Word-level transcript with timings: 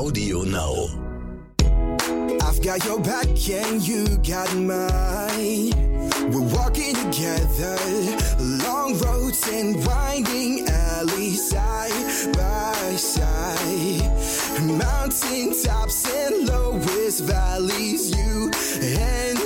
Audio 0.00 0.44
Now. 0.44 0.86
I've 2.40 2.62
got 2.62 2.82
your 2.86 3.00
back 3.00 3.28
and 3.50 3.86
you 3.86 4.06
got 4.26 4.50
mine. 4.56 5.72
We're 6.32 6.48
walking 6.56 6.94
together, 6.94 7.76
long 8.38 8.98
roads 9.00 9.46
and 9.52 9.76
winding 9.84 10.66
alleys, 10.70 11.50
side 11.50 12.32
by 12.32 12.96
side. 12.96 14.10
Mountain 14.62 15.62
tops 15.62 16.08
and 16.08 16.48
lowest 16.48 17.24
valleys, 17.24 18.10
you 18.16 18.50
and. 18.80 19.39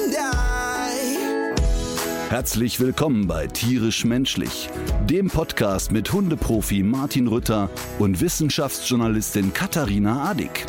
Herzlich 2.34 2.80
willkommen 2.80 3.28
bei 3.28 3.46
Tierisch 3.46 4.04
Menschlich, 4.04 4.68
dem 5.08 5.28
Podcast 5.28 5.92
mit 5.92 6.12
Hundeprofi 6.12 6.82
Martin 6.82 7.28
Rütter 7.28 7.70
und 8.00 8.20
Wissenschaftsjournalistin 8.20 9.52
Katharina 9.52 10.28
Adick. 10.28 10.66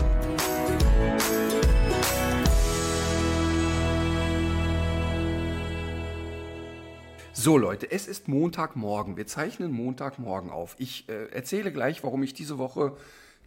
So 7.33 7.57
Leute, 7.57 7.89
es 7.91 8.05
ist 8.05 8.27
Montagmorgen. 8.27 9.17
Wir 9.17 9.25
zeichnen 9.25 9.71
Montagmorgen 9.71 10.51
auf. 10.51 10.75
Ich 10.77 11.09
äh, 11.09 11.31
erzähle 11.31 11.71
gleich, 11.71 12.03
warum 12.03 12.21
ich 12.21 12.35
diese 12.35 12.59
Woche 12.59 12.95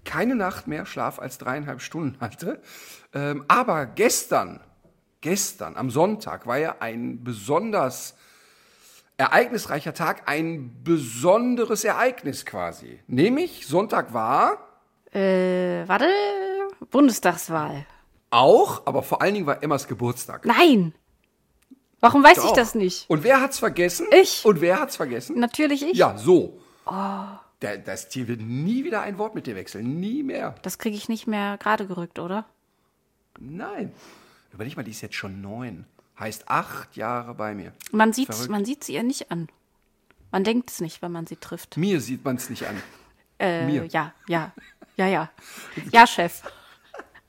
keine 0.05 0.35
Nacht 0.35 0.67
mehr 0.67 0.87
Schlaf 0.87 1.21
als 1.21 1.39
dreieinhalb 1.39 1.81
Stunden 1.81 2.19
hatte. 2.19 2.61
Ähm, 3.15 3.45
aber 3.47 3.87
gestern, 3.87 4.59
gestern 5.21 5.77
am 5.77 5.91
Sonntag 5.91 6.47
war 6.47 6.59
ja 6.59 6.77
ein 6.81 7.23
besonders 7.25 8.15
ereignisreicher 9.17 9.95
Tag, 9.95 10.23
ein 10.29 10.83
besonderes 10.85 11.85
Ereignis 11.85 12.47
quasi. 12.47 13.01
Nämlich 13.07 13.67
Sonntag 13.67 14.13
war 14.15 14.59
Äh, 15.13 15.89
warte. 15.89 16.07
Bundestagswahl. 16.91 17.87
auch, 18.31 18.83
aber 18.87 19.03
vor 19.03 19.21
allen 19.23 19.35
Dingen 19.35 19.47
war 19.47 19.63
Emmas 19.63 19.89
Geburtstag. 19.89 20.45
Nein! 20.45 20.95
Warum 22.01 22.23
weiß 22.23 22.39
ich 22.39 22.45
Doch. 22.45 22.53
das 22.53 22.77
nicht? 22.77 23.11
Und 23.11 23.25
wer 23.25 23.41
hat's 23.41 23.59
vergessen? 23.59 24.07
Ich. 24.13 24.45
Und 24.45 24.61
wer 24.61 24.79
hat's 24.79 24.95
vergessen? 24.95 25.41
Natürlich 25.41 25.83
ich. 25.83 25.97
Ja, 25.99 26.17
so. 26.17 26.61
Der, 27.61 27.79
das 27.79 28.09
Tier 28.09 28.29
wird 28.29 28.41
nie 28.41 28.85
wieder 28.85 29.01
ein 29.01 29.19
Wort 29.19 29.35
mit 29.35 29.49
dir 29.49 29.57
wechseln. 29.57 29.99
Nie 29.99 30.23
mehr. 30.23 30.55
Das 30.63 30.79
kriege 30.79 30.97
ich 30.97 31.09
nicht 31.09 31.27
mehr 31.27 31.59
gerade 31.59 31.89
gerückt, 31.89 32.21
oder? 32.21 32.45
Nein. 33.41 33.93
Überleg 34.53 34.77
mal, 34.77 34.83
die 34.83 34.91
ist 34.91 35.01
jetzt 35.01 35.15
schon 35.15 35.41
neun. 35.41 35.85
Heißt 36.19 36.49
acht 36.49 36.97
Jahre 36.97 37.35
bei 37.35 37.55
mir. 37.55 37.73
Man 37.93 38.13
sieht, 38.13 38.49
man 38.49 38.65
sieht 38.65 38.85
sie 38.85 38.95
ihr 38.95 39.03
nicht 39.03 39.31
an. 39.31 39.49
Man 40.31 40.45
denkt 40.45 40.71
es 40.71 40.81
nicht, 40.81 41.01
wenn 41.01 41.13
man 41.13 41.27
sie 41.27 41.37
trifft. 41.37 41.77
Mir 41.77 42.01
sieht 42.01 42.25
man 42.25 42.37
es 42.37 42.51
nicht 42.51 42.67
an. 42.67 42.83
Äh, 43.39 43.67
mir. 43.67 43.87
Ja, 43.87 44.13
ja, 44.27 44.53
ja, 44.97 45.07
ja. 45.07 45.31
Ja, 45.93 46.07
Chef. 46.07 46.43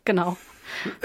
Genau. 0.05 0.37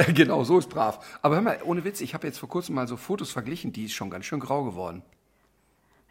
genau, 0.15 0.45
so 0.45 0.59
ist 0.59 0.69
brav. 0.69 1.05
Aber 1.23 1.37
hör 1.37 1.43
mal, 1.43 1.61
ohne 1.65 1.85
Witz, 1.85 2.01
ich 2.01 2.15
habe 2.15 2.27
jetzt 2.27 2.39
vor 2.39 2.49
kurzem 2.49 2.75
mal 2.75 2.89
so 2.89 2.97
Fotos 2.97 3.31
verglichen, 3.31 3.73
die 3.73 3.85
ist 3.85 3.93
schon 3.93 4.11
ganz 4.11 4.25
schön 4.25 4.41
grau 4.41 4.65
geworden. 4.65 5.03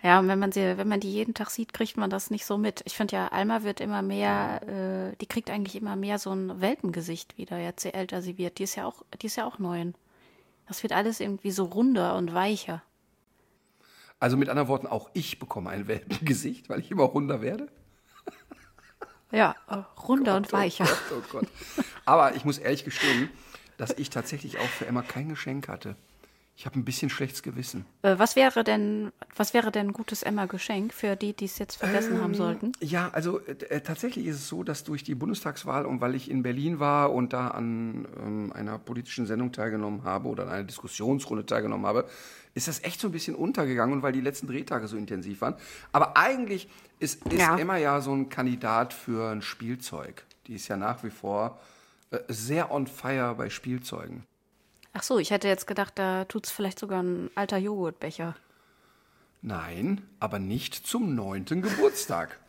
Ja, 0.03 0.19
und 0.19 0.27
wenn 0.27 0.37
man 0.37 0.51
sie, 0.51 0.77
wenn 0.77 0.89
man 0.89 0.99
die 0.99 1.11
jeden 1.11 1.33
Tag 1.33 1.49
sieht, 1.49 1.73
kriegt 1.73 1.95
man 1.95 2.09
das 2.09 2.29
nicht 2.29 2.45
so 2.45 2.57
mit. 2.57 2.81
Ich 2.85 2.97
finde 2.97 3.15
ja, 3.15 3.27
Alma 3.29 3.63
wird 3.63 3.79
immer 3.79 4.01
mehr, 4.01 4.61
äh, 4.67 5.15
die 5.15 5.27
kriegt 5.27 5.49
eigentlich 5.49 5.77
immer 5.77 5.95
mehr 5.95 6.19
so 6.19 6.31
ein 6.31 6.59
Welpengesicht 6.59 7.37
wieder, 7.37 7.57
jetzt 7.57 7.85
je 7.85 7.91
älter 7.91 8.21
sie 8.21 8.37
wird. 8.37 8.59
Die 8.59 8.63
ist 8.63 8.75
ja 8.75 8.85
auch, 8.85 9.03
die 9.21 9.27
ist 9.27 9.37
ja 9.37 9.45
auch 9.45 9.59
neun. 9.59 9.95
Das 10.67 10.83
wird 10.83 10.91
alles 10.91 11.21
irgendwie 11.21 11.51
so 11.51 11.63
runder 11.63 12.15
und 12.15 12.33
weicher. 12.33 12.83
Also 14.19 14.35
mit 14.35 14.49
anderen 14.49 14.67
Worten, 14.67 14.87
auch 14.87 15.09
ich 15.13 15.39
bekomme 15.39 15.69
ein 15.69 15.87
Welpengesicht, 15.87 16.67
weil 16.67 16.81
ich 16.81 16.91
immer 16.91 17.03
runder 17.03 17.41
werde. 17.41 17.69
Ja, 19.31 19.55
äh, 19.69 19.77
runder 20.01 20.35
und 20.35 20.51
weicher. 20.51 20.85
Oh 20.85 21.15
Gott, 21.15 21.23
oh 21.23 21.31
Gott. 21.31 21.47
Aber 22.03 22.35
ich 22.35 22.43
muss 22.43 22.57
ehrlich 22.57 22.83
gestehen, 22.83 23.29
dass 23.77 23.91
ich 23.91 24.09
tatsächlich 24.09 24.59
auch 24.59 24.67
für 24.67 24.85
Emma 24.85 25.01
kein 25.01 25.29
Geschenk 25.29 25.69
hatte. 25.69 25.95
Ich 26.55 26.67
habe 26.67 26.77
ein 26.77 26.85
bisschen 26.85 27.09
schlechtes 27.09 27.41
Gewissen. 27.41 27.85
Äh, 28.03 28.19
was 28.19 28.35
wäre 28.35 28.63
denn, 28.63 29.11
was 29.35 29.55
wäre 29.55 29.71
denn 29.71 29.87
ein 29.87 29.93
gutes 29.93 30.21
Emma-Geschenk 30.21 30.93
für 30.93 31.15
die, 31.15 31.33
die 31.33 31.45
es 31.45 31.57
jetzt 31.57 31.77
vergessen 31.77 32.15
Ähm, 32.17 32.21
haben 32.21 32.35
sollten? 32.35 32.73
Ja, 32.79 33.09
also 33.11 33.39
äh, 33.39 33.81
tatsächlich 33.81 34.27
ist 34.27 34.35
es 34.35 34.47
so, 34.47 34.63
dass 34.63 34.83
durch 34.83 35.03
die 35.03 35.15
Bundestagswahl 35.15 35.85
und 35.87 35.99
weil 35.99 36.13
ich 36.13 36.29
in 36.29 36.43
Berlin 36.43 36.79
war 36.79 37.11
und 37.11 37.33
da 37.33 37.47
an 37.47 38.07
ähm, 38.23 38.53
einer 38.53 38.77
politischen 38.77 39.25
Sendung 39.25 39.51
teilgenommen 39.51 40.03
habe 40.03 40.29
oder 40.29 40.43
an 40.43 40.49
einer 40.49 40.63
Diskussionsrunde 40.63 41.45
teilgenommen 41.45 41.87
habe, 41.87 42.07
ist 42.53 42.67
das 42.67 42.83
echt 42.83 43.01
so 43.01 43.07
ein 43.07 43.11
bisschen 43.11 43.33
untergegangen 43.33 43.95
und 43.95 44.03
weil 44.03 44.13
die 44.13 44.21
letzten 44.21 44.45
Drehtage 44.45 44.87
so 44.87 44.95
intensiv 44.95 45.41
waren. 45.41 45.55
Aber 45.91 46.17
eigentlich 46.17 46.69
ist, 46.99 47.25
ist 47.25 47.39
Ja. 47.39 47.57
Emma 47.57 47.77
ja 47.77 47.99
so 47.99 48.13
ein 48.13 48.29
Kandidat 48.29 48.93
für 48.93 49.31
ein 49.31 49.41
Spielzeug. 49.41 50.23
Die 50.45 50.53
ist 50.53 50.67
ja 50.67 50.77
nach 50.77 51.03
wie 51.03 51.09
vor 51.09 51.59
äh, 52.11 52.19
sehr 52.27 52.71
on 52.71 52.85
fire 52.85 53.33
bei 53.35 53.49
Spielzeugen. 53.49 54.23
Ach 54.93 55.03
so, 55.03 55.17
ich 55.17 55.31
hätte 55.31 55.47
jetzt 55.47 55.65
gedacht, 55.65 55.93
da 55.95 56.25
tut's 56.25 56.51
vielleicht 56.51 56.77
sogar 56.77 57.01
ein 57.01 57.31
alter 57.33 57.57
Joghurtbecher. 57.57 58.35
Nein, 59.41 60.07
aber 60.19 60.37
nicht 60.39 60.75
zum 60.75 61.15
neunten 61.15 61.63
Geburtstag. 61.63 62.39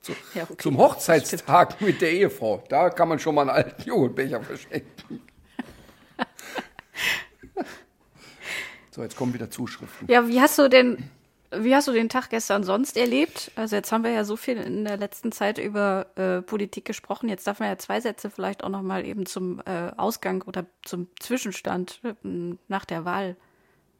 Zu, 0.00 0.12
Ja, 0.34 0.44
okay, 0.44 0.56
zum 0.58 0.78
Hochzeitstag 0.78 1.80
mit 1.80 2.00
der 2.00 2.12
Ehefrau. 2.12 2.62
Da 2.68 2.90
kann 2.90 3.08
man 3.08 3.18
schon 3.18 3.34
mal 3.34 3.42
einen 3.42 3.50
alten 3.50 3.82
Joghurtbecher 3.82 4.40
verschenken. 4.40 5.20
so, 8.92 9.02
jetzt 9.02 9.16
kommen 9.16 9.34
wieder 9.34 9.50
Zuschriften. 9.50 10.08
Ja, 10.08 10.28
wie 10.28 10.40
hast 10.40 10.58
du 10.58 10.68
denn, 10.68 11.10
wie 11.50 11.74
hast 11.74 11.88
du 11.88 11.92
den 11.92 12.08
Tag 12.08 12.30
gestern 12.30 12.64
sonst 12.64 12.96
erlebt? 12.96 13.50
Also 13.56 13.76
jetzt 13.76 13.92
haben 13.92 14.04
wir 14.04 14.10
ja 14.10 14.24
so 14.24 14.36
viel 14.36 14.56
in 14.56 14.84
der 14.84 14.96
letzten 14.96 15.32
Zeit 15.32 15.58
über 15.58 16.06
äh, 16.16 16.42
Politik 16.42 16.84
gesprochen. 16.84 17.28
Jetzt 17.28 17.46
darf 17.46 17.60
man 17.60 17.68
ja 17.68 17.78
zwei 17.78 18.00
Sätze 18.00 18.30
vielleicht 18.30 18.64
auch 18.64 18.68
noch 18.68 18.82
mal 18.82 19.04
eben 19.06 19.26
zum 19.26 19.60
äh, 19.66 19.90
Ausgang 19.96 20.42
oder 20.42 20.66
zum 20.84 21.08
Zwischenstand 21.20 22.00
äh, 22.04 22.14
nach 22.68 22.84
der 22.84 23.04
Wahl 23.04 23.36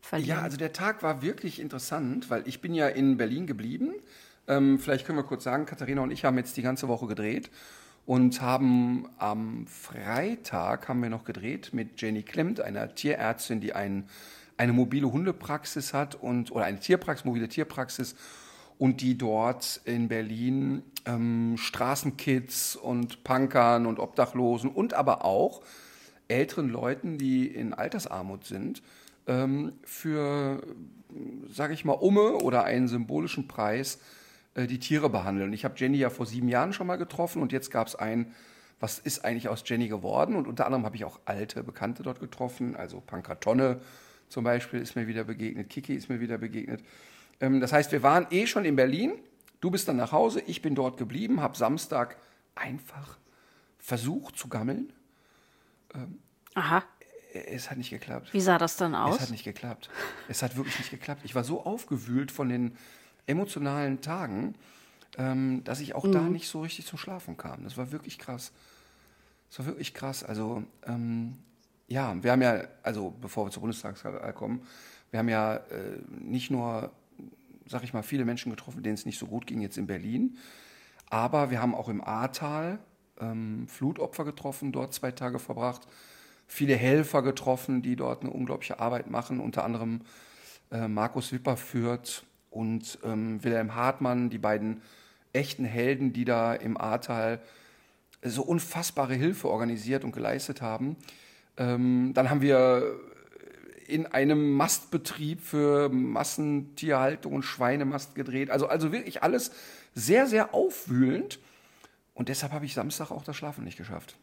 verlieren. 0.01 0.39
Ja, 0.39 0.43
also 0.43 0.57
der 0.57 0.73
Tag 0.73 1.03
war 1.03 1.23
wirklich 1.23 1.61
interessant, 1.61 2.31
weil 2.31 2.47
ich 2.47 2.61
bin 2.61 2.75
ja 2.75 2.89
in 2.89 3.17
Berlin 3.17 3.47
geblieben. 3.47 3.95
Ähm, 4.49 4.79
vielleicht 4.79 5.07
können 5.07 5.19
wir 5.19 5.25
kurz 5.25 5.45
sagen, 5.45 5.67
Katharina 5.67 6.03
und 6.03 6.11
ich 6.11 6.25
haben 6.25 6.39
jetzt 6.39 6.57
die 6.57 6.63
ganze 6.63 6.89
Woche 6.89 7.07
gedreht 7.07 7.51
und 8.07 8.41
haben 8.41 9.09
am 9.19 9.67
Freitag 9.67 10.89
haben 10.89 11.03
wir 11.03 11.11
noch 11.11 11.25
gedreht 11.25 11.71
mit 11.73 12.01
Jenny 12.01 12.23
Klemmt, 12.23 12.61
einer 12.61 12.95
Tierärztin, 12.95 13.61
die 13.61 13.73
ein, 13.73 14.09
eine 14.57 14.73
mobile 14.73 15.11
Hundepraxis 15.11 15.93
hat 15.93 16.15
und 16.15 16.53
oder 16.53 16.65
eine 16.65 16.81
Tierpraxis, 16.81 17.25
mobile 17.25 17.49
Tierpraxis 17.49 18.17
und 18.79 19.01
die 19.01 19.17
dort 19.17 19.81
in 19.85 20.09
Berlin 20.09 20.83
ähm, 21.07 21.57
Straßenkids 21.57 22.77
und 22.77 23.25
Punkern 23.25 23.87
und 23.87 23.99
Obdachlosen 23.99 24.71
und 24.71 24.95
aber 24.95 25.25
auch 25.25 25.63
älteren 26.29 26.69
Leuten, 26.69 27.19
die 27.19 27.47
in 27.47 27.73
Altersarmut 27.73 28.45
sind, 28.45 28.83
ähm, 29.27 29.73
für, 29.85 30.63
sage 31.49 31.75
ich 31.75 31.85
mal, 31.85 31.93
Umme 31.93 32.33
oder 32.37 32.65
einen 32.65 32.89
symbolischen 32.89 33.49
Preis 33.49 33.99
äh, 34.55 34.67
die 34.67 34.79
Tiere 34.79 35.09
behandeln. 35.09 35.53
Ich 35.53 35.65
habe 35.65 35.75
Jenny 35.77 35.99
ja 35.99 36.11
vor 36.11 36.27
sieben 36.27 36.49
Jahren 36.49 36.73
schon 36.73 36.87
mal 36.87 36.97
getroffen 36.97 37.43
und 37.43 37.53
jetzt 37.53 37.71
gab 37.71 37.87
es 37.87 37.95
ein, 37.95 38.35
was 38.81 38.99
ist 38.99 39.25
eigentlich 39.25 39.49
aus 39.49 39.63
Jenny 39.65 39.89
geworden? 39.89 40.35
Und 40.35 40.47
unter 40.47 40.67
anderem 40.67 40.85
habe 40.85 40.97
ich 40.97 41.05
auch 41.05 41.21
alte 41.25 41.63
Bekannte 41.63 42.03
dort 42.03 42.21
getroffen, 42.21 42.77
also 42.77 43.01
Pankratonne 43.01 43.81
zum 44.29 44.45
Beispiel 44.45 44.81
ist 44.81 44.97
mir 44.97 45.07
wieder 45.07 45.25
begegnet, 45.25 45.69
Kiki 45.71 45.95
ist 45.95 46.09
mir 46.09 46.21
wieder 46.21 46.39
begegnet. 46.39 46.83
Ähm, 47.41 47.61
das 47.61 47.73
heißt, 47.73 47.93
wir 47.93 48.03
waren 48.03 48.27
eh 48.31 48.47
schon 48.47 48.65
in 48.65 48.77
Berlin, 48.77 49.13
du 49.61 49.71
bist 49.71 49.89
dann 49.89 49.97
nach 49.97 50.13
Hause, 50.13 50.41
ich 50.47 50.63
bin 50.63 50.75
dort 50.75 50.97
geblieben, 50.99 51.41
habe 51.41 51.57
Samstag 51.57 52.17
einfach 52.55 53.19
versucht 53.79 54.37
zu 54.37 54.49
gammeln. 54.49 54.93
Aha. 56.55 56.83
Es 57.33 57.71
hat 57.71 57.77
nicht 57.77 57.91
geklappt. 57.91 58.33
Wie 58.33 58.41
sah 58.41 58.57
das 58.59 58.77
dann 58.77 58.95
Es 58.95 58.99
aus? 59.01 59.21
hat 59.21 59.31
nicht 59.31 59.45
geklappt. 59.45 59.91
Es 60.29 60.43
hat 60.43 60.57
wirklich 60.57 60.79
nicht 60.79 60.91
geklappt. 60.91 61.21
Ich 61.25 61.35
war 61.35 61.45
so 61.45 61.65
aufgewühlt 61.65 62.33
von 62.33 62.49
den 62.49 62.77
emotionalen 63.27 64.01
Tagen, 64.01 64.55
ähm, 65.19 65.63
dass 65.65 65.81
ich 65.81 65.95
auch 65.95 66.11
da 66.11 66.23
Mhm. 66.23 66.33
nicht 66.33 66.49
so 66.49 66.63
richtig 66.63 66.87
zum 66.87 66.99
Schlafen 66.99 67.37
kam. 67.37 67.65
Das 67.65 67.77
war 67.77 67.93
wirklich 67.93 68.19
krass. 68.19 68.53
Das 69.51 69.59
war 69.61 69.67
wirklich 69.67 69.93
krass. 69.93 70.25
Also, 70.25 70.63
ähm, 70.87 71.37
ja, 71.89 72.15
wir 72.23 72.33
haben 72.33 72.43
ja, 72.43 72.65
also 72.83 73.15
bevor 73.21 73.47
wir 73.47 73.51
zur 73.51 73.63
Bundestagswahl 73.63 74.33
kommen, 74.33 74.63
wir 75.11 75.21
haben 75.21 75.29
ja 75.29 75.57
äh, 75.57 75.99
nicht 76.09 76.51
nur, 76.51 76.91
sag 77.67 77.85
ich 77.85 77.93
mal, 77.93 78.03
viele 78.03 78.25
Menschen 78.25 78.51
getroffen, 78.51 78.83
denen 78.83 78.95
es 78.95 79.07
nicht 79.07 79.19
so 79.19 79.27
gut 79.27 79.47
ging 79.47 79.61
jetzt 79.61 79.79
in 79.79 79.87
Berlin, 79.87 80.37
aber 81.09 81.51
wir 81.51 81.63
haben 81.63 81.75
auch 81.75 81.89
im 81.89 82.03
Ahrtal 82.03 82.79
ähm, 83.21 83.69
Flutopfer 83.69 84.25
getroffen, 84.25 84.73
dort 84.73 84.93
zwei 84.93 85.13
Tage 85.13 85.39
verbracht, 85.39 85.87
viele 86.47 86.77
Helfer 86.77 87.23
getroffen, 87.23 87.83
die 87.83 87.97
dort 87.97 88.23
eine 88.23 88.31
unglaubliche 88.31 88.81
Arbeit 88.81 89.11
machen, 89.11 89.41
unter 89.41 89.65
anderem 89.65 90.01
äh, 90.71 90.89
Markus 90.89 91.33
Wipperfürth 91.33 92.25
und 92.51 92.99
ähm, 93.05 93.43
Wilhelm 93.45 93.75
Hartmann, 93.75 94.31
die 94.31 94.39
beiden 94.39 94.83
echten 95.33 95.65
Helden, 95.65 96.13
die 96.13 96.25
da 96.25 96.55
im 96.55 96.77
Ahrtal 96.77 97.41
so 98.23 98.43
unfassbare 98.43 99.15
Hilfe 99.15 99.49
organisiert 99.49 100.05
und 100.05 100.13
geleistet 100.13 100.63
haben. 100.63 100.97
Ähm, 101.57 102.13
dann 102.15 102.31
haben 102.31 102.43
wir 102.43 102.99
in 103.87 104.07
einem 104.07 104.53
Mastbetrieb 104.53 105.41
für 105.41 105.89
Massentierhaltung 105.89 107.33
und 107.33 107.43
Schweinemast 107.43 108.15
gedreht. 108.15 108.51
Also, 108.51 108.67
also 108.67 108.93
wirklich 108.93 109.23
alles 109.23 109.53
sehr, 109.95 110.27
sehr 110.27 110.55
aufwühlend. 110.55 111.39
und 112.15 112.29
deshalb 112.29 112.53
habe 112.53 112.65
ich 112.65 112.75
Samstag 112.75 113.11
auch 113.11 113.23
das 113.23 113.37
Schlafen 113.37 113.65
nicht 113.65 113.77
geschafft. 113.77 114.17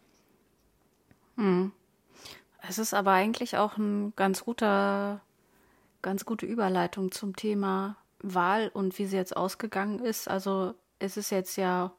Es 2.67 2.77
ist 2.77 2.93
aber 2.93 3.11
eigentlich 3.11 3.57
auch 3.57 3.77
ein 3.77 4.13
ganz 4.15 4.43
guter, 4.43 5.21
ganz 6.01 6.25
gute 6.25 6.45
Überleitung 6.45 7.11
zum 7.11 7.35
Thema 7.35 7.97
Wahl 8.19 8.69
und 8.73 8.97
wie 8.97 9.05
sie 9.05 9.17
jetzt 9.17 9.35
ausgegangen 9.35 9.99
ist. 9.99 10.27
Also 10.27 10.73
es 10.99 11.17
ist 11.17 11.29
jetzt 11.29 11.57
ja 11.57 11.91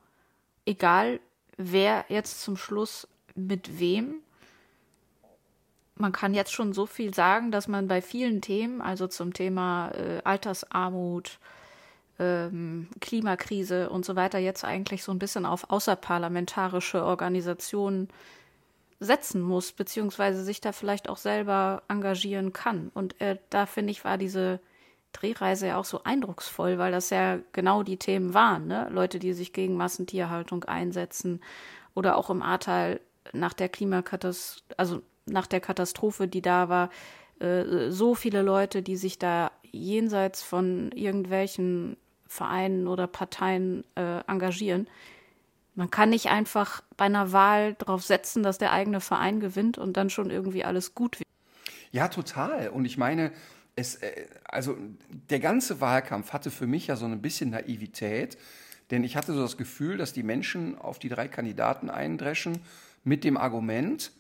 egal, 0.67 1.21
wer 1.57 2.07
jetzt 2.09 2.43
zum 2.43 2.57
Schluss 2.57 3.07
mit 3.35 3.79
wem. 3.79 4.17
Man 5.97 6.13
kann 6.13 6.35
jetzt 6.35 6.53
schon 6.53 6.73
so 6.73 6.87
viel 6.87 7.15
sagen, 7.15 7.53
dass 7.53 7.69
man 7.69 7.87
bei 7.87 8.03
vielen 8.03 8.41
Themen, 8.41 8.81
also 8.81 9.07
zum 9.07 9.33
Thema 9.33 9.91
äh, 9.91 10.21
Altersarmut, 10.25 11.39
ähm, 12.19 12.89
Klimakrise 13.01 13.91
und 13.91 14.05
so 14.05 14.17
weiter, 14.17 14.39
jetzt 14.39 14.65
eigentlich 14.65 15.05
so 15.05 15.13
ein 15.13 15.19
bisschen 15.19 15.47
auf 15.47 15.71
außerparlamentarische 15.71 17.05
Organisationen 17.05 18.09
setzen 19.01 19.41
muss, 19.43 19.73
beziehungsweise 19.73 20.43
sich 20.43 20.61
da 20.61 20.73
vielleicht 20.73 21.09
auch 21.09 21.17
selber 21.17 21.83
engagieren 21.89 22.53
kann. 22.53 22.91
Und 22.95 23.21
äh, 23.21 23.39
da 23.51 23.67
finde 23.67 23.91
ich, 23.93 24.05
war 24.05 24.19
diese 24.19 24.61
Drehreise 25.13 25.69
ja 25.69 25.77
auch 25.77 25.85
so 25.85 26.03
eindrucksvoll, 26.05 26.79
weil 26.79 26.93
das 26.93 27.11
ja 27.11 27.39
genau 27.53 27.83
die 27.83 27.99
Themen 27.99 28.35
waren, 28.35 28.67
ne? 28.67 28.89
Leute, 28.91 29.19
die 29.19 29.33
sich 29.33 29.53
gegen 29.53 29.77
Massentierhaltung 29.77 30.65
einsetzen 30.65 31.41
oder 31.95 32.17
auch 32.17 32.31
im 32.31 32.43
Ahrtal 32.43 33.01
nach 33.33 33.53
der 33.53 33.69
Klimakatastrophe, 33.69 34.75
also 34.77 35.03
nach 35.27 35.47
der 35.47 35.61
Katastrophe, 35.61 36.29
die 36.29 36.43
da 36.43 36.69
war, 36.69 36.91
äh, 37.41 37.91
so 37.91 38.15
viele 38.15 38.43
Leute, 38.43 38.83
die 38.83 38.97
sich 38.97 39.19
da 39.19 39.51
jenseits 39.71 40.43
von 40.43 40.93
irgendwelchen 40.93 41.97
Vereinen 42.27 42.87
oder 42.89 43.07
Parteien 43.07 43.85
äh, 43.97 44.21
engagieren. 44.27 44.89
Man 45.75 45.91
kann 45.91 46.11
nicht 46.11 46.27
einfach 46.27 46.83
bei 46.97 47.07
einer 47.07 47.33
Wahl 47.33 47.75
darauf 47.75 48.05
setzen, 48.05 48.43
dass 48.43 48.59
der 48.59 48.73
eigene 48.73 49.01
Verein 49.01 49.41
gewinnt 49.41 49.79
und 49.79 49.97
dann 49.97 50.11
schon 50.11 50.31
irgendwie 50.31 50.65
alles 50.65 50.95
gut 50.95 51.19
wird. 51.19 51.29
Ja, 51.91 52.09
total. 52.09 52.69
Und 52.69 52.85
ich 52.85 52.97
meine, 52.97 53.33
es, 53.77 53.97
äh, 53.97 54.27
also 54.45 54.77
der 55.31 55.41
ganze 55.41 55.81
Wahlkampf 55.81 56.33
hatte 56.33 56.51
für 56.51 56.67
mich 56.67 56.87
ja 56.89 56.97
so 56.97 57.07
ein 57.07 57.23
bisschen 57.23 57.51
Naivität, 57.51 58.39
denn 58.91 59.03
ich 59.03 59.17
hatte 59.17 59.33
so 59.33 59.43
das 59.43 59.57
Gefühl, 59.57 59.97
dass 59.97 60.13
die 60.13 60.23
Menschen 60.23 60.79
auf 60.79 60.99
die 60.99 61.09
drei 61.09 61.29
Kandidaten 61.29 61.91
eindreschen 61.91 62.59
mit 63.03 63.25
dem 63.25 63.37
Argument, 63.37 64.13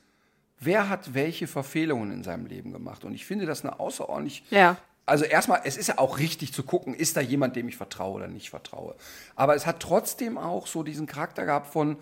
wer 0.60 0.88
hat 0.88 1.14
welche 1.14 1.46
Verfehlungen 1.46 2.10
in 2.12 2.22
seinem 2.22 2.46
Leben 2.46 2.72
gemacht. 2.72 3.04
Und 3.04 3.14
ich 3.14 3.24
finde 3.26 3.46
das 3.46 3.62
eine 3.64 3.80
außerordentlich 3.80 4.44
Ja. 4.50 4.76
also 5.06 5.24
erstmal, 5.24 5.60
es 5.64 5.76
ist 5.76 5.88
ja 5.88 5.98
auch 5.98 6.18
richtig 6.18 6.52
zu 6.52 6.62
gucken, 6.62 6.94
ist 6.94 7.16
da 7.16 7.20
jemand, 7.20 7.56
dem 7.56 7.68
ich 7.68 7.76
vertraue 7.76 8.14
oder 8.16 8.28
nicht 8.28 8.50
vertraue. 8.50 8.94
Aber 9.36 9.54
es 9.54 9.66
hat 9.66 9.80
trotzdem 9.80 10.38
auch 10.38 10.66
so 10.66 10.82
diesen 10.82 11.06
Charakter 11.06 11.44
gehabt 11.44 11.66
von, 11.66 11.96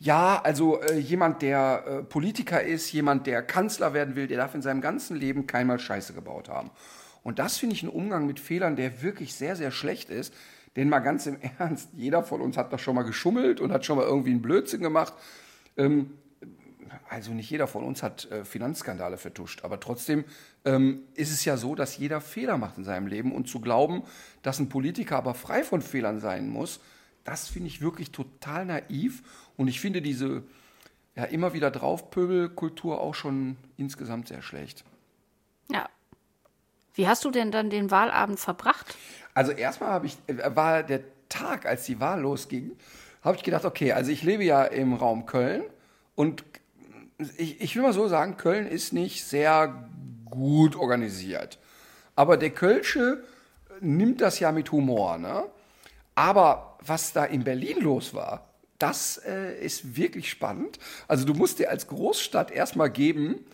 ja, 0.00 0.40
also 0.42 0.80
äh, 0.82 0.98
jemand, 0.98 1.42
der 1.42 1.84
äh, 1.86 2.02
Politiker 2.02 2.62
ist, 2.62 2.92
jemand, 2.92 3.26
der 3.26 3.42
Kanzler 3.42 3.94
werden 3.94 4.16
will, 4.16 4.26
der 4.26 4.38
darf 4.38 4.54
in 4.54 4.62
seinem 4.62 4.80
ganzen 4.80 5.16
Leben 5.16 5.46
keinmal 5.46 5.78
Scheiße 5.78 6.12
gebaut 6.14 6.48
haben. 6.48 6.70
Und 7.22 7.38
das 7.38 7.56
finde 7.56 7.74
ich 7.74 7.82
einen 7.82 7.92
Umgang 7.92 8.26
mit 8.26 8.38
Fehlern, 8.40 8.76
der 8.76 9.02
wirklich 9.02 9.34
sehr, 9.34 9.56
sehr 9.56 9.70
schlecht 9.70 10.10
ist. 10.10 10.34
Denn 10.76 10.88
mal 10.88 10.98
ganz 10.98 11.26
im 11.26 11.38
Ernst, 11.58 11.88
jeder 11.94 12.22
von 12.22 12.40
uns 12.40 12.56
hat 12.56 12.72
doch 12.72 12.78
schon 12.78 12.94
mal 12.96 13.04
geschummelt 13.04 13.60
und 13.60 13.72
hat 13.72 13.84
schon 13.86 13.96
mal 13.96 14.04
irgendwie 14.04 14.30
einen 14.30 14.42
Blödsinn 14.42 14.80
gemacht. 14.82 15.14
Ähm, 15.76 16.18
also 17.08 17.32
nicht 17.32 17.50
jeder 17.50 17.66
von 17.66 17.84
uns 17.84 18.02
hat 18.02 18.30
äh, 18.30 18.44
Finanzskandale 18.44 19.16
vertuscht, 19.16 19.64
aber 19.64 19.80
trotzdem 19.80 20.24
ähm, 20.64 21.02
ist 21.14 21.30
es 21.32 21.44
ja 21.44 21.56
so, 21.56 21.74
dass 21.74 21.96
jeder 21.96 22.20
Fehler 22.20 22.58
macht 22.58 22.78
in 22.78 22.84
seinem 22.84 23.06
Leben 23.06 23.32
und 23.32 23.48
zu 23.48 23.60
glauben, 23.60 24.02
dass 24.42 24.58
ein 24.58 24.68
Politiker 24.68 25.16
aber 25.16 25.34
frei 25.34 25.62
von 25.62 25.82
Fehlern 25.82 26.20
sein 26.20 26.48
muss, 26.48 26.80
das 27.24 27.48
finde 27.48 27.68
ich 27.68 27.80
wirklich 27.80 28.10
total 28.10 28.66
naiv 28.66 29.22
und 29.56 29.68
ich 29.68 29.80
finde 29.80 30.02
diese 30.02 30.42
ja 31.16 31.24
immer 31.24 31.54
wieder 31.54 31.70
draufpöbelkultur 31.70 33.00
auch 33.00 33.14
schon 33.14 33.56
insgesamt 33.76 34.28
sehr 34.28 34.42
schlecht. 34.42 34.84
Ja. 35.70 35.88
Wie 36.94 37.08
hast 37.08 37.24
du 37.24 37.30
denn 37.30 37.50
dann 37.50 37.70
den 37.70 37.90
Wahlabend 37.90 38.38
verbracht? 38.38 38.94
Also 39.32 39.52
erstmal 39.52 39.90
habe 39.90 40.06
ich 40.06 40.16
äh, 40.26 40.54
war 40.54 40.82
der 40.82 41.02
Tag, 41.28 41.66
als 41.66 41.84
die 41.84 41.98
Wahl 41.98 42.20
losging, 42.20 42.76
habe 43.22 43.36
ich 43.36 43.42
gedacht, 43.42 43.64
okay, 43.64 43.92
also 43.92 44.10
ich 44.10 44.22
lebe 44.22 44.44
ja 44.44 44.64
im 44.64 44.94
Raum 44.94 45.26
Köln 45.26 45.64
und 46.14 46.44
ich, 47.36 47.60
ich 47.60 47.76
will 47.76 47.82
mal 47.82 47.92
so 47.92 48.08
sagen, 48.08 48.36
Köln 48.36 48.66
ist 48.66 48.92
nicht 48.92 49.24
sehr 49.24 49.88
gut 50.24 50.76
organisiert. 50.76 51.58
Aber 52.16 52.36
der 52.36 52.50
Kölsche 52.50 53.24
nimmt 53.80 54.20
das 54.20 54.40
ja 54.40 54.52
mit 54.52 54.72
Humor, 54.72 55.18
ne? 55.18 55.44
Aber 56.14 56.78
was 56.80 57.12
da 57.12 57.24
in 57.24 57.42
Berlin 57.42 57.80
los 57.80 58.14
war, 58.14 58.48
das 58.78 59.18
äh, 59.18 59.58
ist 59.60 59.96
wirklich 59.96 60.30
spannend. 60.30 60.78
Also 61.08 61.24
du 61.24 61.34
musst 61.34 61.58
dir 61.58 61.70
als 61.70 61.88
Großstadt 61.88 62.50
erstmal 62.50 62.90
geben, 62.90 63.44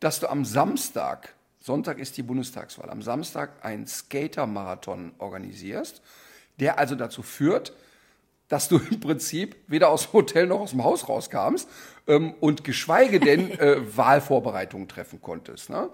dass 0.00 0.20
du 0.20 0.28
am 0.28 0.44
Samstag, 0.44 1.34
Sonntag 1.60 1.98
ist 1.98 2.16
die 2.16 2.22
Bundestagswahl, 2.22 2.90
am 2.90 3.02
Samstag 3.02 3.64
einen 3.64 3.86
Skater-Marathon 3.86 5.12
organisierst, 5.18 6.00
der 6.58 6.78
also 6.78 6.94
dazu 6.94 7.22
führt, 7.22 7.72
dass 8.48 8.68
du 8.68 8.78
im 8.78 9.00
Prinzip 9.00 9.56
weder 9.66 9.90
aus 9.90 10.10
dem 10.10 10.12
Hotel 10.14 10.46
noch 10.46 10.60
aus 10.60 10.70
dem 10.70 10.84
Haus 10.84 11.08
rauskamst 11.08 11.68
ähm, 12.06 12.34
und 12.40 12.64
geschweige 12.64 13.20
denn 13.20 13.50
äh, 13.58 13.96
Wahlvorbereitungen 13.96 14.88
treffen 14.88 15.20
konntest. 15.20 15.70
Ne? 15.70 15.90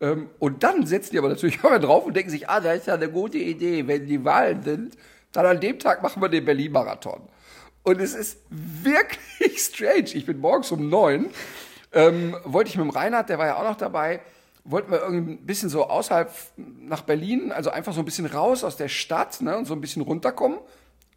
Ähm, 0.00 0.30
und 0.38 0.62
dann 0.62 0.86
setzen 0.86 1.12
die 1.12 1.18
aber 1.18 1.28
natürlich 1.28 1.62
auch 1.64 1.78
drauf 1.78 2.06
und 2.06 2.14
denken 2.14 2.30
sich, 2.30 2.48
ah, 2.48 2.60
das 2.60 2.78
ist 2.78 2.86
ja 2.86 2.94
eine 2.94 3.10
gute 3.10 3.38
Idee, 3.38 3.86
wenn 3.86 4.06
die 4.06 4.24
Wahlen 4.24 4.62
sind, 4.62 4.96
dann 5.32 5.46
an 5.46 5.60
dem 5.60 5.78
Tag 5.78 6.02
machen 6.02 6.22
wir 6.22 6.28
den 6.28 6.44
Berlin-Marathon. 6.44 7.20
Und 7.82 8.00
es 8.00 8.14
ist 8.14 8.38
wirklich 8.50 9.58
strange. 9.58 10.10
Ich 10.14 10.26
bin 10.26 10.38
morgens 10.38 10.70
um 10.70 10.88
neun, 10.88 11.30
ähm, 11.92 12.36
wollte 12.44 12.70
ich 12.70 12.76
mit 12.76 12.84
dem 12.84 12.90
Reinhard, 12.90 13.28
der 13.28 13.38
war 13.38 13.46
ja 13.46 13.56
auch 13.56 13.64
noch 13.64 13.76
dabei, 13.76 14.20
wollten 14.64 14.90
wir 14.90 15.00
irgendwie 15.00 15.32
ein 15.32 15.46
bisschen 15.46 15.68
so 15.68 15.88
außerhalb 15.88 16.30
nach 16.56 17.02
Berlin, 17.02 17.52
also 17.52 17.70
einfach 17.70 17.92
so 17.92 18.00
ein 18.00 18.04
bisschen 18.04 18.26
raus 18.26 18.64
aus 18.64 18.76
der 18.76 18.88
Stadt 18.88 19.40
ne, 19.40 19.56
und 19.56 19.64
so 19.64 19.74
ein 19.74 19.80
bisschen 19.80 20.02
runterkommen. 20.02 20.58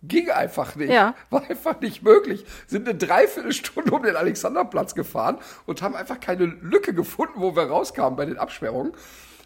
Ging 0.06 0.30
einfach 0.30 0.76
nicht. 0.76 0.92
Ja. 0.92 1.16
War 1.30 1.50
einfach 1.50 1.80
nicht 1.80 2.04
möglich. 2.04 2.46
Sind 2.68 2.88
eine 2.88 2.98
Dreiviertelstunde 2.98 3.92
um 3.92 4.04
den 4.04 4.18
Alexanderplatz 4.18 4.96
gefahren 4.96 5.38
und 5.66 5.82
haben 5.82 5.96
einfach 5.96 6.20
keine 6.20 6.46
Lücke 6.46 6.94
gefunden, 6.94 7.36
wo 7.38 7.56
wir 7.56 7.64
rauskamen 7.64 8.18
bei 8.18 8.26
den 8.26 8.38
Absperrungen. 8.38 8.92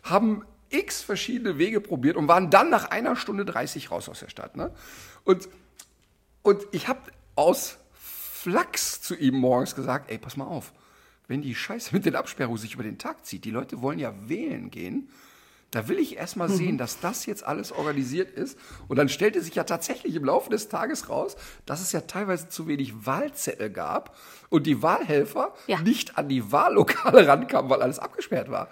Haben 0.03 0.43
x 0.69 1.01
verschiedene 1.01 1.59
Wege 1.59 1.79
probiert 1.79 2.17
und 2.17 2.27
waren 2.27 2.49
dann 2.49 2.71
nach 2.71 2.89
einer 2.89 3.15
Stunde 3.15 3.45
30 3.45 3.91
raus 3.91 4.09
aus 4.09 4.19
der 4.19 4.29
Stadt. 4.29 4.57
Ne? 4.57 4.71
Und, 5.23 5.47
und 6.41 6.65
ich 6.71 6.87
habe 6.87 7.01
aus 7.35 7.77
Flachs 7.93 9.01
zu 9.01 9.15
ihm 9.15 9.35
morgens 9.35 9.75
gesagt, 9.75 10.09
ey, 10.09 10.17
pass 10.17 10.37
mal 10.37 10.45
auf, 10.45 10.73
wenn 11.27 11.41
die 11.41 11.53
Scheiße 11.53 11.93
mit 11.93 12.05
den 12.05 12.15
Absperrungen 12.15 12.57
sich 12.57 12.73
über 12.73 12.83
den 12.83 12.97
Tag 12.97 13.25
zieht, 13.25 13.45
die 13.45 13.51
Leute 13.51 13.81
wollen 13.81 13.99
ja 13.99 14.13
wählen 14.27 14.71
gehen, 14.71 15.09
da 15.71 15.87
will 15.89 15.99
ich 15.99 16.15
erst 16.17 16.37
mal 16.37 16.47
sehen, 16.49 16.77
dass 16.77 16.99
das 17.01 17.25
jetzt 17.25 17.43
alles 17.45 17.71
organisiert 17.73 18.31
ist. 18.31 18.57
Und 18.87 18.95
dann 18.97 19.09
stellte 19.09 19.41
sich 19.41 19.55
ja 19.55 19.65
tatsächlich 19.65 20.15
im 20.15 20.23
Laufe 20.23 20.49
des 20.49 20.69
Tages 20.69 21.09
raus, 21.09 21.35
dass 21.65 21.81
es 21.81 21.91
ja 21.91 22.01
teilweise 22.01 22.47
zu 22.47 22.67
wenig 22.67 23.05
Wahlzettel 23.05 23.69
gab 23.69 24.15
und 24.49 24.65
die 24.65 24.81
Wahlhelfer 24.81 25.53
Ja. 25.67 25.79
nicht 25.81 26.17
an 26.17 26.29
die 26.29 26.51
Wahllokale 26.51 27.27
rankamen, 27.27 27.69
weil 27.69 27.81
alles 27.81 27.99
abgesperrt 27.99 28.49
war. 28.49 28.69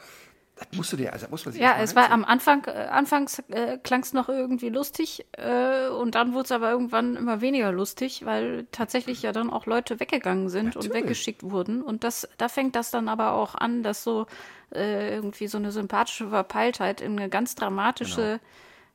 Das 0.55 0.67
musst 0.71 0.93
du 0.93 0.97
dir, 0.97 1.11
also 1.11 1.27
muss 1.29 1.43
man 1.43 1.51
sich 1.51 1.61
Ja, 1.61 1.75
es 1.81 1.95
war 1.95 2.11
am 2.11 2.23
Anfang, 2.23 2.63
äh, 2.65 2.87
anfangs 2.89 3.39
äh, 3.49 3.77
klang 3.77 4.01
es 4.03 4.13
noch 4.13 4.29
irgendwie 4.29 4.69
lustig 4.69 5.25
äh, 5.33 5.89
und 5.89 6.15
dann 6.15 6.33
wurde 6.33 6.45
es 6.45 6.51
aber 6.53 6.71
irgendwann 6.71 7.17
immer 7.17 7.41
weniger 7.41 7.73
lustig, 7.73 8.25
weil 8.25 8.65
tatsächlich 8.71 9.21
ja 9.21 9.33
dann 9.33 9.49
auch 9.49 9.65
Leute 9.65 9.99
weggegangen 9.99 10.47
sind 10.47 10.77
und 10.77 10.85
Natürlich. 10.85 11.03
weggeschickt 11.03 11.43
wurden. 11.43 11.81
Und 11.81 12.05
das, 12.05 12.29
da 12.37 12.47
fängt 12.47 12.77
das 12.77 12.89
dann 12.89 13.09
aber 13.09 13.33
auch 13.33 13.55
an, 13.55 13.83
dass 13.83 14.03
so 14.03 14.27
äh, 14.73 15.15
irgendwie 15.15 15.47
so 15.47 15.57
eine 15.57 15.73
sympathische 15.73 16.29
Verpeiltheit 16.29 17.01
in 17.01 17.19
eine 17.19 17.27
ganz 17.29 17.55
dramatische, 17.55 18.39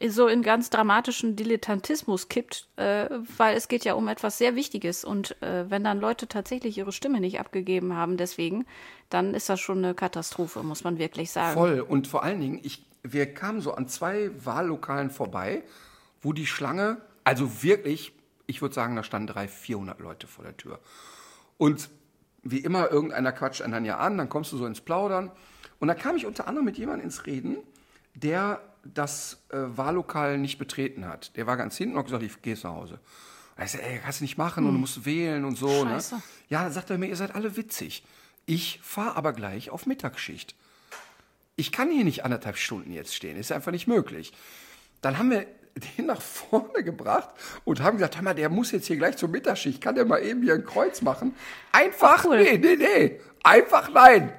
so 0.09 0.29
in 0.29 0.43
ganz 0.43 0.71
dramatischen 0.71 1.37
Dilettantismus 1.37 2.29
kippt, 2.29 2.69
äh, 2.77 3.09
weil 3.37 3.57
es 3.57 3.69
geht 3.69 3.85
ja 3.85 3.95
um 3.95 4.09
etwas 4.09 4.39
sehr 4.39 4.55
Wichtiges. 4.55 5.05
Und 5.05 5.41
äh, 5.43 5.71
wenn 5.71 5.85
dann 5.85 6.01
Leute 6.01 6.27
tatsächlich 6.27 6.79
ihre 6.79 6.93
Stimme 6.93 7.21
nicht 7.21 7.39
abgegeben 7.39 7.95
haben, 7.95 8.17
deswegen, 8.17 8.65
dann 9.11 9.35
ist 9.35 9.49
das 9.49 9.61
schon 9.61 9.79
eine 9.79 9.95
Katastrophe, 9.95 10.63
muss 10.63 10.85
man 10.85 10.99
wirklich 10.99 11.31
sagen. 11.31 11.55
Voll. 11.55 11.81
Und 11.81 12.07
vor 12.07 12.23
allen 12.23 12.41
Dingen, 12.41 12.61
ich, 12.63 12.87
wir 13.03 13.33
kamen 13.35 13.61
so 13.61 13.75
an 13.75 13.89
zwei 13.89 14.31
Wahllokalen 14.43 15.11
vorbei, 15.11 15.63
wo 16.23 16.33
die 16.33 16.47
Schlange, 16.47 16.99
also 17.25 17.63
wirklich, 17.63 18.13
ich 18.47 18.63
würde 18.63 18.75
sagen, 18.75 18.97
da 18.97 19.03
standen 19.03 19.27
300, 19.29 19.51
400 19.51 20.01
Leute 20.01 20.27
vor 20.27 20.45
der 20.45 20.57
Tür. 20.57 20.81
Und 21.59 21.91
wie 22.43 22.59
immer, 22.59 22.91
irgendeiner 22.91 23.33
quatscht 23.33 23.61
einen 23.61 23.73
dann 23.73 23.85
ja 23.85 23.99
an, 23.99 24.17
dann 24.17 24.31
kommst 24.31 24.51
du 24.53 24.57
so 24.57 24.65
ins 24.65 24.81
Plaudern. 24.81 25.31
Und 25.79 25.89
da 25.89 25.95
kam 25.95 26.17
ich 26.17 26.25
unter 26.25 26.47
anderem 26.47 26.65
mit 26.65 26.79
jemandem 26.79 27.05
ins 27.05 27.27
Reden, 27.27 27.59
der 28.15 28.61
das 28.85 29.43
äh, 29.51 29.57
Wahllokal 29.57 30.39
nicht 30.39 30.59
betreten 30.59 31.07
hat. 31.07 31.37
Der 31.37 31.47
war 31.47 31.57
ganz 31.57 31.77
hinten 31.77 31.95
und 31.95 32.01
hat 32.01 32.07
gesagt, 32.07 32.23
ich 32.23 32.43
gehe 32.43 32.55
nach 32.55 32.75
Hause. 32.75 32.99
Er 33.57 33.69
sagt, 33.69 33.85
ey, 33.85 33.99
kannst 34.03 34.21
du 34.21 34.25
nicht 34.25 34.39
machen 34.39 34.65
und 34.65 34.73
du 34.73 34.79
musst 34.79 35.05
wählen 35.05 35.45
und 35.45 35.57
so. 35.57 35.85
Ne? 35.85 35.99
Ja, 36.49 36.63
dann 36.63 36.73
sagt 36.73 36.89
er 36.91 36.97
mir, 36.99 37.09
ihr 37.09 37.17
seid 37.17 37.35
alle 37.35 37.57
witzig. 37.57 38.05
Ich 38.47 38.81
fahre 38.83 39.17
aber 39.17 39.33
gleich 39.35 39.71
auf 39.71 39.87
Mittagsschicht. 39.87 40.55
Ich 41.57 41.73
kann 41.73 41.91
hier 41.91 42.05
nicht 42.05 42.25
anderthalb 42.25 42.57
Stunden 42.57 42.91
jetzt 42.93 43.15
stehen, 43.15 43.37
ist 43.37 43.53
einfach 43.53 43.71
nicht 43.71 43.87
möglich. 43.87 44.33
Dann 45.03 45.19
haben 45.19 45.31
wir 45.31 45.47
den 45.97 46.07
nach 46.07 46.23
vorne 46.23 46.83
gebracht 46.83 47.29
und 47.65 47.83
haben 47.83 47.99
gesagt, 47.99 48.17
hör 48.17 48.23
mal, 48.23 48.35
der 48.35 48.49
muss 48.49 48.73
jetzt 48.73 48.87
hier 48.87 48.97
gleich 48.97 49.17
zur 49.17 49.29
Mittagsschicht, 49.29 49.81
kann 49.81 49.95
der 49.95 50.07
mal 50.07 50.23
eben 50.23 50.43
hier 50.43 50.55
ein 50.55 50.65
Kreuz 50.65 51.03
machen? 51.03 51.35
Einfach, 51.73 52.21
Ach, 52.21 52.25
cool. 52.25 52.43
nee, 52.43 52.59
nee, 52.59 52.77
nee, 52.77 53.21
einfach 53.43 53.91
nein. 53.93 54.33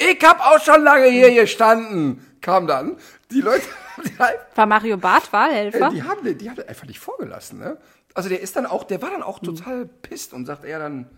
Ich 0.00 0.24
hab 0.24 0.40
auch 0.40 0.58
schon 0.60 0.82
lange 0.82 1.08
hier 1.08 1.34
gestanden, 1.34 2.26
kam 2.40 2.66
dann. 2.66 2.96
Die 3.30 3.42
Leute, 3.42 3.66
die, 4.04 4.18
War 4.54 4.66
Mario 4.66 4.96
Barth 4.96 5.30
Wahlhelfer? 5.30 5.90
die 5.90 6.02
haben 6.02 6.24
den, 6.24 6.38
die 6.38 6.48
haben 6.48 6.56
den 6.56 6.68
einfach 6.68 6.86
nicht 6.86 6.98
vorgelassen, 6.98 7.58
ne? 7.58 7.76
Also 8.14 8.28
der 8.28 8.40
ist 8.40 8.56
dann 8.56 8.64
auch, 8.66 8.84
der 8.84 9.02
war 9.02 9.10
dann 9.10 9.22
auch 9.22 9.38
total 9.38 9.84
pisst 9.86 10.32
und 10.32 10.46
sagt, 10.46 10.64
er 10.64 10.78
dann, 10.78 11.10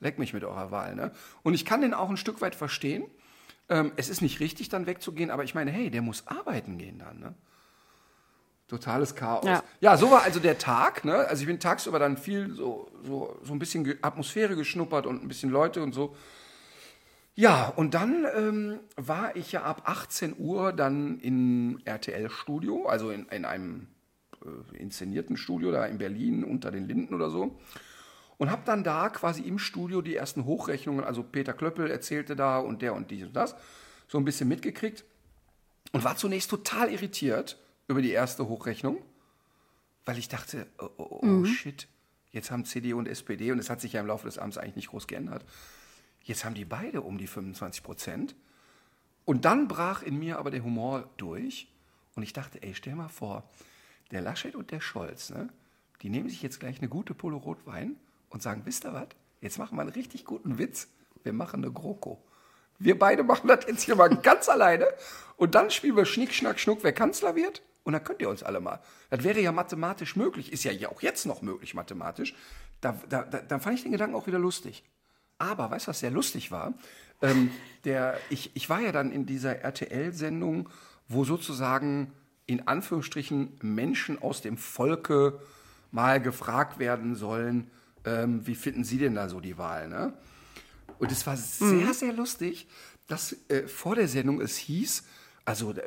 leck 0.00 0.18
mich 0.18 0.34
mit 0.34 0.44
eurer 0.44 0.70
Wahl, 0.70 0.94
ne? 0.94 1.12
Und 1.42 1.54
ich 1.54 1.64
kann 1.64 1.80
den 1.80 1.94
auch 1.94 2.10
ein 2.10 2.18
Stück 2.18 2.42
weit 2.42 2.54
verstehen. 2.54 3.04
Ähm, 3.70 3.92
es 3.96 4.10
ist 4.10 4.20
nicht 4.20 4.38
richtig, 4.38 4.68
dann 4.68 4.86
wegzugehen, 4.86 5.30
aber 5.30 5.42
ich 5.42 5.54
meine, 5.54 5.70
hey, 5.70 5.90
der 5.90 6.02
muss 6.02 6.26
arbeiten 6.26 6.76
gehen 6.76 6.98
dann, 6.98 7.18
ne? 7.18 7.34
Totales 8.68 9.14
Chaos. 9.14 9.46
Ja. 9.46 9.62
Ja. 9.80 9.96
so 9.96 10.10
war 10.10 10.24
also 10.24 10.40
der 10.40 10.58
Tag, 10.58 11.04
ne? 11.04 11.14
Also 11.14 11.40
ich 11.40 11.46
bin 11.46 11.58
tagsüber 11.58 11.98
dann 11.98 12.16
viel 12.16 12.52
so, 12.52 12.90
so, 13.02 13.38
so 13.42 13.52
ein 13.52 13.58
bisschen 13.58 13.98
Atmosphäre 14.02 14.56
geschnuppert 14.56 15.06
und 15.06 15.22
ein 15.22 15.28
bisschen 15.28 15.50
Leute 15.50 15.82
und 15.82 15.92
so. 15.94 16.14
Ja, 17.38 17.68
und 17.68 17.92
dann 17.92 18.26
ähm, 18.34 18.80
war 18.96 19.36
ich 19.36 19.52
ja 19.52 19.62
ab 19.62 19.82
18 19.84 20.36
Uhr 20.38 20.72
dann 20.72 21.20
im 21.20 21.78
RTL-Studio, 21.84 22.86
also 22.86 23.10
in, 23.10 23.26
in 23.26 23.44
einem 23.44 23.88
äh, 24.42 24.76
inszenierten 24.78 25.36
Studio 25.36 25.70
da 25.70 25.84
in 25.84 25.98
Berlin 25.98 26.44
unter 26.44 26.70
den 26.70 26.88
Linden 26.88 27.14
oder 27.14 27.28
so. 27.28 27.58
Und 28.38 28.50
habe 28.50 28.62
dann 28.64 28.84
da 28.84 29.10
quasi 29.10 29.42
im 29.42 29.58
Studio 29.58 30.00
die 30.00 30.16
ersten 30.16 30.46
Hochrechnungen, 30.46 31.04
also 31.04 31.22
Peter 31.22 31.52
Klöppel 31.52 31.90
erzählte 31.90 32.36
da 32.36 32.58
und 32.58 32.80
der 32.80 32.94
und 32.94 33.10
dies 33.10 33.24
und 33.24 33.36
das, 33.36 33.54
so 34.08 34.16
ein 34.16 34.24
bisschen 34.24 34.48
mitgekriegt. 34.48 35.04
Und 35.92 36.04
war 36.04 36.16
zunächst 36.16 36.50
total 36.50 36.90
irritiert 36.90 37.58
über 37.86 38.00
die 38.00 38.12
erste 38.12 38.48
Hochrechnung, 38.48 38.96
weil 40.06 40.16
ich 40.16 40.28
dachte, 40.28 40.66
oh, 40.78 40.88
oh, 40.96 41.20
oh 41.22 41.44
shit, 41.44 41.86
jetzt 42.30 42.50
haben 42.50 42.64
CDU 42.64 42.96
und 42.96 43.08
SPD, 43.08 43.52
und 43.52 43.58
es 43.58 43.68
hat 43.68 43.82
sich 43.82 43.92
ja 43.92 44.00
im 44.00 44.06
Laufe 44.06 44.24
des 44.24 44.38
Abends 44.38 44.56
eigentlich 44.56 44.76
nicht 44.76 44.88
groß 44.88 45.06
geändert, 45.06 45.44
jetzt 46.26 46.44
haben 46.44 46.54
die 46.54 46.64
beide 46.64 47.00
um 47.00 47.18
die 47.18 47.26
25 47.26 47.82
Prozent. 47.82 48.34
Und 49.24 49.44
dann 49.44 49.68
brach 49.68 50.02
in 50.02 50.18
mir 50.18 50.38
aber 50.38 50.50
der 50.50 50.62
Humor 50.62 51.08
durch 51.16 51.68
und 52.14 52.22
ich 52.22 52.32
dachte, 52.32 52.62
ey, 52.62 52.74
stell 52.74 52.94
mal 52.94 53.08
vor, 53.08 53.44
der 54.10 54.20
Laschet 54.20 54.54
und 54.54 54.70
der 54.70 54.80
Scholz, 54.80 55.30
ne, 55.30 55.48
die 56.02 56.10
nehmen 56.10 56.28
sich 56.28 56.42
jetzt 56.42 56.60
gleich 56.60 56.78
eine 56.78 56.88
gute 56.88 57.14
Pulle 57.14 57.36
Rotwein 57.36 57.96
und 58.30 58.42
sagen, 58.42 58.62
wisst 58.64 58.84
ihr 58.84 58.92
was, 58.92 59.08
jetzt 59.40 59.58
machen 59.58 59.76
wir 59.76 59.82
einen 59.82 59.90
richtig 59.90 60.24
guten 60.24 60.58
Witz, 60.58 60.88
wir 61.24 61.32
machen 61.32 61.64
eine 61.64 61.72
GroKo. 61.72 62.22
Wir 62.78 62.98
beide 62.98 63.24
machen 63.24 63.48
das 63.48 63.64
jetzt 63.66 63.82
hier 63.82 63.96
mal 63.96 64.08
ganz 64.08 64.48
alleine 64.48 64.86
und 65.36 65.54
dann 65.54 65.70
spielen 65.70 65.96
wir 65.96 66.06
Schnick, 66.06 66.32
Schnack, 66.32 66.60
Schnuck, 66.60 66.80
wer 66.82 66.92
Kanzler 66.92 67.34
wird 67.34 67.62
und 67.82 67.94
dann 67.94 68.04
könnt 68.04 68.20
ihr 68.20 68.28
uns 68.28 68.42
alle 68.42 68.60
mal. 68.60 68.80
Das 69.10 69.24
wäre 69.24 69.40
ja 69.40 69.50
mathematisch 69.50 70.14
möglich, 70.14 70.52
ist 70.52 70.64
ja 70.64 70.88
auch 70.88 71.02
jetzt 71.02 71.26
noch 71.26 71.42
möglich 71.42 71.74
mathematisch. 71.74 72.34
Da, 72.80 73.00
da, 73.08 73.22
da, 73.22 73.40
da 73.40 73.58
fand 73.58 73.76
ich 73.76 73.82
den 73.82 73.92
Gedanken 73.92 74.14
auch 74.14 74.26
wieder 74.26 74.38
lustig. 74.38 74.84
Aber, 75.38 75.70
weißt 75.70 75.86
du, 75.86 75.90
was 75.90 76.00
sehr 76.00 76.10
lustig 76.10 76.50
war? 76.50 76.74
Ähm, 77.22 77.50
der, 77.84 78.18
ich, 78.30 78.50
ich 78.54 78.68
war 78.68 78.80
ja 78.80 78.92
dann 78.92 79.12
in 79.12 79.26
dieser 79.26 79.60
RTL-Sendung, 79.60 80.68
wo 81.08 81.24
sozusagen 81.24 82.12
in 82.46 82.66
Anführungsstrichen 82.68 83.58
Menschen 83.62 84.20
aus 84.20 84.40
dem 84.40 84.56
Volke 84.56 85.40
mal 85.90 86.20
gefragt 86.20 86.78
werden 86.78 87.14
sollen, 87.14 87.70
ähm, 88.04 88.46
wie 88.46 88.54
finden 88.54 88.84
Sie 88.84 88.98
denn 88.98 89.14
da 89.14 89.28
so 89.28 89.40
die 89.40 89.58
Wahl? 89.58 89.88
Ne? 89.88 90.12
Und 90.98 91.12
es 91.12 91.26
war 91.26 91.36
sehr, 91.36 91.92
sehr 91.92 92.12
lustig, 92.12 92.68
dass 93.06 93.36
äh, 93.48 93.66
vor 93.66 93.94
der 93.94 94.08
Sendung 94.08 94.40
es 94.40 94.56
hieß, 94.56 95.04
also 95.44 95.72
da, 95.72 95.82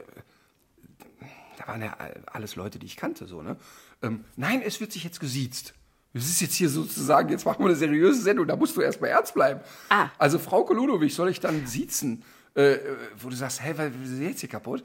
da 1.58 1.68
waren 1.68 1.82
ja 1.82 1.98
alles 2.26 2.56
Leute, 2.56 2.80
die 2.80 2.86
ich 2.86 2.98
kannte, 2.98 3.26
so, 3.26 3.42
ne? 3.42 3.58
Ähm, 4.02 4.24
nein, 4.38 4.62
es 4.62 4.80
wird 4.80 4.94
sich 4.94 5.04
jetzt 5.04 5.20
gesiezt. 5.20 5.74
Es 6.14 6.28
ist 6.28 6.42
jetzt 6.42 6.56
hier 6.56 6.70
sozusagen, 6.70 7.30
jetzt 7.30 7.46
machen 7.46 7.60
wir 7.60 7.68
eine 7.68 7.76
seriöse 7.76 8.22
Sendung, 8.22 8.48
da 8.48 8.56
musst 8.56 8.76
du 8.76 8.82
erstmal 8.82 9.12
ernst 9.12 9.34
bleiben. 9.36 9.60
Ah. 9.90 10.10
Also 10.18 10.40
Frau 10.40 10.68
Ludowig 10.74 11.14
soll 11.14 11.30
ich 11.30 11.40
dann 11.40 11.68
siezen, 11.68 12.24
äh, 12.56 12.74
äh, 12.74 12.98
wo 13.20 13.30
du 13.30 13.36
sagst, 13.36 13.64
hä, 13.64 13.74
was 13.78 14.10
ist 14.10 14.20
jetzt 14.20 14.40
hier 14.40 14.50
kaputt? 14.50 14.84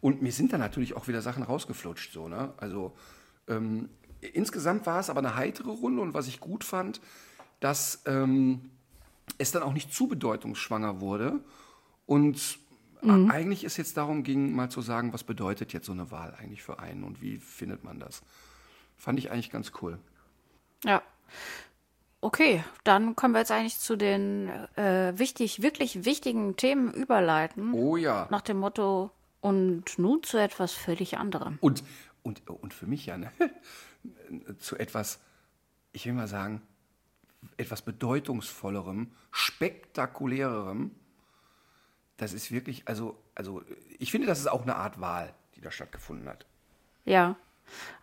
Und 0.00 0.20
mir 0.20 0.32
sind 0.32 0.52
dann 0.52 0.60
natürlich 0.60 0.96
auch 0.96 1.06
wieder 1.06 1.22
Sachen 1.22 1.44
rausgeflutscht, 1.44 2.12
so, 2.12 2.28
ne? 2.28 2.52
Also 2.56 2.92
ähm, 3.48 3.88
insgesamt 4.20 4.84
war 4.86 4.98
es 5.00 5.10
aber 5.10 5.20
eine 5.20 5.36
heitere 5.36 5.70
Runde 5.70 6.02
und 6.02 6.12
was 6.12 6.26
ich 6.26 6.40
gut 6.40 6.64
fand, 6.64 7.00
dass 7.60 8.02
ähm, 8.06 8.70
es 9.38 9.52
dann 9.52 9.62
auch 9.62 9.72
nicht 9.72 9.94
zu 9.94 10.08
bedeutungsschwanger 10.08 11.00
wurde 11.00 11.40
und 12.04 12.58
a- 13.02 13.28
eigentlich 13.30 13.64
es 13.64 13.76
jetzt 13.76 13.96
darum 13.96 14.24
ging, 14.24 14.52
mal 14.54 14.70
zu 14.70 14.82
sagen, 14.82 15.12
was 15.12 15.24
bedeutet 15.24 15.72
jetzt 15.72 15.86
so 15.86 15.92
eine 15.92 16.10
Wahl 16.10 16.34
eigentlich 16.34 16.62
für 16.62 16.80
einen 16.80 17.04
und 17.04 17.22
wie 17.22 17.38
findet 17.38 17.84
man 17.84 18.00
das? 18.00 18.22
Fand 18.98 19.18
ich 19.18 19.30
eigentlich 19.30 19.50
ganz 19.50 19.72
cool. 19.80 19.98
Ja. 20.84 21.02
Okay, 22.20 22.64
dann 22.84 23.16
können 23.16 23.34
wir 23.34 23.40
jetzt 23.40 23.50
eigentlich 23.50 23.78
zu 23.78 23.96
den 23.96 24.48
äh, 24.76 25.12
wichtig, 25.18 25.60
wirklich 25.60 26.04
wichtigen 26.04 26.56
Themen 26.56 26.92
überleiten. 26.94 27.74
Oh 27.74 27.96
ja. 27.96 28.28
Nach 28.30 28.40
dem 28.40 28.58
Motto, 28.58 29.10
und 29.44 29.98
nun 29.98 30.22
zu 30.22 30.38
etwas 30.38 30.72
völlig 30.72 31.18
anderem. 31.18 31.58
Und, 31.60 31.84
und, 32.22 32.48
und 32.48 32.72
für 32.72 32.86
mich 32.86 33.04
ja, 33.04 33.18
ne? 33.18 33.30
zu 34.58 34.78
etwas, 34.78 35.20
ich 35.92 36.06
will 36.06 36.14
mal 36.14 36.28
sagen, 36.28 36.62
etwas 37.58 37.82
bedeutungsvollerem, 37.82 39.12
spektakulärerem. 39.32 40.92
Das 42.16 42.32
ist 42.32 42.52
wirklich, 42.52 42.88
also, 42.88 43.22
also 43.34 43.62
ich 43.98 44.10
finde, 44.10 44.26
das 44.26 44.38
ist 44.38 44.46
auch 44.46 44.62
eine 44.62 44.76
Art 44.76 44.98
Wahl, 44.98 45.34
die 45.56 45.60
da 45.60 45.70
stattgefunden 45.70 46.26
hat. 46.26 46.46
Ja. 47.04 47.36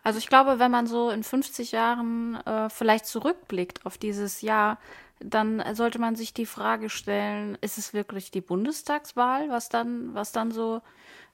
Also 0.02 0.18
ich 0.18 0.28
glaube, 0.28 0.58
wenn 0.58 0.70
man 0.70 0.86
so 0.86 1.10
in 1.10 1.22
50 1.22 1.72
Jahren 1.72 2.36
äh, 2.46 2.68
vielleicht 2.68 3.06
zurückblickt 3.06 3.86
auf 3.86 3.98
dieses 3.98 4.40
Jahr, 4.40 4.78
dann 5.20 5.62
sollte 5.74 5.98
man 5.98 6.16
sich 6.16 6.34
die 6.34 6.46
Frage 6.46 6.90
stellen, 6.90 7.56
ist 7.60 7.78
es 7.78 7.94
wirklich 7.94 8.30
die 8.30 8.40
Bundestagswahl, 8.40 9.50
was 9.50 9.68
dann, 9.68 10.14
was 10.14 10.32
dann 10.32 10.50
so 10.50 10.82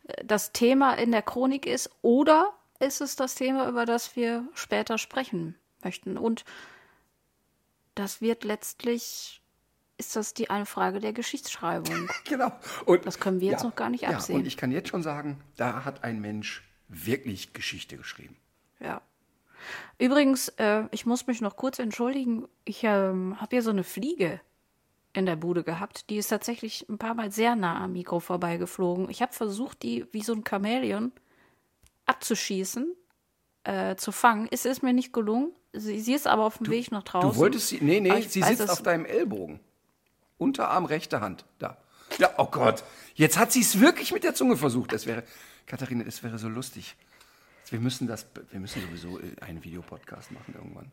äh, 0.09 0.25
das 0.25 0.53
Thema 0.53 0.95
in 0.95 1.13
der 1.13 1.23
Chronik 1.23 1.67
ist, 1.67 1.91
oder 2.03 2.53
ist 2.81 3.01
es 3.01 3.17
das 3.17 3.35
Thema, 3.35 3.69
über 3.69 3.85
das 3.85 4.15
wir 4.17 4.47
später 4.55 4.99
sprechen 4.99 5.57
möchten? 5.83 6.17
Und 6.17 6.45
das 7.95 8.21
wird 8.21 8.45
letztlich, 8.45 9.43
ist 9.97 10.15
das 10.15 10.35
die 10.35 10.51
eine 10.51 10.67
Frage 10.67 11.01
der 11.01 11.13
Geschichtsschreibung. 11.13 12.09
Genau. 12.25 12.53
Und, 12.85 13.07
Das 13.07 13.19
können 13.19 13.41
wir 13.41 13.51
jetzt 13.51 13.65
noch 13.65 13.75
gar 13.75 13.91
nicht 13.91 14.03
ja, 14.03 14.11
absehen. 14.11 14.37
Und 14.37 14.47
ich 14.47 14.57
kann 14.57 14.71
jetzt 14.71 14.89
schon 14.89 15.03
sagen, 15.03 15.41
da 15.57 15.85
hat 15.85 16.05
ein 16.05 16.21
Mensch 16.21 16.68
wirklich 16.89 17.53
Geschichte 17.53 17.97
geschrieben. 17.97 18.37
Ja. 18.81 19.03
Übrigens, 19.99 20.49
äh, 20.57 20.85
ich 20.91 21.07
muss 21.07 21.27
mich 21.27 21.41
noch 21.41 21.57
kurz 21.57 21.79
entschuldigen. 21.79 22.47
Ich 22.65 22.85
ähm, 22.85 23.41
habe 23.41 23.57
hier 23.57 23.63
so 23.63 23.71
eine 23.71 23.85
Fliege 23.85 24.41
in 25.13 25.27
der 25.27 25.37
Bude 25.37 25.65
gehabt. 25.65 26.11
Die 26.11 26.17
ist 26.17 26.29
tatsächlich 26.29 26.87
ein 26.89 26.99
paar 26.99 27.15
Mal 27.15 27.33
sehr 27.33 27.57
nah 27.57 27.83
am 27.83 27.93
Mikro 27.93 28.21
vorbeigeflogen. 28.21 29.11
Ich 29.11 29.23
habe 29.23 29.33
versucht, 29.33 29.83
die 29.83 30.07
wie 30.13 30.23
so 30.23 30.33
ein 30.33 30.45
Chamäleon 30.49 31.13
abzuschießen, 32.07 32.95
äh, 33.65 33.97
zu 33.97 34.13
fangen. 34.13 34.49
Es 34.51 34.65
ist 34.65 34.83
mir 34.83 34.93
nicht 34.93 35.13
gelungen. 35.13 35.53
Sie, 35.73 36.01
sie 36.01 36.15
ist 36.15 36.27
aber 36.27 36.45
auf 36.45 36.59
dem 36.59 36.69
Weg 36.69 36.91
nach 36.93 37.03
draußen. 37.03 37.31
Du 37.31 37.37
wolltest 37.37 37.69
sie, 37.69 37.79
nee, 37.81 38.01
nee, 38.01 38.23
sie 38.23 38.43
weiß, 38.43 38.59
sitzt 38.59 38.71
auf 38.71 38.83
deinem 38.83 39.05
Ellbogen. 39.05 39.61
Unterarm, 40.39 40.85
rechte 40.85 41.21
Hand, 41.21 41.45
da. 41.59 41.77
Ja, 42.19 42.31
oh 42.39 42.47
Gott, 42.47 42.85
jetzt 43.15 43.37
hat 43.37 43.53
sie 43.53 43.61
es 43.61 43.81
wirklich 43.81 44.13
mit 44.13 44.25
der 44.25 44.35
Zunge 44.35 44.57
versucht. 44.57 44.93
Das 44.93 45.07
wäre, 45.07 45.25
Katharina, 45.69 46.05
das 46.05 46.23
wäre 46.23 46.39
so 46.39 46.49
lustig. 46.49 46.97
Wir 47.71 47.79
müssen 47.79 48.09
das, 48.09 48.27
wir 48.51 48.61
müssen 48.61 48.83
sowieso 48.83 49.21
äh, 49.21 49.41
einen 49.41 49.63
Videopodcast 49.63 50.33
machen 50.33 50.55
irgendwann. 50.57 50.91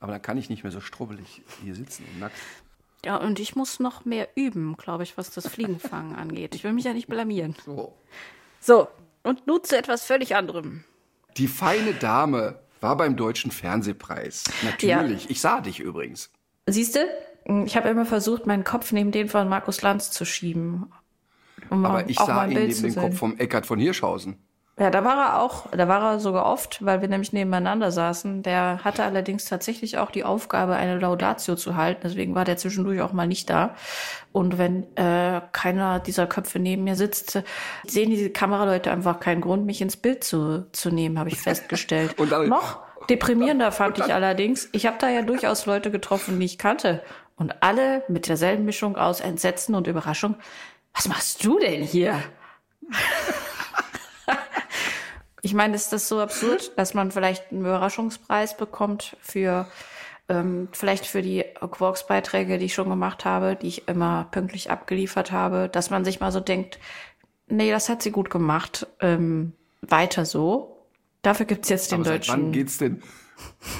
Aber 0.00 0.12
dann 0.12 0.22
kann 0.22 0.38
ich 0.38 0.50
nicht 0.50 0.62
mehr 0.62 0.72
so 0.72 0.80
strubbelig 0.80 1.42
hier 1.62 1.74
sitzen 1.74 2.04
und 2.12 2.20
nackt. 2.20 2.36
Ja, 3.04 3.16
und 3.16 3.38
ich 3.38 3.54
muss 3.54 3.78
noch 3.78 4.04
mehr 4.04 4.28
üben, 4.34 4.76
glaube 4.76 5.02
ich, 5.02 5.16
was 5.16 5.30
das 5.30 5.46
Fliegenfangen 5.46 6.14
angeht. 6.16 6.54
Ich 6.54 6.64
will 6.64 6.72
mich 6.72 6.84
ja 6.84 6.92
nicht 6.92 7.08
blamieren. 7.08 7.54
So. 7.64 7.94
So, 8.60 8.88
und 9.22 9.46
nun 9.46 9.62
zu 9.62 9.76
etwas 9.76 10.04
völlig 10.04 10.34
anderem. 10.34 10.84
Die 11.36 11.48
feine 11.48 11.92
Dame 11.94 12.58
war 12.80 12.96
beim 12.96 13.16
Deutschen 13.16 13.50
Fernsehpreis. 13.50 14.44
Natürlich. 14.62 15.30
Ich 15.30 15.40
sah 15.40 15.60
dich 15.60 15.80
übrigens. 15.80 16.30
Siehst 16.66 16.96
du? 16.96 17.00
Ich 17.64 17.76
habe 17.76 17.88
immer 17.88 18.06
versucht, 18.06 18.46
meinen 18.46 18.64
Kopf 18.64 18.90
neben 18.92 19.12
den 19.12 19.28
von 19.28 19.48
Markus 19.48 19.82
Lanz 19.82 20.10
zu 20.10 20.24
schieben. 20.24 20.90
Um 21.70 21.82
mal- 21.82 21.88
Aber 21.90 22.08
ich 22.10 22.18
sah 22.18 22.44
ihn 22.46 22.54
neben 22.54 22.72
sehen. 22.72 22.94
Kopf 22.94 23.16
vom 23.18 23.36
Eckart 23.38 23.66
von 23.66 23.78
Hirschhausen. 23.78 24.38
Ja, 24.78 24.90
da 24.90 25.02
war 25.04 25.16
er 25.16 25.40
auch, 25.40 25.70
da 25.70 25.88
war 25.88 26.02
er 26.12 26.20
sogar 26.20 26.44
oft, 26.44 26.84
weil 26.84 27.00
wir 27.00 27.08
nämlich 27.08 27.32
nebeneinander 27.32 27.90
saßen. 27.90 28.42
Der 28.42 28.84
hatte 28.84 29.04
allerdings 29.04 29.46
tatsächlich 29.46 29.96
auch 29.96 30.10
die 30.10 30.22
Aufgabe, 30.22 30.74
eine 30.76 30.98
Laudatio 30.98 31.54
zu 31.56 31.76
halten. 31.76 32.02
Deswegen 32.04 32.34
war 32.34 32.44
der 32.44 32.58
zwischendurch 32.58 33.00
auch 33.00 33.14
mal 33.14 33.26
nicht 33.26 33.48
da. 33.48 33.74
Und 34.32 34.58
wenn 34.58 34.82
äh, 34.96 35.40
keiner 35.52 35.98
dieser 35.98 36.26
Köpfe 36.26 36.58
neben 36.58 36.84
mir 36.84 36.94
sitzt, 36.94 37.42
sehen 37.86 38.10
diese 38.10 38.28
Kameraleute 38.28 38.90
einfach 38.90 39.18
keinen 39.18 39.40
Grund, 39.40 39.64
mich 39.64 39.80
ins 39.80 39.96
Bild 39.96 40.22
zu, 40.22 40.66
zu 40.72 40.90
nehmen, 40.90 41.18
habe 41.18 41.30
ich 41.30 41.38
festgestellt. 41.40 42.14
Und 42.18 42.30
dann- 42.32 42.50
Noch 42.50 42.80
deprimierender 43.08 43.72
fand 43.72 43.96
ich 43.98 44.12
allerdings, 44.12 44.68
ich 44.72 44.84
habe 44.84 44.98
da 45.00 45.08
ja 45.08 45.22
durchaus 45.22 45.64
Leute 45.64 45.90
getroffen, 45.90 46.38
die 46.38 46.44
ich 46.44 46.58
kannte. 46.58 47.02
Und 47.38 47.62
alle 47.62 48.02
mit 48.08 48.28
derselben 48.28 48.66
Mischung 48.66 48.96
aus 48.96 49.20
Entsetzen 49.20 49.74
und 49.74 49.86
Überraschung. 49.86 50.36
Was 50.96 51.08
machst 51.08 51.44
du 51.44 51.58
denn 51.58 51.82
hier? 51.82 52.22
Ich 55.42 55.54
meine, 55.54 55.76
ist 55.76 55.92
das 55.92 56.08
so 56.08 56.18
absurd, 56.18 56.76
dass 56.76 56.94
man 56.94 57.12
vielleicht 57.12 57.52
einen 57.52 57.60
Überraschungspreis 57.60 58.56
bekommt 58.56 59.16
für 59.20 59.68
ähm, 60.28 60.68
vielleicht 60.72 61.06
für 61.06 61.22
die 61.22 61.44
Quarks-Beiträge, 61.60 62.58
die 62.58 62.64
ich 62.64 62.74
schon 62.74 62.88
gemacht 62.88 63.24
habe, 63.24 63.54
die 63.54 63.68
ich 63.68 63.86
immer 63.86 64.26
pünktlich 64.32 64.70
abgeliefert 64.70 65.30
habe, 65.30 65.68
dass 65.68 65.90
man 65.90 66.04
sich 66.04 66.18
mal 66.18 66.32
so 66.32 66.40
denkt, 66.40 66.80
nee, 67.46 67.70
das 67.70 67.88
hat 67.88 68.02
sie 68.02 68.10
gut 68.10 68.28
gemacht, 68.28 68.88
ähm, 69.00 69.52
weiter 69.82 70.24
so. 70.24 70.84
Dafür 71.22 71.46
gibt's 71.46 71.68
jetzt 71.68 71.92
den 71.92 72.00
Aber 72.00 72.10
deutschen. 72.10 72.32
Seit 72.32 72.42
wann 72.42 72.52
geht's 72.52 72.78
denn? 72.78 73.02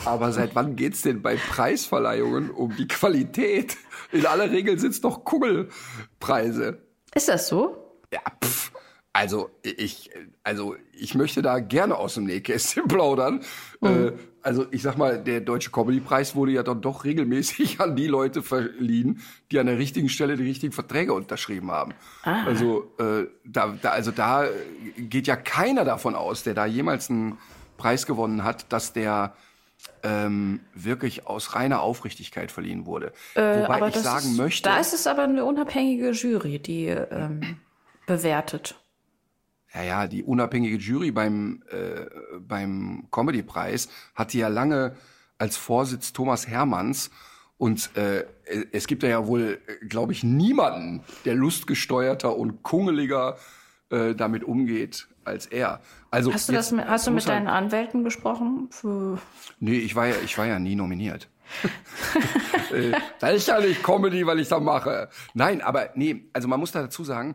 Aber 0.04 0.32
seit 0.32 0.54
wann 0.54 0.76
geht's 0.76 1.02
denn 1.02 1.22
bei 1.22 1.36
Preisverleihungen 1.36 2.50
um 2.50 2.76
die 2.76 2.86
Qualität? 2.86 3.76
In 4.12 4.26
aller 4.26 4.50
Regel 4.50 4.78
sind's 4.78 5.00
doch 5.00 5.24
Kugelpreise. 5.24 6.85
Ist 7.16 7.30
das 7.30 7.48
so? 7.48 7.74
Ja, 8.12 8.20
pff. 8.44 8.70
Also 9.14 9.48
ich, 9.62 10.10
also 10.44 10.76
ich 10.92 11.14
möchte 11.14 11.40
da 11.40 11.60
gerne 11.60 11.96
aus 11.96 12.16
dem 12.16 12.24
Nähkästchen 12.24 12.84
plaudern. 12.88 13.40
Äh, 13.80 14.12
also 14.42 14.66
ich 14.70 14.82
sag 14.82 14.98
mal, 14.98 15.24
der 15.24 15.40
Deutsche 15.40 15.70
Comedy-Preis 15.70 16.34
wurde 16.34 16.52
ja 16.52 16.62
dann 16.62 16.82
doch 16.82 17.04
regelmäßig 17.04 17.80
an 17.80 17.96
die 17.96 18.08
Leute 18.08 18.42
verliehen, 18.42 19.22
die 19.50 19.58
an 19.58 19.64
der 19.64 19.78
richtigen 19.78 20.10
Stelle 20.10 20.36
die 20.36 20.44
richtigen 20.44 20.74
Verträge 20.74 21.14
unterschrieben 21.14 21.70
haben. 21.70 21.94
Also 22.22 22.92
äh, 22.98 23.24
da, 23.46 23.74
da, 23.80 23.90
also 23.92 24.10
da 24.10 24.44
geht 24.98 25.26
ja 25.26 25.36
keiner 25.36 25.86
davon 25.86 26.14
aus, 26.14 26.42
der 26.42 26.52
da 26.52 26.66
jemals 26.66 27.08
einen 27.08 27.38
Preis 27.78 28.04
gewonnen 28.04 28.44
hat, 28.44 28.70
dass 28.70 28.92
der 28.92 29.34
ähm, 30.02 30.60
wirklich 30.74 31.26
aus 31.26 31.54
reiner 31.54 31.80
Aufrichtigkeit 31.80 32.52
verliehen 32.52 32.86
wurde. 32.86 33.12
Wobei 33.34 33.68
aber 33.68 33.88
ich 33.88 33.96
sagen 33.96 34.30
ist, 34.30 34.36
möchte, 34.36 34.68
Da 34.68 34.78
ist 34.78 34.92
es 34.92 35.06
aber 35.06 35.24
eine 35.24 35.44
unabhängige 35.44 36.10
Jury, 36.10 36.58
die 36.58 36.86
ähm, 36.86 37.58
bewertet. 38.06 38.76
Ja, 39.74 39.82
ja, 39.82 40.06
die 40.06 40.22
unabhängige 40.22 40.76
Jury 40.76 41.10
beim, 41.10 41.62
äh, 41.70 42.06
beim 42.40 43.08
Comedy-Preis 43.10 43.88
hatte 44.14 44.38
ja 44.38 44.48
lange 44.48 44.96
als 45.38 45.56
Vorsitz 45.56 46.12
Thomas 46.12 46.46
Hermanns. 46.46 47.10
Und 47.58 47.90
äh, 47.96 48.24
es 48.72 48.86
gibt 48.86 49.02
ja 49.02 49.26
wohl, 49.26 49.58
glaube 49.88 50.12
ich, 50.12 50.22
niemanden, 50.22 51.04
der 51.24 51.34
lustgesteuerter 51.34 52.36
und 52.36 52.62
kungeliger 52.62 53.38
äh, 53.90 54.14
damit 54.14 54.44
umgeht 54.44 55.08
als 55.26 55.46
er. 55.46 55.80
Also 56.10 56.32
Hast 56.32 56.48
du 56.48 56.52
das 56.52 56.72
mit, 56.72 56.86
hast 56.86 57.06
du 57.06 57.10
mit 57.10 57.26
halt- 57.26 57.36
deinen 57.36 57.48
Anwälten 57.48 58.04
gesprochen? 58.04 58.68
Für, 58.70 59.18
Nee, 59.60 59.78
ich 59.78 59.94
war 59.94 60.06
ja, 60.06 60.14
ich 60.24 60.36
war 60.38 60.46
ja 60.46 60.58
nie 60.58 60.74
nominiert. 60.76 61.28
äh, 62.72 62.92
das 63.20 63.34
ist 63.34 63.48
ja 63.48 63.60
nicht 63.60 63.82
Comedy, 63.82 64.26
weil 64.26 64.40
ich 64.40 64.48
da 64.48 64.58
mache. 64.60 65.08
Nein, 65.34 65.60
aber 65.62 65.90
nee, 65.94 66.24
also 66.32 66.48
man 66.48 66.60
muss 66.60 66.72
da 66.72 66.82
dazu 66.82 67.04
sagen, 67.04 67.34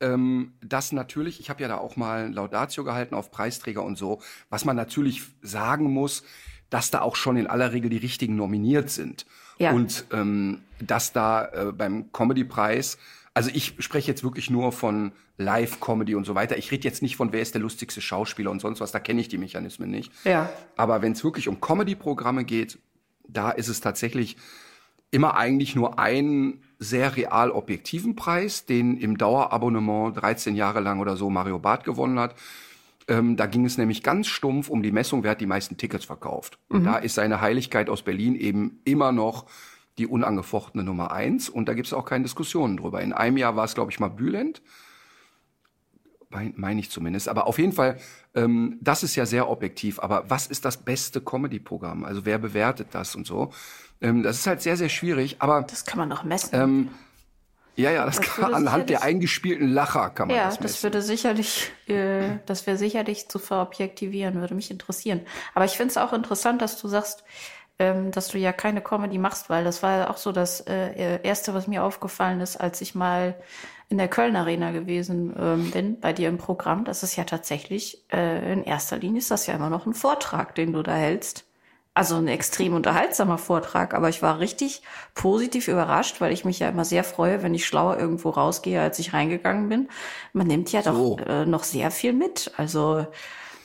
ähm, 0.00 0.52
dass 0.60 0.92
natürlich, 0.92 1.38
ich 1.40 1.48
habe 1.50 1.62
ja 1.62 1.68
da 1.68 1.76
auch 1.78 1.96
mal 1.96 2.32
Laudatio 2.32 2.82
gehalten 2.84 3.14
auf 3.14 3.30
Preisträger 3.30 3.84
und 3.84 3.96
so, 3.96 4.20
was 4.50 4.64
man 4.64 4.76
natürlich 4.76 5.22
sagen 5.42 5.92
muss, 5.92 6.24
dass 6.70 6.90
da 6.90 7.02
auch 7.02 7.16
schon 7.16 7.36
in 7.36 7.46
aller 7.46 7.72
Regel 7.72 7.90
die 7.90 7.98
richtigen 7.98 8.34
nominiert 8.34 8.90
sind. 8.90 9.26
Ja. 9.58 9.72
Und 9.72 10.06
ähm, 10.12 10.62
dass 10.80 11.12
da 11.12 11.46
äh, 11.48 11.72
beim 11.72 12.10
Comedy-Preis, 12.12 12.98
also 13.34 13.50
ich 13.52 13.76
spreche 13.78 14.10
jetzt 14.10 14.24
wirklich 14.24 14.50
nur 14.50 14.72
von 14.72 15.12
Live-Comedy 15.38 16.14
und 16.14 16.24
so 16.24 16.34
weiter. 16.34 16.58
Ich 16.58 16.70
rede 16.70 16.84
jetzt 16.86 17.02
nicht 17.02 17.16
von, 17.16 17.32
wer 17.32 17.40
ist 17.40 17.54
der 17.54 17.62
lustigste 17.62 18.00
Schauspieler 18.00 18.50
und 18.50 18.60
sonst 18.60 18.80
was, 18.80 18.92
da 18.92 19.00
kenne 19.00 19.20
ich 19.20 19.28
die 19.28 19.38
Mechanismen 19.38 19.90
nicht. 19.90 20.12
ja. 20.24 20.50
Aber 20.76 21.02
wenn 21.02 21.12
es 21.12 21.24
wirklich 21.24 21.48
um 21.48 21.60
Comedy-Programme 21.60 22.44
geht, 22.44 22.78
da 23.28 23.50
ist 23.50 23.68
es 23.68 23.80
tatsächlich 23.80 24.36
immer 25.10 25.36
eigentlich 25.36 25.76
nur 25.76 25.98
einen 25.98 26.62
sehr 26.78 27.16
real 27.16 27.50
objektiven 27.50 28.16
Preis, 28.16 28.66
den 28.66 28.96
im 28.96 29.16
Dauerabonnement 29.16 30.16
13 30.16 30.56
Jahre 30.56 30.80
lang 30.80 31.00
oder 31.00 31.16
so 31.16 31.30
Mario 31.30 31.58
Barth 31.58 31.84
gewonnen 31.84 32.18
hat. 32.18 32.34
Ähm, 33.08 33.36
da 33.36 33.46
ging 33.46 33.64
es 33.64 33.78
nämlich 33.78 34.02
ganz 34.02 34.26
stumpf 34.26 34.68
um 34.68 34.82
die 34.82 34.92
Messung, 34.92 35.22
wer 35.22 35.32
hat 35.32 35.40
die 35.40 35.46
meisten 35.46 35.76
Tickets 35.76 36.04
verkauft. 36.04 36.58
Und 36.68 36.84
da 36.84 36.96
ist 36.96 37.14
seine 37.14 37.40
Heiligkeit 37.40 37.90
aus 37.90 38.02
Berlin 38.02 38.34
eben 38.34 38.80
immer 38.84 39.12
noch 39.12 39.46
die 39.98 40.06
unangefochtene 40.06 40.82
Nummer 40.84 41.12
eins. 41.12 41.48
Und 41.48 41.68
da 41.68 41.74
gibt 41.74 41.86
es 41.86 41.92
auch 41.92 42.04
keine 42.04 42.24
Diskussionen 42.24 42.76
drüber. 42.76 43.00
In 43.02 43.12
einem 43.12 43.36
Jahr 43.36 43.56
war 43.56 43.64
es, 43.64 43.74
glaube 43.74 43.90
ich, 43.90 44.00
mal 44.00 44.08
Bülent 44.08 44.62
meine 46.32 46.52
mein 46.56 46.78
ich 46.78 46.90
zumindest. 46.90 47.28
Aber 47.28 47.46
auf 47.46 47.58
jeden 47.58 47.72
Fall, 47.72 47.98
ähm, 48.34 48.78
das 48.80 49.02
ist 49.02 49.14
ja 49.16 49.26
sehr 49.26 49.48
objektiv. 49.48 50.00
Aber 50.00 50.28
was 50.28 50.46
ist 50.46 50.64
das 50.64 50.78
beste 50.78 51.20
Comedy-Programm? 51.20 52.04
Also 52.04 52.24
wer 52.24 52.38
bewertet 52.38 52.88
das 52.92 53.14
und 53.14 53.26
so? 53.26 53.52
Ähm, 54.00 54.22
das 54.22 54.38
ist 54.38 54.46
halt 54.46 54.62
sehr, 54.62 54.76
sehr 54.76 54.88
schwierig. 54.88 55.36
Aber 55.40 55.62
Das 55.62 55.84
kann 55.84 55.98
man 55.98 56.10
doch 56.10 56.24
messen. 56.24 56.50
ähm, 56.60 56.88
ja, 57.74 57.90
ja, 57.90 58.04
das, 58.04 58.16
Das 58.16 58.26
kann 58.26 58.52
anhand 58.52 58.90
der 58.90 59.02
eingespielten 59.02 59.68
Lacher 59.68 60.10
kann 60.10 60.28
man 60.28 60.36
ja, 60.36 60.44
das 60.44 60.56
das, 60.56 60.62
messen. 60.64 60.82
würde 60.82 61.00
sicherlich, 61.02 61.70
äh, 61.86 62.38
das 62.44 62.66
wäre 62.66 62.76
sicherlich 62.76 63.28
zu 63.28 63.38
verobjektivieren, 63.38 64.34
würde 64.34 64.54
mich 64.54 64.70
interessieren. 64.70 65.22
Aber 65.54 65.64
ich 65.64 65.72
finde 65.72 65.92
es 65.92 65.96
auch 65.96 66.12
interessant, 66.12 66.60
dass 66.60 66.78
du 66.80 66.88
sagst, 66.88 67.24
ähm, 67.82 68.12
dass 68.12 68.28
du 68.28 68.38
ja 68.38 68.52
keine 68.52 68.80
Comedy 68.80 69.18
machst, 69.18 69.50
weil 69.50 69.64
das 69.64 69.82
war 69.82 69.96
ja 69.98 70.10
auch 70.10 70.16
so 70.16 70.30
das 70.30 70.60
äh, 70.60 71.20
erste, 71.22 71.52
was 71.52 71.66
mir 71.66 71.82
aufgefallen 71.82 72.40
ist, 72.40 72.56
als 72.56 72.80
ich 72.80 72.94
mal 72.94 73.34
in 73.88 73.98
der 73.98 74.08
Köln 74.08 74.36
Arena 74.36 74.70
gewesen 74.70 75.34
ähm, 75.38 75.70
bin, 75.72 76.00
bei 76.00 76.12
dir 76.12 76.28
im 76.28 76.38
Programm. 76.38 76.84
Das 76.84 77.02
ist 77.02 77.16
ja 77.16 77.24
tatsächlich, 77.24 78.04
äh, 78.12 78.52
in 78.52 78.62
erster 78.62 78.96
Linie 78.96 79.18
ist 79.18 79.30
das 79.30 79.46
ja 79.46 79.54
immer 79.54 79.68
noch 79.68 79.84
ein 79.86 79.94
Vortrag, 79.94 80.54
den 80.54 80.72
du 80.72 80.82
da 80.82 80.94
hältst. 80.94 81.44
Also 81.94 82.16
ein 82.16 82.28
extrem 82.28 82.72
unterhaltsamer 82.72 83.36
Vortrag, 83.36 83.92
aber 83.92 84.08
ich 84.08 84.22
war 84.22 84.38
richtig 84.38 84.82
positiv 85.14 85.68
überrascht, 85.68 86.22
weil 86.22 86.32
ich 86.32 86.44
mich 86.46 86.58
ja 86.60 86.70
immer 86.70 86.86
sehr 86.86 87.04
freue, 87.04 87.42
wenn 87.42 87.54
ich 87.54 87.66
schlauer 87.66 87.98
irgendwo 87.98 88.30
rausgehe, 88.30 88.80
als 88.80 88.98
ich 88.98 89.12
reingegangen 89.12 89.68
bin. 89.68 89.88
Man 90.32 90.46
nimmt 90.46 90.72
ja 90.72 90.80
doch 90.80 91.18
äh, 91.18 91.44
noch 91.44 91.64
sehr 91.64 91.90
viel 91.90 92.14
mit. 92.14 92.52
Also 92.56 93.06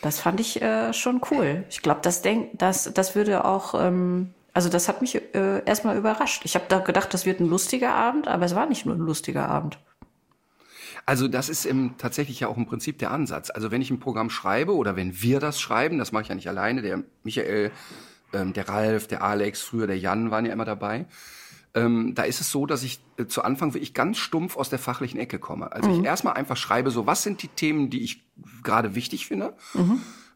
das 0.01 0.19
fand 0.19 0.39
ich 0.39 0.61
äh, 0.61 0.93
schon 0.93 1.21
cool. 1.31 1.63
Ich 1.69 1.81
glaube, 1.81 2.01
das 2.03 2.21
denk, 2.21 2.57
das, 2.57 2.91
das 2.93 3.15
würde 3.15 3.45
auch, 3.45 3.73
ähm, 3.73 4.33
also 4.53 4.69
das 4.69 4.87
hat 4.87 5.01
mich 5.01 5.15
äh, 5.15 5.63
erstmal 5.65 5.97
überrascht. 5.97 6.43
Ich 6.45 6.55
habe 6.55 6.65
da 6.69 6.79
gedacht, 6.79 7.13
das 7.13 7.25
wird 7.25 7.39
ein 7.39 7.49
lustiger 7.49 7.93
Abend, 7.93 8.27
aber 8.27 8.45
es 8.45 8.55
war 8.55 8.65
nicht 8.67 8.85
nur 8.85 8.95
ein 8.95 9.01
lustiger 9.01 9.47
Abend. 9.47 9.79
Also 11.05 11.29
das 11.29 11.47
ist 11.47 11.65
im, 11.65 11.97
tatsächlich 11.97 12.41
ja 12.41 12.49
auch 12.49 12.57
im 12.57 12.65
Prinzip 12.65 12.99
der 12.99 13.11
Ansatz. 13.11 13.49
Also 13.49 13.71
wenn 13.71 13.81
ich 13.81 13.89
ein 13.89 13.99
Programm 13.99 14.29
schreibe 14.29 14.75
oder 14.75 14.97
wenn 14.97 15.21
wir 15.21 15.39
das 15.39 15.59
schreiben, 15.59 15.97
das 15.97 16.11
mache 16.11 16.23
ich 16.23 16.29
ja 16.29 16.35
nicht 16.35 16.49
alleine, 16.49 16.81
der 16.81 17.01
Michael, 17.23 17.71
ähm, 18.33 18.51
der 18.51 18.67
Ralf, 18.67 19.07
der 19.07 19.23
Alex, 19.23 19.61
früher 19.61 19.87
der 19.87 19.97
Jan 19.97 20.31
waren 20.31 20.45
ja 20.45 20.51
immer 20.51 20.65
dabei. 20.65 21.05
Ähm, 21.73 22.15
da 22.15 22.23
ist 22.23 22.41
es 22.41 22.51
so, 22.51 22.65
dass 22.65 22.83
ich 22.83 22.99
äh, 23.17 23.25
zu 23.25 23.43
Anfang 23.43 23.73
wirklich 23.73 23.93
ganz 23.93 24.17
stumpf 24.17 24.57
aus 24.57 24.69
der 24.69 24.79
fachlichen 24.79 25.19
Ecke 25.19 25.39
komme. 25.39 25.71
Also 25.71 25.89
ich 25.99 26.05
erstmal 26.05 26.33
einfach 26.33 26.57
schreibe 26.57 26.91
so, 26.91 27.05
was 27.05 27.23
sind 27.23 27.43
die 27.43 27.49
Themen, 27.49 27.89
die 27.89 28.03
ich 28.03 28.23
gerade 28.63 28.95
wichtig 28.95 29.27
finde. 29.27 29.53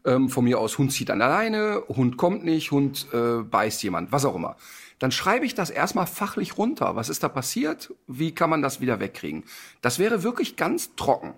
Ähm, 0.04 0.28
von 0.28 0.44
mir 0.44 0.58
aus, 0.58 0.78
Hund 0.78 0.92
zieht 0.92 1.10
an 1.10 1.20
der 1.20 1.28
Leine, 1.28 1.82
Hund 1.88 2.16
kommt 2.16 2.44
nicht, 2.44 2.72
Hund 2.72 3.06
äh, 3.12 3.42
beißt 3.42 3.82
jemand, 3.84 4.10
was 4.10 4.24
auch 4.24 4.34
immer. 4.34 4.56
Dann 5.02 5.10
schreibe 5.10 5.44
ich 5.44 5.56
das 5.56 5.70
erstmal 5.70 6.06
fachlich 6.06 6.56
runter. 6.56 6.94
Was 6.94 7.08
ist 7.08 7.24
da 7.24 7.28
passiert? 7.28 7.92
Wie 8.06 8.32
kann 8.32 8.48
man 8.48 8.62
das 8.62 8.80
wieder 8.80 9.00
wegkriegen? 9.00 9.42
Das 9.80 9.98
wäre 9.98 10.22
wirklich 10.22 10.54
ganz 10.54 10.94
trocken. 10.94 11.34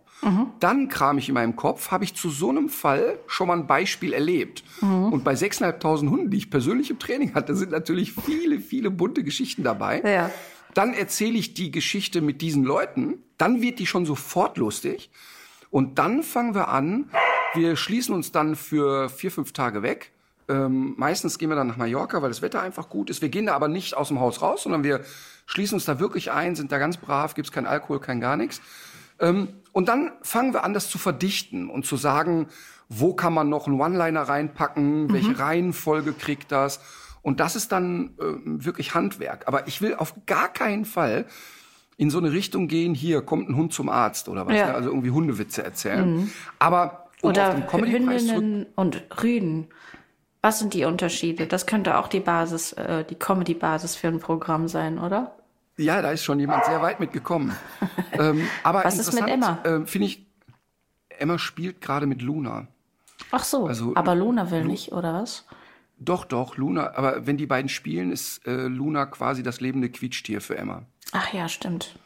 Dann 0.60 0.88
kram 0.90 1.16
ich 1.16 1.28
in 1.30 1.34
meinem 1.34 1.56
Kopf, 1.56 1.90
habe 1.90 2.04
ich 2.04 2.14
zu 2.14 2.28
so 2.28 2.50
einem 2.50 2.68
Fall 2.68 3.18
schon 3.26 3.48
mal 3.48 3.56
ein 3.56 3.66
Beispiel 3.66 4.12
erlebt. 4.12 4.64
Und 5.10 5.24
bei 5.24 5.32
6.500 5.32 6.10
Hunden, 6.10 6.30
die 6.30 6.36
ich 6.36 6.50
persönlich 6.50 6.90
im 6.90 6.98
Training 6.98 7.32
hatte, 7.32 7.56
sind 7.56 7.70
natürlich 7.70 8.12
viele, 8.12 8.60
viele 8.60 8.90
bunte 8.90 9.24
Geschichten 9.24 9.62
dabei. 9.62 10.02
Ja. 10.02 10.30
Dann 10.74 10.92
erzähle 10.92 11.38
ich 11.38 11.54
die 11.54 11.70
Geschichte 11.70 12.20
mit 12.20 12.42
diesen 12.42 12.64
Leuten. 12.64 13.14
Dann 13.38 13.62
wird 13.62 13.78
die 13.78 13.86
schon 13.86 14.04
sofort 14.04 14.58
lustig. 14.58 15.08
Und 15.70 15.98
dann 15.98 16.22
fangen 16.22 16.54
wir 16.54 16.68
an. 16.68 17.08
Wir 17.54 17.76
schließen 17.76 18.14
uns 18.14 18.30
dann 18.30 18.56
für 18.56 19.08
vier, 19.08 19.30
fünf 19.30 19.52
Tage 19.52 19.82
weg. 19.82 20.12
Ähm, 20.48 20.94
meistens 20.96 21.38
gehen 21.38 21.48
wir 21.48 21.56
dann 21.56 21.68
nach 21.68 21.76
Mallorca, 21.76 22.20
weil 22.22 22.28
das 22.28 22.42
Wetter 22.42 22.60
einfach 22.60 22.88
gut 22.88 23.10
ist. 23.10 23.22
Wir 23.22 23.28
gehen 23.30 23.46
da 23.46 23.54
aber 23.54 23.68
nicht 23.68 23.96
aus 23.96 24.08
dem 24.08 24.20
Haus 24.20 24.42
raus, 24.42 24.62
sondern 24.64 24.84
wir 24.84 25.00
schließen 25.46 25.76
uns 25.76 25.84
da 25.84 25.98
wirklich 26.00 26.32
ein, 26.32 26.54
sind 26.54 26.70
da 26.72 26.78
ganz 26.78 26.96
brav, 26.96 27.34
gibt's 27.34 27.52
kein 27.52 27.66
Alkohol, 27.66 28.00
kein 28.00 28.20
gar 28.20 28.36
nichts. 28.36 28.60
Ähm, 29.20 29.48
und 29.72 29.88
dann 29.88 30.12
fangen 30.22 30.52
wir 30.52 30.64
an, 30.64 30.74
das 30.74 30.88
zu 30.90 30.98
verdichten 30.98 31.70
und 31.70 31.86
zu 31.86 31.96
sagen, 31.96 32.48
wo 32.88 33.14
kann 33.14 33.32
man 33.32 33.48
noch 33.48 33.66
einen 33.66 33.80
One-Liner 33.80 34.22
reinpacken, 34.22 35.12
welche 35.12 35.38
Reihenfolge 35.38 36.12
kriegt 36.12 36.52
das. 36.52 36.80
Und 37.22 37.40
das 37.40 37.56
ist 37.56 37.72
dann 37.72 38.10
ähm, 38.20 38.64
wirklich 38.64 38.94
Handwerk. 38.94 39.48
Aber 39.48 39.66
ich 39.66 39.80
will 39.80 39.94
auf 39.94 40.14
gar 40.26 40.48
keinen 40.52 40.84
Fall 40.84 41.24
in 41.96 42.10
so 42.10 42.18
eine 42.18 42.32
Richtung 42.32 42.68
gehen, 42.68 42.94
hier 42.94 43.22
kommt 43.22 43.48
ein 43.48 43.56
Hund 43.56 43.72
zum 43.72 43.88
Arzt 43.88 44.28
oder 44.28 44.46
was, 44.46 44.56
Ja. 44.56 44.66
ne? 44.68 44.74
also 44.74 44.90
irgendwie 44.90 45.10
Hundewitze 45.10 45.64
erzählen. 45.64 46.30
Aber 46.58 47.08
um 47.22 47.30
auf 47.30 47.36
den 47.36 47.62
Oder 47.62 47.66
Comedy-Preis 47.66 48.26
zurück 48.26 48.42
Hündinnen 48.42 48.66
und 48.74 49.04
Rüden. 49.22 49.68
Was 50.44 50.58
sind 50.58 50.74
die 50.74 50.84
Unterschiede? 50.84 51.46
Das 51.46 51.64
könnte 51.64 51.96
auch 51.96 52.06
die 52.06 52.20
Basis, 52.20 52.74
äh, 52.74 53.02
die 53.06 53.14
Comedy-Basis 53.14 53.96
für 53.96 54.08
ein 54.08 54.20
Programm 54.20 54.68
sein, 54.68 54.98
oder? 54.98 55.34
Ja, 55.78 56.02
da 56.02 56.10
ist 56.10 56.22
schon 56.22 56.38
jemand 56.38 56.66
sehr 56.66 56.82
weit 56.82 57.00
mitgekommen. 57.00 57.56
ähm, 58.12 58.46
aber 58.62 58.84
Was 58.84 58.98
ist 58.98 59.14
mit 59.14 59.26
Emma? 59.26 59.60
ähm, 59.64 59.86
Finde 59.86 60.08
ich, 60.08 60.26
Emma 61.08 61.38
spielt 61.38 61.80
gerade 61.80 62.04
mit 62.04 62.20
Luna. 62.20 62.66
Ach 63.30 63.42
so, 63.42 63.68
Also, 63.68 63.92
aber 63.94 64.14
Luna 64.14 64.50
will 64.50 64.66
nicht, 64.66 64.92
oder 64.92 65.14
was? 65.14 65.46
Doch, 65.98 66.26
doch, 66.26 66.58
Luna. 66.58 66.92
Aber 66.94 67.26
wenn 67.26 67.38
die 67.38 67.46
beiden 67.46 67.70
spielen, 67.70 68.12
ist 68.12 68.46
äh, 68.46 68.66
Luna 68.66 69.06
quasi 69.06 69.42
das 69.42 69.62
lebende 69.62 69.88
Quietschtier 69.88 70.42
für 70.42 70.58
Emma. 70.58 70.82
Ach 71.12 71.32
ja, 71.32 71.48
stimmt. 71.48 71.98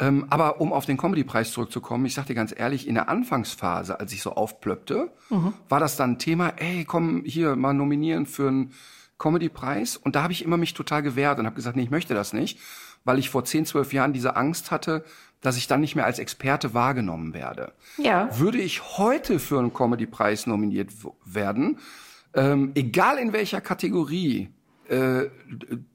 Ähm, 0.00 0.26
aber 0.30 0.60
um 0.60 0.72
auf 0.72 0.86
den 0.86 0.96
Comedy-Preis 0.96 1.50
zurückzukommen, 1.50 2.06
ich 2.06 2.14
sag 2.14 2.26
dir 2.26 2.34
ganz 2.34 2.54
ehrlich, 2.56 2.86
in 2.86 2.94
der 2.94 3.08
Anfangsphase, 3.08 3.98
als 3.98 4.12
ich 4.12 4.22
so 4.22 4.32
aufplöppte, 4.32 5.10
mhm. 5.28 5.54
war 5.68 5.80
das 5.80 5.96
dann 5.96 6.12
ein 6.12 6.18
Thema, 6.18 6.52
ey, 6.56 6.84
komm 6.84 7.24
hier 7.24 7.56
mal 7.56 7.74
nominieren 7.74 8.26
für 8.26 8.48
einen 8.48 8.72
Comedy-Preis. 9.18 9.96
Und 9.96 10.14
da 10.14 10.22
habe 10.22 10.32
ich 10.32 10.44
immer 10.44 10.56
mich 10.56 10.74
total 10.74 11.02
gewehrt 11.02 11.38
und 11.38 11.46
habe 11.46 11.56
gesagt, 11.56 11.76
nee, 11.76 11.82
ich 11.82 11.90
möchte 11.90 12.14
das 12.14 12.32
nicht, 12.32 12.60
weil 13.04 13.18
ich 13.18 13.30
vor 13.30 13.44
10, 13.44 13.66
12 13.66 13.92
Jahren 13.92 14.12
diese 14.12 14.36
Angst 14.36 14.70
hatte, 14.70 15.04
dass 15.40 15.56
ich 15.56 15.66
dann 15.66 15.80
nicht 15.80 15.96
mehr 15.96 16.04
als 16.04 16.18
Experte 16.20 16.74
wahrgenommen 16.74 17.34
werde. 17.34 17.72
Ja. 17.96 18.28
Würde 18.38 18.58
ich 18.58 18.98
heute 18.98 19.38
für 19.38 19.58
einen 19.58 19.72
Comedy-Preis 19.72 20.46
nominiert 20.46 20.90
werden, 21.24 21.78
ähm, 22.34 22.72
egal 22.74 23.18
in 23.18 23.32
welcher 23.32 23.60
Kategorie, 23.60 24.50
äh, 24.88 25.26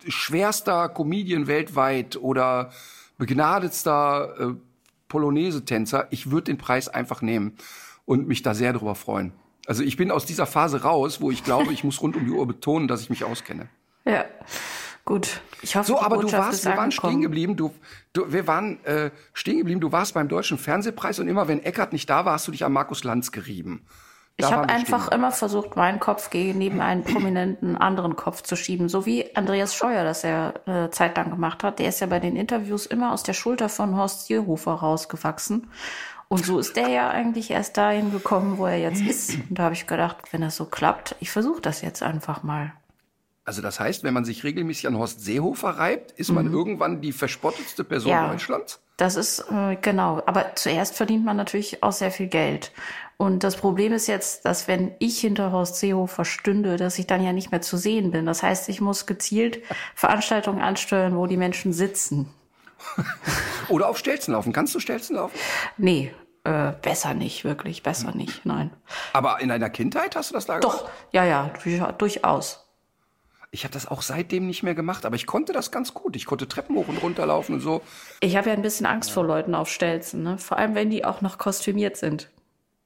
schwerster 0.07 0.89
Comedian 0.89 1.47
weltweit 1.47 2.17
oder 2.17 2.71
begnadetster 3.17 4.36
äh, 4.39 4.54
Polonaise-Tänzer, 5.08 6.08
ich 6.10 6.32
würde 6.32 6.45
den 6.45 6.58
Preis 6.58 6.89
einfach 6.89 7.21
nehmen 7.21 7.54
und 8.06 8.28
mich 8.28 8.41
da 8.41 8.54
sehr 8.54 8.73
darüber 8.73 8.95
freuen. 8.95 9.32
Also 9.65 9.84
ich 9.84 9.95
bin 9.95 10.12
aus 10.12 10.26
dieser 10.26 10.45
Phase 10.45 10.82
raus, 10.82 11.21
wo 11.21 11.32
ich 11.32 11.43
glaube, 11.43 11.71
ich 11.71 11.84
muss 11.84 12.02
rund 12.02 12.15
um 12.15 12.26
die 12.26 12.32
Uhr 12.32 12.45
betonen, 12.47 12.88
dass 12.88 13.02
ich 13.02 13.10
mich 13.10 13.23
auskenne. 13.23 13.69
Ja. 14.06 14.26
Gut, 15.06 15.41
ich 15.62 15.76
hoffe, 15.76 15.88
so, 15.88 15.99
aber 15.99 16.17
du 16.17 16.32
warst, 16.32 16.63
wir 16.63 16.78
waren 16.78 16.91
stehen 16.91 17.21
geblieben. 17.21 17.58
Du, 17.58 17.73
du, 18.13 18.32
wir 18.32 18.47
waren 18.47 18.84
äh, 18.86 19.12
stehen 19.34 19.58
geblieben. 19.58 19.82
Du 19.82 19.91
warst 19.91 20.13
beim 20.13 20.30
Deutschen 20.30 20.58
Fernsehpreis 20.58 21.19
und 21.19 21.28
immer, 21.28 21.49
wenn 21.49 21.62
Eckert 21.62 21.91
nicht 21.91 22.10
da 22.10 22.23
war, 22.23 22.34
hast 22.34 22.47
du 22.47 22.52
dich 22.52 22.63
an 22.63 22.71
Markus 22.71 23.04
Lanz 23.04 23.34
gerieben. 23.34 23.86
Ich 24.38 24.52
habe 24.52 24.67
einfach 24.67 25.12
immer 25.12 25.32
versucht, 25.32 25.76
meinen 25.76 26.00
Kopf 26.00 26.30
neben 26.34 26.82
einen 26.82 27.04
prominenten 27.04 27.78
anderen 27.78 28.15
Kopf 28.15 28.41
zu 28.41 28.56
schieben, 28.56 28.89
so 28.89 29.06
wie 29.06 29.36
Andreas 29.36 29.76
Scheuer 29.76 30.04
das 30.04 30.24
ja 30.24 30.54
eine 30.65 30.89
Zeit 30.89 31.15
lang 31.17 31.30
gemacht 31.30 31.63
hat. 31.63 31.80
Der 31.80 31.89
ist 31.89 32.00
ja 32.00 32.08
bei 32.08 32.19
den 32.19 32.36
Interviews 32.36 32.88
immer 32.88 33.13
aus 33.13 33.24
der 33.24 33.34
Schulter 33.34 33.69
von 33.69 33.96
Horst 33.96 34.26
Seehofer 34.26 34.74
rausgewachsen. 34.74 35.69
Und 36.30 36.46
so 36.46 36.58
ist 36.58 36.76
der 36.76 36.89
ja 36.89 37.10
eigentlich 37.12 37.52
erst 37.52 37.78
dahin 37.78 38.12
gekommen, 38.12 38.58
wo 38.58 38.65
er 38.65 38.80
jetzt 38.80 39.02
ist. 39.02 39.36
Und 39.50 39.60
da 39.60 39.63
habe 39.63 39.76
ich 39.76 39.86
gedacht, 39.86 40.17
wenn 40.32 40.41
das 40.41 40.56
so 40.56 40.65
klappt, 40.65 41.15
ich 41.19 41.30
versuche 41.30 41.62
das 41.62 41.82
jetzt 41.82 42.02
einfach 42.02 42.41
mal. 42.41 42.74
Also 43.46 43.62
das 43.62 43.80
heißt, 43.80 44.04
wenn 44.04 44.13
man 44.13 44.26
sich 44.26 44.43
regelmäßig 44.43 44.88
an 44.88 44.98
Horst 44.98 45.24
Seehofer 45.24 45.69
reibt, 45.69 46.12
ist 46.13 46.32
man 46.32 46.48
mhm. 46.48 46.54
irgendwann 46.54 47.02
die 47.02 47.12
verspottetste 47.12 47.84
Person 47.84 48.12
ja, 48.12 48.30
Deutschlands? 48.30 48.80
Das 48.98 49.15
ist 49.15 49.46
äh, 49.52 49.76
genau. 49.76 50.24
Aber 50.26 50.56
zuerst 50.56 50.96
verdient 50.96 51.26
man 51.26 51.36
natürlich 51.36 51.84
auch 51.84 51.91
sehr 51.91 52.12
viel 52.12 52.28
Geld. 52.28 52.72
Und 53.17 53.43
das 53.43 53.56
Problem 53.56 53.93
ist 53.93 54.08
jetzt, 54.08 54.45
dass 54.45 54.67
wenn 54.67 54.93
ich 54.99 55.19
hinter 55.19 55.52
Horst 55.52 55.78
Seehofer 55.78 56.26
stünde, 56.26 56.78
dass 56.78 56.99
ich 56.99 57.08
dann 57.08 57.23
ja 57.23 57.32
nicht 57.32 57.52
mehr 57.52 57.62
zu 57.62 57.78
sehen 57.78 58.12
bin. 58.12 58.26
Das 58.26 58.43
heißt, 58.43 58.69
ich 58.69 58.82
muss 58.82 59.06
gezielt 59.06 59.60
Veranstaltungen 59.95 60.62
ansteuern, 60.62 61.15
wo 61.15 61.28
die 61.28 61.38
Menschen 61.38 61.73
sitzen. 61.73 62.30
Oder 63.69 63.88
auf 63.88 63.97
Stelzen 63.97 64.34
laufen. 64.34 64.52
Kannst 64.52 64.76
du 64.76 64.80
Stelzen 64.80 65.15
laufen? 65.15 65.38
Nee, 65.78 66.13
äh, 66.43 66.73
besser 66.82 67.13
nicht, 67.13 67.45
wirklich, 67.45 67.84
besser 67.84 68.10
hm. 68.10 68.17
nicht, 68.17 68.45
nein. 68.45 68.71
Aber 69.13 69.39
in 69.39 69.49
deiner 69.49 69.69
Kindheit 69.69 70.15
hast 70.15 70.32
du 70.32 70.34
das 70.34 70.45
da 70.45 70.60
gemacht? 70.60 70.82
Doch, 70.82 70.89
ja, 71.12 71.23
ja, 71.23 71.52
durchaus. 71.97 72.60
Ich 73.52 73.63
habe 73.63 73.73
das 73.73 73.88
auch 73.88 74.02
seitdem 74.02 74.47
nicht 74.47 74.63
mehr 74.63 74.73
gemacht, 74.73 75.06
aber 75.06 75.15
ich 75.15 75.28
konnte 75.28 75.54
das 75.54 75.69
ganz 75.69 75.93
gut. 75.93 76.15
Ich 76.15 76.26
konnte 76.26 76.47
Treppen 76.47 76.76
hoch 76.76 76.88
und 76.88 76.97
runter 76.97 77.28
laufen 77.28 77.54
und 77.54 77.60
so. 77.62 77.82
Ich 78.19 78.36
habe 78.36 78.49
ja 78.49 78.56
ein 78.56 78.63
bisschen 78.63 78.88
Angst 78.88 79.12
vor 79.12 79.23
Leuten 79.23 79.54
auf 79.54 79.69
Stelzen, 79.69 80.23
ne? 80.23 80.38
vor 80.39 80.58
allem 80.58 80.73
wenn 80.73 80.89
die 80.89 81.06
auch 81.06 81.21
noch 81.21 81.38
kostümiert 81.38 81.95
sind. 81.95 82.30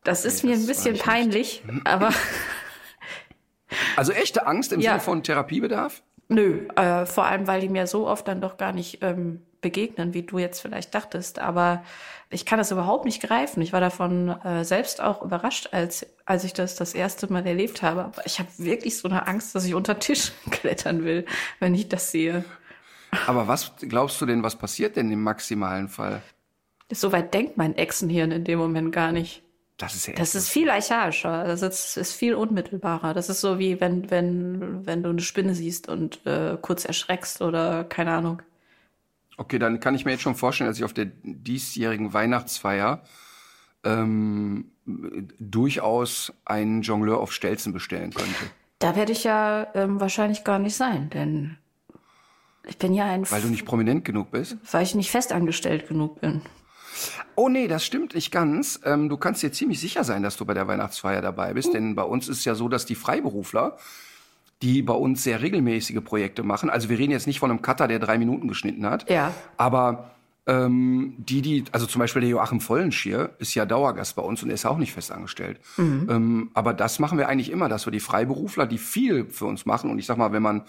Das 0.07 0.23
ist 0.23 0.45
nee, 0.45 0.51
mir 0.51 0.55
ein 0.55 0.65
bisschen 0.65 0.97
peinlich, 0.97 1.63
nicht. 1.65 1.85
aber. 1.85 2.13
Also 3.97 4.13
echte 4.13 4.47
Angst 4.47 4.71
im 4.71 4.79
ja. 4.79 4.91
Sinne 4.91 5.01
von 5.01 5.23
Therapiebedarf? 5.23 6.01
Nö, 6.29 6.67
äh, 6.77 7.05
vor 7.05 7.25
allem, 7.25 7.47
weil 7.47 7.59
die 7.59 7.67
mir 7.67 7.85
so 7.85 8.07
oft 8.07 8.25
dann 8.27 8.39
doch 8.39 8.55
gar 8.55 8.71
nicht 8.71 8.99
ähm, 9.01 9.41
begegnen, 9.59 10.13
wie 10.13 10.23
du 10.23 10.37
jetzt 10.37 10.61
vielleicht 10.61 10.95
dachtest. 10.95 11.39
Aber 11.39 11.83
ich 12.29 12.45
kann 12.45 12.57
das 12.57 12.71
überhaupt 12.71 13.03
nicht 13.03 13.21
greifen. 13.21 13.61
Ich 13.61 13.73
war 13.73 13.81
davon 13.81 14.29
äh, 14.29 14.63
selbst 14.63 15.01
auch 15.01 15.21
überrascht, 15.21 15.69
als, 15.73 16.05
als 16.25 16.45
ich 16.45 16.53
das 16.53 16.75
das 16.75 16.93
erste 16.93 17.31
Mal 17.31 17.45
erlebt 17.45 17.81
habe. 17.81 18.05
Aber 18.05 18.25
ich 18.25 18.39
habe 18.39 18.49
wirklich 18.57 18.97
so 18.97 19.09
eine 19.09 19.27
Angst, 19.27 19.53
dass 19.53 19.65
ich 19.65 19.75
unter 19.75 19.99
Tisch 19.99 20.31
klettern 20.51 21.03
will, 21.03 21.25
wenn 21.59 21.75
ich 21.75 21.89
das 21.89 22.11
sehe. 22.11 22.45
Aber 23.25 23.49
was 23.49 23.73
glaubst 23.79 24.21
du 24.21 24.25
denn, 24.25 24.41
was 24.41 24.55
passiert 24.55 24.95
denn 24.95 25.11
im 25.11 25.23
maximalen 25.23 25.89
Fall? 25.89 26.21
Soweit 26.89 27.33
denkt 27.33 27.57
mein 27.57 27.75
Echsenhirn 27.75 28.31
in 28.31 28.45
dem 28.45 28.59
Moment 28.59 28.93
gar 28.93 29.11
nicht. 29.11 29.43
Das 29.77 29.93
ist 29.93 30.07
ja 30.07 30.15
Das 30.15 30.33
ist 30.33 30.49
viel 30.49 30.69
archaischer. 30.69 31.43
Das 31.43 31.61
ist, 31.61 31.97
ist, 31.97 32.13
viel 32.13 32.33
unmittelbarer. 32.33 33.13
Das 33.13 33.29
ist 33.29 33.41
so 33.41 33.59
wie 33.59 33.79
wenn, 33.79 34.09
wenn, 34.09 34.85
wenn 34.85 35.03
du 35.03 35.09
eine 35.09 35.21
Spinne 35.21 35.53
siehst 35.53 35.87
und 35.87 36.25
äh, 36.25 36.57
kurz 36.59 36.83
erschreckst 36.83 37.41
oder 37.41 37.83
keine 37.83 38.11
Ahnung. 38.11 38.41
Okay, 39.37 39.59
dann 39.59 39.79
kann 39.79 39.93
ich 39.93 40.03
mir 40.03 40.11
jetzt 40.11 40.21
schon 40.23 40.33
vorstellen, 40.33 40.67
dass 40.67 40.77
ich 40.77 40.83
auf 40.83 40.93
der 40.93 41.05
diesjährigen 41.05 42.11
Weihnachtsfeier 42.11 43.03
ähm, 43.83 44.71
durchaus 45.39 46.33
einen 46.43 46.81
Jongleur 46.81 47.19
auf 47.19 47.31
Stelzen 47.31 47.71
bestellen 47.71 48.11
könnte. 48.13 48.33
Da 48.79 48.95
werde 48.95 49.11
ich 49.11 49.23
ja 49.23 49.67
ähm, 49.75 49.99
wahrscheinlich 49.99 50.43
gar 50.43 50.57
nicht 50.57 50.75
sein, 50.75 51.09
denn 51.11 51.57
ich 52.67 52.77
bin 52.77 52.93
ja 52.93 53.05
ein. 53.05 53.29
Weil 53.29 53.41
du 53.41 53.49
nicht 53.49 53.65
prominent 53.65 54.05
genug 54.05 54.31
bist? 54.31 54.57
Weil 54.71 54.83
ich 54.83 54.95
nicht 54.95 55.11
festangestellt 55.11 55.87
genug 55.87 56.19
bin. 56.21 56.41
Oh 57.35 57.49
nee, 57.49 57.67
das 57.67 57.85
stimmt 57.85 58.15
nicht 58.15 58.31
ganz. 58.31 58.79
Ähm, 58.83 59.09
du 59.09 59.17
kannst 59.17 59.43
dir 59.43 59.51
ziemlich 59.51 59.79
sicher 59.79 60.03
sein, 60.03 60.23
dass 60.23 60.37
du 60.37 60.45
bei 60.45 60.53
der 60.53 60.67
Weihnachtsfeier 60.67 61.21
dabei 61.21 61.53
bist, 61.53 61.69
uh. 61.69 61.73
denn 61.73 61.95
bei 61.95 62.03
uns 62.03 62.27
ist 62.27 62.39
es 62.39 62.45
ja 62.45 62.55
so, 62.55 62.69
dass 62.69 62.85
die 62.85 62.95
Freiberufler 62.95 63.77
die 64.61 64.81
bei 64.81 64.93
uns 64.93 65.23
sehr 65.23 65.41
regelmäßige 65.41 66.03
Projekte 66.03 66.43
machen. 66.43 66.69
Also 66.69 66.89
wir 66.89 66.97
reden 66.97 67.11
jetzt 67.11 67.27
nicht 67.27 67.39
von 67.39 67.51
einem 67.51 67.61
Cutter, 67.61 67.87
der 67.87 67.99
drei 67.99 68.17
Minuten 68.17 68.47
geschnitten 68.47 68.87
hat. 68.87 69.09
Ja. 69.09 69.31
Aber 69.57 70.11
ähm, 70.47 71.13
die, 71.17 71.41
die, 71.41 71.65
also 71.71 71.85
zum 71.85 71.99
Beispiel 71.99 72.21
der 72.21 72.31
Joachim 72.31 72.59
Vollenschier 72.59 73.31
ist 73.37 73.53
ja 73.53 73.65
Dauergast 73.65 74.15
bei 74.15 74.21
uns 74.21 74.41
und 74.41 74.49
er 74.49 74.55
ist 74.55 74.65
auch 74.65 74.77
nicht 74.77 74.93
festangestellt. 74.93 75.59
Mhm. 75.77 76.07
Ähm, 76.09 76.51
aber 76.53 76.73
das 76.73 76.99
machen 76.99 77.17
wir 77.17 77.27
eigentlich 77.27 77.51
immer, 77.51 77.69
dass 77.69 77.85
wir 77.85 77.91
die 77.91 77.99
Freiberufler, 77.99 78.65
die 78.65 78.77
viel 78.77 79.25
für 79.29 79.45
uns 79.45 79.65
machen, 79.65 79.91
und 79.91 79.99
ich 79.99 80.05
sag 80.05 80.17
mal, 80.17 80.31
wenn 80.31 80.41
man 80.41 80.63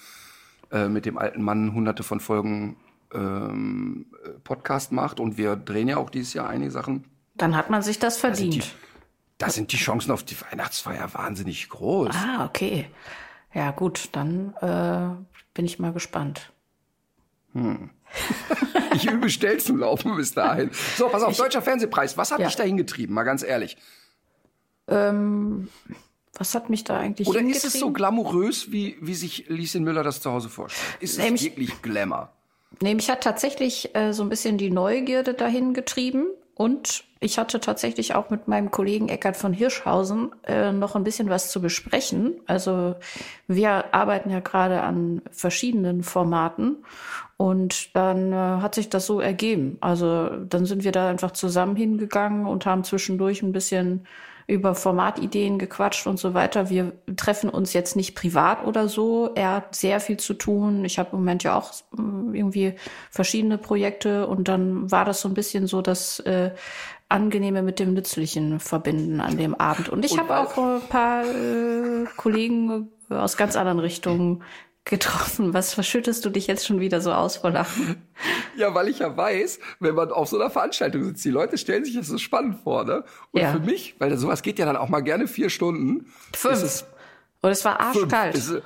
äh, 0.71 0.88
mit 0.88 1.07
dem 1.07 1.17
alten 1.17 1.43
Mann 1.43 1.73
hunderte 1.73 2.03
von 2.03 2.21
Folgen 2.21 2.77
ähm, 3.12 4.07
Podcast 4.44 4.92
macht 4.92 5.21
und 5.21 5.38
wir 5.38 5.57
drehen 5.57 5.88
ja 5.88 5.97
auch 5.97 6.11
dieses 6.11 6.35
Jahr 6.35 6.49
einige 6.49 6.71
Sachen. 6.71 7.05
Dann 7.35 7.57
hat 7.57 7.71
man 7.71 7.83
sich 7.83 7.99
das 7.99 8.18
verdient. 8.18 8.57
Da 8.57 8.61
sind 8.61 8.64
die, 8.64 9.38
da 9.38 9.51
sind 9.51 9.73
die 9.73 9.77
Chancen 9.77 10.11
auf 10.11 10.23
die 10.23 10.37
Weihnachtsfeier 10.40 11.12
wahnsinnig 11.14 11.68
groß. 11.68 12.14
Ah, 12.14 12.44
okay. 12.44 12.87
Ja, 13.55 13.71
gut, 13.71 14.11
dann 14.12 14.55
äh, 14.61 15.14
bin 15.55 15.64
ich 15.64 15.79
mal 15.79 15.92
gespannt. 15.92 16.53
Hm. 17.53 17.90
ich 18.94 19.11
übe 19.11 19.31
Stelzenlaufen 19.31 20.16
bis 20.16 20.33
dahin. 20.33 20.71
So, 20.97 21.09
pass 21.09 21.23
auf, 21.23 21.33
ich, 21.33 21.38
Deutscher 21.38 21.62
Fernsehpreis. 21.62 22.16
Was 22.16 22.31
hat 22.31 22.40
ja. 22.40 22.47
dich 22.47 22.57
da 22.57 22.64
hingetrieben, 22.64 23.14
mal 23.14 23.25
ganz 23.25 23.42
ehrlich? 23.42 23.77
Ähm, 24.87 25.68
was 26.35 26.55
hat 26.55 26.71
mich 26.71 26.85
da 26.85 26.99
eigentlich 26.99 27.29
Oder 27.29 27.40
ist 27.40 27.64
es 27.64 27.75
so 27.75 27.92
glamourös, 27.92 28.71
wie, 28.71 28.97
wie 29.01 29.14
sich 29.14 29.49
Lieschen 29.49 29.85
Müller 29.85 30.03
das 30.03 30.21
zu 30.21 30.31
Hause 30.31 30.49
vorstellt? 30.49 31.03
Ist 31.03 31.18
es 31.18 31.42
wirklich 31.42 31.83
Glamour? 31.83 32.33
Nee, 32.81 32.94
mich 32.94 33.11
hat 33.11 33.22
tatsächlich 33.22 33.94
äh, 33.94 34.12
so 34.12 34.22
ein 34.22 34.28
bisschen 34.28 34.59
die 34.59 34.70
Neugierde 34.70 35.35
dahin 35.35 35.74
getrieben. 35.74 36.26
Und 36.54 37.04
ich 37.20 37.38
hatte 37.38 37.61
tatsächlich 37.61 38.16
auch 38.16 38.31
mit 38.31 38.48
meinem 38.48 38.72
Kollegen 38.72 39.09
Eckart 39.09 39.37
von 39.37 39.52
Hirschhausen 39.52 40.31
äh, 40.44 40.72
noch 40.72 40.96
ein 40.96 41.04
bisschen 41.04 41.28
was 41.28 41.50
zu 41.50 41.61
besprechen. 41.62 42.40
Also 42.46 42.96
wir 43.46 43.94
arbeiten 43.94 44.31
ja 44.31 44.40
gerade 44.40 44.83
an 44.83 45.22
verschiedenen 45.31 46.02
Formaten 46.02 46.85
und 47.37 47.94
dann 47.94 48.33
äh, 48.33 48.37
hat 48.37 48.74
sich 48.74 48.88
das 48.88 49.07
so 49.07 49.20
ergeben. 49.20 49.78
Also 49.81 50.31
dann 50.31 50.66
sind 50.66 50.83
wir 50.83 50.90
da 50.90 51.09
einfach 51.09 51.31
zusammen 51.31 51.76
hingegangen 51.76 52.46
und 52.46 52.66
haben 52.66 52.83
zwischendurch 52.83 53.42
ein 53.42 53.52
bisschen 53.52 54.07
über 54.48 54.74
Formatideen 54.74 55.58
gequatscht 55.58 56.06
und 56.06 56.18
so 56.18 56.32
weiter. 56.32 56.70
Wir 56.70 56.92
treffen 57.16 57.50
uns 57.50 57.74
jetzt 57.74 57.96
nicht 57.96 58.14
privat 58.14 58.66
oder 58.66 58.88
so. 58.88 59.30
Er 59.34 59.52
hat 59.52 59.74
sehr 59.74 60.00
viel 60.00 60.16
zu 60.16 60.32
tun. 60.32 60.87
Ich 60.87 60.98
habe 60.98 61.11
im 61.12 61.18
Moment 61.18 61.42
ja 61.42 61.56
auch 61.56 61.70
äh, 61.72 62.37
irgendwie 62.37 62.74
verschiedene 63.11 63.58
Projekte 63.58 64.26
und 64.26 64.48
dann 64.48 64.90
war 64.90 65.04
das 65.04 65.20
so 65.20 65.28
ein 65.28 65.34
bisschen 65.34 65.66
so 65.66 65.82
das 65.82 66.20
äh, 66.20 66.52
Angenehme 67.11 67.62
mit 67.62 67.78
dem 67.78 67.92
Nützlichen 67.92 68.58
verbinden 68.58 69.20
an 69.20 69.37
dem 69.37 69.54
Abend. 69.54 69.90
Und 69.90 70.04
ich 70.04 70.18
habe 70.18 70.38
auch 70.38 70.56
ein 70.56 70.80
paar 70.88 71.24
äh, 71.24 72.06
Kollegen 72.16 72.88
aus 73.11 73.37
ganz 73.37 73.54
anderen 73.54 73.80
Richtungen 73.80 74.42
getroffen. 74.88 75.55
Was 75.55 75.74
verschüttest 75.74 76.24
du 76.24 76.31
dich 76.31 76.46
jetzt 76.46 76.66
schon 76.66 76.81
wieder 76.81 77.01
so 77.01 77.12
aus 77.12 77.37
vor 77.37 77.51
Lachen? 77.51 78.03
Ja, 78.57 78.74
weil 78.74 78.88
ich 78.88 78.98
ja 78.98 79.16
weiß, 79.16 79.61
wenn 79.79 79.94
man 79.94 80.11
auf 80.11 80.29
so 80.29 80.40
einer 80.40 80.51
Veranstaltung 80.51 81.05
sitzt, 81.05 81.24
die 81.24 81.31
Leute 81.31 81.57
stellen 81.59 81.85
sich 81.85 81.94
das 81.94 82.09
so 82.09 82.18
spannend 82.18 82.59
vor, 82.64 82.85
ne? 82.85 83.05
Und 83.31 83.40
ja. 83.40 83.53
für 83.53 83.61
mich, 83.61 83.94
weil 84.01 84.16
sowas 84.18 84.42
geht 84.42 84.59
ja 84.59 84.66
dann 84.66 84.77
auch 84.77 84.88
mal 84.88 85.01
gerne 85.01 85.29
vier 85.29 85.48
Stunden. 85.48 86.12
Fünf. 86.35 86.62
Es 86.62 86.85
Und 87.40 87.51
es 87.51 87.64
war 87.64 87.79
arschkalt. 87.79 88.37
Fünf. 88.37 88.44
Es 88.44 88.48
ist, 88.48 88.62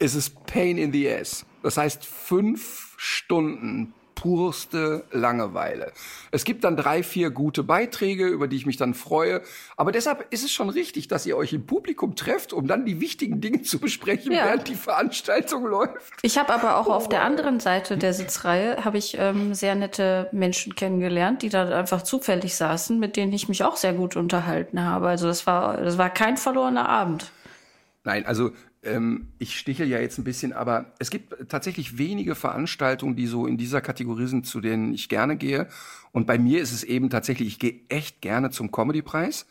es 0.00 0.14
ist 0.16 0.46
Pain 0.46 0.76
in 0.76 0.92
the 0.92 1.08
Ass. 1.08 1.46
Das 1.62 1.76
heißt, 1.76 2.04
fünf 2.04 2.94
Stunden 2.96 3.94
purste 4.22 5.02
Langeweile. 5.10 5.90
Es 6.30 6.44
gibt 6.44 6.62
dann 6.62 6.76
drei, 6.76 7.02
vier 7.02 7.30
gute 7.30 7.64
Beiträge, 7.64 8.28
über 8.28 8.46
die 8.46 8.54
ich 8.56 8.66
mich 8.66 8.76
dann 8.76 8.94
freue. 8.94 9.42
Aber 9.76 9.90
deshalb 9.90 10.32
ist 10.32 10.44
es 10.44 10.52
schon 10.52 10.68
richtig, 10.68 11.08
dass 11.08 11.26
ihr 11.26 11.36
euch 11.36 11.52
im 11.52 11.66
Publikum 11.66 12.14
trefft, 12.14 12.52
um 12.52 12.68
dann 12.68 12.86
die 12.86 13.00
wichtigen 13.00 13.40
Dinge 13.40 13.62
zu 13.62 13.80
besprechen, 13.80 14.30
Ja. 14.30 14.44
während 14.44 14.68
die 14.68 14.76
Veranstaltung 14.76 15.66
läuft. 15.66 16.12
Ich 16.22 16.38
habe 16.38 16.52
aber 16.54 16.76
auch 16.76 16.86
auf 16.86 17.08
der 17.08 17.22
anderen 17.24 17.58
Seite 17.58 17.98
der 17.98 18.12
Sitzreihe 18.12 18.84
habe 18.84 18.96
ich 18.96 19.16
ähm, 19.18 19.54
sehr 19.54 19.74
nette 19.74 20.28
Menschen 20.30 20.76
kennengelernt, 20.76 21.42
die 21.42 21.48
da 21.48 21.68
einfach 21.76 22.02
zufällig 22.02 22.54
saßen, 22.54 23.00
mit 23.00 23.16
denen 23.16 23.32
ich 23.32 23.48
mich 23.48 23.64
auch 23.64 23.76
sehr 23.76 23.92
gut 23.92 24.14
unterhalten 24.14 24.84
habe. 24.84 25.08
Also 25.08 25.26
das 25.26 25.48
war 25.48 25.78
das 25.78 25.98
war 25.98 26.10
kein 26.10 26.36
verlorener 26.36 26.88
Abend. 26.88 27.32
Nein, 28.04 28.24
also 28.24 28.52
ähm, 28.82 29.28
ich 29.38 29.58
stichel 29.58 29.88
ja 29.88 29.98
jetzt 29.98 30.18
ein 30.18 30.24
bisschen, 30.24 30.52
aber 30.52 30.86
es 30.98 31.10
gibt 31.10 31.48
tatsächlich 31.48 31.98
wenige 31.98 32.34
Veranstaltungen, 32.34 33.16
die 33.16 33.26
so 33.26 33.46
in 33.46 33.56
dieser 33.56 33.80
Kategorie 33.80 34.26
sind, 34.26 34.46
zu 34.46 34.60
denen 34.60 34.92
ich 34.94 35.08
gerne 35.08 35.36
gehe. 35.36 35.68
Und 36.12 36.26
bei 36.26 36.38
mir 36.38 36.60
ist 36.60 36.72
es 36.72 36.84
eben 36.84 37.10
tatsächlich, 37.10 37.48
ich 37.48 37.58
gehe 37.58 37.80
echt 37.88 38.20
gerne 38.20 38.50
zum 38.50 38.72
Comedy-Preis, 38.72 39.46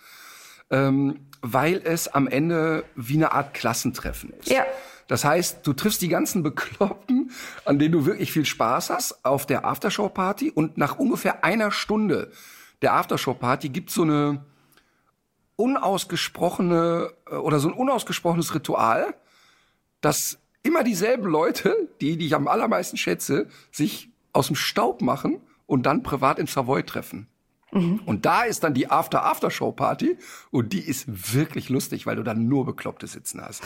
ähm, 0.70 1.20
weil 1.42 1.82
es 1.84 2.08
am 2.08 2.28
Ende 2.28 2.84
wie 2.96 3.16
eine 3.16 3.32
Art 3.32 3.54
Klassentreffen 3.54 4.34
ist. 4.40 4.50
Ja. 4.50 4.66
Das 5.08 5.26
heißt, 5.26 5.68
du 5.68 5.74
triffst 5.74 6.02
die 6.02 6.08
ganzen 6.08 6.44
Bekloppten, 6.44 7.32
an 7.66 7.80
denen 7.80 7.92
du 7.92 8.06
wirklich 8.06 8.32
viel 8.32 8.46
Spaß 8.46 8.90
hast, 8.90 9.26
auf 9.26 9.46
der 9.46 9.66
Aftershow-Party 9.66 10.52
und 10.52 10.78
nach 10.78 11.00
ungefähr 11.00 11.44
einer 11.44 11.72
Stunde 11.72 12.32
der 12.82 12.94
Aftershow-Party 12.94 13.70
gibt 13.70 13.90
so 13.92 14.04
eine 14.04 14.46
unausgesprochene 15.56 17.12
äh, 17.30 17.36
oder 17.36 17.60
so 17.60 17.70
ein 17.70 17.74
unausgesprochenes 17.74 18.54
Ritual, 18.56 19.14
dass 20.02 20.40
immer 20.64 20.84
dieselben 20.84 21.26
Leute, 21.30 21.90
die, 22.02 22.18
die 22.18 22.28
ich 22.28 22.36
am 22.36 22.48
allermeisten 22.48 22.98
schätze, 22.98 23.48
sich 23.72 24.10
aus 24.34 24.48
dem 24.48 24.56
Staub 24.56 25.02
machen 25.02 25.42
und 25.66 25.86
dann 25.86 26.04
privat 26.04 26.40
im 26.40 26.48
Savoy 26.48 26.84
treffen. 26.84 27.28
Und 28.06 28.26
da 28.26 28.44
ist 28.44 28.64
dann 28.64 28.74
die 28.74 28.90
After-After-Show-Party 28.90 30.18
und 30.52 30.74
die 30.74 30.82
ist 30.82 31.34
wirklich 31.34 31.70
lustig, 31.70 32.06
weil 32.06 32.18
du 32.18 32.24
dann 32.24 32.48
nur 32.48 32.66
Bekloppte 32.66 33.08
sitzen 33.08 33.42
hast. 33.42 33.64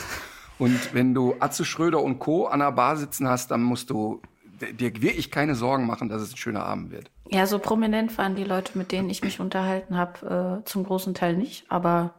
Und 0.58 0.94
wenn 0.94 1.12
du 1.12 1.34
Atze 1.40 1.64
Schröder 1.64 2.00
und 2.00 2.18
Co. 2.18 2.46
an 2.46 2.60
der 2.60 2.72
Bar 2.72 2.96
sitzen 2.96 3.28
hast, 3.28 3.50
dann 3.50 3.62
musst 3.62 3.90
du 3.90 4.22
dir 4.60 5.02
wirklich 5.02 5.30
keine 5.30 5.54
Sorgen 5.54 5.86
machen, 5.86 6.08
dass 6.08 6.22
es 6.22 6.32
ein 6.32 6.36
schöner 6.36 6.64
Abend 6.64 6.92
wird. 6.92 7.10
Ja, 7.30 7.46
so 7.46 7.58
prominent 7.58 8.16
waren 8.18 8.34
die 8.36 8.44
Leute, 8.44 8.76
mit 8.78 8.92
denen 8.92 9.10
ich 9.10 9.22
mich 9.22 9.40
unterhalten 9.40 9.96
habe, 9.96 10.60
äh, 10.62 10.64
zum 10.68 10.84
großen 10.84 11.14
Teil 11.14 11.36
nicht. 11.36 11.64
Aber 11.68 12.14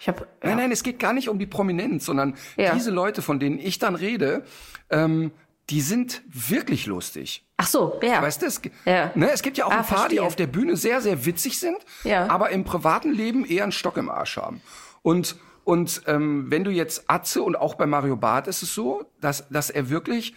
ich 0.00 0.08
habe 0.08 0.26
Nein, 0.42 0.56
nein, 0.58 0.72
es 0.72 0.82
geht 0.82 0.98
gar 0.98 1.12
nicht 1.12 1.28
um 1.28 1.38
die 1.38 1.46
Prominenz, 1.46 2.04
sondern 2.06 2.36
Ja. 2.56 2.74
diese 2.74 2.90
Leute, 2.90 3.22
von 3.22 3.40
denen 3.40 3.58
ich 3.58 3.78
dann 3.78 3.94
rede, 3.94 4.44
ähm, 4.90 5.32
die 5.70 5.80
sind 5.80 6.22
wirklich 6.28 6.86
lustig. 6.86 7.42
ach 7.58 7.66
so, 7.66 7.98
ja. 8.02 8.20
Weißt 8.22 8.42
du, 8.42 8.46
es, 8.46 8.60
Ja. 8.84 9.10
ne, 9.14 9.30
es 9.32 9.42
gibt 9.42 9.56
ja 9.58 9.64
auch 9.64 9.70
Ah, 9.72 9.78
ein 9.78 9.84
paar, 9.84 9.96
die 10.08 10.16
verstehe. 10.16 10.22
auf 10.22 10.36
der 10.36 10.46
Bühne 10.46 10.76
sehr, 10.76 11.00
sehr 11.00 11.24
witzig 11.24 11.58
sind, 11.58 11.78
Ja. 12.04 12.28
aber 12.28 12.50
im 12.50 12.64
privaten 12.64 13.10
Leben 13.12 13.44
eher 13.46 13.62
einen 13.62 13.72
Stock 13.72 13.96
im 13.96 14.10
Arsch 14.10 14.36
haben. 14.36 14.60
Und, 15.02 15.36
und 15.64 16.02
ähm, 16.06 16.50
wenn 16.50 16.62
du 16.64 16.70
jetzt 16.70 17.04
Atze 17.08 17.42
und 17.42 17.56
auch 17.56 17.74
bei 17.76 17.86
Mario 17.86 18.14
Barth 18.16 18.46
ist 18.46 18.62
es 18.62 18.74
so, 18.74 19.06
dass, 19.22 19.48
dass 19.48 19.70
er 19.70 19.88
wirklich 19.88 20.34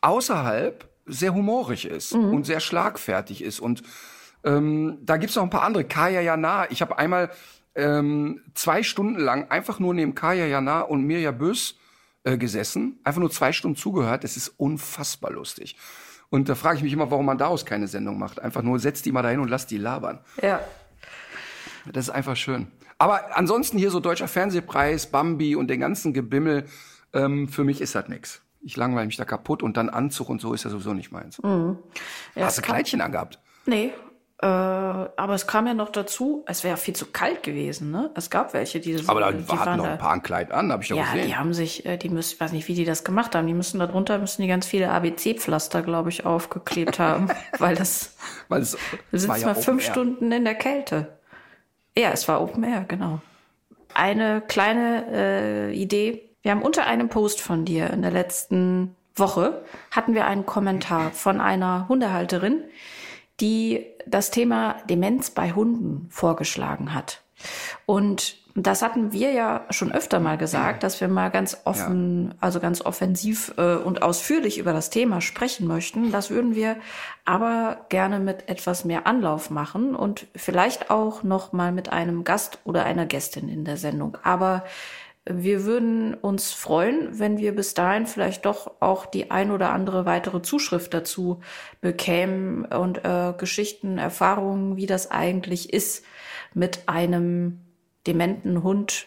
außerhalb 0.00 0.88
sehr 1.06 1.34
humorig 1.34 1.86
ist 1.86 2.14
Mhm. 2.14 2.34
und 2.34 2.46
sehr 2.46 2.60
schlagfertig 2.60 3.42
ist. 3.42 3.60
Und 3.60 3.82
ähm, 4.44 4.98
da 5.02 5.16
gibt's 5.16 5.36
noch 5.36 5.42
ein 5.42 5.50
paar 5.50 5.62
andere. 5.62 5.84
Kaya 5.84 6.20
Jana. 6.20 6.70
Ich 6.70 6.80
habe 6.82 6.98
einmal 6.98 7.30
ähm, 7.74 8.42
zwei 8.54 8.82
Stunden 8.82 9.18
lang 9.20 9.50
einfach 9.50 9.78
nur 9.78 9.94
neben 9.94 10.14
Kaya 10.14 10.46
Jana 10.46 10.80
und 10.82 11.04
Mirja 11.04 11.30
Bös 11.30 11.76
äh, 12.24 12.36
gesessen, 12.36 12.98
einfach 13.04 13.20
nur 13.20 13.30
zwei 13.30 13.52
Stunden 13.52 13.76
zugehört. 13.76 14.24
Das 14.24 14.36
ist 14.36 14.48
unfassbar 14.56 15.30
lustig. 15.32 15.76
Und 16.30 16.48
da 16.48 16.54
frage 16.54 16.76
ich 16.78 16.82
mich 16.82 16.92
immer, 16.92 17.10
warum 17.10 17.26
man 17.26 17.38
daraus 17.38 17.64
keine 17.66 17.88
Sendung 17.88 18.18
macht. 18.18 18.40
Einfach 18.40 18.62
nur 18.62 18.78
setzt 18.78 19.04
die 19.06 19.12
mal 19.12 19.22
dahin 19.22 19.40
und 19.40 19.48
lasst 19.48 19.70
die 19.70 19.78
labern. 19.78 20.20
ja. 20.42 20.60
Das 21.90 22.06
ist 22.08 22.10
einfach 22.10 22.36
schön. 22.36 22.66
Aber 22.98 23.36
ansonsten 23.36 23.78
hier 23.78 23.90
so 23.90 24.00
deutscher 24.00 24.28
Fernsehpreis, 24.28 25.06
Bambi 25.10 25.56
und 25.56 25.68
den 25.68 25.80
ganzen 25.80 26.12
Gebimmel, 26.12 26.66
ähm, 27.14 27.48
für 27.48 27.64
mich 27.64 27.80
ist 27.80 27.94
das 27.94 28.06
nix. 28.08 28.42
Ich 28.62 28.76
langweile 28.76 29.06
mich 29.06 29.16
da 29.16 29.24
kaputt 29.24 29.62
und 29.62 29.76
dann 29.76 29.88
Anzug 29.88 30.28
und 30.28 30.40
so 30.40 30.52
ist 30.52 30.64
ja 30.64 30.70
sowieso 30.70 30.92
nicht 30.94 31.12
meins. 31.12 31.42
Mhm. 31.42 31.78
Ja, 32.34 32.46
Hast 32.46 32.58
du 32.58 32.62
Kleidchen 32.62 33.00
angehabt? 33.00 33.38
Nee. 33.66 33.92
Äh, 34.42 34.46
aber 34.46 35.34
es 35.34 35.46
kam 35.46 35.66
ja 35.66 35.74
noch 35.74 35.90
dazu, 35.90 36.44
es 36.46 36.64
wäre 36.64 36.78
viel 36.78 36.94
zu 36.96 37.04
kalt 37.06 37.42
gewesen, 37.42 37.90
ne? 37.90 38.10
Es 38.14 38.30
gab 38.30 38.54
welche, 38.54 38.80
die 38.80 38.98
Aber 39.06 39.20
da 39.20 39.32
die 39.32 39.44
hatten 39.52 39.76
noch 39.76 39.84
da- 39.84 39.92
ein 39.92 39.98
paar 39.98 40.12
ein 40.12 40.22
Kleid 40.22 40.50
an, 40.50 40.72
habe 40.72 40.82
ich 40.82 40.88
doch 40.88 40.96
Ja, 40.96 41.04
gesehen. 41.12 41.26
die 41.26 41.36
haben 41.36 41.52
sich, 41.52 41.84
äh, 41.84 41.98
die 41.98 42.08
müssen, 42.08 42.34
ich 42.34 42.40
weiß 42.40 42.52
nicht, 42.52 42.66
wie 42.66 42.72
die 42.74 42.86
das 42.86 43.04
gemacht 43.04 43.34
haben. 43.34 43.46
Die 43.46 43.52
müssen 43.52 43.78
darunter 43.80 44.18
müssen 44.18 44.40
die 44.40 44.48
ganz 44.48 44.64
viele 44.66 44.90
ABC-Pflaster, 44.90 45.82
glaube 45.82 46.08
ich, 46.08 46.24
aufgeklebt 46.24 46.98
haben, 46.98 47.28
weil 47.58 47.74
das 47.76 48.16
Weil 48.48 48.62
es, 48.62 48.78
du 49.10 49.18
sitzt 49.18 49.38
ja 49.40 49.48
mal 49.48 49.54
fünf 49.54 49.84
Air. 49.84 49.90
Stunden 49.92 50.32
in 50.32 50.44
der 50.44 50.54
Kälte. 50.54 51.18
Ja, 51.98 52.10
es 52.12 52.26
war 52.26 52.40
Open 52.40 52.64
Air, 52.64 52.86
genau. 52.88 53.20
Eine 53.92 54.40
kleine 54.40 55.04
äh, 55.12 55.72
Idee. 55.74 56.29
Wir 56.42 56.52
haben 56.52 56.62
unter 56.62 56.86
einem 56.86 57.08
Post 57.08 57.40
von 57.40 57.64
dir 57.64 57.90
in 57.90 58.02
der 58.02 58.10
letzten 58.10 58.96
Woche 59.14 59.62
hatten 59.90 60.14
wir 60.14 60.26
einen 60.26 60.46
Kommentar 60.46 61.10
von 61.10 61.40
einer 61.40 61.86
Hundehalterin, 61.88 62.64
die 63.40 63.86
das 64.06 64.30
Thema 64.30 64.76
Demenz 64.88 65.30
bei 65.30 65.52
Hunden 65.52 66.06
vorgeschlagen 66.10 66.94
hat. 66.94 67.22
Und 67.86 68.40
das 68.54 68.82
hatten 68.82 69.12
wir 69.12 69.30
ja 69.30 69.64
schon 69.70 69.92
öfter 69.92 70.18
mal 70.18 70.36
gesagt, 70.36 70.82
dass 70.82 71.00
wir 71.00 71.08
mal 71.08 71.30
ganz 71.30 71.58
offen, 71.64 72.34
also 72.40 72.58
ganz 72.58 72.82
offensiv 72.82 73.54
äh, 73.56 73.76
und 73.76 74.02
ausführlich 74.02 74.58
über 74.58 74.72
das 74.72 74.90
Thema 74.90 75.20
sprechen 75.20 75.66
möchten. 75.66 76.10
Das 76.10 76.30
würden 76.30 76.54
wir 76.54 76.76
aber 77.24 77.86
gerne 77.88 78.18
mit 78.18 78.48
etwas 78.48 78.84
mehr 78.84 79.06
Anlauf 79.06 79.50
machen 79.50 79.94
und 79.94 80.26
vielleicht 80.34 80.90
auch 80.90 81.22
noch 81.22 81.52
mal 81.52 81.70
mit 81.70 81.90
einem 81.92 82.24
Gast 82.24 82.58
oder 82.64 82.84
einer 82.84 83.06
Gästin 83.06 83.48
in 83.48 83.64
der 83.64 83.76
Sendung. 83.76 84.18
Aber 84.24 84.64
wir 85.26 85.64
würden 85.64 86.14
uns 86.14 86.52
freuen, 86.52 87.18
wenn 87.18 87.38
wir 87.38 87.54
bis 87.54 87.74
dahin 87.74 88.06
vielleicht 88.06 88.46
doch 88.46 88.80
auch 88.80 89.06
die 89.06 89.30
ein 89.30 89.50
oder 89.50 89.70
andere 89.70 90.06
weitere 90.06 90.40
Zuschrift 90.42 90.94
dazu 90.94 91.40
bekämen 91.80 92.64
und 92.64 93.04
äh, 93.04 93.34
Geschichten, 93.36 93.98
Erfahrungen, 93.98 94.76
wie 94.76 94.86
das 94.86 95.10
eigentlich 95.10 95.72
ist, 95.72 96.04
mit 96.54 96.88
einem 96.88 97.60
dementen 98.06 98.62
Hund 98.62 99.06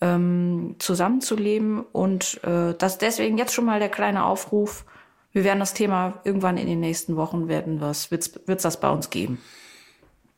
ähm, 0.00 0.76
zusammenzuleben. 0.78 1.80
Und 1.80 2.42
äh, 2.42 2.74
das 2.76 2.98
deswegen 2.98 3.38
jetzt 3.38 3.54
schon 3.54 3.64
mal 3.64 3.78
der 3.78 3.88
kleine 3.88 4.24
Aufruf. 4.24 4.84
Wir 5.30 5.44
werden 5.44 5.60
das 5.60 5.74
Thema 5.74 6.20
irgendwann 6.24 6.58
in 6.58 6.66
den 6.66 6.80
nächsten 6.80 7.16
Wochen 7.16 7.48
werden 7.48 7.80
was 7.80 8.10
wird's, 8.10 8.38
wird's 8.46 8.64
das 8.64 8.80
bei 8.80 8.90
uns 8.90 9.10
geben. 9.10 9.40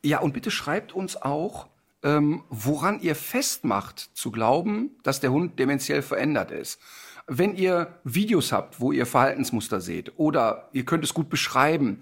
Ja, 0.04 0.20
und 0.20 0.34
bitte 0.34 0.50
schreibt 0.50 0.94
uns 0.94 1.20
auch, 1.20 1.66
ähm, 2.04 2.44
woran 2.50 3.00
ihr 3.00 3.16
festmacht, 3.16 4.10
zu 4.14 4.30
glauben, 4.30 4.90
dass 5.02 5.20
der 5.20 5.32
Hund 5.32 5.58
dementiell 5.58 6.02
verändert 6.02 6.50
ist. 6.50 6.78
Wenn 7.26 7.56
ihr 7.56 7.98
Videos 8.04 8.52
habt, 8.52 8.78
wo 8.80 8.92
ihr 8.92 9.06
Verhaltensmuster 9.06 9.80
seht 9.80 10.12
oder 10.18 10.68
ihr 10.72 10.84
könnt 10.84 11.02
es 11.02 11.14
gut 11.14 11.30
beschreiben, 11.30 12.00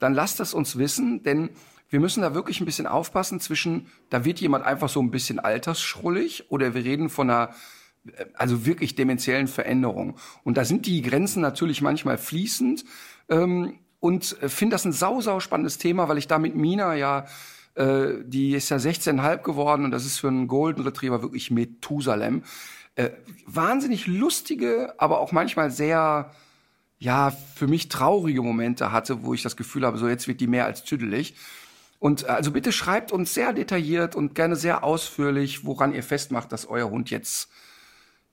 dann 0.00 0.12
lasst 0.12 0.40
es 0.40 0.52
uns 0.52 0.76
wissen, 0.76 1.22
denn 1.22 1.50
wir 1.88 2.00
müssen 2.00 2.22
da 2.22 2.34
wirklich 2.34 2.60
ein 2.60 2.64
bisschen 2.64 2.88
aufpassen 2.88 3.38
zwischen, 3.38 3.86
da 4.10 4.24
wird 4.24 4.40
jemand 4.40 4.64
einfach 4.64 4.88
so 4.88 5.00
ein 5.00 5.12
bisschen 5.12 5.38
altersschrullig 5.38 6.50
oder 6.50 6.74
wir 6.74 6.84
reden 6.84 7.08
von 7.08 7.30
einer 7.30 7.54
äh, 8.06 8.24
also 8.34 8.66
wirklich 8.66 8.96
dementiellen 8.96 9.46
Veränderung. 9.46 10.16
Und 10.42 10.56
da 10.56 10.64
sind 10.64 10.86
die 10.86 11.02
Grenzen 11.02 11.40
natürlich 11.40 11.80
manchmal 11.80 12.18
fließend. 12.18 12.84
Ähm, 13.28 13.78
und 14.00 14.36
äh, 14.42 14.48
finde 14.48 14.74
das 14.74 14.84
ein 14.84 14.92
sau, 14.92 15.20
sau 15.20 15.38
spannendes 15.38 15.78
Thema, 15.78 16.08
weil 16.08 16.18
ich 16.18 16.26
da 16.26 16.40
mit 16.40 16.56
Mina 16.56 16.96
ja, 16.96 17.26
äh, 17.74 18.22
die 18.24 18.54
ist 18.54 18.68
ja 18.68 18.76
16,5 18.76 19.42
geworden 19.42 19.84
und 19.84 19.90
das 19.90 20.06
ist 20.06 20.18
für 20.18 20.28
einen 20.28 20.48
Golden 20.48 20.82
Retriever 20.82 21.22
wirklich 21.22 21.50
Methusalem. 21.50 22.42
Äh, 22.96 23.10
wahnsinnig 23.46 24.06
lustige, 24.06 24.94
aber 24.98 25.20
auch 25.20 25.32
manchmal 25.32 25.70
sehr, 25.70 26.30
ja, 26.98 27.30
für 27.30 27.66
mich 27.66 27.88
traurige 27.88 28.42
Momente 28.42 28.92
hatte, 28.92 29.24
wo 29.24 29.34
ich 29.34 29.42
das 29.42 29.56
Gefühl 29.56 29.84
habe, 29.84 29.98
so 29.98 30.08
jetzt 30.08 30.28
wird 30.28 30.40
die 30.40 30.46
mehr 30.46 30.66
als 30.66 30.84
tüdelig. 30.84 31.34
Und 31.98 32.24
äh, 32.24 32.26
also 32.26 32.52
bitte 32.52 32.70
schreibt 32.70 33.10
uns 33.10 33.34
sehr 33.34 33.52
detailliert 33.52 34.14
und 34.14 34.34
gerne 34.34 34.54
sehr 34.54 34.84
ausführlich, 34.84 35.64
woran 35.64 35.92
ihr 35.92 36.02
festmacht, 36.04 36.52
dass 36.52 36.66
euer 36.66 36.90
Hund 36.90 37.10
jetzt 37.10 37.48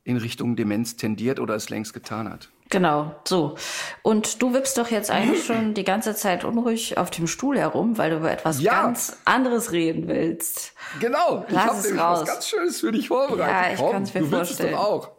in 0.03 0.17
Richtung 0.17 0.55
Demenz 0.55 0.95
tendiert 0.95 1.39
oder 1.39 1.55
es 1.55 1.69
längst 1.69 1.93
getan 1.93 2.29
hat. 2.29 2.49
Genau, 2.71 3.13
so. 3.27 3.55
Und 4.01 4.41
du 4.41 4.53
wippst 4.53 4.77
doch 4.77 4.89
jetzt 4.89 5.11
eigentlich 5.11 5.45
schon 5.45 5.73
die 5.73 5.83
ganze 5.83 6.15
Zeit 6.15 6.43
unruhig 6.45 6.97
auf 6.97 7.11
dem 7.11 7.27
Stuhl 7.27 7.59
herum, 7.59 7.97
weil 7.97 8.09
du 8.11 8.15
über 8.17 8.31
etwas 8.31 8.61
Ja. 8.61 8.81
ganz 8.83 9.17
anderes 9.25 9.71
reden 9.73 10.07
willst. 10.07 10.71
Genau, 10.99 11.43
ich 11.47 11.53
Lass 11.53 11.65
habe 11.65 11.77
es 11.77 11.83
nämlich 11.83 12.01
raus. 12.01 12.19
was 12.21 12.27
ganz 12.29 12.47
Schönes 12.47 12.79
für 12.79 12.91
dich 12.93 13.09
vorbereitet. 13.09 13.53
Ja, 13.67 13.71
ich 13.73 13.77
Komm, 13.77 13.91
kann's 13.91 14.13
mir 14.13 14.21
du 14.21 14.31
willst 14.31 14.51
es 14.51 14.57
vorstellen. 14.57 14.71
doch 14.73 14.79
auch. 14.87 15.11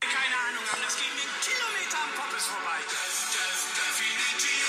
keine 0.00 0.36
Ahnung 0.36 0.64
das 0.84 0.96
ging 0.96 1.08
den 1.16 1.32
Kilometer 1.42 1.96
am 1.96 2.12
Poppes 2.14 2.44
vorbei. 2.44 2.78
Definitiv. 3.72 4.68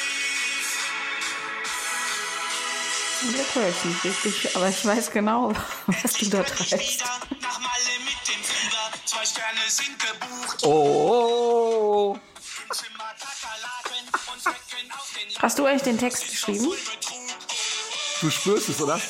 Zum 3.19 3.33
Glück 3.33 3.55
höre 3.55 3.69
ich 3.69 3.85
nicht 3.85 4.03
richtig, 4.05 4.55
aber 4.55 4.69
ich 4.69 4.85
weiß 4.85 5.11
genau, 5.11 5.51
was 5.87 6.13
du 6.13 6.29
da 6.29 6.43
treibst. 6.43 7.03
Zwei 9.09 9.25
Sterne 9.25 9.59
sind 9.67 9.97
gebucht. 9.97 10.63
Oh. 10.63 12.15
Hast 15.39 15.57
du 15.57 15.65
eigentlich 15.65 15.81
den 15.81 15.97
Text 15.97 16.29
geschrieben? 16.29 16.71
Du 18.21 18.29
spürst 18.29 18.69
es, 18.69 18.79
oder? 18.79 19.01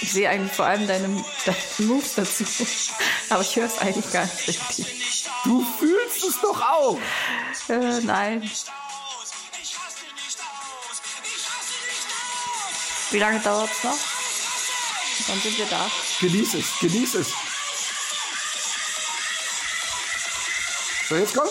Ich 0.00 0.12
sehe 0.12 0.28
eigentlich 0.28 0.52
vor 0.52 0.64
allem 0.64 0.88
deine, 0.88 1.24
deine 1.44 1.56
Moves 1.78 2.14
dazu. 2.16 2.44
Aber 3.30 3.42
ich 3.42 3.54
höre 3.54 3.66
es 3.66 3.78
eigentlich 3.78 4.10
gar 4.12 4.24
nicht 4.24 4.48
richtig. 4.48 5.26
Du 5.44 5.64
fühlst 5.78 6.24
es 6.24 6.40
doch 6.40 6.60
auch. 6.60 6.98
Äh, 7.68 8.00
nein. 8.00 8.50
Wie 13.10 13.18
lange 13.18 13.38
dauert 13.38 13.70
es 13.70 13.84
noch? 13.84 14.13
Dann 15.26 15.38
sind 15.38 15.58
wir 15.58 15.66
da. 15.66 15.90
Genieß 16.20 16.54
es, 16.54 16.78
genieß 16.80 17.14
es. 17.14 17.32
So, 21.08 21.16
jetzt 21.16 21.36
kommt. 21.36 21.50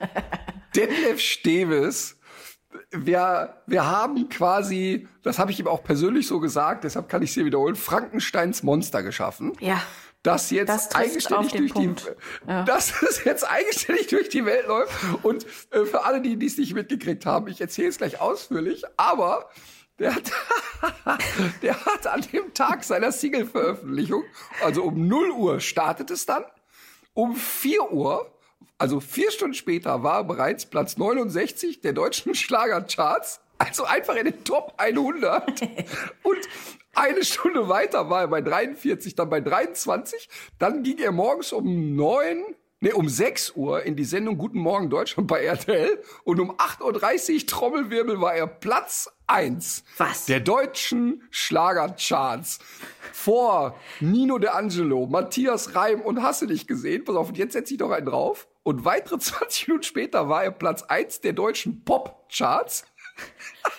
Detlef 0.76 1.20
Steves. 1.20 2.16
Wir, 2.90 3.62
wir 3.66 3.86
haben 3.86 4.28
quasi, 4.28 5.08
das 5.22 5.38
habe 5.38 5.50
ich 5.50 5.58
ihm 5.58 5.66
auch 5.66 5.82
persönlich 5.82 6.26
so 6.28 6.38
gesagt, 6.38 6.84
deshalb 6.84 7.08
kann 7.08 7.22
ich 7.22 7.30
es 7.30 7.34
hier 7.34 7.44
wiederholen, 7.44 7.76
Frankensteins 7.76 8.62
Monster 8.62 9.02
geschaffen. 9.02 9.52
Ja. 9.60 9.82
Das 10.24 10.50
jetzt 10.50 10.70
Das 10.70 10.94
eigenständig 10.94 11.52
durch 11.52 11.72
die. 11.74 11.94
Ja. 12.48 12.64
dass 12.64 13.02
es 13.02 13.22
jetzt 13.24 13.48
eigenständig 13.48 14.08
durch 14.08 14.30
die 14.30 14.44
Welt 14.46 14.66
läuft. 14.66 14.92
Und 15.22 15.46
äh, 15.70 15.84
für 15.84 16.04
alle, 16.04 16.20
die 16.22 16.36
die 16.36 16.46
es 16.46 16.56
nicht 16.56 16.74
mitgekriegt 16.74 17.26
haben, 17.26 17.46
ich 17.46 17.60
erzähle 17.60 17.88
es 17.88 17.98
gleich 17.98 18.20
ausführlich, 18.20 18.82
aber 18.96 19.50
der 19.98 20.14
hat, 20.14 20.32
der 21.62 21.84
hat 21.84 22.06
an 22.06 22.22
dem 22.32 22.54
Tag 22.54 22.84
seiner 22.84 23.12
Single-Veröffentlichung, 23.12 24.24
also 24.62 24.82
um 24.82 25.06
0 25.06 25.30
Uhr 25.30 25.60
startet 25.60 26.10
es 26.10 26.24
dann, 26.24 26.44
um 27.12 27.36
4 27.36 27.92
Uhr, 27.92 28.32
also 28.78 29.00
vier 29.00 29.30
Stunden 29.30 29.54
später, 29.54 30.02
war 30.02 30.20
er 30.20 30.24
bereits 30.24 30.66
Platz 30.66 30.96
69 30.96 31.82
der 31.82 31.92
deutschen 31.92 32.34
Schlagercharts, 32.34 33.40
also 33.58 33.84
einfach 33.84 34.16
in 34.16 34.24
den 34.24 34.42
Top 34.42 34.72
100. 34.78 35.60
Und 36.22 36.38
eine 36.94 37.24
Stunde 37.24 37.68
weiter 37.68 38.10
war 38.10 38.22
er 38.22 38.28
bei 38.28 38.40
43, 38.40 39.14
dann 39.14 39.30
bei 39.30 39.40
23. 39.40 40.28
Dann 40.58 40.82
ging 40.82 40.98
er 40.98 41.12
morgens 41.12 41.52
um 41.52 41.96
9, 41.96 42.44
nee, 42.80 42.92
um 42.92 43.08
6 43.08 43.52
Uhr 43.56 43.82
in 43.82 43.96
die 43.96 44.04
Sendung 44.04 44.38
Guten 44.38 44.58
Morgen 44.58 44.90
Deutschland 44.90 45.28
bei 45.28 45.44
RTL. 45.44 46.02
Und 46.24 46.40
um 46.40 46.52
8.30 46.52 47.34
Uhr 47.34 47.46
Trommelwirbel 47.46 48.20
war 48.20 48.34
er 48.34 48.46
Platz 48.46 49.10
1 49.26 49.84
Was? 49.98 50.26
der 50.26 50.40
deutschen 50.40 51.22
Schlagercharts. 51.30 52.58
Vor 53.12 53.78
Nino 54.00 54.38
De 54.38 54.50
Angelo, 54.50 55.06
Matthias 55.06 55.74
Reim 55.74 56.00
und 56.00 56.22
hast 56.22 56.42
du 56.42 56.46
nicht 56.46 56.66
gesehen? 56.68 57.04
Pass 57.04 57.16
auf, 57.16 57.28
und 57.28 57.38
jetzt 57.38 57.52
setze 57.52 57.74
ich 57.74 57.80
noch 57.80 57.90
einen 57.90 58.06
drauf. 58.06 58.48
Und 58.64 58.84
weitere 58.84 59.18
20 59.18 59.68
Minuten 59.68 59.84
später 59.84 60.28
war 60.28 60.44
er 60.44 60.50
Platz 60.50 60.82
1 60.82 61.20
der 61.20 61.34
deutschen 61.34 61.84
Pop-Charts. 61.84 62.84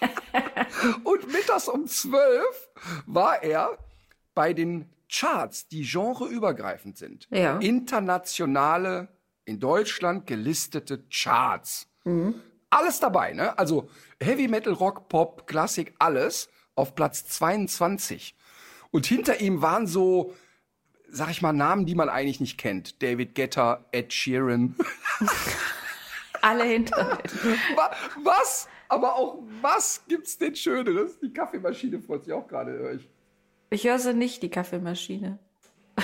Und 1.04 1.32
mittags 1.32 1.68
um 1.68 1.88
12 1.88 2.44
war 3.06 3.42
er 3.44 3.78
bei 4.34 4.54
den 4.54 4.90
Charts, 5.12 5.68
die 5.68 5.84
genreübergreifend 5.84 6.98
sind. 6.98 7.28
Ja. 7.30 7.58
Internationale, 7.60 9.08
in 9.46 9.60
Deutschland 9.60 10.28
gelistete 10.28 11.04
Charts. 11.10 11.88
Alles 12.70 13.00
dabei, 13.00 13.34
ne? 13.34 13.58
Also 13.58 13.90
Heavy 14.22 14.48
Metal, 14.48 14.74
Rock, 14.74 15.08
Pop, 15.10 15.48
Klassik, 15.48 15.94
alles 16.00 16.50
auf 16.76 16.94
Platz 16.96 17.26
22. 17.28 18.36
Und 18.92 19.06
hinter 19.06 19.40
ihm 19.42 19.62
waren 19.62 19.88
so, 19.88 20.36
sag 21.10 21.30
ich 21.32 21.42
mal, 21.42 21.54
Namen, 21.54 21.86
die 21.86 21.96
man 21.96 22.10
eigentlich 22.10 22.40
nicht 22.40 22.58
kennt. 22.58 23.02
David 23.02 23.36
Guetta, 23.36 23.86
Ed 23.92 24.12
Sheeran. 24.14 24.76
Alle 26.42 26.64
hinter. 26.66 27.18
Wa- 27.76 27.92
Was? 28.24 28.68
Aber 28.88 29.16
auch 29.16 29.40
was 29.62 30.04
gibt's 30.08 30.38
denn 30.38 30.56
Schöneres? 30.56 31.20
Die 31.20 31.34
Kaffeemaschine 31.34 32.00
freut 32.02 32.24
sich 32.24 32.34
auch 32.34 32.48
gerade, 32.48 32.72
höre 32.72 32.94
ich. 32.94 33.10
Ich 33.72 33.84
höre 33.86 34.00
sie 34.00 34.14
nicht, 34.14 34.44
die 34.44 34.50
Kaffeemaschine. 34.50 35.40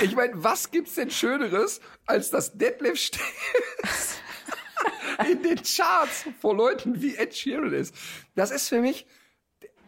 Ich 0.01 0.15
meine, 0.15 0.31
was 0.35 0.71
gibt's 0.71 0.95
denn 0.95 1.11
Schöneres, 1.11 1.79
als 2.05 2.29
das 2.31 2.57
Detlef 2.57 2.97
Stevens 2.97 4.19
in 5.29 5.43
den 5.43 5.57
Charts 5.63 6.25
vor 6.39 6.55
Leuten 6.55 7.01
wie 7.01 7.15
Ed 7.15 7.35
Sheeran 7.35 7.73
ist? 7.73 7.93
Das 8.35 8.51
ist 8.51 8.69
für 8.69 8.79
mich 8.81 9.05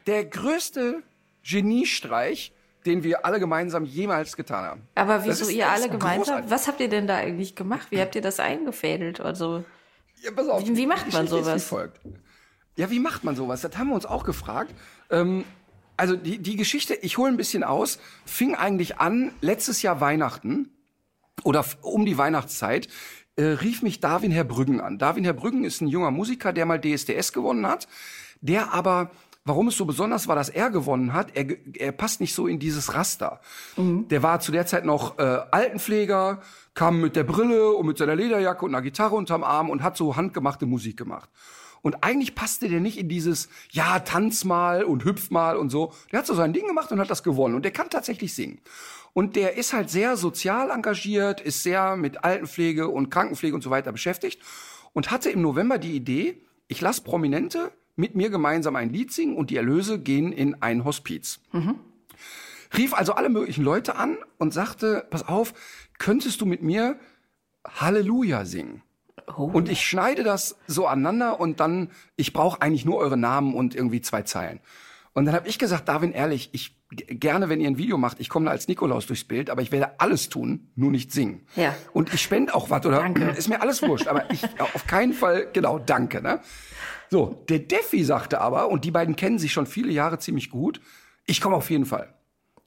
der 0.06 0.26
größte 0.26 1.02
Geniestreich, 1.44 2.54
den 2.86 3.04
wir 3.04 3.26
alle 3.26 3.40
gemeinsam 3.40 3.86
jemals 3.86 4.36
getan 4.36 4.66
haben. 4.66 4.82
Aber 4.96 5.24
wieso 5.24 5.46
ist- 5.46 5.52
ihr 5.54 5.70
alle 5.70 5.88
gemeinsam? 5.90 6.18
großartig. 6.18 6.52
Was 6.52 6.68
habt 6.68 6.80
ihr 6.82 6.90
denn 6.90 7.08
da 7.08 7.16
eigentlich 7.16 7.56
gemacht? 7.56 7.88
Wie 7.90 8.02
habt 8.02 8.14
ihr 8.16 8.22
das 8.22 8.40
eingefädelt? 8.40 9.20
Also, 9.22 9.64
Ja, 10.22 10.32
auf, 10.50 10.68
Wie- 10.68 10.76
wie 10.78 10.88
macht 10.88 11.12
man 11.14 11.28
sowas? 11.28 11.56
Wie 11.56 11.68
folgt. 11.68 12.00
Ja, 12.76 12.90
wie 12.90 13.00
macht 13.00 13.24
man 13.24 13.36
sowas? 13.36 13.62
Das 13.62 13.78
haben 13.78 13.90
wir 13.90 13.96
uns 13.96 14.06
auch 14.06 14.24
gefragt. 14.24 14.74
Ähm, 15.10 15.44
also 15.96 16.16
die, 16.16 16.40
die 16.40 16.56
Geschichte, 16.56 16.96
ich 16.96 17.18
hole 17.18 17.32
ein 17.32 17.38
bisschen 17.38 17.64
aus, 17.64 18.00
fing 18.26 18.56
eigentlich 18.56 19.00
an 19.00 19.32
letztes 19.42 19.82
Jahr 19.82 20.02
Weihnachten 20.02 20.70
oder 21.44 21.64
um 21.82 22.06
die 22.06 22.18
Weihnachtszeit. 22.18 22.88
Äh, 23.36 23.44
rief 23.44 23.82
mich 23.82 24.00
Darwin 24.00 24.32
Herr 24.32 24.44
Brüggen 24.44 24.82
an. 24.82 24.98
Darwin 24.98 25.24
Herr 25.24 25.34
Brüggen 25.34 25.66
ist 25.66 25.82
ein 25.82 25.88
junger 25.88 26.12
Musiker, 26.12 26.54
der 26.54 26.66
mal 26.66 26.80
DSDS 26.80 27.34
gewonnen 27.34 27.66
hat, 27.68 27.88
der 28.42 28.74
aber 28.74 29.12
Warum 29.46 29.68
es 29.68 29.76
so 29.76 29.84
besonders 29.84 30.30
war, 30.30 30.38
dass 30.38 30.48
er 30.48 30.70
gewonnen 30.70 31.12
hat, 31.12 31.36
er, 31.36 31.46
er 31.76 31.92
passt 31.92 32.22
nicht 32.22 32.34
so 32.34 32.48
in 32.48 32.60
dieses 32.60 32.94
Raster. 32.94 33.42
Der 34.10 34.24
war 34.24 34.40
zu 34.40 34.54
der 34.54 34.66
Zeit 34.66 34.86
noch 34.86 35.20
äh, 35.20 35.22
Altenpfleger, 35.52 36.42
kam 36.74 37.02
mit 37.02 37.18
der 37.18 37.26
Brille 37.26 37.72
und 37.74 37.86
mit 37.86 37.98
seiner 37.98 38.16
Lederjacke 38.16 38.64
und 38.64 38.74
einer 38.74 38.82
Gitarre 38.82 39.16
unterm 39.16 39.44
Arm 39.44 39.70
und 39.70 39.84
hat 39.84 39.98
so 39.98 40.16
handgemachte 40.16 40.66
Musik 40.66 40.96
gemacht. 40.96 41.30
Und 41.84 42.04
eigentlich 42.04 42.34
passte 42.34 42.70
der 42.70 42.80
nicht 42.80 42.98
in 42.98 43.10
dieses, 43.10 43.50
ja, 43.70 44.00
tanz 44.00 44.46
mal 44.46 44.84
und 44.86 45.04
hüpf 45.04 45.30
mal 45.30 45.58
und 45.58 45.70
so. 45.70 45.94
Der 46.12 46.20
hat 46.20 46.26
so 46.26 46.34
sein 46.34 46.54
Ding 46.54 46.66
gemacht 46.66 46.92
und 46.92 47.00
hat 47.00 47.12
das 47.12 47.24
gewonnen. 47.24 47.56
Und 47.56 47.64
der 47.66 47.74
kann 47.74 47.90
tatsächlich 47.90 48.34
singen. 48.34 48.60
Und 49.12 49.36
der 49.36 49.58
ist 49.58 49.74
halt 49.74 49.90
sehr 49.90 50.18
sozial 50.18 50.72
engagiert, 50.72 51.42
ist 51.42 51.62
sehr 51.62 51.96
mit 51.98 52.24
Altenpflege 52.24 52.88
und 52.88 53.12
Krankenpflege 53.12 53.54
und 53.54 53.62
so 53.62 53.70
weiter 53.70 53.92
beschäftigt 53.92 54.42
und 54.94 55.12
hatte 55.12 55.30
im 55.30 55.42
November 55.42 55.78
die 55.78 55.96
Idee, 55.96 56.42
ich 56.68 56.82
lasse 56.82 57.04
Prominente 57.04 57.72
mit 57.96 58.16
mir 58.16 58.30
gemeinsam 58.30 58.76
ein 58.76 58.90
Lied 58.90 59.12
singen 59.12 59.36
und 59.36 59.50
die 59.50 59.58
Erlöse 59.58 60.00
gehen 60.00 60.32
in 60.32 60.62
ein 60.62 60.86
Hospiz. 60.86 61.42
Rief 62.76 62.94
also 62.94 63.14
alle 63.14 63.30
möglichen 63.30 63.64
Leute 63.64 63.98
an 63.98 64.18
und 64.40 64.54
sagte, 64.54 65.06
pass 65.12 65.28
auf, 65.28 65.54
könntest 66.00 66.42
du 66.42 66.46
mit 66.48 66.64
mir 66.64 66.98
Halleluja 67.68 68.46
singen? 68.46 68.82
Und 69.36 69.70
ich 69.70 69.82
schneide 69.86 70.24
das 70.24 70.58
so 70.68 70.88
aneinander 70.88 71.40
und 71.40 71.60
dann, 71.60 71.92
ich 72.16 72.34
brauche 72.34 72.62
eigentlich 72.62 72.86
nur 72.86 72.98
eure 72.98 73.18
Namen 73.18 73.54
und 73.54 73.76
irgendwie 73.76 74.02
zwei 74.02 74.24
Zeilen. 74.24 74.60
Und 75.14 75.26
dann 75.26 75.36
habe 75.36 75.48
ich 75.48 75.60
gesagt, 75.60 75.88
Darwin, 75.88 76.12
ehrlich, 76.12 76.50
ich 76.54 76.76
gerne, 76.96 77.50
wenn 77.50 77.62
ihr 77.62 77.68
ein 77.68 77.78
Video 77.78 77.98
macht, 77.98 78.20
ich 78.20 78.30
komme 78.30 78.46
da 78.46 78.52
als 78.52 78.68
Nikolaus 78.68 79.06
durchs 79.06 79.24
Bild, 79.24 79.50
aber 79.50 79.62
ich 79.62 79.72
werde 79.72 80.00
alles 80.00 80.30
tun, 80.30 80.72
nur 80.76 80.92
nicht 80.92 81.12
singen. 81.12 81.46
Ja. 81.56 81.76
Und 81.92 82.14
ich 82.14 82.22
spende 82.22 82.54
auch 82.54 82.70
was 82.70 82.86
oder 82.86 83.00
Danke. 83.00 83.30
ist 83.30 83.48
mir 83.48 83.62
alles 83.62 83.82
wurscht, 83.82 84.08
aber 84.08 84.30
ich 84.32 84.44
auf 84.60 84.88
keinen 84.88 85.14
Fall, 85.14 85.48
genau, 85.54 85.80
danke. 85.80 86.22
Ne? 86.22 86.40
So, 87.10 87.44
der 87.50 87.60
Defi 87.60 88.04
sagte 88.04 88.42
aber, 88.42 88.70
und 88.70 88.86
die 88.86 88.92
beiden 88.92 89.16
kennen 89.16 89.40
sich 89.40 89.54
schon 89.54 89.66
viele 89.66 89.92
Jahre 89.92 90.20
ziemlich 90.20 90.50
gut, 90.50 90.82
ich 91.26 91.42
komme 91.42 91.56
auf 91.56 91.70
jeden 91.70 91.86
Fall. 91.86 92.14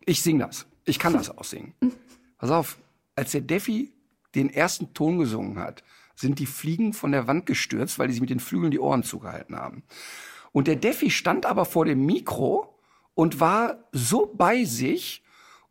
Ich 0.04 0.22
sing 0.22 0.38
das. 0.38 0.66
Ich 0.84 0.98
kann 0.98 1.12
das 1.12 1.36
auch 1.36 1.44
singen. 1.44 1.74
Pass 2.38 2.50
auf, 2.50 2.78
als 3.16 3.32
der 3.32 3.40
Defi 3.40 3.92
den 4.34 4.50
ersten 4.50 4.94
Ton 4.94 5.18
gesungen 5.18 5.58
hat, 5.58 5.82
sind 6.16 6.38
die 6.38 6.46
Fliegen 6.46 6.92
von 6.92 7.12
der 7.12 7.26
Wand 7.26 7.46
gestürzt, 7.46 7.98
weil 7.98 8.08
die 8.08 8.14
sich 8.14 8.20
mit 8.20 8.30
den 8.30 8.40
Flügeln 8.40 8.70
die 8.70 8.80
Ohren 8.80 9.04
zugehalten 9.04 9.54
haben. 9.54 9.84
Und 10.50 10.66
der 10.66 10.76
Defi 10.76 11.10
stand 11.10 11.46
aber 11.46 11.64
vor 11.66 11.84
dem 11.84 12.04
Mikro 12.04 12.78
und 13.14 13.38
war 13.38 13.84
so 13.92 14.32
bei 14.34 14.64
sich 14.64 15.22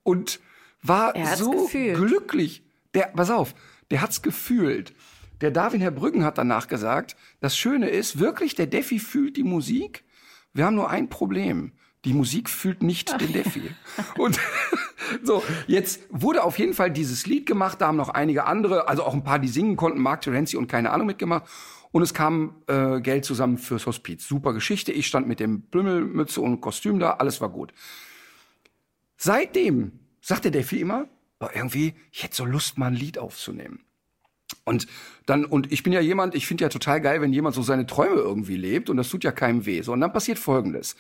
und 0.03 0.39
war 0.81 1.13
so 1.35 1.63
gefühlt. 1.63 1.95
glücklich. 1.97 2.63
Der, 2.93 3.07
pass 3.07 3.31
auf, 3.31 3.55
der 3.89 4.01
hat's 4.01 4.21
gefühlt. 4.21 4.93
Der 5.41 5.51
Darwin 5.51 5.81
Herr 5.81 5.91
Brüggen 5.91 6.23
hat 6.23 6.37
danach 6.37 6.67
gesagt, 6.67 7.15
das 7.39 7.57
Schöne 7.57 7.89
ist 7.89 8.19
wirklich, 8.19 8.55
der 8.55 8.67
Defi 8.67 8.99
fühlt 8.99 9.37
die 9.37 9.43
Musik. 9.43 10.05
Wir 10.53 10.65
haben 10.65 10.75
nur 10.75 10.89
ein 10.89 11.09
Problem. 11.09 11.73
Die 12.05 12.13
Musik 12.13 12.49
fühlt 12.49 12.83
nicht 12.83 13.19
den 13.19 13.33
Defi. 13.33 13.71
Und 14.17 14.39
so, 15.23 15.43
jetzt 15.67 16.01
wurde 16.09 16.43
auf 16.43 16.59
jeden 16.59 16.73
Fall 16.73 16.91
dieses 16.91 17.25
Lied 17.25 17.45
gemacht. 17.45 17.81
Da 17.81 17.87
haben 17.87 17.97
noch 17.97 18.09
einige 18.09 18.45
andere, 18.45 18.87
also 18.87 19.03
auch 19.03 19.13
ein 19.13 19.23
paar, 19.23 19.39
die 19.39 19.47
singen 19.47 19.75
konnten, 19.75 19.99
Mark 19.99 20.21
Terenzi 20.21 20.55
und 20.55 20.67
keine 20.67 20.91
Ahnung 20.91 21.07
mitgemacht. 21.07 21.45
Und 21.91 22.01
es 22.01 22.13
kam 22.13 22.55
äh, 22.67 23.01
Geld 23.01 23.25
zusammen 23.25 23.57
fürs 23.57 23.85
Hospiz. 23.85 24.27
Super 24.27 24.53
Geschichte. 24.53 24.91
Ich 24.91 25.07
stand 25.07 25.27
mit 25.27 25.39
dem 25.39 25.61
Blümmelmütze 25.61 26.41
und 26.41 26.61
Kostüm 26.61 26.99
da. 26.99 27.11
Alles 27.13 27.41
war 27.41 27.49
gut. 27.49 27.73
Seitdem 29.17 29.93
sagt 30.21 30.43
der 30.43 30.51
Defi 30.51 30.79
immer, 30.81 31.07
"Boah, 31.39 31.51
irgendwie, 31.55 31.95
ich 32.11 32.23
hätte 32.23 32.35
so 32.35 32.45
Lust, 32.45 32.77
mal 32.77 32.87
ein 32.87 32.95
Lied 32.95 33.17
aufzunehmen. 33.17 33.79
Und 34.63 34.87
dann, 35.25 35.45
und 35.45 35.71
ich 35.71 35.83
bin 35.83 35.93
ja 35.93 36.01
jemand, 36.01 36.35
ich 36.35 36.45
finde 36.47 36.63
ja 36.63 36.69
total 36.69 37.01
geil, 37.01 37.21
wenn 37.21 37.33
jemand 37.33 37.55
so 37.55 37.61
seine 37.61 37.85
Träume 37.85 38.21
irgendwie 38.21 38.57
lebt 38.57 38.89
und 38.89 38.97
das 38.97 39.09
tut 39.09 39.23
ja 39.23 39.31
keinem 39.31 39.65
weh. 39.65 39.81
So, 39.81 39.93
und 39.93 40.01
dann 40.01 40.13
passiert 40.13 40.37
Folgendes. 40.37 40.95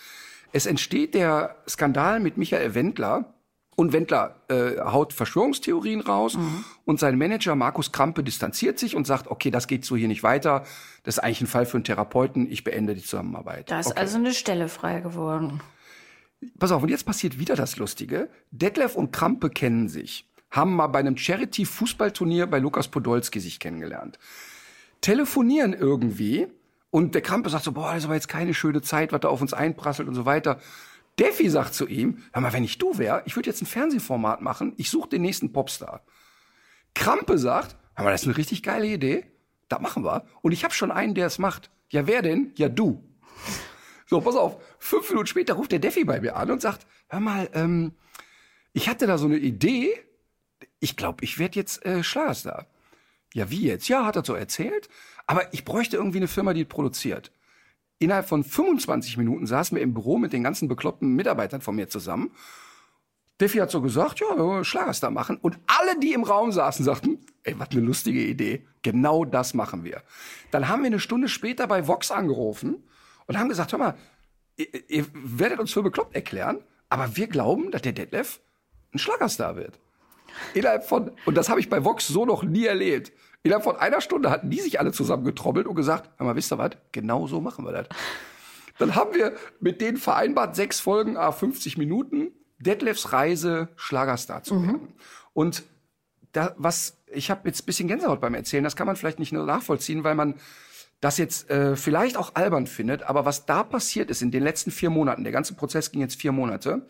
Es 0.55 0.65
entsteht 0.65 1.15
der 1.15 1.57
Skandal 1.67 2.21
mit 2.21 2.37
Michael 2.37 2.75
Wendler. 2.75 3.33
Und 3.75 3.91
Wendler 3.91 4.37
äh, 4.47 4.79
haut 4.79 5.11
Verschwörungstheorien 5.11 5.99
raus 5.99 6.37
und 6.85 6.97
sein 6.97 7.17
Manager 7.17 7.55
Markus 7.55 7.91
Krampe 7.91 8.23
distanziert 8.23 8.79
sich 8.79 8.95
und 8.95 9.05
sagt, 9.05 9.27
okay, 9.27 9.51
das 9.51 9.67
geht 9.67 9.83
so 9.83 9.97
hier 9.97 10.07
nicht 10.07 10.23
weiter. 10.23 10.63
Das 11.03 11.17
ist 11.17 11.19
eigentlich 11.19 11.41
ein 11.41 11.47
Fall 11.47 11.65
für 11.65 11.75
einen 11.75 11.83
Therapeuten. 11.83 12.49
Ich 12.49 12.63
beende 12.63 12.95
die 12.95 13.01
Zusammenarbeit. 13.01 13.69
Da 13.69 13.81
ist 13.81 13.87
okay. 13.87 13.99
also 13.99 14.17
eine 14.17 14.33
Stelle 14.33 14.69
frei 14.69 15.01
geworden. 15.01 15.59
Pass 16.57 16.71
auf, 16.71 16.81
und 16.83 16.87
jetzt 16.87 17.05
passiert 17.05 17.37
wieder 17.37 17.57
das 17.57 17.75
Lustige. 17.75 18.29
Detlef 18.51 18.95
und 18.95 19.11
Krampe 19.11 19.49
kennen 19.49 19.89
sich, 19.89 20.25
haben 20.51 20.73
mal 20.73 20.87
bei 20.87 20.99
einem 20.99 21.17
Charity-Fußballturnier 21.17 22.47
bei 22.47 22.59
Lukas 22.59 22.87
Podolski 22.87 23.41
sich 23.41 23.59
kennengelernt. 23.59 24.19
Telefonieren 25.01 25.73
irgendwie 25.73 26.47
und 26.95 27.13
der 27.13 27.21
Krampe 27.21 27.49
sagt 27.49 27.65
so, 27.65 27.73
boah, 27.73 27.89
das 27.89 27.97
ist 27.97 28.05
aber 28.05 28.13
jetzt 28.13 28.29
keine 28.29 28.53
schöne 28.53 28.81
Zeit, 28.81 29.11
was 29.11 29.19
da 29.19 29.27
auf 29.27 29.41
uns 29.41 29.53
einprasselt 29.53 30.07
und 30.07 30.15
so 30.15 30.25
weiter. 30.25 30.61
Defi 31.19 31.49
sagt 31.49 31.73
zu 31.73 31.87
ihm, 31.87 32.23
hör 32.31 32.41
mal, 32.41 32.53
wenn 32.53 32.63
ich 32.63 32.77
du 32.77 32.97
wär, 32.97 33.21
ich 33.25 33.35
würde 33.35 33.49
jetzt 33.49 33.61
ein 33.61 33.65
Fernsehformat 33.65 34.39
machen, 34.39 34.71
ich 34.77 34.89
suche 34.89 35.09
den 35.09 35.21
nächsten 35.21 35.51
Popstar. 35.51 36.05
Krampe 36.93 37.37
sagt, 37.37 37.75
hör 37.95 38.05
mal, 38.05 38.11
das 38.11 38.21
ist 38.21 38.27
eine 38.29 38.37
richtig 38.37 38.63
geile 38.63 38.87
Idee, 38.87 39.25
das 39.67 39.81
machen 39.81 40.05
wir. 40.05 40.23
Und 40.41 40.53
ich 40.53 40.63
habe 40.63 40.73
schon 40.73 40.89
einen, 40.89 41.15
der 41.15 41.27
es 41.27 41.37
macht. 41.37 41.69
Ja, 41.89 42.07
wer 42.07 42.21
denn? 42.21 42.53
Ja, 42.55 42.69
du. 42.69 43.03
So, 44.05 44.21
pass 44.21 44.37
auf. 44.37 44.55
Fünf 44.79 45.09
Minuten 45.09 45.27
später 45.27 45.55
ruft 45.55 45.73
der 45.73 45.79
Defi 45.79 46.05
bei 46.05 46.21
mir 46.21 46.37
an 46.37 46.49
und 46.49 46.61
sagt, 46.61 46.87
hör 47.09 47.19
mal, 47.19 47.49
ähm, 47.55 47.91
ich 48.71 48.87
hatte 48.87 49.05
da 49.05 49.17
so 49.17 49.25
eine 49.25 49.35
Idee. 49.37 49.91
Ich 50.79 50.95
glaube, 50.95 51.25
ich 51.25 51.39
werde 51.39 51.59
jetzt 51.59 51.85
äh, 51.85 52.05
Schlagerstar. 52.05 52.67
Ja, 53.35 53.51
wie 53.51 53.63
jetzt? 53.63 53.89
Ja, 53.89 54.05
hat 54.05 54.15
er 54.15 54.23
so 54.23 54.33
erzählt. 54.33 54.87
Aber 55.27 55.53
ich 55.53 55.65
bräuchte 55.65 55.97
irgendwie 55.97 56.17
eine 56.17 56.27
Firma, 56.27 56.53
die 56.53 56.65
produziert. 56.65 57.31
Innerhalb 57.99 58.27
von 58.27 58.43
25 58.43 59.17
Minuten 59.17 59.47
saßen 59.47 59.75
wir 59.75 59.81
im 59.81 59.93
Büro 59.93 60.17
mit 60.17 60.33
den 60.33 60.43
ganzen 60.43 60.67
bekloppten 60.67 61.15
Mitarbeitern 61.15 61.61
von 61.61 61.75
mir 61.75 61.87
zusammen. 61.89 62.31
Defi 63.39 63.57
hat 63.57 63.71
so 63.71 63.81
gesagt, 63.81 64.19
ja, 64.19 64.27
wir 64.35 64.45
wollen 64.45 64.63
Schlagerstar 64.63 65.11
machen. 65.11 65.37
Und 65.37 65.57
alle, 65.67 65.99
die 65.99 66.13
im 66.13 66.23
Raum 66.23 66.51
saßen, 66.51 66.85
sagten, 66.85 67.19
ey, 67.43 67.57
was 67.59 67.71
eine 67.71 67.81
lustige 67.81 68.21
Idee. 68.21 68.65
Genau 68.81 69.25
das 69.25 69.53
machen 69.53 69.83
wir. 69.83 70.03
Dann 70.51 70.67
haben 70.67 70.83
wir 70.83 70.87
eine 70.87 70.99
Stunde 70.99 71.27
später 71.27 71.67
bei 71.67 71.87
Vox 71.87 72.11
angerufen 72.11 72.83
und 73.27 73.37
haben 73.37 73.49
gesagt, 73.49 73.71
hör 73.71 73.79
mal, 73.79 73.97
ihr, 74.57 74.67
ihr 74.89 75.05
werdet 75.13 75.59
uns 75.59 75.73
für 75.73 75.83
bekloppt 75.83 76.15
erklären, 76.15 76.59
aber 76.87 77.17
wir 77.17 77.27
glauben, 77.27 77.71
dass 77.71 77.81
der 77.81 77.93
Detlef 77.93 78.39
ein 78.93 78.99
Schlagerstar 78.99 79.55
wird. 79.57 79.79
Innerhalb 80.53 80.85
von, 80.85 81.11
und 81.25 81.35
das 81.35 81.49
habe 81.49 81.59
ich 81.59 81.69
bei 81.69 81.83
Vox 81.83 82.07
so 82.07 82.25
noch 82.25 82.43
nie 82.43 82.65
erlebt. 82.65 83.11
Innerhalb 83.45 83.63
von 83.63 83.75
einer 83.75 84.01
Stunde 84.01 84.31
hatten 84.31 84.49
die 84.49 84.59
sich 84.59 84.79
alle 84.79 84.91
zusammengetrommelt 84.91 85.67
und 85.67 85.75
gesagt, 85.75 86.09
hör 86.17 86.25
mal, 86.25 86.35
wisst 86.35 86.51
ihr 86.51 86.57
was? 86.57 86.71
Genau 86.91 87.27
so 87.27 87.41
machen 87.41 87.63
wir 87.63 87.73
das. 87.73 87.87
Dann 88.79 88.95
haben 88.95 89.13
wir 89.13 89.35
mit 89.59 89.81
denen 89.81 89.97
vereinbart, 89.97 90.55
sechs 90.55 90.79
Folgen, 90.79 91.15
a 91.15 91.31
50 91.31 91.77
Minuten, 91.77 92.31
Detlefs 92.57 93.13
Reise, 93.13 93.69
Schlagerstar 93.75 94.41
zu 94.41 94.63
werden. 94.63 94.95
Und 95.33 95.61
da, 96.31 96.55
was, 96.57 96.97
ich 97.05 97.29
habe 97.29 97.47
jetzt 97.47 97.61
ein 97.61 97.65
bisschen 97.67 97.87
Gänsehaut 97.87 98.19
beim 98.19 98.33
Erzählen, 98.33 98.63
das 98.63 98.75
kann 98.75 98.87
man 98.87 98.95
vielleicht 98.95 99.19
nicht 99.19 99.31
nur 99.31 99.45
nachvollziehen, 99.45 100.03
weil 100.03 100.15
man 100.15 100.33
das 100.99 101.19
jetzt 101.19 101.47
äh, 101.51 101.75
vielleicht 101.75 102.17
auch 102.17 102.33
albern 102.33 102.65
findet, 102.65 103.03
aber 103.03 103.25
was 103.25 103.45
da 103.45 103.61
passiert 103.61 104.09
ist 104.09 104.23
in 104.23 104.31
den 104.31 104.41
letzten 104.41 104.71
vier 104.71 104.89
Monaten, 104.89 105.23
der 105.23 105.31
ganze 105.31 105.53
Prozess 105.53 105.91
ging 105.91 106.01
jetzt 106.01 106.19
vier 106.19 106.31
Monate, 106.31 106.87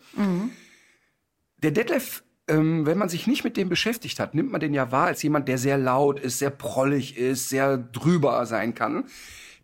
der 1.58 1.70
Detlef, 1.70 2.22
ähm, 2.48 2.86
wenn 2.86 2.98
man 2.98 3.08
sich 3.08 3.26
nicht 3.26 3.44
mit 3.44 3.56
dem 3.56 3.68
beschäftigt 3.68 4.20
hat, 4.20 4.34
nimmt 4.34 4.52
man 4.52 4.60
den 4.60 4.74
ja 4.74 4.92
wahr 4.92 5.06
als 5.06 5.22
jemand, 5.22 5.48
der 5.48 5.58
sehr 5.58 5.78
laut 5.78 6.20
ist, 6.20 6.38
sehr 6.38 6.50
prollig 6.50 7.16
ist, 7.16 7.48
sehr 7.48 7.76
drüber 7.76 8.46
sein 8.46 8.74
kann. 8.74 9.04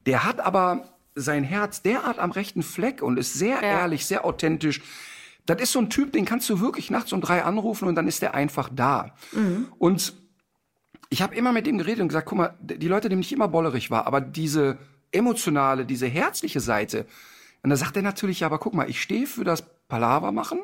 Der 0.06 0.24
hat 0.24 0.40
aber 0.40 0.88
sein 1.14 1.44
Herz 1.44 1.82
derart 1.82 2.18
am 2.18 2.30
rechten 2.32 2.62
Fleck 2.62 3.02
und 3.02 3.18
ist 3.18 3.34
sehr 3.34 3.56
Ja. 3.62 3.80
ehrlich, 3.80 4.06
sehr 4.06 4.24
authentisch. 4.24 4.80
Das 5.46 5.60
ist 5.60 5.72
so 5.72 5.78
ein 5.80 5.90
Typ, 5.90 6.12
den 6.12 6.24
kannst 6.24 6.48
du 6.50 6.60
wirklich 6.60 6.90
nachts 6.90 7.12
um 7.12 7.20
drei 7.20 7.42
anrufen 7.44 7.88
und 7.88 7.94
dann 7.94 8.08
ist 8.08 8.22
der 8.22 8.34
einfach 8.34 8.68
da. 8.72 9.14
Und 9.78 10.14
ich 11.10 11.20
habe 11.20 11.34
immer 11.34 11.52
mit 11.52 11.66
ihm 11.66 11.78
geredet 11.78 12.00
und 12.00 12.08
gesagt, 12.08 12.26
guck 12.28 12.38
mal, 12.38 12.54
die 12.60 12.88
Leute 12.88 13.08
nehmen 13.08 13.18
nicht 13.18 13.32
immer 13.32 13.48
bollerig 13.48 13.90
wahr, 13.90 14.06
aber 14.06 14.20
diese 14.20 14.78
emotionale, 15.10 15.84
diese 15.84 16.06
herzliche 16.06 16.60
Seite. 16.60 17.06
Und 17.62 17.70
da 17.70 17.76
sagt 17.76 17.96
er 17.96 18.02
natürlich, 18.02 18.40
ja, 18.40 18.46
aber 18.46 18.58
guck 18.58 18.72
mal, 18.74 18.88
ich 18.88 19.02
stehe 19.02 19.26
für 19.26 19.44
das 19.44 19.62
Palaver 19.88 20.32
machen. 20.32 20.60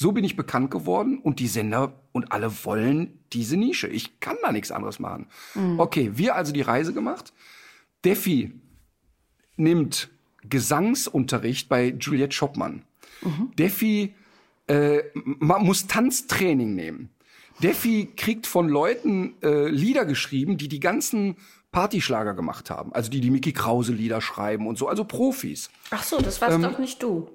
So 0.00 0.12
bin 0.12 0.22
ich 0.22 0.36
bekannt 0.36 0.70
geworden 0.70 1.18
und 1.18 1.40
die 1.40 1.48
Sender 1.48 1.92
und 2.12 2.30
alle 2.30 2.64
wollen 2.64 3.18
diese 3.32 3.56
Nische. 3.56 3.88
Ich 3.88 4.20
kann 4.20 4.36
da 4.44 4.52
nichts 4.52 4.70
anderes 4.70 5.00
machen. 5.00 5.26
Okay, 5.76 6.12
wir 6.14 6.36
also 6.36 6.52
die 6.52 6.62
Reise 6.62 6.92
gemacht. 6.94 7.32
Defi 8.04 8.52
nimmt 9.56 10.08
Gesangsunterricht 10.48 11.68
bei 11.68 11.96
Juliette 11.98 12.32
Schoppmann. 12.32 12.84
Defi 13.58 14.14
äh, 14.68 15.02
muss 15.40 15.88
Tanztraining 15.88 16.76
nehmen. 16.76 17.10
Defi 17.60 18.12
kriegt 18.16 18.46
von 18.46 18.68
Leuten 18.68 19.34
äh, 19.42 19.66
Lieder 19.66 20.04
geschrieben, 20.04 20.58
die 20.58 20.68
die 20.68 20.78
ganzen 20.78 21.34
Partyschlager 21.72 22.34
gemacht 22.34 22.70
haben. 22.70 22.92
Also 22.92 23.10
die 23.10 23.20
die 23.20 23.30
Mickey 23.30 23.52
Krause 23.52 23.94
Lieder 23.94 24.20
schreiben 24.20 24.68
und 24.68 24.78
so, 24.78 24.86
also 24.86 25.02
Profis. 25.02 25.70
Ach 25.90 26.04
so, 26.04 26.20
das 26.20 26.40
warst 26.40 26.62
doch 26.62 26.78
nicht 26.78 27.02
du. 27.02 27.28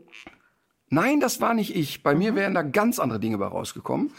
Nein, 0.94 1.20
das 1.20 1.42
war 1.42 1.54
nicht 1.56 1.76
ich. 1.76 2.04
Bei 2.04 2.14
mir 2.14 2.36
wären 2.36 2.54
da 2.54 2.62
ganz 2.62 3.00
andere 3.00 3.20
Dinge 3.20 3.40
bei 3.40 3.48
rausgekommen. 3.48 4.12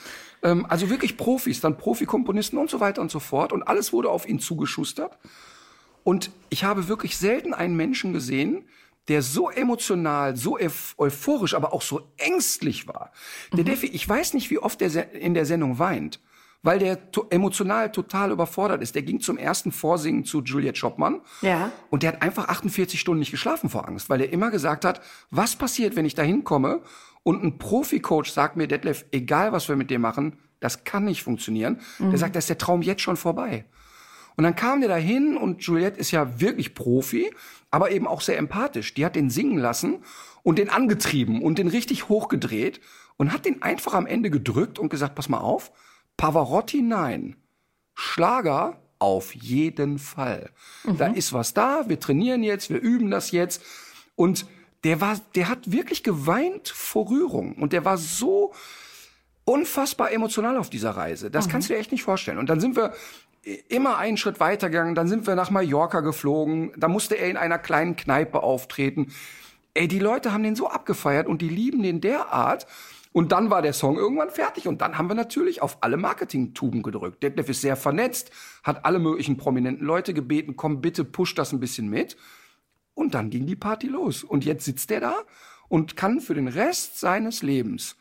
Ähm, 0.43 0.66
also 0.68 0.91
wirklich 0.91 1.16
Profis, 1.16 1.61
dann 1.61 1.77
Profikomponisten 1.77 2.59
und 2.59 2.68
so 2.68 2.81
weiter 2.81 3.01
und 3.01 3.11
so 3.11 3.20
fort. 3.20 3.53
Und 3.53 3.62
alles 3.62 3.93
wurde 3.93 4.11
auf 4.11 4.29
ihn 4.29 4.41
zugeschustert. 4.41 5.16
Und 6.03 6.31
ich 6.51 6.64
habe 6.64 6.89
wirklich 6.89 7.16
selten 7.16 7.55
einen 7.55 7.77
Menschen 7.77 8.12
gesehen, 8.12 8.64
der 9.09 9.22
so 9.22 9.51
emotional, 9.51 10.37
so 10.37 10.59
euph- 10.59 10.95
euphorisch, 10.99 11.55
aber 11.55 11.72
auch 11.72 11.83
so 11.83 12.11
ängstlich 12.16 12.89
war. 12.89 13.12
Der 13.53 13.64
Defi, 13.64 13.87
ich 13.87 14.09
weiß 14.09 14.35
nicht, 14.35 14.51
wie 14.51 14.59
oft 14.59 14.81
der 14.81 15.12
in 15.14 15.35
der 15.35 15.47
Sendung 15.47 15.79
weint, 15.79 16.20
weil 16.65 16.81
der 16.81 17.12
to 17.12 17.27
emotional 17.31 17.93
total 17.93 18.33
überfordert 18.33 18.83
ist. 18.83 18.97
Der 18.97 19.03
ging 19.03 19.21
zum 19.21 19.37
ersten 19.37 19.71
Vorsingen 19.71 20.25
zu 20.25 20.43
Juliette 20.43 20.79
Schoppmann. 20.79 21.21
Ja. 21.43 21.71
Und 21.91 22.03
der 22.03 22.15
hat 22.15 22.23
einfach 22.23 22.49
48 22.49 22.99
Stunden 22.99 23.21
nicht 23.21 23.31
geschlafen 23.31 23.69
vor 23.69 23.87
Angst, 23.87 24.11
weil 24.11 24.23
er 24.23 24.33
immer 24.33 24.51
gesagt 24.51 24.85
hat, 24.85 25.01
was 25.31 25.55
passiert, 25.55 25.95
wenn 25.95 26.07
ich 26.07 26.15
da 26.15 26.23
hinkomme 26.23 26.81
und 27.23 27.45
ein 27.45 27.59
Profi-Coach 27.59 28.33
sagt 28.33 28.57
mir, 28.57 28.67
Detlef, 28.67 29.05
egal 29.12 29.53
was 29.53 29.69
wir 29.69 29.77
mit 29.77 29.91
dir 29.91 29.99
machen, 29.99 30.39
das 30.59 30.85
kann 30.85 31.05
nicht 31.05 31.23
funktionieren. 31.23 31.81
Der 31.99 32.19
sagt, 32.19 32.35
da 32.35 32.39
ist 32.39 32.49
der 32.49 32.59
Traum 32.59 32.81
jetzt 32.81 33.03
schon 33.03 33.19
vorbei. 33.19 33.67
Und 34.37 34.45
dann 34.45 34.57
kam 34.57 34.81
der 34.81 34.89
da 34.89 34.97
hin 34.97 35.37
und 35.37 35.62
Juliette 35.62 36.01
ist 36.01 36.11
ja 36.11 36.41
wirklich 36.41 36.75
Profi, 36.75 37.31
aber 37.71 37.91
eben 37.91 38.07
auch 38.07 38.23
sehr 38.23 38.39
empathisch. 38.39 38.95
Die 38.95 39.05
hat 39.05 39.17
den 39.17 39.29
singen 39.29 39.59
lassen 39.59 39.99
und 40.43 40.59
den 40.59 40.71
angetrieben 40.71 41.43
und 41.43 41.59
den 41.59 41.69
richtig 41.69 42.09
hochgedreht 42.09 42.81
und 43.17 43.33
hat 43.33 43.45
den 43.45 43.62
einfach 43.62 43.93
am 43.93 44.07
Ende 44.07 44.31
gedrückt 44.31 44.79
und 44.79 44.89
gesagt, 44.89 45.15
pass 45.15 45.29
mal 45.29 45.39
auf, 45.39 45.71
Pavarotti 46.17 46.83
nein, 46.83 47.37
Schlager 47.95 48.81
auf 48.99 49.35
jeden 49.35 49.99
Fall. 49.99 50.51
Da 50.99 51.09
ist 51.09 51.33
was 51.33 51.55
da, 51.55 51.89
wir 51.89 52.01
trainieren 52.01 52.43
jetzt, 52.43 52.71
wir 52.71 52.81
üben 52.81 53.11
das 53.11 53.31
jetzt 53.31 53.62
und 54.17 54.47
der 54.85 55.01
war, 55.01 55.19
der 55.35 55.49
hat 55.49 55.73
wirklich 55.73 56.03
geweint 56.03 56.69
vor 56.69 57.11
Rührung 57.11 57.55
und 57.55 57.73
der 57.73 57.85
war 57.85 57.97
so 57.97 58.53
unfassbar 59.45 60.12
emotional 60.12 60.57
auf 60.57 60.71
dieser 60.71 60.91
Reise. 60.91 61.31
Das 61.31 61.49
kannst 61.49 61.69
du 61.69 61.75
dir 61.75 61.81
echt 61.81 61.93
nicht 61.93 62.03
vorstellen. 62.03 62.39
Und 62.39 62.49
dann 62.49 62.61
sind 62.61 62.77
wir 62.77 62.93
immer 63.69 63.99
einen 63.99 64.17
Schritt 64.17 64.41
weitergegangen. 64.41 64.95
Dann 64.95 65.09
sind 65.09 65.27
wir 65.27 65.35
nach 65.35 65.51
Mallorca 65.51 66.01
geflogen. 66.01 66.73
Da 66.77 66.89
musste 66.89 67.15
er 67.17 67.29
in 67.29 67.37
einer 67.37 67.59
kleinen 67.59 67.97
Kneipe 67.97 68.43
auftreten. 68.43 69.12
Ey, 69.75 69.89
die 69.89 69.99
Leute 69.99 70.33
haben 70.33 70.43
den 70.43 70.57
so 70.57 70.69
abgefeiert 70.69 71.27
und 71.27 71.43
die 71.43 71.49
lieben 71.49 71.83
den 71.83 72.01
derart. 72.01 72.67
Und 73.15 73.31
dann 73.31 73.49
war 73.49 73.62
der 73.62 73.73
Song 73.73 73.97
irgendwann 73.97 74.31
fertig 74.31 74.67
und 74.67 74.81
dann 74.81 74.99
haben 74.99 75.09
wir 75.09 75.15
natürlich 75.15 75.62
auf 75.62 75.79
alle 75.83 75.97
Marketing-Tuben 75.97 76.83
gedrückt. 76.83 77.23
Detlef 77.23 77.49
ist 77.49 77.61
sehr 77.61 77.77
vernetzt, 77.77 78.33
hat 78.65 78.85
alle 78.85 78.99
möglichen 78.99 79.37
prominenten 79.37 79.87
Leute 79.87 80.12
gebeten, 80.15 80.57
komm 80.57 80.81
bitte, 80.81 81.05
push 81.05 81.33
das 81.37 81.53
ein 81.53 81.61
bisschen 81.61 81.89
mit. 81.89 82.17
Und 82.93 83.15
dann 83.15 83.31
ging 83.31 83.47
die 83.47 83.55
Party 83.55 83.87
los. 83.87 84.25
Und 84.25 84.45
jetzt 84.45 84.65
sitzt 84.65 84.91
er 84.91 84.99
da 84.99 85.15
und 85.69 85.95
kann 85.95 86.21
für 86.21 86.35
den 86.35 86.49
Rest 86.49 86.99
seines 86.99 87.45
Lebens 87.45 87.95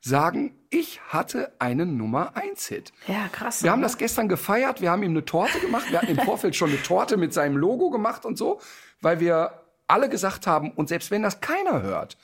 sagen, 0.00 0.54
ich 0.70 1.00
hatte 1.08 1.52
einen 1.58 1.96
Nummer 1.96 2.36
1 2.36 2.68
Hit. 2.68 2.92
Ja, 3.08 3.26
krass. 3.26 3.64
Wir 3.64 3.72
haben 3.72 3.80
oder? 3.80 3.88
das 3.88 3.98
gestern 3.98 4.28
gefeiert, 4.28 4.80
wir 4.80 4.92
haben 4.92 5.02
ihm 5.02 5.10
eine 5.10 5.24
Torte 5.24 5.58
gemacht, 5.58 5.90
wir 5.90 6.00
hatten 6.00 6.16
im 6.16 6.24
Vorfeld 6.24 6.54
schon 6.54 6.70
eine 6.70 6.80
Torte 6.80 7.16
mit 7.16 7.34
seinem 7.34 7.56
Logo 7.56 7.90
gemacht 7.90 8.24
und 8.24 8.38
so, 8.38 8.60
weil 9.00 9.18
wir 9.18 9.64
alle 9.88 10.08
gesagt 10.08 10.46
haben, 10.46 10.70
und 10.70 10.88
selbst 10.88 11.10
wenn 11.10 11.24
das 11.24 11.40
keiner 11.40 11.82
hört, 11.82 12.16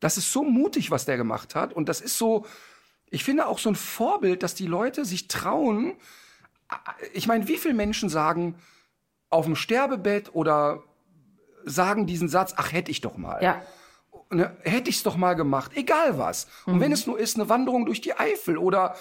das 0.00 0.16
ist 0.16 0.32
so 0.32 0.42
mutig, 0.42 0.90
was 0.90 1.04
der 1.04 1.16
gemacht 1.16 1.54
hat 1.54 1.72
und 1.72 1.88
das 1.88 2.00
ist 2.00 2.18
so, 2.18 2.46
ich 3.10 3.24
finde 3.24 3.46
auch 3.46 3.58
so 3.58 3.68
ein 3.68 3.76
Vorbild, 3.76 4.42
dass 4.42 4.54
die 4.54 4.66
Leute 4.66 5.04
sich 5.04 5.28
trauen, 5.28 5.94
ich 7.12 7.26
meine, 7.26 7.48
wie 7.48 7.56
viele 7.56 7.74
Menschen 7.74 8.08
sagen 8.08 8.54
auf 9.28 9.44
dem 9.44 9.56
Sterbebett 9.56 10.34
oder 10.34 10.82
sagen 11.64 12.06
diesen 12.06 12.28
Satz, 12.28 12.54
ach, 12.56 12.72
hätte 12.72 12.90
ich 12.90 13.00
doch 13.00 13.16
mal. 13.16 13.42
Ja. 13.42 13.62
Ne, 14.32 14.56
hätte 14.62 14.90
ich's 14.90 15.02
doch 15.02 15.16
mal 15.16 15.34
gemacht, 15.34 15.72
egal 15.74 16.16
was. 16.16 16.46
Und 16.64 16.78
wenn 16.78 16.92
es 16.92 17.06
nur 17.06 17.18
ist, 17.18 17.36
eine 17.36 17.48
Wanderung 17.48 17.84
durch 17.84 18.00
die 18.00 18.14
Eifel 18.14 18.58
oder 18.58 18.94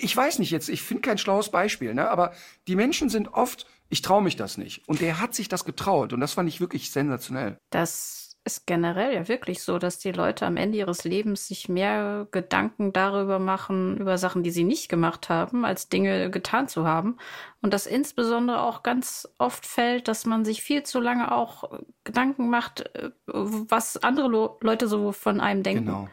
ich 0.00 0.16
weiß 0.16 0.38
nicht 0.38 0.50
jetzt, 0.50 0.68
ich 0.68 0.82
finde 0.82 1.02
kein 1.02 1.18
schlaues 1.18 1.48
Beispiel, 1.50 1.94
ne? 1.94 2.08
aber 2.10 2.32
die 2.68 2.76
Menschen 2.76 3.08
sind 3.08 3.34
oft, 3.34 3.66
ich 3.88 4.02
traue 4.02 4.22
mich 4.22 4.36
das 4.36 4.56
nicht. 4.56 4.86
Und 4.88 5.00
der 5.00 5.20
hat 5.20 5.34
sich 5.34 5.48
das 5.48 5.64
getraut 5.64 6.12
und 6.12 6.20
das 6.20 6.32
fand 6.32 6.48
ich 6.48 6.60
wirklich 6.60 6.90
sensationell. 6.90 7.56
Das 7.70 8.23
ist 8.44 8.66
generell 8.66 9.14
ja 9.14 9.26
wirklich 9.26 9.62
so, 9.62 9.78
dass 9.78 9.98
die 9.98 10.12
Leute 10.12 10.44
am 10.44 10.58
Ende 10.58 10.76
ihres 10.76 11.04
Lebens 11.04 11.48
sich 11.48 11.70
mehr 11.70 12.28
Gedanken 12.30 12.92
darüber 12.92 13.38
machen, 13.38 13.96
über 13.96 14.18
Sachen, 14.18 14.42
die 14.42 14.50
sie 14.50 14.64
nicht 14.64 14.90
gemacht 14.90 15.30
haben, 15.30 15.64
als 15.64 15.88
Dinge 15.88 16.30
getan 16.30 16.68
zu 16.68 16.86
haben. 16.86 17.16
Und 17.62 17.72
das 17.72 17.86
insbesondere 17.86 18.62
auch 18.62 18.82
ganz 18.82 19.26
oft 19.38 19.64
fällt, 19.64 20.08
dass 20.08 20.26
man 20.26 20.44
sich 20.44 20.62
viel 20.62 20.82
zu 20.82 21.00
lange 21.00 21.32
auch 21.32 21.70
Gedanken 22.04 22.50
macht, 22.50 22.94
äh, 22.94 23.10
was 23.26 23.96
andere 24.02 24.28
Lo 24.28 24.58
Leute 24.60 24.88
so 24.88 25.12
von 25.12 25.40
einem 25.40 25.62
denken. 25.62 25.86
Genau. 25.86 26.08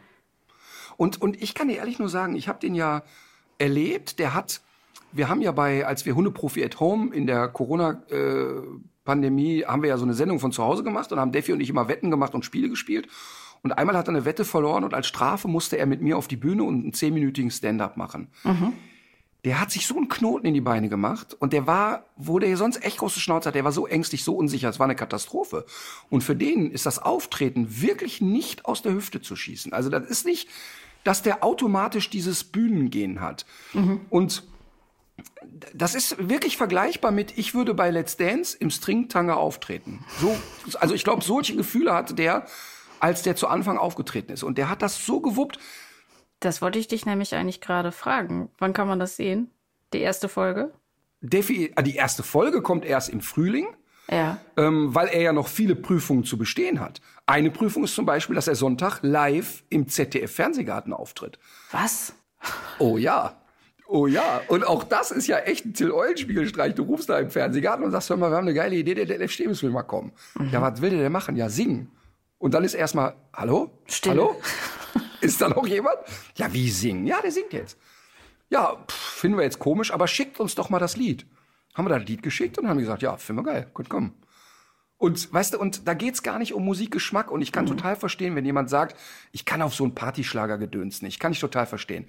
Und, 0.95 1.21
und 1.21 1.41
ich 1.41 1.53
kann 1.53 1.67
dir 1.67 1.77
ehrlich 1.77 1.99
nur 1.99 2.09
sagen, 2.09 2.35
ich 2.35 2.47
habe 2.47 2.59
den 2.59 2.75
ja 2.75 3.03
erlebt, 3.57 4.19
der 4.19 4.33
hat, 4.33 4.61
wir 5.11 5.27
haben 5.27 5.41
ja 5.41 5.51
bei, 5.51 5.85
als 5.85 6.05
wir 6.05 6.15
Hundeprofi 6.15 6.63
at 6.63 6.79
Home 6.79 7.13
in 7.13 7.27
der 7.27 7.49
Corona- 7.49 8.03
äh, 8.09 8.61
Pandemie 9.03 9.63
haben 9.65 9.81
wir 9.81 9.89
ja 9.89 9.97
so 9.97 10.05
eine 10.05 10.13
Sendung 10.13 10.39
von 10.39 10.51
zu 10.51 10.63
Hause 10.63 10.83
gemacht 10.83 11.11
und 11.11 11.19
haben 11.19 11.31
Defi 11.31 11.53
und 11.53 11.59
ich 11.59 11.69
immer 11.69 11.87
Wetten 11.87 12.11
gemacht 12.11 12.35
und 12.35 12.45
Spiele 12.45 12.69
gespielt. 12.69 13.07
Und 13.63 13.73
einmal 13.73 13.95
hat 13.95 14.07
er 14.07 14.15
eine 14.15 14.25
Wette 14.25 14.45
verloren 14.45 14.83
und 14.83 14.93
als 14.93 15.07
Strafe 15.07 15.47
musste 15.47 15.77
er 15.77 15.85
mit 15.85 16.01
mir 16.01 16.17
auf 16.17 16.27
die 16.27 16.35
Bühne 16.37 16.63
und 16.63 16.83
einen 16.83 16.93
zehnminütigen 16.93 17.51
Stand-up 17.51 17.97
machen. 17.97 18.29
Der 19.43 19.59
hat 19.59 19.71
sich 19.71 19.87
so 19.87 19.97
einen 19.97 20.07
Knoten 20.07 20.45
in 20.45 20.53
die 20.53 20.61
Beine 20.61 20.87
gemacht 20.87 21.35
und 21.39 21.51
der 21.51 21.65
war, 21.65 22.05
wo 22.15 22.37
der 22.37 22.55
sonst 22.57 22.83
echt 22.83 22.97
große 22.97 23.19
Schnauze 23.19 23.49
hat, 23.49 23.55
der 23.55 23.63
war 23.63 23.71
so 23.71 23.87
ängstlich, 23.87 24.23
so 24.23 24.35
unsicher, 24.35 24.69
es 24.69 24.77
war 24.79 24.85
eine 24.85 24.95
Katastrophe. 24.95 25.65
Und 26.09 26.23
für 26.23 26.35
den 26.35 26.69
ist 26.69 26.85
das 26.85 26.99
Auftreten 26.99 27.81
wirklich 27.81 28.21
nicht 28.21 28.65
aus 28.65 28.83
der 28.83 28.93
Hüfte 28.93 29.21
zu 29.21 29.35
schießen. 29.35 29.73
Also 29.73 29.89
das 29.89 30.05
ist 30.07 30.25
nicht, 30.25 30.47
dass 31.03 31.23
der 31.23 31.43
automatisch 31.43 32.11
dieses 32.11 32.43
Bühnengehen 32.43 33.19
hat. 33.21 33.47
Und 34.11 34.43
das 35.73 35.95
ist 35.95 36.29
wirklich 36.29 36.57
vergleichbar 36.57 37.11
mit, 37.11 37.37
ich 37.37 37.53
würde 37.53 37.73
bei 37.73 37.89
Let's 37.91 38.17
Dance 38.17 38.57
im 38.57 38.69
Stringtanger 38.69 39.37
auftreten. 39.37 40.03
So, 40.19 40.35
also 40.79 40.93
ich 40.93 41.03
glaube, 41.03 41.23
solche 41.23 41.55
Gefühle 41.55 41.93
hatte 41.93 42.13
der, 42.13 42.45
als 42.99 43.21
der 43.23 43.35
zu 43.35 43.47
Anfang 43.47 43.77
aufgetreten 43.77 44.31
ist. 44.31 44.43
Und 44.43 44.57
der 44.57 44.69
hat 44.69 44.81
das 44.81 45.05
so 45.05 45.19
gewuppt. 45.21 45.59
Das 46.39 46.61
wollte 46.61 46.79
ich 46.79 46.87
dich 46.87 47.05
nämlich 47.05 47.35
eigentlich 47.35 47.61
gerade 47.61 47.91
fragen. 47.91 48.49
Wann 48.57 48.73
kann 48.73 48.87
man 48.87 48.99
das 48.99 49.15
sehen? 49.15 49.49
Die 49.93 49.99
erste 49.99 50.29
Folge? 50.29 50.73
Defi, 51.21 51.71
äh, 51.75 51.83
die 51.83 51.95
erste 51.95 52.23
Folge 52.23 52.61
kommt 52.61 52.85
erst 52.85 53.09
im 53.09 53.21
Frühling, 53.21 53.67
Ja. 54.09 54.39
ähm, 54.57 54.93
weil 54.95 55.07
er 55.09 55.21
ja 55.21 55.33
noch 55.33 55.47
viele 55.47 55.75
Prüfungen 55.75 56.23
zu 56.23 56.37
bestehen 56.37 56.79
hat. 56.79 57.01
Eine 57.27 57.51
Prüfung 57.51 57.83
ist 57.83 57.93
zum 57.95 58.05
Beispiel, 58.05 58.35
dass 58.35 58.47
er 58.47 58.55
Sonntag 58.55 58.99
live 59.03 59.63
im 59.69 59.87
ZDF-Fernsehgarten 59.87 60.93
auftritt. 60.93 61.37
Was? 61.71 62.13
Oh 62.79 62.97
ja. 62.97 63.40
Oh 63.93 64.07
ja. 64.07 64.39
Und 64.47 64.65
auch 64.65 64.85
das 64.85 65.11
ist 65.11 65.27
ja 65.27 65.39
echt 65.39 65.65
ein 65.65 65.73
Till 65.73 65.91
Eulenspiegelstreich. 65.91 66.75
Du 66.75 66.83
rufst 66.83 67.09
da 67.09 67.19
im 67.19 67.29
Fernsehgarten 67.29 67.83
und 67.83 67.91
sagst, 67.91 68.09
hör 68.09 68.15
mal, 68.15 68.31
wir 68.31 68.37
haben 68.37 68.47
eine 68.47 68.53
geile 68.53 68.77
Idee, 68.77 68.93
der 68.93 69.05
Detlef 69.05 69.33
Stevens 69.33 69.61
will 69.63 69.69
mal 69.69 69.83
kommen. 69.83 70.13
Ja, 70.49 70.61
was 70.61 70.81
will 70.81 70.91
der 70.91 70.99
denn 70.99 71.11
machen? 71.11 71.35
Ja, 71.35 71.49
singen. 71.49 71.91
Und 72.37 72.53
dann 72.53 72.63
ist 72.63 72.73
erstmal, 72.73 73.15
hallo? 73.33 73.69
Stille. 73.87 74.13
Hallo? 74.13 74.41
Ist 75.21 75.41
da 75.41 75.49
noch 75.49 75.67
jemand? 75.67 75.97
Ja, 76.35 76.51
wie 76.53 76.69
singen? 76.69 77.05
Ja, 77.05 77.21
der 77.21 77.31
singt 77.31 77.51
jetzt. 77.51 77.77
Ja, 78.49 78.77
pff, 78.87 78.95
finden 78.95 79.37
wir 79.37 79.43
jetzt 79.43 79.59
komisch, 79.59 79.93
aber 79.93 80.07
schickt 80.07 80.39
uns 80.39 80.55
doch 80.55 80.69
mal 80.69 80.79
das 80.79 80.95
Lied. 80.95 81.27
Haben 81.75 81.85
wir 81.85 81.89
da 81.89 81.99
das 81.99 82.07
Lied 82.07 82.23
geschickt 82.23 82.57
und 82.57 82.69
haben 82.69 82.79
gesagt, 82.79 83.01
ja, 83.01 83.17
finden 83.17 83.45
wir 83.45 83.51
geil, 83.51 83.67
gut, 83.73 83.89
komm. 83.89 84.13
Und 84.97 85.31
weißt 85.31 85.53
du, 85.53 85.59
und 85.59 85.87
da 85.87 85.93
geht's 85.93 86.23
gar 86.23 86.39
nicht 86.39 86.53
um 86.53 86.63
Musikgeschmack 86.63 87.29
und 87.29 87.41
ich 87.41 87.51
kann 87.51 87.65
total 87.65 87.95
verstehen, 87.95 88.35
wenn 88.35 88.45
jemand 88.45 88.69
sagt, 88.69 88.97
ich 89.31 89.45
kann 89.45 89.61
auf 89.61 89.75
so 89.75 89.83
einen 89.83 89.95
Partyschlager-Gedöns 89.95 91.01
nicht, 91.01 91.19
kann 91.19 91.33
ich 91.33 91.39
total 91.39 91.65
verstehen. 91.65 92.05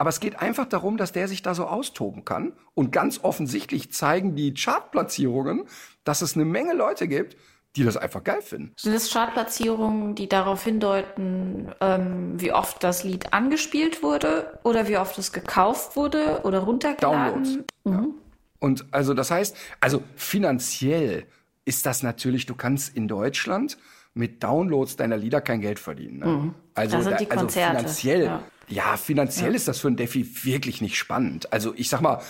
Aber 0.00 0.08
es 0.08 0.18
geht 0.18 0.40
einfach 0.40 0.64
darum, 0.64 0.96
dass 0.96 1.12
der 1.12 1.28
sich 1.28 1.42
da 1.42 1.54
so 1.54 1.66
austoben 1.66 2.24
kann 2.24 2.54
und 2.72 2.90
ganz 2.90 3.20
offensichtlich 3.22 3.92
zeigen 3.92 4.34
die 4.34 4.54
Chartplatzierungen, 4.54 5.64
dass 6.04 6.22
es 6.22 6.36
eine 6.36 6.46
Menge 6.46 6.72
Leute 6.72 7.06
gibt, 7.06 7.36
die 7.76 7.84
das 7.84 7.98
einfach 7.98 8.24
geil 8.24 8.40
finden. 8.40 8.72
Sind 8.78 8.94
es 8.94 9.12
Chartplatzierungen, 9.12 10.14
die 10.14 10.26
darauf 10.26 10.64
hindeuten, 10.64 11.74
ähm, 11.82 12.40
wie 12.40 12.50
oft 12.50 12.82
das 12.82 13.04
Lied 13.04 13.34
angespielt 13.34 14.02
wurde 14.02 14.58
oder 14.62 14.88
wie 14.88 14.96
oft 14.96 15.18
es 15.18 15.32
gekauft 15.32 15.96
wurde 15.96 16.40
oder 16.44 16.60
runtergeladen? 16.60 17.66
Downloads. 17.84 18.14
Und 18.58 18.86
also 18.92 19.12
das 19.12 19.30
heißt, 19.30 19.54
also 19.80 20.02
finanziell 20.16 21.26
ist 21.66 21.84
das 21.84 22.02
natürlich, 22.02 22.46
du 22.46 22.54
kannst 22.54 22.96
in 22.96 23.06
Deutschland 23.06 23.76
mit 24.14 24.42
Downloads 24.42 24.96
deiner 24.96 25.18
Lieder 25.18 25.42
kein 25.42 25.60
Geld 25.60 25.78
verdienen. 25.78 26.18
Ne? 26.20 26.54
Also, 26.74 26.96
Da 26.96 27.02
sind 27.02 27.20
die 27.20 27.30
also 27.30 27.48
finanziell, 27.48 28.24
ja. 28.24 28.42
Ja, 28.70 28.96
finanziell 28.96 29.54
ist 29.54 29.68
das 29.68 29.80
für 29.80 29.88
ein 29.88 29.96
Defi 29.96 30.44
wirklich 30.44 30.80
nicht 30.80 30.96
spannend. 30.96 31.52
Also 31.52 31.74
ich 31.76 31.88
sag 31.88 32.00
mal, 32.00 32.22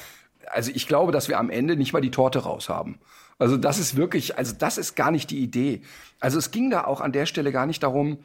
also 0.46 0.70
ich 0.74 0.88
glaube, 0.88 1.12
dass 1.12 1.28
wir 1.28 1.38
am 1.38 1.50
Ende 1.50 1.76
nicht 1.76 1.92
mal 1.92 2.00
die 2.00 2.10
Torte 2.10 2.40
raus 2.40 2.68
haben. 2.68 2.98
Also 3.38 3.56
das 3.56 3.78
ist 3.78 3.96
wirklich, 3.96 4.36
also 4.36 4.54
das 4.58 4.76
ist 4.78 4.96
gar 4.96 5.10
nicht 5.10 5.30
die 5.30 5.38
Idee. 5.40 5.82
Also 6.18 6.38
es 6.38 6.50
ging 6.50 6.70
da 6.70 6.84
auch 6.84 7.00
an 7.00 7.12
der 7.12 7.26
Stelle 7.26 7.52
gar 7.52 7.66
nicht 7.66 7.82
darum, 7.82 8.18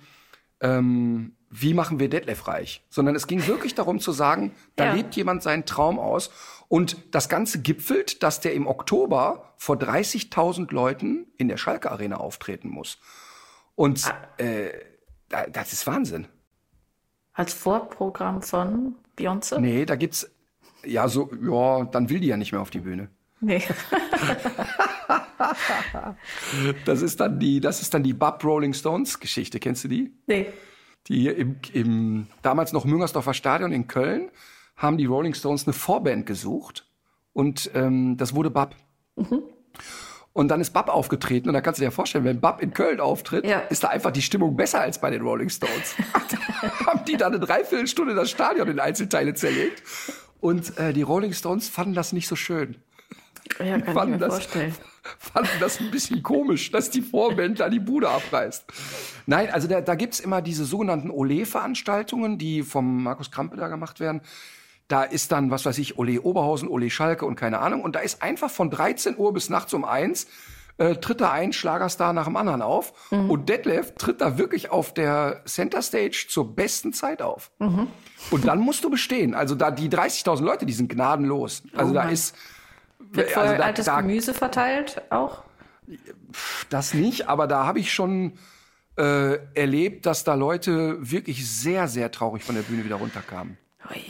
ähm, 0.62 1.36
wie 1.50 1.74
machen 1.74 2.00
wir 2.00 2.10
Detlef 2.10 2.48
reich, 2.48 2.84
sondern 2.90 3.16
es 3.16 3.28
ging 3.28 3.46
wirklich 3.48 3.76
darum 3.76 4.00
zu 4.00 4.12
sagen, 4.12 4.52
da 4.76 4.86
Ja. 4.86 4.94
lebt 4.94 5.16
jemand 5.16 5.44
seinen 5.44 5.66
Traum 5.66 6.00
aus 6.00 6.32
und 6.68 6.98
das 7.12 7.30
Ganze 7.30 7.62
gipfelt, 7.62 8.24
dass 8.24 8.42
der 8.42 8.54
im 8.54 8.68
Oktober 8.68 9.54
vor 9.58 9.78
30.000 9.78 10.74
Leuten 10.74 11.28
in 11.38 11.48
der 11.48 11.58
Schalke 11.58 11.92
Arena 11.92 12.18
auftreten 12.18 12.70
muss. 12.70 12.98
Und 13.76 14.04
äh, 14.38 14.70
da- 15.30 15.48
das 15.48 15.72
ist 15.74 15.86
Wahnsinn. 15.88 16.28
Als 17.36 17.54
Vorprogramm 17.54 18.42
von 18.42 18.96
Beyoncé? 19.18 19.60
Nee, 19.60 19.86
da 19.86 19.96
gibt's 19.96 20.30
ja 20.86 21.08
so, 21.08 21.30
ja, 21.42 21.84
dann 21.86 22.10
will 22.10 22.20
die 22.20 22.28
ja 22.28 22.38
nicht 22.38 22.52
mehr 22.52 22.62
auf 22.62 22.70
die 22.70 22.80
Bühne. 22.80 23.10
Nee. 23.42 23.62
Das 26.86 27.02
ist 27.02 27.20
dann 27.20 27.40
die, 27.40 27.60
das 27.60 27.82
ist 27.82 27.94
dann 27.94 28.02
die 28.02 28.14
Bub 28.14 28.44
Rolling 28.44 28.74
Stones 28.74 29.20
Geschichte. 29.20 29.60
Kennst 29.60 29.84
du 29.84 29.88
die? 29.88 30.12
nee. 30.26 30.48
Die 31.08 31.28
im, 31.28 31.58
im 31.74 32.28
damals 32.42 32.74
noch 32.74 32.84
Müngersdorfer 32.84 33.36
Stadion 33.36 33.72
in 33.72 33.88
Köln 33.88 34.32
haben 34.76 34.98
die 34.98 35.06
Rolling 35.06 35.36
Stones 35.36 35.68
eine 35.68 35.74
Vorband 35.74 36.26
gesucht 36.26 36.90
und 37.32 37.70
ähm, 37.76 38.18
das 38.18 38.34
wurde 38.34 38.50
Bab. 38.50 38.76
Und 40.36 40.50
dann 40.50 40.60
ist 40.60 40.72
Bab 40.72 40.90
aufgetreten 40.90 41.48
und 41.48 41.54
da 41.54 41.62
kannst 41.62 41.80
du 41.80 41.86
dir 41.86 41.92
vorstellen, 41.92 42.26
wenn 42.26 42.42
Bab 42.42 42.62
in 42.62 42.74
Köln 42.74 43.00
auftritt, 43.00 43.46
Ja. 43.46 43.60
ist 43.70 43.86
da 43.86 43.88
einfach 43.88 44.12
die 44.12 44.22
Stimmung 44.22 44.58
besser 44.58 44.82
als 44.82 45.00
bei 45.00 45.10
den 45.10 45.22
Rolling 45.22 45.48
Stones. 45.48 45.96
haben 46.86 47.06
die 47.06 47.16
dann 47.16 47.34
eine 47.34 47.40
Dreiviertelstunde 47.46 48.14
das 48.16 48.32
Stadion 48.32 48.68
in 48.68 48.82
Einzelteile 48.82 49.34
zerlegt 49.34 49.82
und 50.42 50.78
äh, 50.78 50.92
die 50.92 51.04
Rolling 51.04 51.32
Stones 51.32 51.70
fanden 51.70 51.94
das 51.94 52.12
nicht 52.12 52.28
so 52.28 52.36
schön. 52.36 52.76
Ja, 53.60 53.80
kann 53.80 53.88
ich 53.88 53.94
fanden 53.94 54.12
mir 54.12 54.18
das, 54.18 54.34
vorstellen. 54.34 54.76
fanden 55.20 55.50
das 55.62 55.80
ein 55.80 55.90
bisschen 55.90 56.22
komisch, 56.22 56.70
dass 56.70 56.90
die 56.90 57.02
Vorband 57.02 57.62
da 57.62 57.70
die 57.70 57.80
Bude 57.80 58.10
abreißt. 58.10 58.66
Nein, 59.28 59.50
also 59.52 59.70
da, 59.70 59.80
da 59.80 59.96
gibt's 59.96 60.20
immer 60.20 60.42
diese 60.42 60.66
sogenannten 60.66 61.12
Ole-Veranstaltungen, 61.12 62.38
die 62.38 62.64
vom 62.64 63.04
Markus 63.04 63.32
Krampe 63.32 63.56
da 63.56 63.70
gemacht 63.70 64.02
werden. 64.02 64.20
Da 64.88 65.04
ist 65.04 65.32
dann, 65.32 65.50
was 65.52 65.66
weiß 65.66 65.78
ich, 65.80 65.98
Ole 65.98 66.22
Oberhausen, 66.22 66.68
Ole 66.70 66.90
Schalke 66.90 67.26
und 67.26 67.36
keine 67.36 67.60
Ahnung. 67.60 67.82
Und 67.82 67.96
da 67.96 68.00
ist 68.02 68.22
einfach 68.22 68.52
von 68.52 68.70
13 68.70 69.18
Uhr 69.18 69.34
bis 69.34 69.50
nachts 69.50 69.74
um 69.74 69.84
eins 69.84 70.28
äh, 70.78 70.96
tritt 70.96 71.22
da 71.22 71.32
ein 71.32 71.54
Schlagerstar 71.54 72.12
nach 72.12 72.26
dem 72.26 72.36
anderen 72.36 72.62
auf. 72.62 73.10
Und 73.10 73.48
Detlef 73.48 73.96
tritt 73.96 74.20
da 74.20 74.38
wirklich 74.38 74.70
auf 74.72 74.94
der 74.94 75.42
Center 75.46 75.82
Stage 75.82 76.26
zur 76.30 76.54
besten 76.54 76.92
Zeit 76.92 77.22
auf. 77.22 77.50
Und 77.60 78.46
dann 78.46 78.60
musst 78.60 78.84
du 78.84 78.90
bestehen. 78.90 79.34
Also 79.34 79.56
da 79.56 79.72
die 79.72 79.88
30.000 79.90 80.44
Leute, 80.44 80.66
die 80.66 80.74
sind 80.74 80.90
gnadenlos. 80.90 81.64
Also 81.76 81.94
da 81.94 82.04
Mann. 82.04 82.14
ist 82.14 82.36
Wird 83.00 83.32
voll 83.32 83.44
also 83.44 83.56
da- 83.58 83.64
altes 83.64 83.86
da- 83.86 84.02
Gemüse 84.02 84.34
verteilt 84.34 85.02
auch? 85.12 85.44
das 86.70 86.94
nicht, 86.94 87.30
aber 87.30 87.48
da 87.48 87.66
habe 87.66 87.80
ich 87.80 87.94
schon 87.94 88.34
äh, 88.98 89.38
erlebt, 89.54 90.06
dass 90.06 90.24
da 90.26 90.34
Leute 90.34 90.98
wirklich 91.00 91.50
sehr, 91.50 91.88
sehr 91.88 92.12
traurig 92.12 92.44
von 92.44 92.56
der 92.56 92.64
Bühne 92.64 92.84
wieder 92.84 92.96
runterkamen. 92.96 93.58
Ui. 93.92 94.02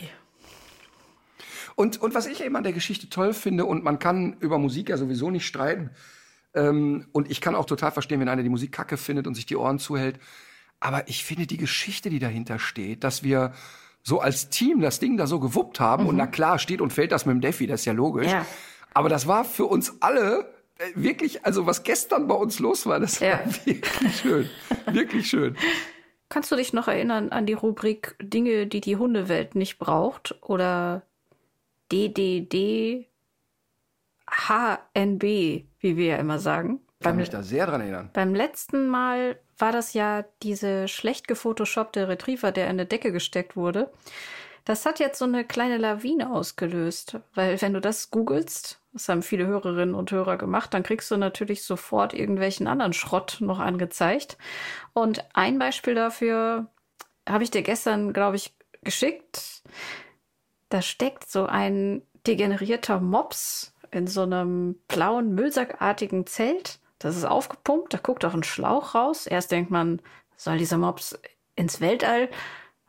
Und, 1.76 2.00
und 2.00 2.14
was 2.14 2.26
ich 2.26 2.42
eben 2.42 2.56
an 2.56 2.64
der 2.64 2.72
Geschichte 2.72 3.08
toll 3.08 3.32
finde, 3.34 3.64
und 3.66 3.84
man 3.84 3.98
kann 4.00 4.36
über 4.40 4.58
Musik 4.58 4.88
ja 4.88 4.96
sowieso 4.96 5.30
nicht 5.30 5.46
streiten, 5.46 5.90
ähm, 6.54 7.06
und 7.12 7.30
ich 7.30 7.40
kann 7.40 7.54
auch 7.54 7.66
total 7.66 7.92
verstehen, 7.92 8.18
wenn 8.20 8.28
einer 8.28 8.42
die 8.42 8.48
Musik 8.48 8.72
kacke 8.72 8.96
findet 8.96 9.26
und 9.26 9.34
sich 9.34 9.46
die 9.46 9.56
Ohren 9.56 9.78
zuhält, 9.78 10.18
aber 10.80 11.06
ich 11.08 11.22
finde 11.24 11.46
die 11.46 11.58
Geschichte, 11.58 12.10
die 12.10 12.18
dahinter 12.18 12.58
steht, 12.58 13.04
dass 13.04 13.22
wir 13.22 13.52
so 14.02 14.20
als 14.20 14.48
Team 14.48 14.80
das 14.80 15.00
Ding 15.00 15.16
da 15.16 15.26
so 15.26 15.38
gewuppt 15.38 15.78
haben, 15.78 16.06
und 16.06 16.16
na 16.16 16.26
klar, 16.26 16.58
steht 16.58 16.80
und 16.80 16.92
fällt 16.92 17.12
das 17.12 17.26
mit 17.26 17.34
dem 17.34 17.40
Defi, 17.42 17.66
das 17.66 17.80
ist 17.80 17.86
ja 17.86 17.92
logisch, 17.92 18.30
Ja. 18.32 18.46
aber 18.94 19.08
das 19.10 19.26
war 19.26 19.44
für 19.44 19.66
uns 19.66 20.00
alle 20.00 20.50
äh, 20.78 20.84
wirklich, 20.94 21.44
also 21.44 21.66
was 21.66 21.82
gestern 21.82 22.26
bei 22.26 22.34
uns 22.34 22.58
los 22.58 22.86
war, 22.86 23.00
das 23.00 23.20
Ja. 23.20 23.32
war 23.44 23.66
wirklich 23.66 24.16
schön, 24.16 24.48
wirklich 24.92 25.28
schön. 25.28 25.56
Kannst 26.30 26.50
du 26.50 26.56
dich 26.56 26.72
noch 26.72 26.88
erinnern 26.88 27.28
an 27.30 27.46
die 27.46 27.52
Rubrik 27.52 28.16
Dinge, 28.20 28.66
die 28.66 28.80
die 28.80 28.96
Hundewelt 28.96 29.54
nicht 29.54 29.78
braucht? 29.78 30.34
Oder 30.42 31.02
DDD 31.92 33.08
HNB, 34.28 35.22
wie 35.78 35.96
wir 35.96 36.06
ja 36.06 36.16
immer 36.16 36.38
sagen? 36.38 36.80
Ich 36.98 37.04
kann 37.04 37.12
Beim, 37.12 37.16
mich 37.16 37.30
da 37.30 37.42
sehr 37.42 37.66
dran 37.66 37.80
erinnern. 37.80 38.10
beim 38.12 38.34
letzten 38.34 38.88
Mal 38.88 39.38
war 39.58 39.72
das 39.72 39.92
ja 39.94 40.24
diese 40.42 40.88
schlecht 40.88 41.28
gefotoshoppte 41.28 42.08
Retriever, 42.08 42.52
der 42.52 42.64
in 42.64 42.70
eine 42.70 42.86
Decke 42.86 43.12
gesteckt 43.12 43.56
wurde. 43.56 43.90
Das 44.64 44.84
hat 44.84 44.98
jetzt 44.98 45.18
so 45.20 45.24
eine 45.24 45.44
kleine 45.44 45.76
Lawine 45.78 46.32
ausgelöst, 46.32 47.20
weil 47.34 47.60
wenn 47.62 47.72
du 47.72 47.80
das 47.80 48.10
googelst, 48.10 48.80
Das 48.92 49.08
haben 49.08 49.22
viele 49.22 49.46
Hörerinnen 49.46 49.94
und 49.94 50.10
Hörer 50.10 50.36
gemacht. 50.38 50.74
Dann 50.74 50.82
kriegst 50.82 51.10
du 51.10 51.16
natürlich 51.16 51.62
sofort 51.62 52.14
irgendwelchen 52.14 52.66
anderen 52.66 52.92
Schrott 52.92 53.36
noch 53.40 53.60
angezeigt. 53.60 54.36
Und 54.92 55.24
ein 55.34 55.58
Beispiel 55.60 55.94
dafür 55.94 56.66
habe 57.28 57.44
ich 57.44 57.50
dir 57.52 57.62
gestern, 57.62 58.12
glaube 58.12 58.36
ich, 58.36 58.56
geschickt. 58.82 59.62
Da 60.68 60.82
steckt 60.82 61.28
so 61.28 61.46
ein 61.46 62.02
degenerierter 62.26 63.00
Mops 63.00 63.74
in 63.90 64.06
so 64.06 64.22
einem 64.22 64.76
blauen, 64.88 65.34
müllsackartigen 65.34 66.26
Zelt. 66.26 66.80
Das 66.98 67.16
ist 67.16 67.24
aufgepumpt, 67.24 67.94
da 67.94 67.98
guckt 67.98 68.24
auch 68.24 68.34
ein 68.34 68.42
Schlauch 68.42 68.94
raus. 68.94 69.26
Erst 69.26 69.52
denkt 69.52 69.70
man, 69.70 70.00
soll 70.36 70.58
dieser 70.58 70.78
Mops 70.78 71.18
ins 71.54 71.80
Weltall? 71.80 72.28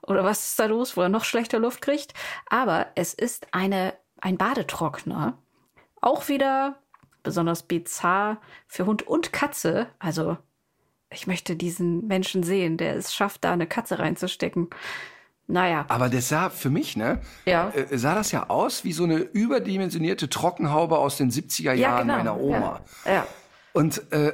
Oder 0.02 0.24
was 0.24 0.50
ist 0.50 0.60
da 0.60 0.66
los, 0.66 0.96
wo 0.96 1.02
er 1.02 1.10
noch 1.10 1.26
schlechter 1.26 1.60
Luft 1.60 1.82
kriegt? 1.82 2.14
Aber 2.50 2.88
es 2.96 3.14
ist 3.14 3.48
eine, 3.54 3.94
ein 4.20 4.38
Badetrockner. 4.38 5.38
Auch 6.02 6.30
wieder 6.30 6.80
besonders 7.24 7.64
bizarr 7.64 8.40
für 8.68 8.86
Hund 8.86 9.04
und 9.06 9.34
Katze. 9.34 9.88
Also, 10.00 10.38
ich 11.10 11.28
möchte 11.28 11.56
diesen 11.58 12.08
Menschen 12.08 12.44
sehen, 12.44 12.78
der 12.78 12.96
es 12.96 13.14
schafft, 13.14 13.44
da 13.44 13.52
eine 13.52 13.68
Katze 13.68 14.00
reinzustecken. 14.00 14.70
Naja. 15.48 15.86
Aber 15.88 16.10
das 16.10 16.28
sah 16.28 16.50
für 16.50 16.70
mich, 16.70 16.98
ne? 16.98 17.22
Ja. 17.46 17.70
Äh, 17.70 17.98
sah 17.98 18.16
das 18.16 18.32
ja 18.32 18.50
aus 18.50 18.84
wie 18.84 18.92
so 18.92 19.06
eine 19.06 19.18
überdimensionierte 19.18 20.30
Trockenhaube 20.30 20.98
aus 20.98 21.18
den 21.18 21.32
70er 21.32 21.74
Jahren 21.74 21.78
ja, 21.80 22.02
genau. 22.02 22.18
meiner 22.18 22.40
Oma. 22.40 22.82
Ja. 23.06 23.12
ja. 23.14 23.28
Und 23.72 24.12
äh, 24.12 24.34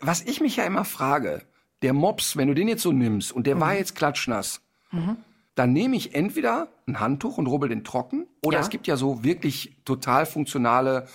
was 0.00 0.22
ich 0.22 0.40
mich 0.40 0.56
ja 0.56 0.64
immer 0.64 0.84
frage, 0.84 1.42
der 1.82 1.92
Mops, 1.92 2.36
wenn 2.36 2.48
du 2.48 2.54
den 2.54 2.68
jetzt 2.68 2.82
so 2.82 2.92
nimmst 2.92 3.32
und 3.32 3.46
der 3.46 3.56
mhm. 3.56 3.60
war 3.60 3.74
jetzt 3.74 3.94
klatschnass, 3.94 4.62
mhm. 4.90 5.18
dann 5.54 5.72
nehme 5.72 5.96
ich 5.96 6.14
entweder 6.14 6.68
ein 6.86 6.98
Handtuch 6.98 7.36
und 7.36 7.46
rubbel 7.46 7.68
den 7.68 7.84
trocken, 7.84 8.26
oder 8.42 8.58
Ja. 8.58 8.62
es 8.62 8.70
gibt 8.70 8.86
ja 8.86 8.96
so 8.96 9.22
wirklich 9.22 9.76
total 9.84 10.24
funktionale 10.24 11.08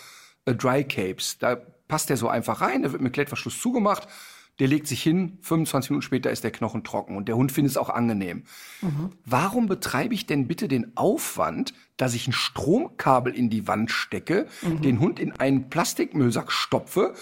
äh, 0.46 0.54
Dry 0.54 0.84
Capes. 0.84 1.40
Da 1.40 1.56
passt 1.88 2.10
der 2.10 2.18
so 2.18 2.28
einfach 2.28 2.62
rein, 2.62 2.84
der 2.84 2.92
wird 2.92 3.02
mit 3.02 3.14
Klettverschluss 3.14 3.60
zugemacht, 3.60 4.08
der 4.62 4.68
legt 4.68 4.86
sich 4.88 5.02
hin, 5.02 5.40
25 5.42 5.90
Minuten 5.90 6.04
später 6.06 6.30
ist 6.30 6.44
der 6.44 6.52
Knochen 6.52 6.84
trocken 6.84 7.18
und 7.18 7.28
der 7.28 7.36
Hund 7.36 7.52
findet 7.52 7.72
es 7.72 7.78
auch 7.78 7.90
angenehm. 7.90 8.44
Warum 9.26 9.66
betreibe 9.68 10.14
ich 10.14 10.28
denn 10.28 10.48
bitte 10.48 10.68
den 10.68 10.96
Aufwand, 10.96 11.74
dass 11.98 12.14
ich 12.14 12.28
ein 12.28 12.32
Stromkabel 12.32 13.34
in 13.34 13.50
die 13.50 13.68
Wand 13.68 13.90
stecke, 13.92 14.48
den 14.62 15.00
Hund 15.00 15.20
in 15.20 15.32
einen 15.34 15.70
Plastikmüllsack 15.70 16.52
stopfe, 16.52 17.16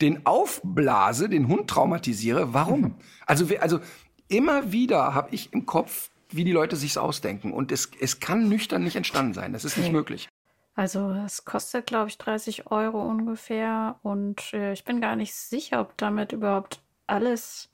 den 0.00 0.24
aufblase, 0.26 1.28
den 1.28 1.48
Hund 1.48 1.68
traumatisiere? 1.68 2.54
Warum? 2.54 2.94
Also, 3.26 3.48
wir- 3.50 3.62
also 3.62 3.80
immer 4.28 4.72
wieder 4.72 5.14
habe 5.14 5.28
ich 5.34 5.52
im 5.52 5.66
Kopf, 5.66 6.10
wie 6.30 6.44
die 6.44 6.52
Leute 6.52 6.76
sich's 6.76 6.96
ausdenken. 6.96 7.52
Und 7.52 7.72
es, 7.72 7.90
es 8.00 8.20
kann 8.20 8.48
nüchtern 8.48 8.82
nicht 8.82 8.96
entstanden 8.96 9.34
sein. 9.34 9.52
Das 9.52 9.64
ist 9.64 9.76
nicht 9.76 9.88
Nee. 9.88 9.92
möglich. 9.92 10.28
Also 10.74 11.10
es 11.24 11.44
kostet, 11.46 11.86
glaube 11.86 12.08
ich, 12.08 12.18
30 12.18 12.70
Euro 12.70 13.00
ungefähr. 13.02 13.98
Und 14.02 14.52
äh, 14.52 14.72
ich 14.74 14.84
bin 14.84 15.00
gar 15.00 15.16
nicht 15.16 15.32
sicher, 15.34 15.80
ob 15.80 15.96
damit 15.96 16.32
überhaupt 16.32 16.82
alles 17.06 17.68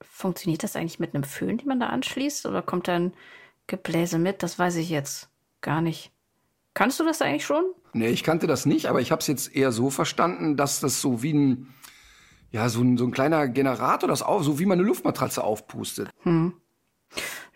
funktioniert. 0.00 0.62
Das 0.62 0.76
eigentlich 0.76 0.98
mit 0.98 1.14
einem 1.14 1.24
Föhn, 1.24 1.58
den 1.58 1.68
man 1.68 1.80
da 1.80 1.88
anschließt? 1.88 2.46
Oder 2.46 2.62
kommt 2.62 2.88
da 2.88 2.96
ein 2.96 3.12
Gebläse 3.66 4.18
mit? 4.18 4.42
Das 4.42 4.58
weiß 4.58 4.76
ich 4.76 4.90
jetzt 4.90 5.28
gar 5.60 5.80
nicht. 5.80 6.12
Kannst 6.74 7.00
du 7.00 7.04
das 7.04 7.22
eigentlich 7.22 7.46
schon? 7.46 7.64
Nee, 7.92 8.08
ich 8.08 8.22
kannte 8.22 8.46
das 8.46 8.66
nicht, 8.66 8.86
aber 8.86 9.00
ich 9.00 9.10
habe 9.10 9.20
es 9.20 9.26
jetzt 9.26 9.54
eher 9.54 9.72
so 9.72 9.88
verstanden, 9.88 10.56
dass 10.56 10.80
das 10.80 11.00
so 11.00 11.22
wie 11.22 11.32
ein, 11.32 11.74
ja, 12.50 12.68
so 12.68 12.82
ein, 12.82 12.98
so 12.98 13.06
ein 13.06 13.12
kleiner 13.12 13.48
Generator, 13.48 14.08
das 14.08 14.20
auf, 14.22 14.44
so 14.44 14.58
wie 14.58 14.66
man 14.66 14.78
eine 14.78 14.86
Luftmatratze 14.86 15.42
aufpustet. 15.42 16.10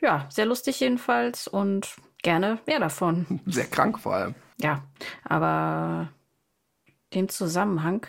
Ja, 0.00 0.26
sehr 0.30 0.46
lustig 0.46 0.80
jedenfalls 0.80 1.46
und 1.46 1.96
gerne 2.22 2.58
mehr 2.66 2.80
davon. 2.80 3.40
Sehr 3.46 3.66
krank 3.66 3.98
vor 3.98 4.14
allem. 4.14 4.34
Ja, 4.58 4.82
aber 5.24 6.08
dem 7.14 7.28
Zusammenhang 7.28 8.06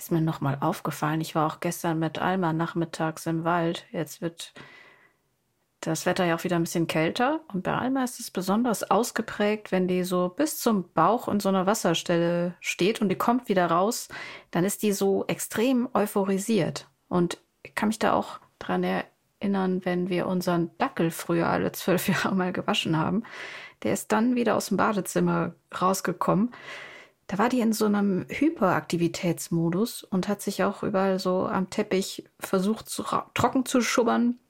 ist 0.00 0.10
mir 0.10 0.22
nochmal 0.22 0.56
aufgefallen. 0.60 1.20
Ich 1.20 1.34
war 1.34 1.46
auch 1.46 1.60
gestern 1.60 1.98
mit 1.98 2.18
Alma 2.18 2.54
nachmittags 2.54 3.26
im 3.26 3.44
Wald. 3.44 3.84
Jetzt 3.92 4.22
wird 4.22 4.54
das 5.80 6.06
Wetter 6.06 6.24
ja 6.24 6.36
auch 6.36 6.44
wieder 6.44 6.56
ein 6.56 6.62
bisschen 6.62 6.86
kälter. 6.86 7.40
Und 7.52 7.64
bei 7.64 7.74
Alma 7.74 8.02
ist 8.02 8.18
es 8.18 8.30
besonders 8.30 8.90
ausgeprägt, 8.90 9.72
wenn 9.72 9.88
die 9.88 10.04
so 10.04 10.30
bis 10.30 10.58
zum 10.58 10.90
Bauch 10.92 11.28
in 11.28 11.38
so 11.38 11.50
einer 11.50 11.66
Wasserstelle 11.66 12.54
steht 12.60 13.02
und 13.02 13.10
die 13.10 13.16
kommt 13.16 13.50
wieder 13.50 13.66
raus, 13.66 14.08
dann 14.50 14.64
ist 14.64 14.82
die 14.82 14.92
so 14.92 15.26
extrem 15.26 15.86
euphorisiert. 15.92 16.88
Und 17.08 17.38
ich 17.62 17.74
kann 17.74 17.88
mich 17.88 17.98
da 17.98 18.14
auch 18.14 18.40
dran 18.58 18.84
erinnern, 18.84 19.84
wenn 19.84 20.08
wir 20.08 20.26
unseren 20.26 20.70
Dackel 20.78 21.10
früher 21.10 21.48
alle 21.48 21.72
zwölf 21.72 22.08
Jahre 22.24 22.34
mal 22.34 22.54
gewaschen 22.54 22.96
haben. 22.96 23.24
Der 23.82 23.92
ist 23.92 24.12
dann 24.12 24.34
wieder 24.34 24.56
aus 24.56 24.68
dem 24.68 24.78
Badezimmer 24.78 25.54
rausgekommen. 25.78 26.52
Da 27.30 27.38
war 27.38 27.48
die 27.48 27.60
in 27.60 27.72
so 27.72 27.84
einem 27.84 28.26
Hyperaktivitätsmodus 28.28 30.02
und 30.02 30.26
hat 30.26 30.42
sich 30.42 30.64
auch 30.64 30.82
überall 30.82 31.20
so 31.20 31.46
am 31.46 31.70
Teppich 31.70 32.24
versucht, 32.40 32.88
zu, 32.88 33.04
trocken 33.34 33.64
zu 33.64 33.82
schubbern. 33.82 34.40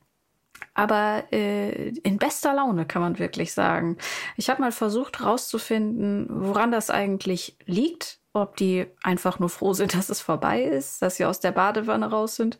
Aber 0.72 1.24
äh, 1.30 1.90
in 1.90 2.16
bester 2.16 2.54
Laune 2.54 2.86
kann 2.86 3.02
man 3.02 3.18
wirklich 3.18 3.52
sagen. 3.52 3.98
Ich 4.38 4.48
habe 4.48 4.62
mal 4.62 4.72
versucht 4.72 5.20
herauszufinden, 5.20 6.26
woran 6.30 6.72
das 6.72 6.88
eigentlich 6.88 7.58
liegt. 7.66 8.18
Ob 8.32 8.56
die 8.56 8.86
einfach 9.02 9.38
nur 9.40 9.50
froh 9.50 9.74
sind, 9.74 9.92
dass 9.98 10.08
es 10.08 10.22
vorbei 10.22 10.62
ist, 10.62 11.02
dass 11.02 11.16
sie 11.16 11.26
aus 11.26 11.38
der 11.38 11.52
Badewanne 11.52 12.06
raus 12.10 12.36
sind. 12.36 12.58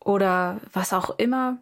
Oder 0.00 0.58
was 0.72 0.94
auch 0.94 1.18
immer. 1.18 1.58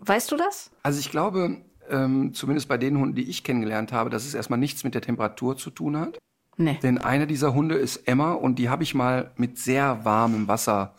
Weißt 0.00 0.30
du 0.30 0.36
das? 0.36 0.70
Also 0.82 1.00
ich 1.00 1.10
glaube, 1.10 1.62
ähm, 1.88 2.34
zumindest 2.34 2.68
bei 2.68 2.76
den 2.76 2.98
Hunden, 2.98 3.14
die 3.14 3.30
ich 3.30 3.42
kennengelernt 3.42 3.90
habe, 3.90 4.10
dass 4.10 4.26
es 4.26 4.34
erstmal 4.34 4.58
nichts 4.58 4.84
mit 4.84 4.94
der 4.94 5.00
Temperatur 5.00 5.56
zu 5.56 5.70
tun 5.70 5.96
hat. 5.96 6.18
Nee. 6.56 6.78
Denn 6.82 6.98
einer 6.98 7.26
dieser 7.26 7.54
Hunde 7.54 7.76
ist 7.76 8.08
Emma 8.08 8.32
und 8.32 8.58
die 8.58 8.68
habe 8.68 8.82
ich 8.82 8.94
mal 8.94 9.30
mit 9.36 9.58
sehr 9.58 10.04
warmem 10.04 10.48
Wasser 10.48 10.94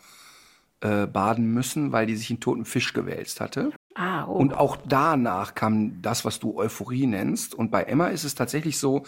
äh, 0.80 1.06
baden 1.06 1.52
müssen, 1.52 1.92
weil 1.92 2.06
die 2.06 2.16
sich 2.16 2.30
in 2.30 2.40
toten 2.40 2.64
Fisch 2.64 2.92
gewälzt 2.92 3.40
hatte. 3.40 3.70
Ah, 3.94 4.26
oh. 4.26 4.32
Und 4.32 4.54
auch 4.54 4.76
danach 4.86 5.54
kam 5.54 6.02
das, 6.02 6.24
was 6.24 6.40
du 6.40 6.58
Euphorie 6.58 7.06
nennst. 7.06 7.54
Und 7.54 7.70
bei 7.70 7.84
Emma 7.84 8.08
ist 8.08 8.24
es 8.24 8.34
tatsächlich 8.34 8.78
so, 8.78 9.04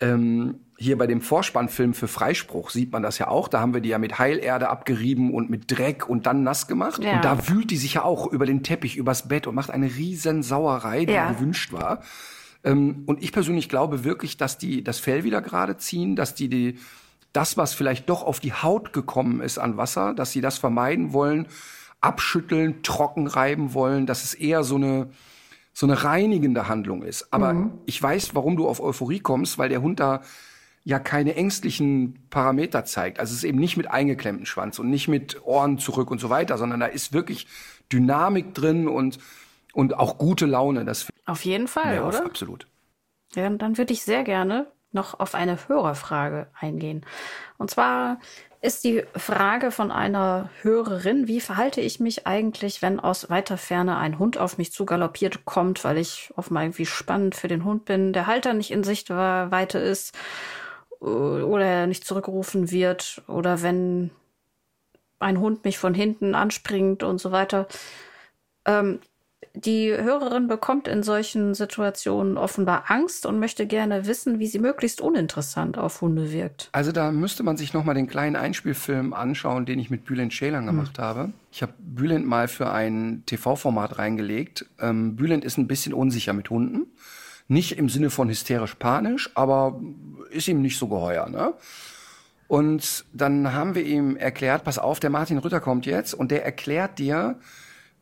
ähm, 0.00 0.56
hier 0.76 0.98
bei 0.98 1.06
dem 1.06 1.20
Vorspannfilm 1.20 1.94
für 1.94 2.08
Freispruch 2.08 2.70
sieht 2.70 2.92
man 2.92 3.02
das 3.02 3.18
ja 3.18 3.28
auch. 3.28 3.48
Da 3.48 3.60
haben 3.60 3.74
wir 3.74 3.80
die 3.80 3.90
ja 3.90 3.98
mit 3.98 4.18
Heilerde 4.18 4.68
abgerieben 4.68 5.32
und 5.32 5.50
mit 5.50 5.70
Dreck 5.70 6.08
und 6.08 6.26
dann 6.26 6.42
nass 6.42 6.66
gemacht. 6.66 7.02
Ja. 7.02 7.16
Und 7.16 7.24
da 7.24 7.48
wühlt 7.48 7.70
die 7.70 7.76
sich 7.76 7.94
ja 7.94 8.02
auch 8.04 8.26
über 8.26 8.46
den 8.46 8.62
Teppich, 8.62 8.96
übers 8.96 9.28
Bett 9.28 9.46
und 9.46 9.54
macht 9.54 9.70
eine 9.70 9.86
riesen 9.86 10.42
Sauerei, 10.42 11.04
die 11.04 11.12
Ja. 11.12 11.30
gewünscht 11.32 11.72
war. 11.72 12.00
Ähm, 12.64 13.04
und 13.06 13.22
ich 13.22 13.32
persönlich 13.32 13.68
glaube 13.68 14.04
wirklich, 14.04 14.36
dass 14.36 14.58
die 14.58 14.82
das 14.82 14.98
Fell 14.98 15.24
wieder 15.24 15.42
gerade 15.42 15.76
ziehen, 15.76 16.16
dass 16.16 16.34
die, 16.34 16.48
die 16.48 16.78
das, 17.32 17.56
was 17.56 17.74
vielleicht 17.74 18.08
doch 18.08 18.22
auf 18.22 18.40
die 18.40 18.52
Haut 18.52 18.92
gekommen 18.92 19.40
ist 19.40 19.58
an 19.58 19.76
Wasser, 19.76 20.14
dass 20.14 20.32
sie 20.32 20.40
das 20.40 20.58
vermeiden 20.58 21.12
wollen, 21.12 21.46
abschütteln, 22.00 22.82
trocken 22.82 23.26
reiben 23.26 23.74
wollen, 23.74 24.06
dass 24.06 24.24
es 24.24 24.34
eher 24.34 24.64
so 24.64 24.76
eine 24.76 25.10
so 25.76 25.86
eine 25.86 26.04
reinigende 26.04 26.68
Handlung 26.68 27.02
ist. 27.02 27.32
Aber 27.32 27.72
ich 27.84 28.00
weiß, 28.00 28.36
warum 28.36 28.56
du 28.56 28.68
auf 28.68 28.80
Euphorie 28.80 29.18
kommst, 29.18 29.58
weil 29.58 29.68
der 29.68 29.82
Hund 29.82 29.98
da 29.98 30.22
ja 30.84 31.00
keine 31.00 31.34
ängstlichen 31.34 32.20
Parameter 32.30 32.84
zeigt. 32.84 33.18
Also 33.18 33.32
es 33.32 33.38
ist 33.38 33.44
eben 33.44 33.58
nicht 33.58 33.76
mit 33.76 33.90
eingeklemmtem 33.90 34.46
Schwanz 34.46 34.78
und 34.78 34.88
nicht 34.88 35.08
mit 35.08 35.44
Ohren 35.44 35.78
zurück 35.78 36.12
und 36.12 36.20
so 36.20 36.30
weiter, 36.30 36.58
sondern 36.58 36.78
da 36.78 36.86
ist 36.86 37.12
wirklich 37.12 37.48
Dynamik 37.90 38.54
drin 38.54 38.86
und, 38.86 39.18
und 39.74 39.94
auch 39.94 40.18
gute 40.18 40.46
Laune. 40.46 40.84
Das 40.84 41.08
Auf 41.26 41.44
jeden 41.44 41.68
Fall, 41.68 42.02
oder? 42.02 42.24
absolut. 42.24 42.66
Ja, 43.34 43.50
dann 43.50 43.76
würde 43.76 43.92
ich 43.92 44.02
sehr 44.02 44.24
gerne 44.24 44.66
noch 44.92 45.18
auf 45.18 45.34
eine 45.34 45.58
Hörerfrage 45.68 46.46
eingehen. 46.58 47.04
Und 47.58 47.70
zwar 47.70 48.18
ist 48.60 48.84
die 48.84 49.04
Frage 49.14 49.70
von 49.70 49.90
einer 49.90 50.48
Hörerin, 50.62 51.28
wie 51.28 51.40
verhalte 51.40 51.82
ich 51.82 52.00
mich 52.00 52.26
eigentlich, 52.26 52.80
wenn 52.80 52.98
aus 52.98 53.28
weiter 53.28 53.58
Ferne 53.58 53.98
ein 53.98 54.18
Hund 54.18 54.38
auf 54.38 54.56
mich 54.56 54.72
zu 54.72 54.86
galoppiert 54.86 55.44
kommt, 55.44 55.84
weil 55.84 55.98
ich 55.98 56.32
offenbar 56.36 56.62
irgendwie 56.62 56.86
spannend 56.86 57.34
für 57.34 57.48
den 57.48 57.64
Hund 57.64 57.84
bin, 57.84 58.14
der 58.14 58.26
Halter 58.26 58.54
nicht 58.54 58.70
in 58.70 58.82
Sichtweite 58.82 59.78
ist 59.78 60.16
äh, 61.02 61.04
oder 61.04 61.66
er 61.66 61.86
nicht 61.86 62.06
zurückgerufen 62.06 62.70
wird 62.70 63.22
oder 63.26 63.62
wenn 63.62 64.10
ein 65.18 65.40
Hund 65.40 65.64
mich 65.64 65.76
von 65.78 65.92
hinten 65.92 66.34
anspringt 66.34 67.02
und 67.02 67.18
so 67.18 67.32
weiter. 67.32 67.66
Ähm, 68.64 69.00
die 69.54 69.90
Hörerin 69.90 70.48
bekommt 70.48 70.88
in 70.88 71.02
solchen 71.02 71.54
Situationen 71.54 72.36
offenbar 72.36 72.84
Angst 72.88 73.26
und 73.26 73.38
möchte 73.38 73.66
gerne 73.66 74.06
wissen, 74.06 74.38
wie 74.38 74.46
sie 74.46 74.58
möglichst 74.58 75.00
uninteressant 75.00 75.78
auf 75.78 76.00
Hunde 76.00 76.32
wirkt. 76.32 76.68
Also 76.72 76.92
da 76.92 77.10
müsste 77.12 77.42
man 77.42 77.56
sich 77.56 77.72
noch 77.74 77.84
mal 77.84 77.94
den 77.94 78.06
kleinen 78.06 78.36
Einspielfilm 78.36 79.12
anschauen, 79.12 79.66
den 79.66 79.78
ich 79.78 79.90
mit 79.90 80.04
Bülent 80.04 80.32
Ceylan 80.32 80.66
gemacht 80.66 80.98
habe. 80.98 81.32
Ich 81.52 81.62
habe 81.62 81.74
Bülent 81.78 82.26
mal 82.26 82.48
für 82.48 82.70
ein 82.70 83.22
TV-Format 83.26 83.98
reingelegt. 83.98 84.66
Ähm, 84.80 85.16
Bülent 85.16 85.44
ist 85.44 85.58
ein 85.58 85.66
bisschen 85.66 85.94
unsicher 85.94 86.32
mit 86.32 86.50
Hunden. 86.50 86.86
Nicht 87.46 87.78
im 87.78 87.88
Sinne 87.88 88.10
von 88.10 88.28
hysterisch-panisch, 88.28 89.30
aber 89.34 89.80
ist 90.30 90.48
ihm 90.48 90.62
nicht 90.62 90.78
so 90.78 90.88
geheuer. 90.88 91.28
Ne? 91.28 91.52
Und 92.48 93.04
dann 93.12 93.52
haben 93.52 93.74
wir 93.74 93.84
ihm 93.84 94.16
erklärt, 94.16 94.64
pass 94.64 94.78
auf, 94.78 95.00
der 95.00 95.10
Martin 95.10 95.38
Rütter 95.38 95.60
kommt 95.60 95.86
jetzt 95.86 96.14
und 96.14 96.30
der 96.30 96.44
erklärt 96.44 96.98
dir, 96.98 97.38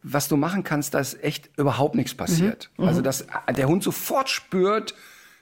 was 0.02 0.28
du 0.28 0.36
machen 0.36 0.64
kannst, 0.64 0.94
dass 0.94 1.14
echt 1.14 1.50
überhaupt 1.56 1.94
nichts 1.94 2.14
passiert. 2.14 2.70
Also 2.86 3.00
dass 3.02 3.26
der 3.56 3.68
Hund 3.68 3.82
sofort 3.82 4.28
spürt, 4.28 4.94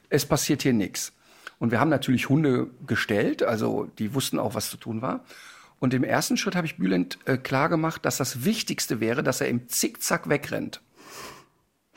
es 0.08 0.26
passiert 0.26 0.62
hier 0.62 0.72
nichts. 0.72 1.12
Und 1.58 1.70
wir 1.70 1.80
haben 1.80 1.90
natürlich 1.90 2.28
Hunde 2.28 2.68
gestellt, 2.86 3.42
also 3.42 3.88
die 3.98 4.14
wussten 4.14 4.38
auch, 4.38 4.54
was 4.54 4.70
zu 4.70 4.76
tun 4.76 5.02
war. 5.02 5.24
Und 5.78 5.94
im 5.94 6.04
ersten 6.04 6.36
Schritt 6.36 6.56
habe 6.56 6.66
ich 6.66 6.76
Bülent 6.76 7.18
äh, 7.24 7.36
klar 7.36 7.68
gemacht, 7.68 8.04
dass 8.04 8.18
das 8.18 8.44
Wichtigste 8.44 9.00
wäre, 9.00 9.22
dass 9.22 9.40
er 9.40 9.48
im 9.48 9.68
Zickzack 9.68 10.28
wegrennt. 10.28 10.80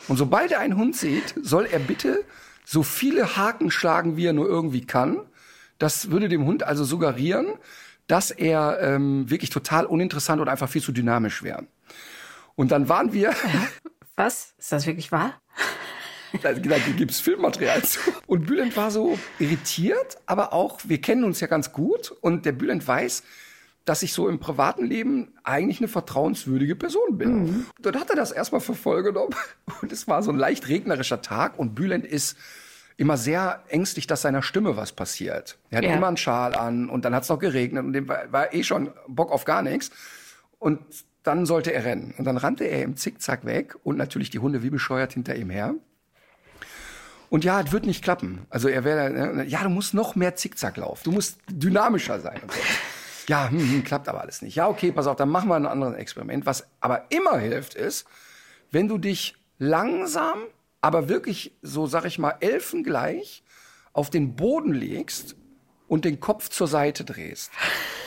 Und 0.08 0.18
sobald 0.18 0.52
er 0.52 0.60
einen 0.60 0.78
Hund 0.78 0.96
sieht, 0.96 1.36
soll 1.42 1.66
er 1.66 1.80
bitte 1.80 2.24
so 2.66 2.84
viele 2.84 3.36
Haken 3.36 3.72
schlagen, 3.72 4.16
wie 4.18 4.26
er 4.26 4.34
nur 4.34 4.48
irgendwie 4.48 4.86
kann. 4.86 5.20
Das 5.80 6.12
würde 6.12 6.30
dem 6.30 6.46
Hund 6.46 6.64
also 6.64 6.84
suggerieren, 6.84 7.48
dass 8.08 8.32
er 8.32 8.80
ähm, 8.82 9.30
wirklich 9.30 9.50
total 9.50 9.86
uninteressant 9.86 10.42
und 10.42 10.48
einfach 10.48 10.70
viel 10.70 10.82
zu 10.82 10.92
dynamisch 10.92 11.44
wäre. 11.44 11.66
Und 12.56 12.72
dann 12.72 12.90
waren 12.90 13.14
wir, 13.14 13.34
Was? 14.16 14.54
Ist 14.58 14.72
das 14.72 14.86
wirklich 14.86 15.12
wahr? 15.12 15.42
da, 16.42 16.54
da 16.54 16.78
gibt's 16.98 17.20
Filmmaterial 17.20 17.84
zu. 17.84 18.00
Und 18.28 18.46
Bülent 18.48 18.76
war 18.78 18.92
so 18.92 19.18
irritiert, 19.40 20.18
aber 20.26 20.54
auch, 20.54 20.80
wir 20.84 21.00
kennen 21.02 21.24
uns 21.24 21.40
ja 21.40 21.48
ganz 21.48 21.72
gut 21.72 22.12
und 22.22 22.46
der 22.46 22.52
Bülent 22.52 22.88
weiß, 22.88 23.24
dass 23.86 24.02
ich 24.02 24.14
so 24.14 24.30
im 24.30 24.40
privaten 24.40 24.86
Leben 24.86 25.34
eigentlich 25.44 25.80
eine 25.80 25.88
vertrauenswürdige 25.90 26.76
Person 26.76 27.18
bin. 27.18 27.66
Dann 27.80 28.00
hat 28.00 28.10
er 28.10 28.16
das 28.16 28.32
erstmal 28.32 28.62
für 28.62 28.76
voll 28.76 29.04
genommen 29.04 29.36
und 29.82 29.92
es 29.92 30.08
war 30.08 30.24
so 30.24 30.32
ein 30.32 30.38
leicht 30.38 30.68
regnerischer 30.70 31.22
Tag 31.22 31.60
und 31.60 31.76
Bülent 31.76 32.06
ist 32.06 32.38
immer 32.98 33.18
sehr 33.18 33.64
ängstlich, 33.70 34.08
dass 34.08 34.22
seiner 34.22 34.42
Stimme 34.44 34.78
was 34.78 34.92
passiert. 34.92 35.58
Er 35.72 35.80
hat 35.80 35.86
Ja. 35.86 35.96
immer 35.96 36.08
einen 36.08 36.18
Schal 36.18 36.56
an 36.56 36.90
und 36.90 37.04
dann 37.06 37.14
hat 37.16 37.24
es 37.24 37.30
noch 37.30 37.40
geregnet 37.40 37.84
und 37.84 37.94
dem 37.94 38.08
war, 38.08 38.32
war 38.32 38.54
eh 38.54 38.64
schon 38.64 38.92
Bock 39.08 39.32
auf 39.32 39.44
gar 39.46 39.64
nichts. 39.64 39.92
Und 40.60 40.80
dann 41.24 41.46
sollte 41.46 41.74
er 41.74 41.86
rennen. 41.86 42.14
Und 42.18 42.26
dann 42.26 42.38
rannte 42.38 42.66
er 42.66 42.84
im 42.84 42.96
Zickzack 42.98 43.46
weg 43.46 43.76
und 43.84 43.98
natürlich 43.98 44.30
die 44.30 44.40
Hunde 44.40 44.62
wie 44.62 44.70
bescheuert 44.70 45.14
hinter 45.14 45.36
ihm 45.36 45.50
her. 45.50 45.76
Und 47.30 47.44
ja, 47.44 47.62
es 47.62 47.72
wird 47.72 47.86
nicht 47.86 48.04
klappen. 48.04 48.46
Also 48.50 48.68
er 48.68 48.84
wäre, 48.84 49.44
ja, 49.46 49.64
du 49.64 49.70
musst 49.70 49.96
noch 49.96 50.16
mehr 50.16 50.36
Zickzack 50.36 50.78
laufen. 50.78 51.02
Du 51.06 51.12
musst 51.12 51.40
dynamischer 51.50 52.20
sein. 52.20 52.42
So. 52.48 52.60
Ja, 53.28 53.50
hm, 53.50 53.60
hm, 53.60 53.84
klappt 53.84 54.08
aber 54.08 54.22
alles 54.22 54.42
nicht. 54.42 54.56
Ja, 54.56 54.68
okay, 54.68 54.92
pass 54.92 55.08
auf, 55.08 55.16
dann 55.16 55.30
machen 55.30 55.50
wir 55.50 55.56
ein 55.56 55.66
anderes 55.66 55.96
Experiment. 55.96 56.46
Was 56.46 56.68
aber 56.80 57.06
immer 57.10 57.38
hilft, 57.38 57.74
ist, 57.74 58.06
wenn 58.70 58.88
du 58.88 58.98
dich 58.98 59.36
langsam, 59.58 60.40
aber 60.82 61.10
wirklich, 61.10 61.58
so 61.62 61.88
sag 61.88 62.06
ich 62.06 62.20
mal, 62.20 62.36
elfengleich 62.42 63.44
auf 63.94 64.10
den 64.10 64.36
Boden 64.36 64.74
legst 64.74 65.36
und 65.94 66.06
den 66.06 66.20
Kopf 66.20 66.50
zur 66.50 66.66
Seite 66.68 67.04
drehst. 67.04 67.52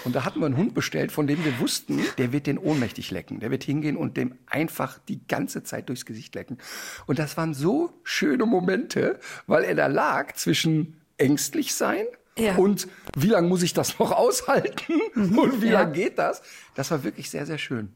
Und 0.03 0.17
da 0.17 0.25
hatten 0.25 0.41
wir 0.41 0.47
einen 0.47 0.57
Hund 0.57 0.75
bestellt, 0.75 1.13
von 1.13 1.29
dem 1.29 1.45
wir 1.45 1.61
wussten, 1.61 2.01
der 2.19 2.33
wird 2.33 2.49
den 2.49 2.59
ohnmächtig 2.59 3.13
lecken. 3.13 3.39
Der 3.39 3.53
wird 3.53 3.63
hingehen 3.63 3.97
und 3.97 4.17
dem 4.17 4.35
einfach 4.47 4.99
die 5.09 5.21
ganze 5.29 5.63
Zeit 5.63 5.89
durchs 5.89 6.05
Gesicht 6.05 6.35
lecken. 6.35 6.59
Und 7.07 7.21
das 7.21 7.37
waren 7.37 7.55
so 7.55 7.93
schöne 8.03 8.45
Momente, 8.45 9.21
weil 9.47 9.63
er 9.63 9.77
da 9.77 9.87
lag 9.87 10.33
zwischen 10.35 11.01
ängstlich 11.17 11.77
sein 11.77 12.07
Ja. 12.37 12.57
und 12.57 12.89
wie 13.17 13.29
lange 13.29 13.47
muss 13.47 13.63
ich 13.63 13.73
das 13.73 14.01
noch 14.01 14.11
aushalten 14.11 15.01
und 15.15 15.63
wie 15.63 15.67
Ja. 15.69 15.83
lange 15.83 15.93
geht 15.93 16.19
das? 16.19 16.43
Das 16.75 16.91
war 16.91 17.05
wirklich 17.05 17.31
sehr, 17.31 17.47
sehr 17.47 17.59
schön. 17.59 17.93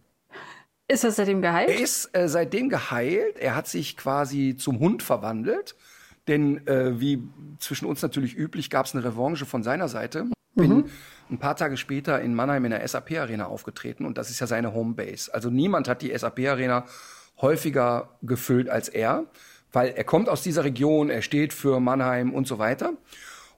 Ist 0.87 1.03
das 1.03 1.17
seitdem 1.17 1.43
Er 1.43 1.51
geheilt? 1.51 1.81
ist 1.81 2.11
äh, 2.17 2.29
seitdem 2.29 2.69
geheilt. 2.69 3.39
Er 3.41 3.57
hat 3.57 3.67
sich 3.67 3.97
quasi 3.97 4.55
zum 4.57 4.79
Hund 4.79 5.03
verwandelt. 5.03 5.75
Denn 6.31 6.65
äh, 6.69 7.01
wie 7.01 7.25
zwischen 7.59 7.87
uns 7.87 8.03
natürlich 8.03 8.37
üblich, 8.37 8.71
gab 8.71 8.87
es 8.87 8.95
eine 8.95 9.05
Revanche 9.05 9.47
von 9.47 9.65
seiner 9.65 9.89
Seite. 9.89 10.27
Bin 10.55 10.85
ein 11.29 11.39
paar 11.39 11.57
Tage 11.57 11.77
später 11.77 12.21
in 12.21 12.35
Mannheim 12.35 12.65
in 12.65 12.71
der 12.71 12.87
SAP-Arena 12.87 13.47
aufgetreten 13.47 14.05
und 14.05 14.17
das 14.17 14.31
ist 14.31 14.39
ja 14.39 14.47
seine 14.47 14.73
Homebase. 14.73 15.35
Also 15.35 15.51
niemand 15.51 15.89
hat 15.89 16.03
die 16.03 16.17
SAP-Arena 16.17 16.85
häufiger 17.41 18.11
gefüllt 18.23 18.69
als 18.69 18.89
er, 18.89 19.25
weil 19.73 19.91
er 19.91 20.05
kommt 20.05 20.29
aus 20.29 20.43
dieser 20.43 20.63
Region, 20.63 21.11
er 21.11 21.23
steht 21.23 21.53
für 21.53 21.81
Mannheim 21.81 22.33
und 22.33 22.47
so 22.47 22.59
weiter. 22.59 22.93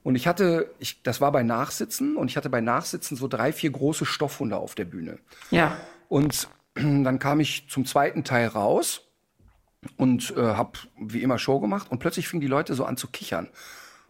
Und 0.01 0.15
ich 0.15 0.27
hatte, 0.27 0.71
ich, 0.79 1.03
das 1.03 1.21
war 1.21 1.31
bei 1.31 1.43
Nachsitzen 1.43 2.15
und 2.15 2.29
ich 2.29 2.37
hatte 2.37 2.49
bei 2.49 2.61
Nachsitzen 2.61 3.15
so 3.17 3.27
drei, 3.27 3.53
vier 3.53 3.69
große 3.69 4.05
Stoffhunde 4.05 4.57
auf 4.57 4.73
der 4.73 4.85
Bühne. 4.85 5.19
Ja. 5.51 5.77
Und 6.09 6.47
dann 6.75 7.19
kam 7.19 7.39
ich 7.39 7.69
zum 7.69 7.85
zweiten 7.85 8.23
Teil 8.23 8.47
raus 8.47 9.12
und 9.97 10.33
äh, 10.37 10.41
habe 10.41 10.79
wie 10.99 11.21
immer 11.21 11.37
Show 11.39 11.59
gemacht 11.59 11.89
und 11.91 11.99
plötzlich 11.99 12.27
fingen 12.27 12.41
die 12.41 12.47
Leute 12.47 12.73
so 12.73 12.85
an 12.85 12.97
zu 12.97 13.07
kichern. 13.07 13.49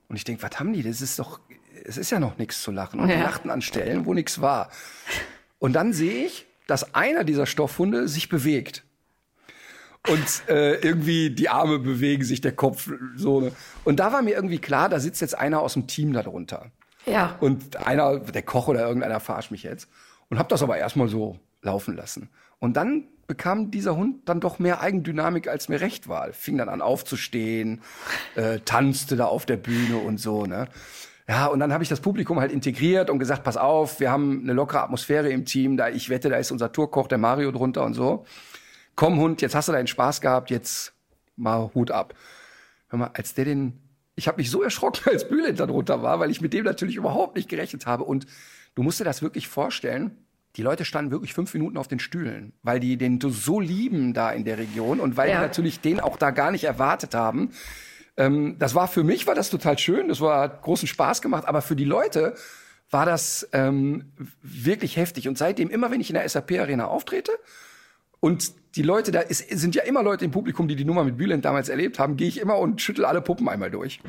Und 0.10 0.16
ich 0.16 0.24
denk, 0.24 0.44
was 0.44 0.60
haben 0.60 0.74
die? 0.74 0.84
Das 0.84 1.02
ist 1.02 1.18
doch, 1.20 1.40
es 1.86 1.98
ist 1.98 2.10
ja 2.12 2.20
noch 2.20 2.38
nichts 2.38 2.62
zu 2.62 2.72
lachen. 2.72 3.00
Und 3.00 3.08
die 3.08 3.14
Ja. 3.14 3.24
lachten 3.24 3.50
an 3.50 3.62
Stellen, 3.62 4.06
wo 4.06 4.14
nichts 4.14 4.42
war. 4.42 4.70
Und 5.60 5.74
dann 5.74 5.94
sehe 5.94 6.26
ich, 6.26 6.46
dass 6.68 6.94
einer 6.94 7.24
dieser 7.24 7.46
Stoffhunde 7.46 8.08
sich 8.08 8.30
bewegt. 8.30 8.84
Und 10.10 10.50
äh, 10.50 10.76
irgendwie 10.82 11.30
die 11.30 11.48
Arme 11.48 11.80
bewegen 11.80 12.26
sich, 12.26 12.42
der 12.42 12.52
Kopf 12.52 12.92
so. 13.16 13.40
Ne? 13.40 13.52
Und 13.86 14.00
da 14.02 14.12
war 14.12 14.22
mir 14.22 14.36
irgendwie 14.36 14.60
klar, 14.60 14.90
da 14.90 15.00
sitzt 15.00 15.22
jetzt 15.22 15.38
einer 15.38 15.62
aus 15.62 15.74
dem 15.74 15.88
Team 15.88 16.12
da 16.12 16.24
drunter. 16.24 16.72
Ja. 17.06 17.38
Und 17.40 17.78
einer, 17.88 18.20
der 18.20 18.42
Koch 18.44 18.68
oder 18.68 18.86
irgendeiner 18.86 19.22
verarscht 19.22 19.52
mich 19.52 19.64
jetzt. 19.64 19.90
Und 20.30 20.40
hab 20.40 20.50
das 20.50 20.62
aber 20.62 20.78
erstmal 20.78 21.08
so 21.08 21.40
laufen 21.62 21.96
lassen. 21.96 22.30
Und 22.60 22.76
dann 22.76 23.06
bekam 23.28 23.72
dieser 23.72 23.96
Hund 23.96 24.28
dann 24.28 24.40
doch 24.40 24.60
mehr 24.60 24.82
Eigendynamik, 24.82 25.48
als 25.48 25.70
mir 25.70 25.82
recht 25.82 26.08
war. 26.08 26.34
Fing 26.34 26.58
dann 26.58 26.70
an 26.70 26.82
aufzustehen, 26.82 27.82
äh, 28.36 28.60
tanzte 28.60 29.16
da 29.16 29.26
auf 29.26 29.46
der 29.46 29.58
Bühne 29.58 29.98
und 29.98 30.20
so, 30.20 30.46
ne? 30.46 30.68
Ja, 31.28 31.46
und 31.48 31.60
dann 31.60 31.72
habe 31.72 31.84
ich 31.84 31.90
das 31.90 32.02
Publikum 32.02 32.42
halt 32.42 32.52
integriert 32.52 33.10
und 33.10 33.18
gesagt, 33.18 33.44
pass 33.44 33.56
auf, 33.56 34.02
wir 34.02 34.12
haben 34.12 34.42
eine 34.44 34.52
lockere 34.52 34.84
Atmosphäre 34.84 35.30
im 35.30 35.46
Team, 35.46 35.78
da 35.78 35.88
ich 35.88 36.10
wette, 36.10 36.28
da 36.30 36.36
ist 36.36 36.52
unser 36.52 36.74
Tourkoch, 36.74 37.08
der 37.08 37.18
Mario 37.18 37.52
drunter 37.52 37.86
und 37.86 37.94
so. 37.94 38.26
Komm 38.96 39.18
Hund, 39.18 39.42
jetzt 39.42 39.56
hast 39.56 39.70
du 39.70 39.72
deinen 39.72 39.88
Spaß 39.88 40.20
gehabt, 40.20 40.50
jetzt 40.50 40.94
mal 41.38 41.72
Hut 41.74 41.92
ab. 41.92 42.14
Hör 42.90 43.00
mal, 43.00 43.12
als 43.14 43.34
der 43.34 43.46
den, 43.46 43.80
ich 44.16 44.28
habe 44.28 44.38
mich 44.38 44.52
so 44.52 44.62
erschrocken, 44.62 45.02
als 45.10 45.28
Bülent 45.28 45.60
da 45.60 45.66
drunter 45.66 46.04
war, 46.04 46.20
weil 46.20 46.30
ich 46.30 46.42
mit 46.42 46.54
dem 46.54 46.66
natürlich 46.66 46.98
überhaupt 46.98 47.36
nicht 47.36 47.48
gerechnet 47.48 47.86
habe. 47.86 48.04
Und 48.04 48.28
du 48.76 48.84
musst 48.84 49.00
dir 49.00 49.06
das 49.06 49.22
wirklich 49.22 49.48
vorstellen. 49.48 50.26
Die 50.56 50.62
Leute 50.62 50.86
standen 50.86 51.12
wirklich 51.12 51.34
fünf 51.34 51.54
Minuten 51.54 51.78
auf 51.78 51.88
den 51.88 52.00
Stühlen, 52.00 52.54
weil 52.62 52.80
die 52.80 52.98
den 52.98 53.20
so 53.22 53.60
lieben 53.60 54.14
da 54.14 54.32
in 54.32 54.46
der 54.46 54.58
Region 54.60 55.00
und 55.00 55.18
weil 55.18 55.30
Ja. 55.30 55.38
die 55.38 55.42
natürlich 55.42 55.80
den 55.80 56.00
auch 56.00 56.18
da 56.18 56.30
gar 56.32 56.52
nicht 56.52 56.64
erwartet 56.66 57.16
haben. 57.16 57.52
Ähm, 58.18 58.58
das 58.60 58.76
war 58.76 58.88
für 58.88 59.04
mich 59.04 59.26
war 59.26 59.34
das 59.34 59.50
total 59.50 59.80
schön, 59.80 60.10
das 60.10 60.22
war 60.22 60.42
hat 60.42 60.62
großen 60.62 60.88
Spaß 60.88 61.22
gemacht, 61.24 61.46
aber 61.48 61.62
für 61.64 61.76
die 61.76 61.86
Leute 61.86 62.36
war 62.92 63.08
das 63.08 63.50
ähm, 63.54 64.12
wirklich 64.44 64.98
heftig. 64.98 65.28
Und 65.28 65.38
seitdem 65.40 65.72
immer, 65.72 65.90
wenn 65.90 66.00
ich 66.02 66.12
in 66.12 66.14
der 66.14 66.30
SAP 66.30 66.52
Arena 66.60 66.86
auftrete, 66.86 67.32
und 68.24 68.54
die 68.78 68.84
Leute, 68.84 69.12
da 69.12 69.20
ist, 69.20 69.50
sind 69.60 69.76
ja 69.76 69.84
immer 69.84 70.02
Leute 70.02 70.24
im 70.24 70.32
Publikum, 70.32 70.70
die 70.70 70.78
die 70.78 70.86
Nummer 70.86 71.04
mit 71.04 71.18
Bülent 71.18 71.44
damals 71.44 71.68
erlebt 71.68 72.00
haben, 72.00 72.16
gehe 72.16 72.30
ich 72.30 72.40
immer 72.40 72.58
und 72.58 72.82
schüttel 72.82 73.04
alle 73.06 73.22
Puppen 73.22 73.50
einmal 73.50 73.70
durch. 73.70 74.00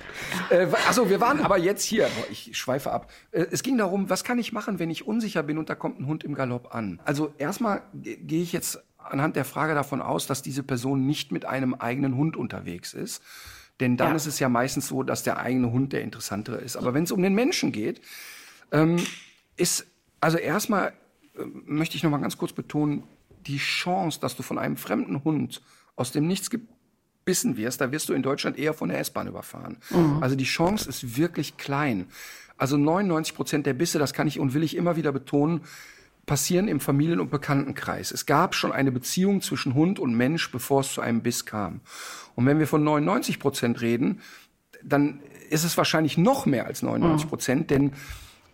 Äh, 0.50 0.68
also 0.86 1.10
wir 1.10 1.20
waren 1.20 1.40
aber 1.40 1.58
jetzt 1.58 1.82
hier, 1.84 2.04
boah, 2.04 2.24
ich 2.30 2.56
schweife 2.56 2.92
ab. 2.92 3.10
Äh, 3.32 3.46
es 3.50 3.64
ging 3.64 3.76
darum, 3.76 4.08
was 4.08 4.22
kann 4.22 4.38
ich 4.38 4.52
machen, 4.52 4.78
wenn 4.78 4.88
ich 4.88 5.04
unsicher 5.06 5.42
bin 5.42 5.58
und 5.58 5.68
da 5.68 5.74
kommt 5.74 5.98
ein 6.00 6.06
Hund 6.06 6.22
im 6.22 6.34
Galopp 6.34 6.74
an? 6.74 7.00
Also 7.04 7.34
erstmal 7.38 7.82
ge- 7.92 8.16
gehe 8.16 8.42
ich 8.42 8.52
jetzt 8.52 8.82
anhand 8.98 9.34
der 9.34 9.44
Frage 9.44 9.74
davon 9.74 10.00
aus, 10.00 10.26
dass 10.28 10.42
diese 10.42 10.62
Person 10.62 11.04
nicht 11.06 11.32
mit 11.32 11.44
einem 11.44 11.74
eigenen 11.74 12.16
Hund 12.16 12.36
unterwegs 12.36 12.94
ist. 12.94 13.20
Denn 13.80 13.96
dann 13.96 14.10
Ja. 14.10 14.14
ist 14.16 14.26
es 14.26 14.38
ja 14.38 14.48
meistens 14.48 14.86
so, 14.86 15.02
dass 15.02 15.24
der 15.24 15.38
eigene 15.40 15.72
Hund 15.72 15.92
der 15.92 16.02
interessantere 16.02 16.58
ist. 16.58 16.76
Aber 16.76 16.94
wenn 16.94 17.02
es 17.02 17.10
um 17.10 17.20
den 17.20 17.34
Menschen 17.34 17.72
geht, 17.72 18.00
ähm, 18.70 18.96
ist, 19.56 19.86
also 20.20 20.38
erstmal 20.38 20.92
äh, 21.36 21.42
möchte 21.66 21.96
ich 21.96 22.04
noch 22.04 22.10
mal 22.12 22.18
ganz 22.20 22.38
kurz 22.38 22.52
betonen, 22.52 23.02
die 23.46 23.58
Chance, 23.58 24.20
dass 24.20 24.36
du 24.36 24.42
von 24.42 24.58
einem 24.58 24.76
fremden 24.76 25.24
Hund 25.24 25.62
aus 25.96 26.12
dem 26.12 26.26
Nichts 26.26 26.50
gebissen 26.50 27.56
wirst, 27.56 27.80
da 27.80 27.92
wirst 27.92 28.08
du 28.08 28.12
in 28.12 28.22
Deutschland 28.22 28.58
eher 28.58 28.74
von 28.74 28.88
der 28.88 28.98
S-Bahn 28.98 29.28
überfahren. 29.28 29.78
Also 30.20 30.36
die 30.36 30.44
Chance 30.44 30.88
ist 30.88 31.16
wirklich 31.16 31.56
klein. 31.56 32.06
Also 32.56 32.76
99 32.76 33.34
Prozent 33.34 33.66
der 33.66 33.74
Bisse, 33.74 33.98
das 33.98 34.12
kann 34.12 34.26
ich 34.26 34.38
und 34.38 34.54
will 34.54 34.62
ich 34.62 34.76
immer 34.76 34.96
wieder 34.96 35.12
betonen, 35.12 35.62
passieren 36.26 36.68
im 36.68 36.80
Familien- 36.80 37.20
und 37.20 37.30
Bekanntenkreis. 37.30 38.10
Es 38.10 38.26
gab 38.26 38.54
schon 38.54 38.72
eine 38.72 38.92
Beziehung 38.92 39.42
zwischen 39.42 39.74
Hund 39.74 39.98
und 39.98 40.14
Mensch, 40.14 40.50
bevor 40.50 40.80
es 40.80 40.92
zu 40.92 41.00
einem 41.00 41.22
Biss 41.22 41.44
kam. 41.44 41.80
Und 42.34 42.46
wenn 42.46 42.58
wir 42.58 42.66
von 42.66 42.82
99 42.82 43.38
Prozent 43.38 43.80
reden, 43.80 44.20
dann 44.82 45.20
ist 45.50 45.64
es 45.64 45.76
wahrscheinlich 45.76 46.16
noch 46.16 46.46
mehr 46.46 46.66
als 46.66 46.82
99 46.82 47.28
Prozent, 47.28 47.70
denn 47.70 47.92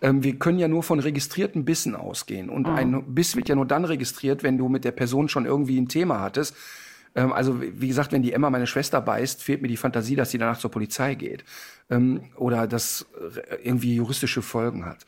ähm, 0.01 0.23
wir 0.25 0.39
können 0.39 0.59
ja 0.59 0.69
nur 0.69 0.83
von 0.83 1.01
registrierten 1.01 1.65
Bissen 1.65 1.95
ausgehen. 1.95 2.49
Und 2.49 2.67
ein 2.67 3.15
Biss 3.15 3.37
wird 3.37 3.49
ja 3.49 3.55
nur 3.55 3.67
dann 3.67 3.85
registriert, 3.85 4.43
wenn 4.43 4.59
du 4.59 4.69
mit 4.69 4.85
der 4.85 4.93
Person 4.93 5.29
schon 5.29 5.47
irgendwie 5.47 5.81
ein 5.81 5.89
Thema 5.89 6.21
hattest. 6.21 6.55
Ähm, 7.15 7.33
also 7.33 7.61
wie 7.61 7.81
wie 7.81 7.89
gesagt, 7.89 8.13
wenn 8.13 8.23
die 8.23 8.33
Emma 8.33 8.51
meine 8.51 8.67
Schwester 8.67 9.01
beißt, 9.01 9.43
fehlt 9.43 9.63
mir 9.63 9.69
die 9.69 9.77
Fantasie, 9.77 10.17
dass 10.17 10.31
sie 10.31 10.39
danach 10.39 10.59
zur 10.59 10.71
Polizei 10.71 11.15
geht. 11.15 11.45
Ähm, 11.91 12.23
oder 12.37 12.67
das 12.67 13.07
äh, 13.37 13.57
irgendwie 13.63 13.95
juristische 13.95 14.43
Folgen 14.43 14.87
hat. 14.87 15.05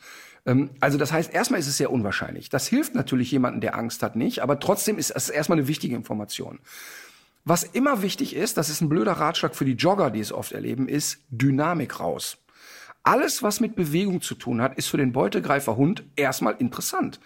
Ähm, 0.47 0.71
also 0.81 0.99
das 0.99 1.13
heißt, 1.13 1.33
erstmal 1.33 1.61
ist 1.61 1.69
es 1.69 1.77
sehr 1.77 1.91
unwahrscheinlich. 1.91 2.49
Das 2.49 2.67
hilft 2.67 2.95
natürlich 2.95 3.31
jemandem, 3.31 3.61
der 3.61 3.77
Angst 3.77 4.03
hat, 4.03 4.17
nicht. 4.17 4.41
Aber 4.41 4.59
trotzdem 4.61 4.99
ist 4.99 5.11
es 5.11 5.31
erstmal 5.31 5.59
eine 5.59 5.69
wichtige 5.69 5.95
Information. 5.95 6.59
Was 7.45 7.65
immer 7.65 8.03
wichtig 8.03 8.37
ist, 8.37 8.57
das 8.57 8.69
ist 8.69 8.83
ein 8.83 8.89
blöder 8.89 9.13
Ratschlag 9.13 9.57
für 9.57 9.65
die 9.65 9.73
Jogger, 9.73 10.11
die 10.11 10.21
es 10.21 10.33
oft 10.33 10.53
erleben, 10.53 10.87
ist 10.87 11.19
Dynamik 11.31 11.99
raus. 11.99 12.39
Alles, 13.05 13.43
was 13.43 13.59
mit 13.59 13.75
Bewegung 13.75 14.21
zu 14.21 14.37
tun 14.37 14.63
hat, 14.63 14.77
ist 14.79 14.87
für 14.87 14.97
den 14.97 15.13
Beutegreiferhund 15.13 16.05
erstmal 16.15 16.55
interessant. 16.59 17.19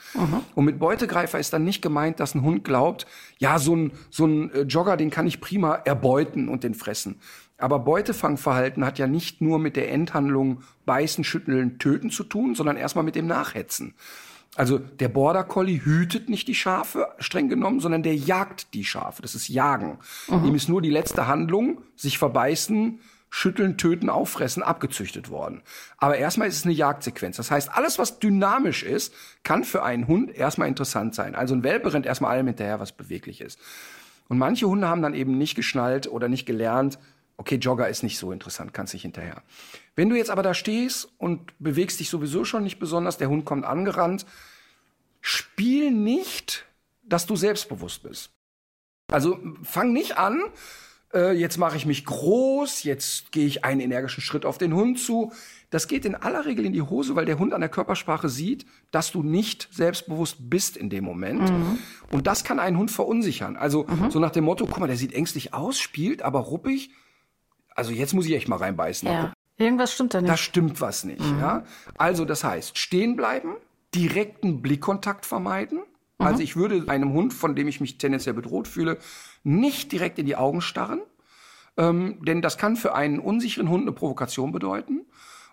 Und 0.55 0.65
mit 0.65 0.79
Beutegreifer 0.79 1.39
ist 1.39 1.53
dann 1.53 1.65
nicht 1.65 1.83
gemeint, 1.83 2.19
dass 2.19 2.35
ein 2.35 2.43
Hund 2.43 2.65
glaubt, 2.65 3.07
ja, 3.37 3.59
so 3.59 3.77
ein, 3.77 3.93
so 4.09 4.27
ein 4.27 4.51
äh, 4.53 4.63
Jogger, 4.63 4.97
den 4.97 5.11
kann 5.11 5.27
ich 5.27 5.41
prima 5.41 5.75
erbeuten 5.75 6.49
und 6.49 6.65
den 6.65 6.75
fressen. 6.75 7.21
Aber 7.59 7.79
Beutefangverhalten 7.79 8.85
hat 8.87 8.99
ja 8.99 9.07
nicht 9.07 9.43
nur 9.43 9.59
mit 9.59 9.77
der 9.77 9.91
Endhandlung 9.93 10.63
beißen, 10.87 11.25
schütteln, 11.25 11.79
töten 11.79 12.11
zu 12.11 12.25
tun, 12.25 12.55
sondern 12.55 12.77
erstmal 12.77 13.05
mit 13.05 13.15
dem 13.15 13.27
Nachhetzen. 13.27 13.95
Also 14.57 14.79
der 14.79 15.09
Border 15.09 15.45
Collie 15.45 15.85
hütet 15.85 16.31
nicht 16.31 16.49
die 16.49 16.55
Schafe, 16.55 17.09
streng 17.19 17.51
genommen, 17.51 17.81
sondern 17.81 18.03
der 18.03 18.17
jagt 18.17 18.73
die 18.73 18.85
Schafe. 18.85 19.21
Das 19.21 19.35
ist 19.35 19.49
Jagen. 19.49 19.99
Ihm 20.29 20.55
ist 20.55 20.71
nur 20.71 20.81
die 20.81 20.91
letzte 20.91 21.27
Handlung, 21.27 21.83
sich 21.95 22.17
verbeißen, 22.17 23.01
schütteln, 23.37 23.77
töten, 23.77 24.09
auffressen, 24.09 24.63
abgezüchtet 24.63 25.29
worden. 25.29 25.61
Aber 25.99 26.17
erstmal 26.17 26.49
ist 26.49 26.57
es 26.57 26.65
eine 26.65 26.73
Jagdsequenz. 26.73 27.37
Das 27.37 27.51
heißt, 27.51 27.69
alles, 27.71 27.99
was 27.99 28.19
dynamisch 28.19 28.83
ist, 28.83 29.13
kann 29.43 29.63
für 29.63 29.83
einen 29.83 30.09
Hund 30.09 30.35
erstmal 30.35 30.69
interessant 30.69 31.15
sein. 31.15 31.35
Also 31.35 31.55
ein 31.55 31.63
Welpe 31.63 31.93
rennt 31.93 32.07
erstmal 32.07 32.31
allem 32.31 32.47
hinterher, 32.47 32.81
was 32.81 32.93
beweglich 32.93 33.43
ist. 33.43 33.61
Und 34.29 34.39
manche 34.39 34.67
Hunde 34.67 34.89
haben 34.89 35.03
dann 35.03 35.13
eben 35.13 35.37
nicht 35.37 35.55
geschnallt 35.55 36.11
oder 36.11 36.29
nicht 36.29 36.47
gelernt, 36.47 36.99
okay, 37.37 37.57
Jogger 37.57 37.91
ist 37.91 38.03
nicht 38.03 38.17
so 38.19 38.33
interessant, 38.33 38.73
kannst 38.73 38.95
nicht 38.95 39.03
hinterher. 39.03 39.43
Wenn 39.97 40.09
du 40.09 40.17
jetzt 40.17 40.31
aber 40.31 40.43
da 40.43 40.55
stehst 40.55 41.07
und 41.19 41.53
bewegst 41.59 42.01
dich 42.01 42.09
sowieso 42.09 42.47
schon 42.47 42.63
nicht 42.63 42.79
besonders, 42.79 43.19
der 43.19 43.29
Hund 43.29 43.45
kommt 43.45 43.67
angerannt, 43.67 44.25
spiel 45.21 45.91
nicht, 45.91 46.65
dass 47.03 47.27
du 47.27 47.37
selbstbewusst 47.37 48.03
bist. 48.03 48.31
Also 49.13 49.39
fang 49.63 49.93
nicht 49.93 50.17
an, 50.17 50.41
äh, 51.17 51.33
jetzt 51.33 51.57
mache 51.57 51.77
ich 51.77 51.87
mich 51.87 52.05
groß, 52.05 52.85
jetzt 52.85 53.33
gehe 53.33 53.47
ich 53.47 53.65
einen 53.65 53.81
energischen 53.81 54.21
Schritt 54.21 54.45
auf 54.45 54.59
den 54.59 54.75
Hund 54.75 55.01
zu. 55.01 55.33
Das 55.71 55.89
geht 55.89 56.05
in 56.05 56.15
aller 56.15 56.47
Regel 56.47 56.65
in 56.65 56.73
die 56.73 56.83
Hose, 56.83 57.17
weil 57.17 57.25
der 57.25 57.39
Hund 57.39 57.53
an 57.53 57.61
der 57.61 57.71
Körpersprache 57.71 58.29
sieht, 58.29 58.67
dass 58.93 59.11
du 59.11 59.23
nicht 59.23 59.69
selbstbewusst 59.73 60.49
bist 60.49 60.77
in 60.77 60.91
dem 60.91 61.05
Moment. 61.05 61.53
Und 62.13 62.29
das 62.29 62.45
kann 62.45 62.61
einen 62.61 62.79
Hund 62.79 62.93
verunsichern. 62.93 63.57
Also 63.57 63.85
so 64.11 64.21
nach 64.21 64.31
dem 64.31 64.45
Motto, 64.45 64.67
guck 64.67 64.79
mal, 64.79 64.87
der 64.87 64.97
sieht 64.97 65.13
ängstlich 65.13 65.55
aus, 65.55 65.81
spielt 65.81 66.23
aber 66.23 66.39
ruppig. 66.39 66.91
Also 67.75 67.91
jetzt 67.91 68.15
muss 68.15 68.27
ich 68.27 68.35
echt 68.35 68.49
mal 68.49 68.57
reinbeißen. 68.57 69.09
Ja. 69.09 69.33
Irgendwas 69.59 69.93
stimmt 69.95 70.15
da 70.15 70.21
nicht. 70.21 70.31
Da 70.31 70.37
stimmt 70.37 70.81
was 70.81 71.05
nicht. 71.05 71.21
Ja? 71.21 71.65
Also 71.97 72.25
das 72.25 72.45
heißt, 72.45 72.79
stehen 72.79 73.17
bleiben, 73.17 73.57
direkten 73.95 74.61
Blickkontakt 74.63 75.25
vermeiden. 75.25 75.81
Also 76.19 76.43
ich 76.43 76.57
würde 76.57 76.89
einem 76.89 77.13
Hund, 77.13 77.35
von 77.35 77.55
dem 77.55 77.69
ich 77.69 77.81
mich 77.81 77.99
tendenziell 77.99 78.35
bedroht 78.35 78.69
fühle, 78.69 78.99
nicht 79.45 79.93
direkt 79.93 80.19
in 80.19 80.27
die 80.27 80.37
Augen 80.37 80.61
starren. 80.61 81.01
Ähm, 81.77 82.25
denn 82.25 82.41
das 82.41 82.57
kann 82.57 82.77
für 82.77 82.95
einen 82.95 83.19
unsicheren 83.19 83.69
Hund 83.69 83.83
eine 83.83 83.93
Provokation 83.93 84.51
bedeuten 84.51 85.05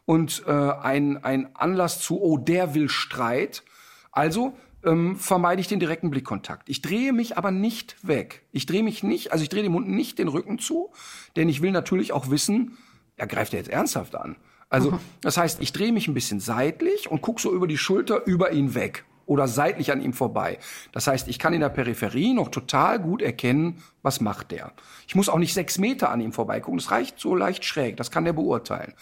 und 0.05 0.43
äh, 0.47 0.51
ein, 0.51 1.23
ein 1.23 1.55
Anlass 1.55 1.99
zu, 1.99 2.21
oh, 2.21 2.37
der 2.37 2.75
will 2.75 2.87
Streit. 2.87 3.63
Also 4.11 4.53
ähm, 4.85 5.17
vermeide 5.17 5.59
ich 5.59 5.67
den 5.67 5.81
direkten 5.81 6.09
Blickkontakt. 6.09 6.69
Ich 6.69 6.81
drehe 6.81 7.11
mich 7.11 7.37
aber 7.37 7.51
nicht 7.51 7.97
weg. 8.07 8.45
Ich 8.51 8.65
drehe 8.65 8.83
mich 8.83 9.03
nicht, 9.03 9.33
also 9.33 9.43
ich 9.43 9.49
drehe 9.49 9.63
dem 9.63 9.73
Hund 9.73 9.89
nicht 9.89 10.17
den 10.17 10.29
Rücken 10.29 10.59
zu, 10.59 10.91
denn 11.35 11.49
ich 11.49 11.61
will 11.61 11.71
natürlich 11.71 12.13
auch 12.13 12.29
wissen, 12.29 12.77
er 13.17 13.27
greift 13.27 13.53
er 13.53 13.59
jetzt 13.59 13.69
ernsthaft 13.69 14.15
an. 14.15 14.37
Also 14.69 14.97
das 15.21 15.37
heißt, 15.37 15.61
ich 15.61 15.71
drehe 15.71 15.91
mich 15.91 16.07
ein 16.07 16.15
bisschen 16.15 16.39
seitlich 16.39 17.11
und 17.11 17.21
gucke 17.21 17.41
so 17.41 17.53
über 17.53 17.67
die 17.67 17.77
Schulter 17.77 18.25
über 18.25 18.53
ihn 18.53 18.73
weg 18.73 19.05
oder 19.25 19.47
seitlich 19.47 19.91
an 19.91 20.01
ihm 20.01 20.13
vorbei. 20.13 20.59
Das 20.91 21.07
heißt, 21.07 21.27
ich 21.27 21.39
kann 21.39 21.53
in 21.53 21.61
der 21.61 21.69
Peripherie 21.69 22.33
noch 22.33 22.49
total 22.49 22.99
gut 22.99 23.21
erkennen, 23.21 23.83
was 24.01 24.21
macht 24.21 24.51
der. 24.51 24.73
Ich 25.07 25.15
muss 25.15 25.29
auch 25.29 25.39
nicht 25.39 25.53
sechs 25.53 25.77
Meter 25.77 26.09
an 26.09 26.21
ihm 26.21 26.33
vorbeigucken. 26.33 26.77
Das 26.77 26.91
reicht 26.91 27.19
so 27.19 27.35
leicht 27.35 27.65
schräg. 27.65 27.97
Das 27.97 28.11
kann 28.11 28.25
der 28.25 28.33
beurteilen. 28.33 28.93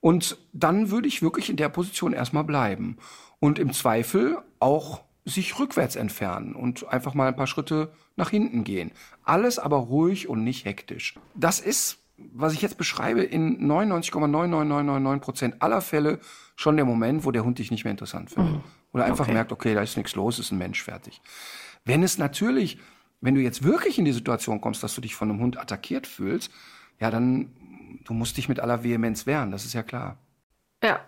Und 0.00 0.38
dann 0.52 0.90
würde 0.90 1.08
ich 1.08 1.22
wirklich 1.22 1.50
in 1.50 1.56
der 1.56 1.68
Position 1.68 2.12
erstmal 2.12 2.44
bleiben. 2.44 2.98
Und 3.38 3.58
im 3.58 3.72
Zweifel 3.72 4.38
auch 4.60 5.02
sich 5.26 5.58
rückwärts 5.58 5.96
entfernen 5.96 6.54
und 6.54 6.88
einfach 6.88 7.12
mal 7.14 7.28
ein 7.28 7.36
paar 7.36 7.48
Schritte 7.48 7.92
nach 8.14 8.30
hinten 8.30 8.64
gehen. 8.64 8.92
Alles 9.24 9.58
aber 9.58 9.76
ruhig 9.76 10.28
und 10.28 10.44
nicht 10.44 10.64
hektisch. 10.64 11.16
Das 11.34 11.58
ist, 11.58 11.98
was 12.16 12.52
ich 12.52 12.62
jetzt 12.62 12.78
beschreibe, 12.78 13.22
in 13.22 13.68
99,99999 13.70 15.18
Prozent 15.18 15.62
aller 15.62 15.80
Fälle 15.80 16.20
schon 16.54 16.76
der 16.76 16.84
Moment, 16.84 17.24
wo 17.24 17.32
der 17.32 17.44
Hund 17.44 17.58
dich 17.58 17.70
nicht 17.70 17.84
mehr 17.84 17.90
interessant 17.90 18.30
findet. 18.30 18.62
Oder 18.96 19.04
einfach 19.04 19.28
merkt, 19.28 19.52
okay, 19.52 19.74
da 19.74 19.82
ist 19.82 19.96
nichts 19.96 20.14
los, 20.14 20.38
ist 20.38 20.52
ein 20.52 20.58
Mensch 20.58 20.82
fertig. 20.82 21.20
Wenn 21.84 22.02
es 22.02 22.18
natürlich, 22.18 22.78
wenn 23.20 23.34
du 23.34 23.40
jetzt 23.40 23.62
wirklich 23.62 23.98
in 23.98 24.04
die 24.04 24.12
Situation 24.12 24.60
kommst, 24.60 24.82
dass 24.82 24.94
du 24.94 25.00
dich 25.00 25.14
von 25.14 25.30
einem 25.30 25.40
Hund 25.40 25.58
attackiert 25.58 26.06
fühlst, 26.06 26.50
ja, 26.98 27.10
dann 27.10 27.50
du 28.04 28.14
musst 28.14 28.36
dich 28.36 28.48
mit 28.48 28.60
aller 28.60 28.82
Vehemenz 28.82 29.26
wehren, 29.26 29.50
das 29.50 29.64
ist 29.64 29.74
ja 29.74 29.82
klar. 29.82 30.16
Ja. 30.82 31.00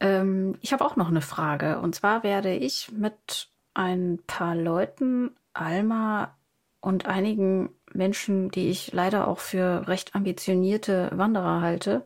Ähm, 0.00 0.56
ich 0.60 0.72
habe 0.72 0.84
auch 0.84 0.96
noch 0.96 1.08
eine 1.08 1.20
Frage. 1.20 1.78
Und 1.78 1.94
zwar 1.94 2.22
werde 2.22 2.54
ich 2.54 2.90
mit 2.92 3.48
ein 3.74 4.18
paar 4.26 4.56
Leuten, 4.56 5.30
Alma 5.54 6.36
und 6.80 7.06
einigen 7.06 7.70
Menschen, 7.92 8.50
die 8.50 8.68
ich 8.68 8.92
leider 8.92 9.28
auch 9.28 9.38
für 9.38 9.86
recht 9.86 10.14
ambitionierte 10.14 11.10
Wanderer 11.14 11.60
halte, 11.60 12.04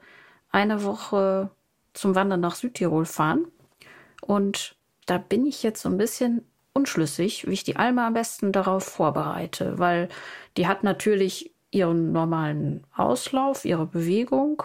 eine 0.50 0.84
Woche 0.84 1.50
zum 1.94 2.14
Wandern 2.14 2.40
nach 2.40 2.54
Südtirol 2.54 3.06
fahren. 3.06 3.46
Und 4.20 4.75
da 5.06 5.18
bin 5.18 5.46
ich 5.46 5.62
jetzt 5.62 5.82
so 5.82 5.88
ein 5.88 5.98
bisschen 5.98 6.44
unschlüssig, 6.72 7.46
wie 7.46 7.54
ich 7.54 7.64
die 7.64 7.76
Alma 7.76 8.06
am 8.06 8.14
besten 8.14 8.52
darauf 8.52 8.84
vorbereite, 8.84 9.78
weil 9.78 10.08
die 10.56 10.66
hat 10.66 10.84
natürlich 10.84 11.54
ihren 11.70 12.12
normalen 12.12 12.86
Auslauf, 12.94 13.64
ihre 13.64 13.86
Bewegung 13.86 14.62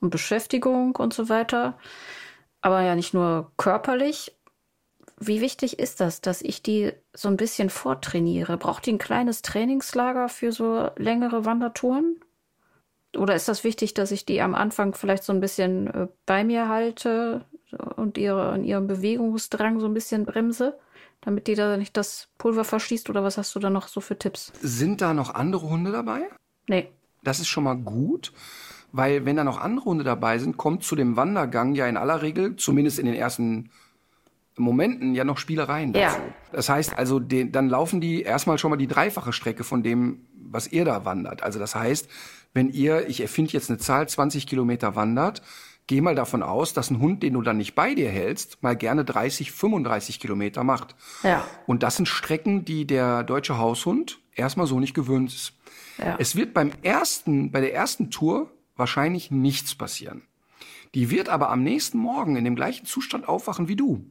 und 0.00 0.10
Beschäftigung 0.10 0.96
und 0.96 1.12
so 1.12 1.28
weiter, 1.28 1.78
aber 2.60 2.82
ja 2.82 2.94
nicht 2.94 3.14
nur 3.14 3.52
körperlich. 3.56 4.36
Wie 5.18 5.40
wichtig 5.42 5.78
ist 5.78 6.00
das, 6.00 6.22
dass 6.22 6.40
ich 6.40 6.62
die 6.62 6.92
so 7.12 7.28
ein 7.28 7.36
bisschen 7.36 7.68
vortrainiere? 7.68 8.56
Braucht 8.56 8.86
die 8.86 8.92
ein 8.92 8.98
kleines 8.98 9.42
Trainingslager 9.42 10.28
für 10.28 10.52
so 10.52 10.90
längere 10.96 11.44
Wandertouren? 11.44 12.20
Oder 13.16 13.34
ist 13.34 13.48
das 13.48 13.64
wichtig, 13.64 13.92
dass 13.94 14.12
ich 14.12 14.24
die 14.24 14.40
am 14.40 14.54
Anfang 14.54 14.94
vielleicht 14.94 15.24
so 15.24 15.32
ein 15.32 15.40
bisschen 15.40 15.88
äh, 15.88 16.08
bei 16.26 16.44
mir 16.44 16.68
halte 16.68 17.44
und 17.96 18.18
ihre, 18.18 18.50
an 18.50 18.64
ihrem 18.64 18.86
Bewegungsdrang 18.86 19.80
so 19.80 19.86
ein 19.86 19.94
bisschen 19.94 20.24
bremse, 20.24 20.78
damit 21.20 21.46
die 21.46 21.54
da 21.54 21.76
nicht 21.76 21.96
das 21.96 22.28
Pulver 22.38 22.64
verschießt? 22.64 23.10
Oder 23.10 23.22
was 23.24 23.38
hast 23.38 23.54
du 23.54 23.58
da 23.58 23.70
noch 23.70 23.88
so 23.88 24.00
für 24.00 24.18
Tipps? 24.18 24.52
Sind 24.60 25.00
da 25.00 25.14
noch 25.14 25.34
andere 25.34 25.68
Hunde 25.68 25.92
dabei? 25.92 26.22
Nee. 26.68 26.88
Das 27.22 27.40
ist 27.40 27.48
schon 27.48 27.64
mal 27.64 27.76
gut, 27.76 28.32
weil 28.92 29.24
wenn 29.26 29.36
da 29.36 29.44
noch 29.44 29.60
andere 29.60 29.84
Hunde 29.84 30.04
dabei 30.04 30.38
sind, 30.38 30.56
kommt 30.56 30.84
zu 30.84 30.96
dem 30.96 31.16
Wandergang 31.16 31.74
ja 31.74 31.86
in 31.86 31.96
aller 31.96 32.22
Regel, 32.22 32.56
zumindest 32.56 32.98
in 32.98 33.06
den 33.06 33.14
ersten 33.14 33.70
Momenten, 34.56 35.14
ja 35.14 35.24
noch 35.24 35.38
Spielereien 35.38 35.94
Ja. 35.94 36.08
dazu. 36.08 36.20
Das 36.52 36.68
heißt 36.68 36.96
also, 36.98 37.18
den, 37.20 37.52
dann 37.52 37.68
laufen 37.68 38.00
die 38.00 38.22
erstmal 38.22 38.58
schon 38.58 38.70
mal 38.70 38.76
die 38.76 38.88
dreifache 38.88 39.32
Strecke 39.32 39.64
von 39.64 39.82
dem, 39.82 40.26
was 40.34 40.68
ihr 40.68 40.84
da 40.84 41.04
wandert. 41.04 41.42
Also 41.42 41.58
das 41.58 41.74
heißt, 41.74 42.08
wenn 42.52 42.70
ihr, 42.70 43.08
ich 43.08 43.20
erfinde 43.20 43.52
jetzt 43.52 43.70
eine 43.70 43.78
Zahl, 43.78 44.08
20 44.08 44.46
Kilometer 44.46 44.96
wandert, 44.96 45.42
geh 45.90 46.00
mal 46.00 46.14
davon 46.14 46.44
aus, 46.44 46.72
dass 46.72 46.88
ein 46.90 47.00
Hund, 47.00 47.24
den 47.24 47.32
du 47.32 47.42
dann 47.42 47.56
nicht 47.56 47.74
bei 47.74 47.96
dir 47.96 48.08
hältst, 48.08 48.62
mal 48.62 48.76
gerne 48.76 49.04
30, 49.04 49.50
35 49.50 50.20
Kilometer 50.20 50.62
macht. 50.62 50.94
Ja. 51.24 51.44
Und 51.66 51.82
das 51.82 51.96
sind 51.96 52.06
Strecken, 52.06 52.64
die 52.64 52.86
der 52.86 53.24
deutsche 53.24 53.58
Haushund 53.58 54.20
erstmal 54.36 54.68
so 54.68 54.78
nicht 54.78 54.94
gewöhnt 54.94 55.34
ist. 55.34 55.52
Ja. 55.98 56.14
Es 56.20 56.36
wird 56.36 56.54
beim 56.54 56.70
ersten, 56.82 57.50
bei 57.50 57.60
der 57.60 57.74
ersten 57.74 58.12
Tour 58.12 58.52
wahrscheinlich 58.76 59.32
nichts 59.32 59.74
passieren. 59.74 60.22
Die 60.94 61.10
wird 61.10 61.28
aber 61.28 61.50
am 61.50 61.64
nächsten 61.64 61.98
Morgen 61.98 62.36
in 62.36 62.44
dem 62.44 62.54
gleichen 62.54 62.86
Zustand 62.86 63.28
aufwachen 63.28 63.66
wie 63.66 63.74
du. 63.74 64.06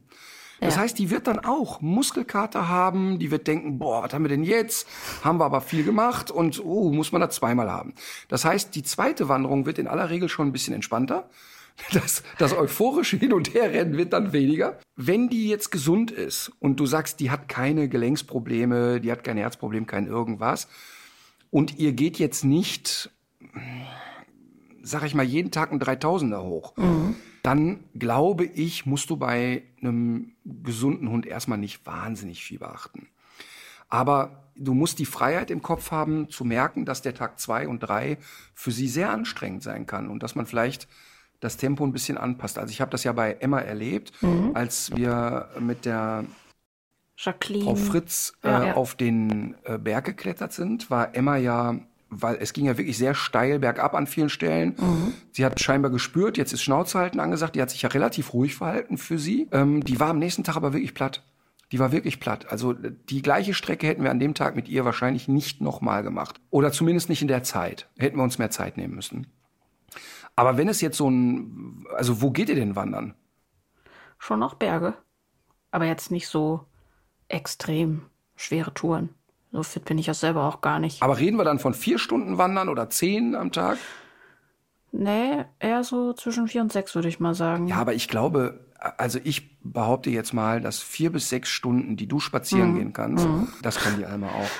Das 0.60 0.76
heißt, 0.76 0.98
die 0.98 1.08
wird 1.08 1.26
dann 1.26 1.38
auch 1.38 1.80
Muskelkater 1.80 2.68
haben, 2.68 3.18
die 3.18 3.30
wird 3.30 3.46
denken, 3.46 3.78
boah, 3.78 4.02
was 4.02 4.12
haben 4.12 4.24
wir 4.24 4.28
denn 4.28 4.44
jetzt? 4.44 4.86
Haben 5.24 5.40
wir 5.40 5.46
aber 5.46 5.62
viel 5.62 5.84
gemacht 5.84 6.30
und 6.30 6.62
oh, 6.62 6.92
muss 6.92 7.12
man 7.12 7.22
das 7.22 7.36
zweimal 7.36 7.70
haben. 7.70 7.94
Das 8.28 8.44
heißt, 8.44 8.74
die 8.74 8.82
zweite 8.82 9.30
Wanderung 9.30 9.64
wird 9.64 9.78
in 9.78 9.88
aller 9.88 10.10
Regel 10.10 10.28
schon 10.28 10.48
ein 10.48 10.52
bisschen 10.52 10.74
entspannter. 10.74 11.30
Das, 11.92 12.22
das 12.38 12.52
euphorische 12.52 13.16
Hin- 13.16 13.32
und 13.32 13.54
Herrennen 13.54 13.96
wird 13.96 14.12
dann 14.12 14.32
weniger. 14.32 14.78
Wenn 14.96 15.28
die 15.28 15.48
jetzt 15.48 15.70
gesund 15.70 16.10
ist 16.10 16.52
und 16.60 16.78
du 16.78 16.86
sagst, 16.86 17.20
die 17.20 17.30
hat 17.30 17.48
keine 17.48 17.88
Gelenksprobleme, 17.88 19.00
die 19.00 19.10
hat 19.10 19.24
kein 19.24 19.36
Herzproblem, 19.36 19.86
kein 19.86 20.06
irgendwas, 20.06 20.68
und 21.50 21.78
ihr 21.78 21.92
geht 21.92 22.18
jetzt 22.18 22.44
nicht, 22.44 23.10
sag 24.82 25.04
ich 25.04 25.14
mal, 25.14 25.24
jeden 25.24 25.50
Tag 25.50 25.72
ein 25.72 25.80
3000er 25.80 26.42
hoch, 26.42 26.74
dann 27.42 27.84
glaube 27.94 28.44
ich, 28.44 28.86
musst 28.86 29.10
du 29.10 29.16
bei 29.16 29.64
einem 29.82 30.32
gesunden 30.44 31.10
Hund 31.10 31.26
erstmal 31.26 31.58
nicht 31.58 31.84
wahnsinnig 31.86 32.44
viel 32.44 32.58
beachten. 32.58 33.08
Aber 33.88 34.44
du 34.54 34.74
musst 34.74 35.00
die 35.00 35.06
Freiheit 35.06 35.50
im 35.50 35.62
Kopf 35.62 35.90
haben, 35.90 36.30
zu 36.30 36.44
merken, 36.44 36.84
dass 36.84 37.02
der 37.02 37.14
Tag 37.14 37.40
zwei 37.40 37.66
und 37.66 37.80
drei 37.80 38.18
für 38.54 38.70
sie 38.70 38.86
sehr 38.86 39.10
anstrengend 39.10 39.64
sein 39.64 39.86
kann 39.86 40.08
und 40.08 40.22
dass 40.22 40.36
man 40.36 40.46
vielleicht 40.46 40.86
das 41.40 41.56
Tempo 41.56 41.84
ein 41.84 41.92
bisschen 41.92 42.18
anpasst. 42.18 42.58
Also 42.58 42.70
ich 42.70 42.80
habe 42.80 42.90
das 42.90 43.04
ja 43.04 43.12
bei 43.12 43.32
Emma 43.40 43.58
erlebt, 43.58 44.12
als 44.54 44.94
wir 44.94 45.48
mit 45.58 45.84
der 45.84 46.24
Jacqueline. 47.16 47.64
Frau 47.64 47.74
Fritz 47.74 48.32
äh, 48.42 48.48
Ja, 48.48 48.64
ja. 48.66 48.74
auf 48.74 48.94
den 48.94 49.54
äh, 49.64 49.78
Berg 49.78 50.06
geklettert 50.06 50.52
sind, 50.52 50.90
war 50.90 51.14
Emma 51.14 51.36
ja 51.36 51.76
weil 52.10 52.38
es 52.40 52.52
ging 52.52 52.66
ja 52.66 52.76
wirklich 52.76 52.98
sehr 52.98 53.14
steil 53.14 53.60
bergab 53.60 53.94
an 53.94 54.08
vielen 54.08 54.28
Stellen. 54.28 54.74
Sie 55.30 55.44
hat 55.44 55.60
scheinbar 55.60 55.92
gespürt, 55.92 56.36
jetzt 56.36 56.52
ist 56.52 56.62
Schnauze 56.62 56.98
halten 56.98 57.20
angesagt. 57.20 57.54
Die 57.54 57.62
hat 57.62 57.70
sich 57.70 57.82
ja 57.82 57.88
relativ 57.88 58.34
ruhig 58.34 58.56
verhalten 58.56 58.98
für 58.98 59.16
sie. 59.18 59.48
Ähm, 59.52 59.82
die 59.84 60.00
war 60.00 60.08
am 60.08 60.18
nächsten 60.18 60.42
Tag 60.42 60.56
aber 60.56 60.72
wirklich 60.72 60.92
platt. 60.92 61.22
Die 61.70 61.78
war 61.78 61.92
wirklich 61.92 62.18
platt. 62.18 62.50
Also 62.50 62.72
die 62.72 63.22
gleiche 63.22 63.54
Strecke 63.54 63.86
hätten 63.86 64.02
wir 64.02 64.10
an 64.10 64.18
dem 64.18 64.34
Tag 64.34 64.56
mit 64.56 64.68
ihr 64.68 64.84
wahrscheinlich 64.84 65.28
nicht 65.28 65.60
nochmal 65.60 66.02
gemacht. 66.02 66.40
Oder 66.50 66.72
zumindest 66.72 67.08
nicht 67.08 67.22
in 67.22 67.28
der 67.28 67.44
Zeit. 67.44 67.88
Hätten 67.96 68.16
wir 68.16 68.24
uns 68.24 68.38
mehr 68.38 68.50
Zeit 68.50 68.76
nehmen 68.76 68.96
müssen. 68.96 69.28
Aber 70.40 70.56
wenn 70.56 70.68
es 70.70 70.80
jetzt 70.80 70.96
so 70.96 71.06
ein, 71.06 71.84
also 71.94 72.22
wo 72.22 72.30
geht 72.30 72.48
ihr 72.48 72.54
denn 72.54 72.74
wandern? 72.74 73.14
Schon 74.18 74.38
noch 74.38 74.54
Berge. 74.54 74.94
Aber 75.70 75.84
jetzt 75.84 76.10
nicht 76.10 76.28
so 76.28 76.64
extrem 77.28 78.06
schwere 78.36 78.72
Touren. 78.72 79.10
So 79.52 79.62
fit 79.62 79.84
bin 79.84 79.98
ich 79.98 80.06
ja 80.06 80.14
selber 80.14 80.48
auch 80.48 80.62
gar 80.62 80.78
nicht. 80.78 81.02
Aber 81.02 81.18
reden 81.18 81.36
wir 81.36 81.44
dann 81.44 81.58
von 81.58 81.74
vier 81.74 81.98
Stunden 81.98 82.38
Wandern 82.38 82.70
oder 82.70 82.88
zehn 82.88 83.34
am 83.34 83.52
Tag? 83.52 83.76
Nee, 84.92 85.44
eher 85.58 85.84
so 85.84 86.14
zwischen 86.14 86.48
vier 86.48 86.62
und 86.62 86.72
sechs, 86.72 86.94
würde 86.94 87.08
ich 87.08 87.20
mal 87.20 87.34
sagen. 87.34 87.68
Ja, 87.68 87.76
aber 87.76 87.92
ich 87.92 88.08
glaube, 88.08 88.64
also 88.78 89.18
ich 89.22 89.60
behaupte 89.60 90.08
jetzt 90.08 90.32
mal, 90.32 90.62
dass 90.62 90.80
vier 90.80 91.12
bis 91.12 91.28
sechs 91.28 91.50
Stunden, 91.50 91.98
die 91.98 92.06
du 92.06 92.18
spazieren 92.18 92.76
gehen 92.76 92.94
kannst, 92.94 93.28
das 93.60 93.76
kann 93.76 93.98
die 93.98 94.06
Alma 94.06 94.28
auch. 94.28 94.50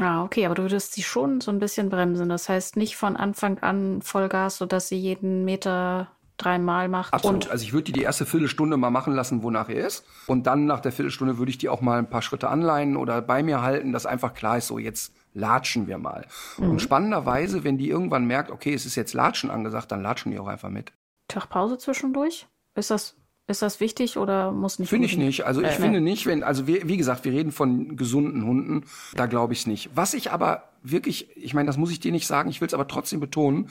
Ah, 0.00 0.24
okay, 0.24 0.46
aber 0.46 0.54
du 0.54 0.62
würdest 0.62 0.94
sie 0.94 1.02
schon 1.02 1.40
so 1.40 1.50
ein 1.50 1.58
bisschen 1.58 1.90
bremsen. 1.90 2.28
Das 2.28 2.48
heißt 2.48 2.76
nicht 2.76 2.96
von 2.96 3.16
Anfang 3.16 3.58
an 3.58 4.00
Vollgas, 4.02 4.56
sodass 4.56 4.88
sie 4.88 4.96
jeden 4.96 5.44
Meter 5.44 6.08
dreimal 6.38 6.88
macht. 6.88 7.12
Absolut. 7.12 7.44
Und 7.44 7.50
also 7.50 7.62
ich 7.62 7.72
würde 7.72 7.84
die 7.84 7.92
die 7.92 8.02
erste 8.02 8.26
Viertelstunde 8.26 8.76
mal 8.76 8.90
machen 8.90 9.14
lassen, 9.14 9.42
wonach 9.42 9.68
er 9.68 9.86
ist. 9.86 10.04
Und 10.26 10.46
dann 10.46 10.66
nach 10.66 10.80
der 10.80 10.92
Viertelstunde 10.92 11.38
würde 11.38 11.50
ich 11.50 11.58
die 11.58 11.68
auch 11.68 11.80
mal 11.80 11.98
ein 11.98 12.08
paar 12.08 12.22
Schritte 12.22 12.48
anleihen 12.48 12.96
oder 12.96 13.22
bei 13.22 13.42
mir 13.42 13.62
halten, 13.62 13.92
dass 13.92 14.06
einfach 14.06 14.34
klar 14.34 14.58
ist, 14.58 14.66
so 14.66 14.78
jetzt 14.78 15.14
latschen 15.34 15.86
wir 15.86 15.98
mal. 15.98 16.26
Und 16.58 16.80
spannenderweise, 16.80 17.64
wenn 17.64 17.78
die 17.78 17.88
irgendwann 17.88 18.26
merkt, 18.26 18.50
okay, 18.50 18.74
es 18.74 18.86
ist 18.86 18.96
jetzt 18.96 19.14
Latschen 19.14 19.50
angesagt, 19.50 19.92
dann 19.92 20.02
latschen 20.02 20.32
die 20.32 20.38
auch 20.38 20.46
einfach 20.46 20.68
mit. 20.68 20.92
Tagpause 21.28 21.78
zwischendurch? 21.78 22.48
Ist 22.74 22.90
das, 22.90 23.16
ist 23.46 23.62
das 23.62 23.80
wichtig 23.80 24.16
oder 24.16 24.52
muss 24.52 24.78
nicht? 24.78 24.88
Finde 24.88 25.06
ich 25.06 25.16
nicht. 25.16 25.44
Also 25.44 25.60
ich 25.60 25.68
Äh, 25.68 25.72
finde 25.72 26.00
nee. 26.00 26.10
nicht, 26.10 26.26
wenn, 26.26 26.42
also 26.42 26.66
wie, 26.66 26.86
wie 26.88 26.96
gesagt, 26.96 27.24
wir 27.24 27.32
reden 27.32 27.52
von 27.52 27.96
gesunden 27.96 28.44
Hunden, 28.44 28.84
da 29.14 29.26
glaube 29.26 29.52
ich 29.52 29.60
es 29.60 29.66
nicht. 29.66 29.90
Was 29.94 30.14
ich 30.14 30.30
aber 30.30 30.64
wirklich, 30.82 31.28
ich 31.36 31.54
meine, 31.54 31.66
das 31.66 31.76
muss 31.76 31.90
ich 31.90 32.00
dir 32.00 32.12
nicht 32.12 32.26
sagen, 32.26 32.48
ich 32.50 32.60
will 32.60 32.68
es 32.68 32.74
aber 32.74 32.88
trotzdem 32.88 33.20
betonen, 33.20 33.68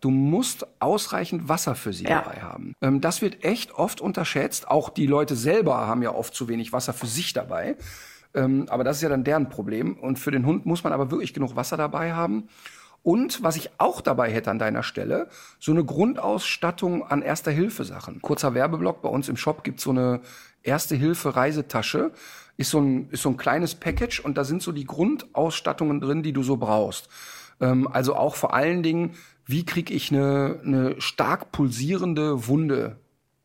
du 0.00 0.10
musst 0.10 0.66
ausreichend 0.80 1.48
Wasser 1.48 1.74
für 1.74 1.92
sie 1.92 2.04
Ja. 2.04 2.20
dabei 2.22 2.40
haben. 2.42 2.74
Ähm, 2.80 3.00
das 3.00 3.22
wird 3.22 3.44
echt 3.44 3.72
oft 3.74 4.00
unterschätzt. 4.00 4.68
Auch 4.68 4.90
die 4.90 5.06
Leute 5.06 5.36
selber 5.36 5.86
haben 5.86 6.02
ja 6.02 6.14
oft 6.14 6.34
zu 6.34 6.48
wenig 6.48 6.72
Wasser 6.72 6.92
für 6.92 7.06
sich 7.06 7.32
dabei. 7.32 7.76
Ähm, 8.34 8.66
aber 8.68 8.84
das 8.84 8.96
ist 8.98 9.02
ja 9.02 9.08
dann 9.08 9.24
deren 9.24 9.48
Problem. 9.48 9.96
Und 9.96 10.18
für 10.18 10.30
den 10.30 10.44
Hund 10.44 10.66
muss 10.66 10.84
man 10.84 10.92
aber 10.92 11.10
wirklich 11.10 11.34
genug 11.34 11.56
Wasser 11.56 11.76
dabei 11.76 12.12
haben. 12.12 12.48
Und 13.02 13.42
was 13.42 13.56
ich 13.56 13.70
auch 13.78 14.00
dabei 14.00 14.30
hätte 14.30 14.50
an 14.50 14.58
deiner 14.58 14.82
Stelle, 14.82 15.28
so 15.58 15.72
eine 15.72 15.84
Grundausstattung 15.84 17.06
an 17.06 17.22
Erster-Hilfe-Sachen. 17.22 18.20
Kurzer 18.20 18.54
Werbeblock, 18.54 19.02
bei 19.02 19.08
uns 19.08 19.28
im 19.28 19.36
Shop 19.36 19.64
gibt's 19.64 19.84
so 19.84 19.90
eine 19.90 20.20
Erste-Hilfe-Reisetasche. 20.62 22.12
Ist 22.56 22.70
so, 22.70 22.80
ein, 22.80 23.08
ist 23.10 23.22
so 23.22 23.30
ein 23.30 23.36
kleines 23.36 23.76
Package 23.76 24.20
und 24.20 24.36
da 24.36 24.44
sind 24.44 24.62
so 24.62 24.72
die 24.72 24.84
Grundausstattungen 24.84 26.00
drin, 26.00 26.24
die 26.24 26.32
du 26.32 26.42
so 26.42 26.56
brauchst. 26.56 27.08
Ähm, 27.60 27.88
also 27.88 28.16
auch 28.16 28.34
vor 28.34 28.52
allen 28.52 28.82
Dingen, 28.82 29.14
wie 29.46 29.64
kriege 29.64 29.94
ich 29.94 30.12
eine, 30.12 30.60
eine 30.64 31.00
stark 31.00 31.52
pulsierende 31.52 32.48
Wunde 32.48 32.98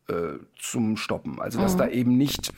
äh, 0.09 0.39
zum 0.59 0.97
Stoppen? 0.97 1.39
Also 1.39 1.59
dass 1.59 1.77
da 1.77 1.87
eben 1.87 2.17
nicht 2.17 2.51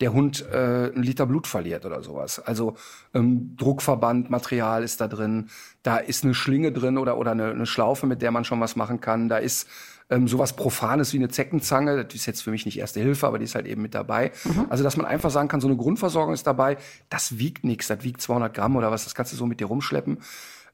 der 0.00 0.12
Hund 0.12 0.44
äh, 0.52 0.56
einen 0.56 1.02
Liter 1.02 1.26
Blut 1.26 1.46
verliert 1.46 1.86
oder 1.86 2.02
sowas. 2.02 2.38
Also 2.38 2.76
ähm, 3.14 3.56
Druckverband, 3.56 4.30
Material 4.30 4.82
ist 4.82 5.00
da 5.00 5.08
drin, 5.08 5.48
da 5.82 5.96
ist 5.96 6.24
eine 6.24 6.34
Schlinge 6.34 6.72
drin 6.72 6.98
oder, 6.98 7.16
oder 7.16 7.30
eine, 7.30 7.50
eine 7.50 7.66
Schlaufe, 7.66 8.06
mit 8.06 8.22
der 8.22 8.30
man 8.30 8.44
schon 8.44 8.60
was 8.60 8.76
machen 8.76 9.00
kann. 9.00 9.28
Da 9.28 9.38
ist 9.38 9.66
ähm, 10.10 10.28
sowas 10.28 10.54
Profanes 10.54 11.12
wie 11.12 11.18
eine 11.18 11.28
Zeckenzange, 11.28 12.04
das 12.04 12.14
ist 12.14 12.26
jetzt 12.26 12.42
für 12.42 12.50
mich 12.50 12.64
nicht 12.66 12.78
Erste 12.78 13.00
Hilfe, 13.00 13.26
aber 13.26 13.38
die 13.38 13.44
ist 13.44 13.54
halt 13.54 13.66
eben 13.66 13.82
mit 13.82 13.94
dabei. 13.94 14.32
Also 14.68 14.84
dass 14.84 14.96
man 14.96 15.06
einfach 15.06 15.30
sagen 15.30 15.48
kann, 15.48 15.60
so 15.60 15.68
eine 15.68 15.76
Grundversorgung 15.76 16.34
ist 16.34 16.46
dabei, 16.46 16.76
das 17.08 17.38
wiegt 17.38 17.64
nichts, 17.64 17.88
das 17.88 18.04
wiegt 18.04 18.20
200 18.20 18.52
Gramm 18.54 18.76
oder 18.76 18.90
was, 18.90 19.04
das 19.04 19.14
kannst 19.14 19.32
du 19.32 19.36
so 19.36 19.46
mit 19.46 19.60
dir 19.60 19.66
rumschleppen. 19.66 20.18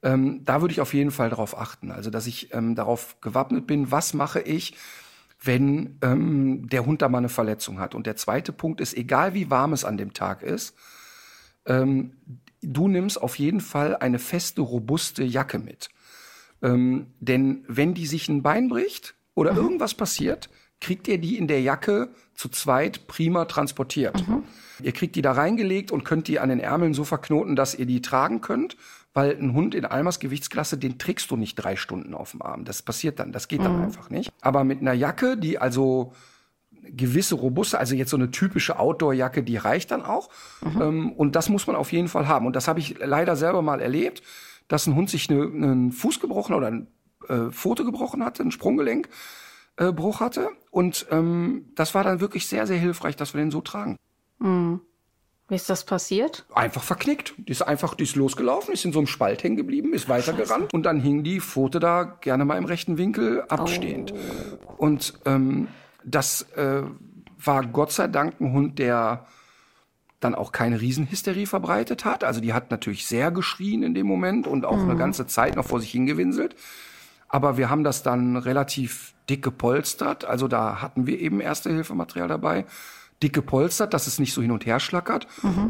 Ähm, 0.03 0.45
da 0.45 0.61
würde 0.61 0.73
ich 0.73 0.81
auf 0.81 0.95
jeden 0.95 1.13
Fall 1.13 1.31
darauf 1.31 1.57
achten. 1.57 1.93
Also 1.93 2.11
dass 2.11 2.27
ich 2.27 2.53
ähm, 2.53 2.75
darauf 2.75 3.21
gewappnet 3.21 3.67
bin, 3.67 3.91
was 3.91 4.15
mache 4.15 4.41
ich, 4.41 4.75
wenn 5.43 5.99
ähm, 6.03 6.69
der 6.69 6.87
Hund 6.87 7.03
da 7.03 7.09
mal 7.09 7.19
eine 7.19 7.29
Verletzung 7.29 7.81
hat. 7.81 7.95
Und 7.95 8.07
der 8.07 8.17
zweite 8.17 8.53
Punkt 8.53 8.81
ist, 8.81 8.97
egal 8.97 9.35
wie 9.35 9.51
warm 9.51 9.73
es 9.73 9.85
an 9.85 9.97
dem 9.97 10.13
Tag 10.13 10.43
ist, 10.43 10.75
ähm, 11.67 12.13
du 12.63 12.89
nimmst 12.89 13.21
auf 13.21 13.39
jeden 13.39 13.61
Fall 13.61 13.97
eine 13.97 14.19
feste, 14.19 14.61
robuste 14.61 15.25
Jacke 15.25 15.59
mit. 15.59 15.91
Ähm, 16.63 17.09
denn 17.21 17.65
wenn 17.67 17.95
die 17.95 18.07
sich 18.07 18.29
ein 18.29 18.43
Bein 18.43 18.69
bricht 18.69 19.15
oder 19.35 19.55
irgendwas 19.57 19.95
passiert, 19.95 20.49
kriegt 20.81 21.09
ihr 21.09 21.19
die 21.19 21.39
in 21.39 21.49
der 21.49 21.61
Jacke 21.61 22.11
zu 22.35 22.49
zweit 22.49 23.07
prima 23.07 23.45
transportiert. 23.45 24.25
Ihr 24.83 24.93
kriegt 24.93 25.15
die 25.15 25.23
da 25.23 25.33
reingelegt 25.33 25.93
und 25.93 26.05
könnt 26.05 26.29
die 26.29 26.41
an 26.41 26.49
den 26.49 26.61
Ärmeln 26.61 26.93
so 26.93 27.05
verknoten, 27.05 27.55
dass 27.55 27.75
ihr 27.75 27.87
die 27.87 28.03
tragen 28.03 28.41
könnt, 28.41 28.77
weil 29.15 29.37
ein 29.37 29.55
Hund 29.55 29.75
in 29.75 29.85
Almas 29.85 30.21
Gewichtsklasse, 30.21 30.79
den 30.79 30.99
trägst 30.99 31.31
du 31.31 31.37
nicht 31.37 31.57
drei 31.57 31.77
Stunden 31.77 32.15
auf 32.15 32.33
dem 32.33 32.43
Arm. 32.43 32.65
Das 32.65 32.83
passiert 32.83 33.19
dann, 33.19 33.33
das 33.33 33.49
geht 33.49 33.61
dann 33.61 33.83
einfach 33.83 34.11
nicht. 34.11 34.33
Aber 34.41 34.65
mit 34.65 34.81
einer 34.81 34.95
Jacke, 34.95 35.37
die 35.37 35.59
also 35.59 36.13
gewisse 36.71 37.35
robuste, 37.35 37.79
also 37.79 37.95
jetzt 37.95 38.11
so 38.11 38.17
eine 38.17 38.31
typische 38.31 38.79
Outdoor-Jacke, 38.79 39.43
die 39.43 39.57
reicht 39.57 39.91
dann 39.91 40.03
auch. 40.03 40.31
Ähm, 40.81 41.13
und 41.13 41.37
das 41.37 41.49
muss 41.49 41.67
man 41.67 41.77
auf 41.77 41.93
jeden 41.93 42.09
Fall 42.09 42.27
haben. 42.27 42.47
Und 42.47 42.57
das 42.57 42.69
habe 42.69 42.81
ich 42.81 42.97
leider 42.99 43.37
selber 43.37 43.63
mal 43.63 43.81
erlebt, 43.81 44.23
dass 44.69 44.87
ein 44.87 44.95
Hund 44.95 45.11
sich 45.11 45.31
eine, 45.31 45.43
einen 45.43 45.93
Fuß 45.93 46.21
gebrochen 46.21 46.55
oder 46.55 46.69
ein 46.69 46.87
äh, 47.29 47.51
Pfote 47.51 47.85
gebrochen 47.85 48.25
hatte, 48.25 48.43
ein 48.43 48.51
Sprunggelenk. 48.51 49.09
Äh, 49.77 49.93
Bruch 49.93 50.21
hatte 50.21 50.51
und 50.71 51.07
ähm, 51.11 51.71
das 51.75 51.95
war 51.95 52.05
dann 52.05 52.21
wirklich 52.21 52.47
sehr, 52.47 52.67
sehr 52.67 52.79
hilfreich, 52.79 53.17
dass 53.17 53.33
wir 53.33 53.41
den 53.41 53.51
so 53.51 53.63
tragen. 53.63 53.97
Wie 55.53 55.57
ist 55.57 55.69
das 55.69 55.85
passiert? 55.85 56.47
Einfach 56.55 56.83
verknickt. 56.83 57.35
Die 57.37 57.53
ist 57.53 57.61
einfach, 57.61 57.95
die 57.95 58.05
ist 58.05 58.17
losgelaufen, 58.17 58.73
ist 58.73 58.87
in 58.87 58.93
so 58.95 59.01
einem 59.01 59.07
Spalt 59.07 59.43
hängen 59.45 59.59
geblieben, 59.59 59.93
ist 59.93 60.09
weitergerannt 60.09 60.73
und 60.73 60.85
dann 60.85 60.99
hing 60.99 61.25
die 61.25 61.43
Pfote 61.43 61.79
da 61.79 62.05
gerne 62.23 62.47
mal 62.47 62.57
im 62.57 62.65
rechten 62.65 62.97
Winkel 62.97 63.43
abstehend. 63.51 64.15
Und 64.79 65.13
ähm, 65.27 65.69
das 66.05 66.47
äh, 66.57 66.85
war 67.39 67.67
Gott 67.67 67.93
sei 67.93 68.07
Dank 68.09 68.41
ein 68.41 68.55
Hund, 68.55 68.79
der 68.79 69.27
dann 70.21 70.35
auch 70.35 70.53
keine 70.53 70.81
Riesenhysterie 70.81 71.45
verbreitet 71.45 72.07
hat. 72.07 72.25
Also 72.25 72.41
die 72.41 72.55
hat 72.55 72.71
natürlich 72.71 73.07
sehr 73.07 73.31
geschrien 73.31 73.83
in 73.83 73.93
dem 73.93 74.07
Moment 74.07 74.47
und 74.47 74.65
auch 74.65 74.79
eine 74.79 74.97
ganze 74.97 75.27
Zeit 75.27 75.57
noch 75.57 75.67
vor 75.67 75.81
sich 75.81 75.91
hingewinselt. 75.91 76.57
Aber 77.29 77.59
wir 77.59 77.69
haben 77.69 77.85
das 77.85 78.03
dann 78.03 78.39
relativ 78.39 79.13
dick 79.29 79.43
gepolstert. 79.43 80.25
Also 80.25 80.49
da 80.49 80.81
hatten 80.81 81.07
wir 81.07 81.21
eben 81.21 81.43
Erste-Hilfematerial 81.43 82.29
dabei. 82.29 82.65
Dick 83.23 83.33
gepolstert, 83.33 83.95
dass 83.95 84.07
es 84.07 84.19
nicht 84.19 84.33
so 84.35 84.43
hin 84.43 84.51
und 84.51 84.67
her 84.67 84.81
schlackert. 84.81 85.27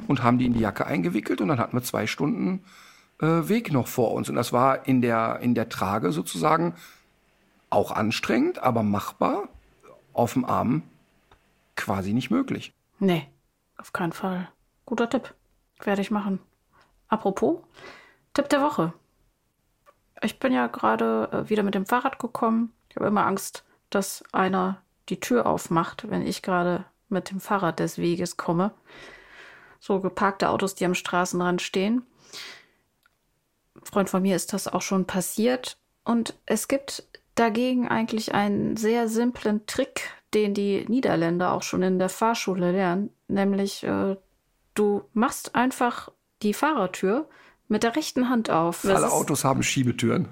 Und 0.07 0.23
haben 0.23 0.39
die 0.39 0.47
in 0.47 0.55
die 0.55 0.61
Jacke 0.61 0.87
eingewickelt. 0.87 1.41
Und 1.41 1.49
dann 1.49 1.59
hatten 1.59 1.77
wir 1.77 1.83
zwei 1.83 2.07
Stunden 2.07 2.65
äh, 3.21 3.27
Weg 3.49 3.73
noch 3.73 3.87
vor 3.87 4.13
uns. 4.13 4.29
Und 4.29 4.37
das 4.37 4.53
war 4.53 4.87
in 4.87 5.03
der, 5.03 5.41
in 5.41 5.55
der 5.55 5.69
Trage 5.69 6.13
sozusagen 6.13 6.75
auch 7.71 7.91
anstrengend, 7.91 8.59
aber 8.59 8.83
machbar. 8.83 9.49
Auf 10.15 10.35
dem 10.35 10.45
Arm 10.45 10.83
quasi 11.75 12.13
nicht 12.13 12.31
möglich. 12.31 12.75
Nee, 12.99 13.27
auf 13.79 13.95
keinen 13.95 14.13
Fall. 14.13 14.49
Guter 14.85 15.09
Tipp. 15.09 15.35
Werde 15.83 16.03
ich 16.03 16.11
machen. 16.11 16.39
Apropos, 17.09 17.61
Tipp 18.35 18.49
der 18.51 18.61
Woche. 18.63 18.93
Ich 20.23 20.39
bin 20.39 20.53
ja 20.53 20.67
gerade 20.67 21.29
äh, 21.33 21.49
wieder 21.49 21.63
mit 21.63 21.75
dem 21.75 21.87
Fahrrad 21.87 22.19
gekommen. 22.19 22.73
Ich 22.89 22.97
habe 22.97 23.07
immer 23.07 23.27
Angst, 23.27 23.65
dass 23.91 24.23
einer 24.33 24.83
die 25.09 25.19
Tür 25.19 25.47
aufmacht, 25.47 26.11
wenn 26.11 26.23
ich 26.23 26.43
gerade 26.43 26.85
mit 27.13 27.31
dem 27.31 27.41
Fahrrad 27.41 27.79
des 27.79 27.99
Weges 27.99 28.37
komme. 28.37 28.73
So 29.81 30.01
geparkte 30.01 30.49
Autos, 30.49 30.75
die 30.75 30.85
am 30.85 30.95
Straßenrand 30.95 31.61
stehen. 31.63 32.03
Freund 33.83 34.09
von 34.11 34.23
mir 34.23 34.37
ist 34.37 34.53
das 34.53 34.69
auch 34.69 34.83
schon 34.83 35.07
passiert. 35.07 35.77
Und 36.05 36.35
es 36.47 36.69
gibt 36.69 37.05
dagegen 37.35 37.89
eigentlich 37.89 38.35
einen 38.35 38.77
sehr 38.77 39.09
simplen 39.09 39.67
Trick, 39.67 40.11
den 40.35 40.55
die 40.55 40.85
Niederländer 40.89 41.53
auch 41.53 41.63
schon 41.63 41.83
in 41.83 41.99
der 41.99 42.09
Fahrschule 42.09 42.73
lernen. 42.73 43.11
Nämlich, 43.29 43.83
äh, 43.85 44.17
du 44.75 45.03
machst 45.13 45.55
einfach 45.55 46.11
die 46.43 46.55
Fahrertür 46.55 47.29
mit 47.69 47.83
der 47.83 47.97
rechten 47.97 48.29
Hand 48.29 48.51
auf. 48.51 48.85
Alle 48.85 49.07
ist- 49.07 49.13
Autos 49.13 49.45
haben 49.45 49.63
Schiebetüren. 49.63 50.29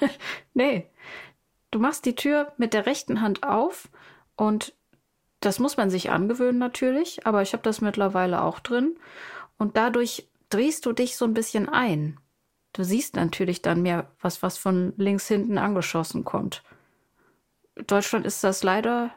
Nee. 0.54 0.90
Du 1.70 1.78
machst 1.78 2.04
die 2.06 2.14
Tür 2.14 2.52
mit 2.56 2.72
der 2.74 2.86
rechten 2.86 3.20
Hand 3.20 3.42
auf 3.42 3.88
und 4.36 4.74
das 5.40 5.58
muss 5.58 5.76
man 5.76 5.90
sich 5.90 6.10
angewöhnen 6.10 6.58
natürlich, 6.58 7.26
aber 7.26 7.42
ich 7.42 7.52
habe 7.52 7.62
das 7.62 7.80
mittlerweile 7.80 8.42
auch 8.42 8.60
drin 8.60 8.98
und 9.58 9.76
dadurch 9.76 10.28
drehst 10.50 10.86
du 10.86 10.92
dich 10.92 11.16
so 11.16 11.24
ein 11.24 11.34
bisschen 11.34 11.68
ein. 11.68 12.18
Du 12.72 12.84
siehst 12.84 13.16
natürlich 13.16 13.62
dann 13.62 13.82
mehr, 13.82 14.10
was, 14.20 14.42
was 14.42 14.58
von 14.58 14.92
links 14.96 15.28
hinten 15.28 15.58
angeschossen 15.58 16.24
kommt. 16.24 16.62
In 17.74 17.86
Deutschland 17.86 18.26
ist 18.26 18.44
das 18.44 18.62
leider 18.62 19.12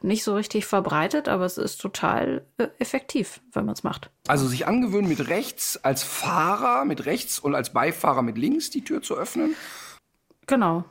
nicht 0.00 0.24
so 0.24 0.34
richtig 0.34 0.66
verbreitet, 0.66 1.28
aber 1.28 1.44
es 1.44 1.58
ist 1.58 1.80
total 1.80 2.46
äh, 2.56 2.68
effektiv, 2.78 3.40
wenn 3.52 3.66
man 3.66 3.74
es 3.74 3.84
macht. 3.84 4.10
Also 4.26 4.46
sich 4.46 4.66
angewöhnen, 4.66 5.08
mit 5.08 5.28
rechts 5.28 5.76
als 5.76 6.02
Fahrer 6.02 6.84
mit 6.84 7.06
rechts 7.06 7.38
und 7.38 7.54
als 7.54 7.72
Beifahrer 7.72 8.22
mit 8.22 8.38
links 8.38 8.70
die 8.70 8.82
Tür 8.82 9.02
zu 9.02 9.14
öffnen. 9.14 9.54
Genau. 10.46 10.84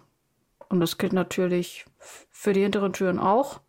Und 0.69 0.79
das 0.79 0.97
gilt 0.97 1.13
natürlich 1.13 1.85
für 2.31 2.53
die 2.53 2.61
hinteren 2.61 2.93
Türen 2.93 3.19
auch. 3.19 3.61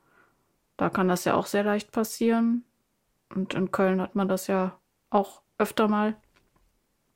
Da 0.76 0.90
kann 0.90 1.08
das 1.08 1.24
ja 1.24 1.34
auch 1.34 1.46
sehr 1.46 1.64
leicht 1.64 1.92
passieren. 1.92 2.64
Und 3.34 3.54
in 3.54 3.70
Köln 3.70 4.00
hat 4.00 4.14
man 4.14 4.28
das 4.28 4.46
ja 4.46 4.78
auch 5.10 5.42
öfter 5.58 5.88
mal. 5.88 6.16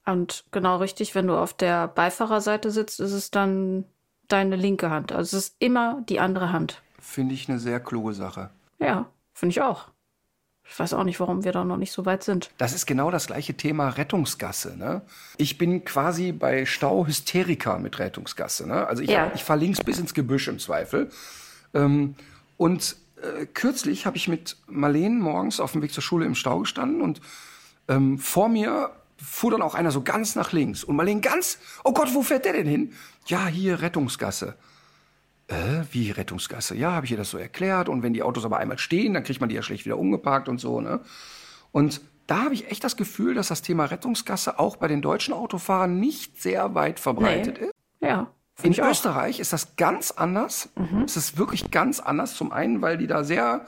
Und 0.06 0.44
genau 0.52 0.76
richtig, 0.78 1.14
wenn 1.14 1.26
du 1.26 1.36
auf 1.36 1.52
der 1.52 1.88
Beifahrerseite 1.88 2.70
sitzt, 2.70 2.98
ist 3.00 3.12
es 3.12 3.30
dann 3.30 3.84
deine 4.28 4.56
linke 4.56 4.90
Hand. 4.90 5.12
Also 5.12 5.36
es 5.36 5.44
ist 5.48 5.56
immer 5.58 6.02
die 6.08 6.20
andere 6.20 6.52
Hand. 6.52 6.82
Finde 6.98 7.34
ich 7.34 7.48
eine 7.48 7.58
sehr 7.58 7.80
kluge 7.80 8.14
Sache. 8.14 8.50
Ja, 8.78 9.06
finde 9.34 9.50
ich 9.52 9.60
auch. 9.62 9.88
Ich 10.70 10.78
weiß 10.78 10.92
auch 10.92 11.04
nicht, 11.04 11.18
warum 11.18 11.44
wir 11.44 11.52
da 11.52 11.64
noch 11.64 11.78
nicht 11.78 11.92
so 11.92 12.04
weit 12.04 12.22
sind. 12.22 12.50
Das 12.58 12.74
ist 12.74 12.84
genau 12.86 13.10
das 13.10 13.26
gleiche 13.26 13.54
Thema 13.54 13.88
Rettungsgasse. 13.88 14.76
Ne? 14.76 15.00
Ich 15.38 15.56
bin 15.56 15.84
quasi 15.84 16.32
bei 16.32 16.66
Stau 16.66 17.06
Hysteriker 17.06 17.78
mit 17.78 17.98
Rettungsgasse. 17.98 18.66
Ne? 18.68 18.86
Also 18.86 19.02
ich, 19.02 19.08
Ja. 19.10 19.32
ich 19.34 19.44
fahre 19.44 19.60
links 19.60 19.82
bis 19.82 19.98
ins 19.98 20.12
Gebüsch 20.12 20.46
im 20.48 20.58
Zweifel. 20.58 21.10
Ähm, 21.72 22.16
und 22.58 22.96
äh, 23.22 23.46
kürzlich 23.46 24.06
habe 24.06 24.16
ich 24.16 24.28
mit 24.28 24.56
Marleen 24.66 25.18
morgens 25.18 25.60
auf 25.60 25.72
dem 25.72 25.82
Weg 25.82 25.92
zur 25.92 26.02
Schule 26.02 26.26
im 26.26 26.34
Stau 26.34 26.60
gestanden 26.60 27.00
und 27.00 27.20
ähm, 27.88 28.18
vor 28.18 28.48
mir 28.48 28.90
fuhr 29.16 29.50
dann 29.50 29.62
auch 29.62 29.74
einer 29.74 29.90
so 29.90 30.02
ganz 30.02 30.36
nach 30.36 30.52
links. 30.52 30.84
Und 30.84 30.96
Marleen 30.96 31.20
ganz, 31.20 31.58
oh 31.84 31.92
Gott, 31.92 32.14
wo 32.14 32.22
fährt 32.22 32.44
der 32.44 32.52
denn 32.52 32.66
hin? 32.66 32.92
Ja, 33.26 33.46
hier 33.46 33.80
Rettungsgasse. 33.82 34.56
Äh, 35.48 35.82
wie 35.90 36.10
Rettungsgasse? 36.10 36.76
Ja, 36.76 36.92
habe 36.92 37.06
ich 37.06 37.12
ihr 37.12 37.18
das 37.18 37.30
so 37.30 37.38
erklärt. 37.38 37.88
Und 37.88 38.02
wenn 38.02 38.12
die 38.12 38.22
Autos 38.22 38.44
aber 38.44 38.58
einmal 38.58 38.78
stehen, 38.78 39.14
dann 39.14 39.24
kriegt 39.24 39.40
man 39.40 39.48
die 39.48 39.54
ja 39.56 39.62
schlecht 39.62 39.86
wieder 39.86 39.98
umgeparkt 39.98 40.48
und 40.48 40.58
so. 40.60 40.80
Ne? 40.80 41.00
Und 41.72 42.00
da 42.26 42.44
habe 42.44 42.54
ich 42.54 42.70
echt 42.70 42.84
das 42.84 42.96
Gefühl, 42.96 43.34
dass 43.34 43.48
das 43.48 43.62
Thema 43.62 43.86
Rettungsgasse 43.86 44.58
auch 44.58 44.76
bei 44.76 44.86
den 44.86 45.00
deutschen 45.02 45.32
Autofahrern 45.34 45.98
nicht 45.98 46.40
sehr 46.40 46.74
weit 46.74 47.00
verbreitet 47.00 47.58
Nee. 47.58 47.66
ist. 47.66 47.74
Ja, 48.00 48.30
In 48.58 48.62
finde 48.62 48.76
ich 48.76 48.82
auch. 48.82 48.90
Österreich 48.90 49.40
ist 49.40 49.52
das 49.52 49.76
ganz 49.76 50.10
anders. 50.10 50.68
Es 51.04 51.16
ist 51.16 51.38
wirklich 51.38 51.70
ganz 51.70 52.00
anders. 52.00 52.34
Zum 52.34 52.52
einen, 52.52 52.82
weil 52.82 52.98
die 52.98 53.06
da 53.06 53.22
sehr 53.24 53.64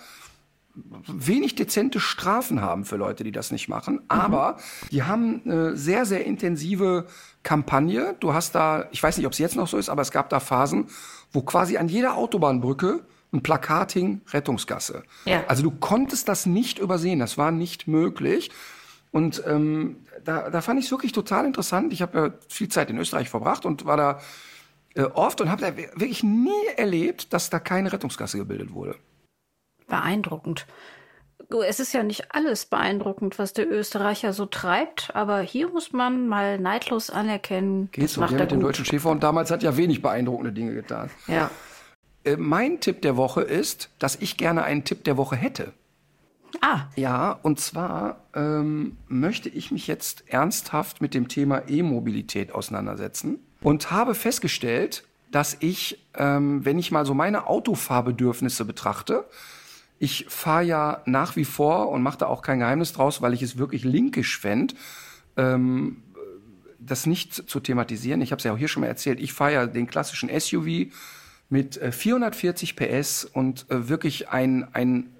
wenig 1.07 1.55
dezente 1.55 2.01
Strafen 2.01 2.61
haben 2.61 2.84
für 2.84 2.97
Leute, 2.97 3.24
die 3.24 3.32
das 3.32 3.51
nicht 3.51 3.68
machen. 3.68 4.01
Aber 4.09 4.57
die 4.91 5.03
haben 5.03 5.43
eine 5.45 5.76
sehr, 5.76 6.07
sehr 6.07 6.24
intensive 6.26 7.07
Kampagne. 7.43 8.16
Du 8.20 8.34
hast 8.34 8.55
da, 8.55 8.86
ich 8.91 9.03
weiß 9.03 9.16
nicht, 9.16 9.26
ob 9.26 9.32
es 9.32 9.38
jetzt 9.38 9.57
noch 9.57 9.68
so 9.68 9.76
ist, 9.76 9.88
aber 9.88 10.03
es 10.03 10.11
gab 10.11 10.28
da 10.28 10.41
Phasen, 10.41 10.88
wo 11.32 11.43
quasi 11.43 11.76
an 11.76 11.88
jeder 11.88 12.16
Autobahnbrücke 12.16 13.05
ein 13.32 13.43
Plakat 13.43 13.93
hing, 13.93 14.22
Rettungsgasse. 14.32 15.05
Ja. 15.24 15.45
Also 15.47 15.62
du 15.62 15.70
konntest 15.70 16.28
das 16.28 16.47
nicht 16.47 16.78
übersehen, 16.78 17.20
das 17.20 17.38
war 17.38 17.53
nicht 17.53 17.86
möglich. 17.86 18.51
Und 19.12 19.43
ähm, 19.47 19.97
da, 20.24 20.51
da 20.51 20.61
fand 20.61 20.78
ich 20.78 20.86
es 20.86 20.91
wirklich 20.91 21.12
total 21.12 21.47
interessant. 21.47 21.93
Ich 21.93 22.03
habe 22.03 22.18
ja 22.18 22.30
viel 22.49 22.68
Zeit 22.68 22.91
in 22.91 22.99
Österreich 22.99 23.28
verbracht 23.28 23.66
und 23.66 23.84
war 23.84 23.97
da 23.97 24.20
äh, 24.95 25.03
oft 25.03 25.41
und 25.41 25.51
habe 25.51 25.62
da 25.62 25.76
wirklich 25.76 26.22
nie 26.22 26.66
erlebt, 26.76 27.32
dass 27.32 27.51
da 27.51 27.59
keine 27.59 27.93
Rettungsgasse 27.93 28.38
gebildet 28.38 28.72
wurde. 28.72 28.97
Beeindruckend. 29.86 30.66
Es 31.66 31.80
ist 31.80 31.93
ja 31.93 32.05
nicht 32.05 32.32
alles 32.32 32.66
beeindruckend, 32.66 33.38
was 33.38 33.53
der 33.53 33.68
Österreicher 33.68 34.32
so 34.32 34.47
treibt, 34.47 35.14
aber 35.16 35.41
hier 35.41 35.68
muss 35.68 35.93
man 35.93 36.28
mal 36.28 36.61
neidlos 36.61 37.11
anerkennen, 37.11 37.88
Geht 37.91 38.09
so, 38.09 38.20
macht 38.20 38.32
der 38.32 38.41
er 38.41 38.45
mit 38.45 38.53
dem 38.53 38.61
deutschen 38.61 38.84
Schäfer 38.84 39.11
und 39.11 39.22
damals 39.22 39.51
hat 39.51 39.62
ja 39.64 39.76
wenig 39.76 40.01
beeindruckende 40.01 40.53
Dinge 40.53 40.74
getan. 40.74 41.11
Ja. 41.26 41.51
Äh, 42.22 42.36
mein 42.36 42.78
Tipp 42.80 43.03
der 43.03 43.16
Woche 43.16 43.43
ist, 43.43 43.91
dass 43.99 44.16
ich 44.16 44.36
gerne 44.36 44.62
einen 44.62 44.84
Tipp 44.84 45.03
der 45.05 45.16
Woche 45.16 45.34
hätte. 45.34 45.72
Ah, 46.61 46.82
Ja, 46.97 47.32
und 47.43 47.61
zwar 47.61 48.24
ähm, 48.34 48.97
möchte 49.09 49.49
ich 49.49 49.70
mich 49.70 49.86
jetzt 49.86 50.24
ernsthaft 50.28 51.01
mit 51.01 51.14
dem 51.14 51.28
Thema 51.28 51.68
E-Mobilität 51.68 52.53
auseinandersetzen 52.53 53.38
und 53.62 53.90
habe 53.90 54.14
festgestellt, 54.14 55.04
dass 55.30 55.56
ich, 55.61 56.04
ähm, 56.14 56.64
wenn 56.64 56.78
ich 56.78 56.90
mal 56.90 57.06
so 57.06 57.14
meine 57.14 57.46
Autofahrbedürfnisse 57.46 58.64
betrachte, 58.64 59.24
ich 59.98 60.26
fahre 60.28 60.64
ja 60.64 61.02
nach 61.04 61.36
wie 61.36 61.44
vor 61.44 61.90
und 61.90 62.02
mache 62.02 62.18
da 62.18 62.26
auch 62.26 62.42
kein 62.42 62.58
Geheimnis 62.58 62.92
draus, 62.92 63.20
weil 63.20 63.34
ich 63.34 63.42
es 63.42 63.58
wirklich 63.58 63.84
linkisch 63.84 64.40
fände, 64.40 64.74
ähm, 65.36 66.02
das 66.78 67.06
nicht 67.06 67.34
zu 67.34 67.61
thematisieren. 67.61 68.22
Ich 68.22 68.32
habe 68.32 68.38
es 68.38 68.44
ja 68.44 68.52
auch 68.54 68.58
hier 68.58 68.68
schon 68.68 68.80
mal 68.80 68.86
erzählt. 68.86 69.20
Ich 69.20 69.34
fahre 69.34 69.52
ja 69.52 69.66
den 69.66 69.86
klassischen 69.86 70.30
SUV 70.40 70.90
mit 71.50 71.76
äh, 71.76 71.92
440 71.92 72.76
PS 72.76 73.24
und 73.26 73.70
äh, 73.70 73.88
wirklich 73.88 74.30
ein, 74.30 74.68
ein 74.72 75.14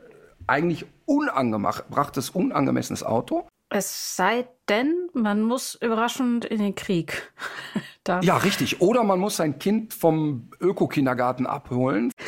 eigentlich 0.47 0.86
unangebrachtes, 1.05 2.30
unangemessenes 2.30 3.03
Auto. 3.03 3.47
es 3.68 4.16
sei 4.16 4.49
denn, 4.71 5.09
man 5.12 5.43
muss 5.43 5.75
überraschend 5.75 6.45
in 6.45 6.59
den 6.61 6.75
Krieg. 6.75 7.33
da. 8.05 8.21
Ja, 8.21 8.37
richtig. 8.39 8.81
Oder 8.81 9.03
man 9.05 9.18
muss 9.18 9.37
sein 9.37 9.59
Kind 9.59 9.93
vom 9.93 10.49
Öko-Kindergarten 10.61 11.47
abholen. 11.47 12.12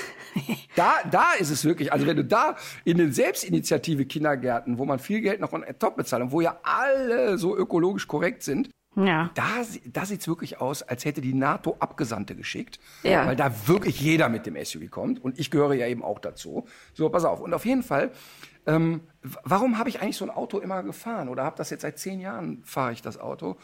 Da, 0.75 0.95
da 1.11 1.33
ist 1.39 1.51
es 1.51 1.63
wirklich, 1.67 1.93
also 1.93 2.07
wenn 2.07 2.17
du 2.17 2.25
da 2.25 2.57
in 2.87 2.97
den 2.97 3.13
Selbstinitiative-Kindergärten, 3.13 4.79
wo 4.79 4.87
man 4.87 4.99
viel 4.99 5.21
Geld 5.21 5.41
noch 5.41 5.53
on 5.53 5.63
top 5.79 5.97
bezahlt 5.97 6.23
und 6.23 6.33
wo 6.33 6.41
ja 6.41 6.59
alle 6.63 7.37
so 7.37 7.55
ökologisch 7.55 8.09
korrekt 8.09 8.43
sind, 8.43 8.71
Ja. 8.97 9.31
da, 9.35 9.45
da 9.93 10.07
sieht's 10.07 10.27
wirklich 10.27 10.59
aus, 10.59 10.83
als 10.83 11.05
hätte 11.05 11.21
die 11.21 11.35
NATO 11.35 11.77
Abgesandte 11.81 12.35
geschickt. 12.35 12.79
Ja. 13.03 13.27
Weil 13.27 13.37
da 13.37 13.53
wirklich 13.67 14.01
jeder 14.01 14.31
mit 14.31 14.47
dem 14.47 14.57
SUV 14.63 14.91
kommt. 14.91 15.23
Und 15.23 15.39
ich 15.39 15.51
gehöre 15.51 15.75
ja 15.75 15.87
eben 15.87 16.03
auch 16.03 16.19
dazu. 16.19 16.67
So, 16.95 17.11
pass 17.11 17.27
auf. 17.27 17.41
Und 17.41 17.53
auf 17.53 17.67
jeden 17.67 17.83
Fall, 17.83 18.11
ähm, 18.67 19.01
warum 19.45 19.79
habe 19.79 19.89
ich 19.89 20.01
eigentlich 20.01 20.17
so 20.17 20.25
ein 20.25 20.31
Auto 20.31 20.59
immer 20.59 20.83
gefahren? 20.83 21.29
Oder 21.29 21.45
habe 21.45 21.57
das 21.57 21.71
jetzt 21.71 21.83
seit 21.83 21.99
zehn 21.99 22.21
Jahren, 22.21 22.63
fahre 22.65 22.93
ich 22.93 23.03
das 23.03 23.19
Auto? 23.19 23.57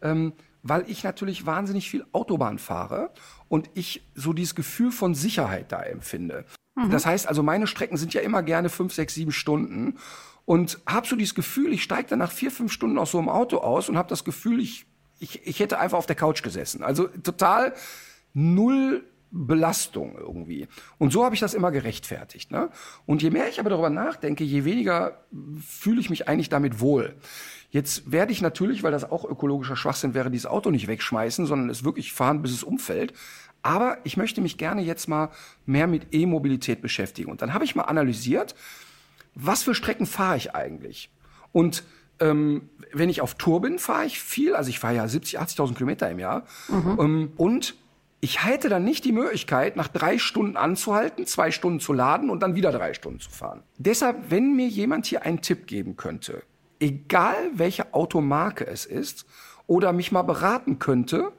Ähm, 0.00 0.32
weil 0.62 0.88
ich 0.88 1.02
natürlich 1.02 1.44
wahnsinnig 1.44 1.90
viel 1.90 2.04
Autobahn 2.12 2.58
fahre 2.58 3.10
und 3.48 3.70
ich 3.74 4.08
so 4.14 4.32
dieses 4.32 4.54
Gefühl 4.54 4.92
von 4.92 5.14
Sicherheit 5.14 5.72
da 5.72 5.82
empfinde. 5.82 6.44
Das 6.90 7.04
heißt 7.04 7.28
also, 7.28 7.42
meine 7.42 7.66
Strecken 7.66 7.96
sind 7.96 8.14
ja 8.14 8.22
immer 8.22 8.42
gerne 8.42 8.70
fünf, 8.70 8.94
sechs, 8.94 9.14
sieben 9.14 9.32
Stunden 9.32 9.98
und 10.44 10.80
habe 10.86 11.06
so 11.06 11.16
dieses 11.16 11.34
Gefühl, 11.34 11.72
ich 11.72 11.82
steige 11.82 12.08
dann 12.08 12.18
nach 12.18 12.32
vier, 12.32 12.50
fünf 12.50 12.72
Stunden 12.72 12.98
aus 12.98 13.10
so 13.10 13.18
einem 13.18 13.28
Auto 13.28 13.58
aus 13.58 13.88
und 13.88 13.98
habe 13.98 14.08
das 14.08 14.24
Gefühl, 14.24 14.60
ich, 14.60 14.86
ich, 15.18 15.46
ich 15.46 15.60
hätte 15.60 15.78
einfach 15.78 15.98
auf 15.98 16.06
der 16.06 16.16
Couch 16.16 16.42
gesessen. 16.42 16.82
Also 16.82 17.08
total 17.08 17.74
null 18.32 19.04
Belastung 19.32 20.14
irgendwie. 20.16 20.68
Und 20.98 21.12
so 21.12 21.24
habe 21.24 21.34
ich 21.34 21.40
das 21.40 21.54
immer 21.54 21.70
gerechtfertigt. 21.70 22.50
Ne? 22.50 22.68
Und 23.06 23.22
je 23.22 23.30
mehr 23.30 23.48
ich 23.48 23.58
aber 23.58 23.70
darüber 23.70 23.90
nachdenke, 23.90 24.44
je 24.44 24.64
weniger 24.64 25.24
fühle 25.66 26.00
ich 26.00 26.10
mich 26.10 26.28
eigentlich 26.28 26.50
damit 26.50 26.80
wohl. 26.80 27.16
Jetzt 27.70 28.12
werde 28.12 28.32
ich 28.32 28.42
natürlich, 28.42 28.82
weil 28.82 28.92
das 28.92 29.10
auch 29.10 29.24
ökologischer 29.24 29.76
Schwachsinn 29.76 30.12
wäre, 30.12 30.30
dieses 30.30 30.46
Auto 30.46 30.70
nicht 30.70 30.86
wegschmeißen, 30.86 31.46
sondern 31.46 31.70
es 31.70 31.84
wirklich 31.84 32.12
fahren, 32.12 32.42
bis 32.42 32.52
es 32.52 32.62
umfällt. 32.62 33.14
Aber 33.62 33.96
ich 34.04 34.18
möchte 34.18 34.42
mich 34.42 34.58
gerne 34.58 34.82
jetzt 34.82 35.08
mal 35.08 35.30
mehr 35.64 35.86
mit 35.86 36.08
E-Mobilität 36.12 36.82
beschäftigen. 36.82 37.30
Und 37.30 37.40
dann 37.40 37.54
habe 37.54 37.64
ich 37.64 37.74
mal 37.74 37.84
analysiert, 37.84 38.54
was 39.34 39.62
für 39.62 39.74
Strecken 39.74 40.04
fahre 40.04 40.36
ich 40.36 40.54
eigentlich? 40.54 41.10
Und 41.52 41.84
ähm, 42.20 42.68
wenn 42.92 43.08
ich 43.08 43.22
auf 43.22 43.34
Tour 43.36 43.62
bin, 43.62 43.78
fahre 43.78 44.04
ich 44.04 44.20
viel. 44.20 44.54
Also 44.54 44.68
ich 44.68 44.78
fahre 44.78 44.96
ja 44.96 45.08
70, 45.08 45.40
80.000 45.40 45.74
Kilometer 45.74 46.10
im 46.10 46.18
Jahr. 46.18 46.44
Ähm, 47.00 47.32
und 47.36 47.74
ich 48.24 48.44
hätte 48.44 48.68
dann 48.68 48.84
nicht 48.84 49.04
die 49.04 49.10
Möglichkeit, 49.10 49.74
nach 49.74 49.88
drei 49.88 50.16
Stunden 50.16 50.56
anzuhalten, 50.56 51.26
zwei 51.26 51.50
Stunden 51.50 51.80
zu 51.80 51.92
laden 51.92 52.30
und 52.30 52.40
dann 52.40 52.54
wieder 52.54 52.70
drei 52.70 52.94
Stunden 52.94 53.18
zu 53.18 53.28
fahren. 53.28 53.64
Deshalb, 53.78 54.30
wenn 54.30 54.54
mir 54.54 54.68
jemand 54.68 55.06
hier 55.06 55.22
einen 55.24 55.42
Tipp 55.42 55.66
geben 55.66 55.96
könnte, 55.96 56.44
egal 56.78 57.50
welche 57.52 57.92
Automarke 57.92 58.64
es 58.64 58.86
ist, 58.86 59.26
oder 59.66 59.92
mich 59.92 60.12
mal 60.12 60.22
beraten 60.22 60.78
könnte, 60.78 61.32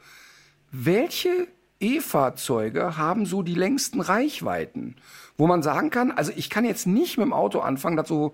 welche 0.72 1.48
E-Fahrzeuge 1.80 2.98
haben 2.98 3.26
so 3.26 3.44
die 3.44 3.56
längsten 3.56 4.02
Reichweiten, 4.02 4.98
wo 5.38 5.48
man 5.48 5.64
sagen 5.64 5.90
kann, 5.90 6.12
also 6.12 6.34
ich 6.36 6.50
kann 6.50 6.66
jetzt 6.66 6.86
nicht 6.86 7.18
mit 7.18 7.26
dem 7.26 7.34
Auto 7.34 7.60
anfangen, 7.60 7.96
das 7.96 8.10
so 8.10 8.34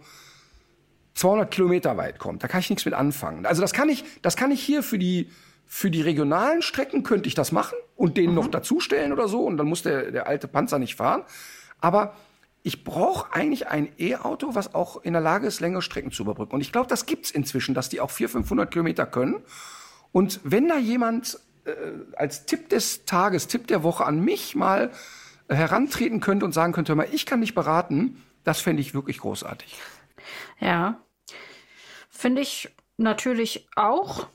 200 1.14 1.52
Kilometer 1.52 1.98
weit 1.98 2.18
kommt. 2.18 2.44
Da 2.44 2.48
kann 2.48 2.62
ich 2.62 2.70
nichts 2.72 2.86
mit 2.86 2.96
anfangen. 2.96 3.46
Also 3.46 3.62
das 3.62 3.74
kann 3.74 3.90
ich, 3.90 4.04
das 4.24 4.36
kann 4.36 4.50
ich 4.50 4.62
hier 4.62 4.82
für 4.82 4.98
die 4.98 5.30
für 5.72 5.92
die 5.92 6.02
regionalen 6.02 6.64
Strecken 6.64 7.04
könnte 7.04 7.28
ich 7.28 7.36
das 7.36 7.52
machen 7.52 7.78
und 7.96 8.18
den 8.18 8.34
noch 8.34 8.48
dazustellen 8.48 9.14
oder 9.14 9.28
so 9.28 9.46
und 9.46 9.58
dann 9.58 9.68
muss 9.68 9.84
der 9.84 10.12
der 10.12 10.26
alte 10.26 10.48
Panzer 10.48 10.80
nicht 10.80 10.96
fahren. 10.96 11.22
Aber 11.80 12.16
ich 12.64 12.84
brauche 12.84 13.32
eigentlich 13.34 13.68
ein 13.68 13.88
E-Auto, 14.00 14.56
was 14.56 14.74
auch 14.74 15.04
in 15.04 15.14
der 15.14 15.22
Lage 15.22 15.46
ist, 15.46 15.60
längere 15.60 15.84
Strecken 15.84 16.12
zu 16.12 16.24
überbrücken. 16.24 16.56
Und 16.56 16.62
ich 16.62 16.72
glaube, 16.72 16.88
das 16.88 17.06
gibt's 17.06 17.30
inzwischen, 17.30 17.76
dass 17.76 17.88
die 17.88 18.02
auch 18.02 18.10
400, 18.10 18.32
500 18.48 18.72
Kilometer 18.72 19.06
können. 19.06 19.44
Und 20.12 20.42
wenn 20.44 20.68
da 20.68 20.78
jemand 20.78 21.40
äh, 21.66 21.72
als 22.18 22.48
Tipp 22.48 22.70
des 22.70 23.06
Tages, 23.06 23.48
Tipp 23.48 23.68
der 23.68 23.84
Woche 23.84 24.06
an 24.06 24.20
mich 24.20 24.56
mal 24.56 24.90
äh, 25.50 25.56
herantreten 25.56 26.20
könnte 26.20 26.46
und 26.46 26.52
sagen 26.52 26.74
könnte, 26.74 26.90
hör 26.90 26.98
mal, 26.98 27.08
ich 27.12 27.28
kann 27.28 27.42
dich 27.42 27.54
beraten, 27.54 28.24
das 28.44 28.60
fände 28.60 28.82
ich 28.82 28.96
wirklich 28.96 29.20
großartig. 29.20 29.78
Ja. 30.60 31.00
Finde 32.10 32.42
ich 32.42 32.70
natürlich 32.98 33.70
auch. 33.76 34.28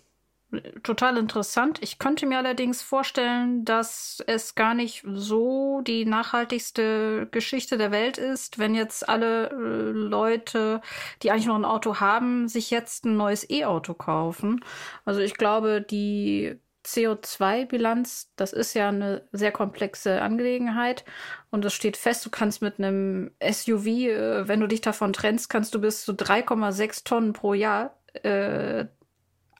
Total 0.82 1.16
interessant. 1.16 1.78
Ich 1.82 1.98
könnte 1.98 2.26
mir 2.26 2.39
allerdings 2.39 2.82
vorstellen, 2.82 3.64
dass 3.64 4.22
es 4.26 4.55
gar 4.55 4.74
nicht 4.74 5.05
so 5.06 5.81
die 5.82 6.05
nachhaltigste 6.05 7.28
Geschichte 7.31 7.78
der 7.78 7.90
Welt 7.90 8.18
ist, 8.18 8.59
wenn 8.59 8.74
jetzt 8.74 9.09
alle 9.09 9.51
äh, 9.51 9.90
Leute, 9.90 10.81
die 11.22 11.31
eigentlich 11.31 11.47
noch 11.47 11.55
ein 11.55 11.64
Auto 11.64 12.01
haben, 12.01 12.48
sich 12.48 12.70
jetzt 12.70 13.05
ein 13.05 13.16
neues 13.16 13.48
E-Auto 13.48 13.94
kaufen. 13.94 14.64
Also 15.05 15.20
ich 15.20 15.35
glaube, 15.35 15.81
die 15.82 16.59
CO2-Bilanz, 16.85 18.31
das 18.36 18.52
ist 18.52 18.74
ja 18.74 18.89
eine 18.89 19.26
sehr 19.32 19.52
komplexe 19.52 20.20
Angelegenheit 20.20 21.05
und 21.51 21.64
es 21.64 21.72
steht 21.72 21.97
fest, 21.97 22.24
du 22.26 22.31
kannst 22.31 22.62
mit 22.62 22.78
einem 22.78 23.31
SUV, 23.43 23.86
äh, 23.86 24.48
wenn 24.48 24.60
du 24.60 24.66
dich 24.66 24.81
davon 24.81 25.12
trennst, 25.12 25.48
kannst 25.48 25.74
du 25.74 25.81
bis 25.81 26.05
zu 26.05 26.12
3,6 26.12 27.05
Tonnen 27.05 27.32
pro 27.32 27.55
Jahr 27.55 27.97
äh, 28.22 28.86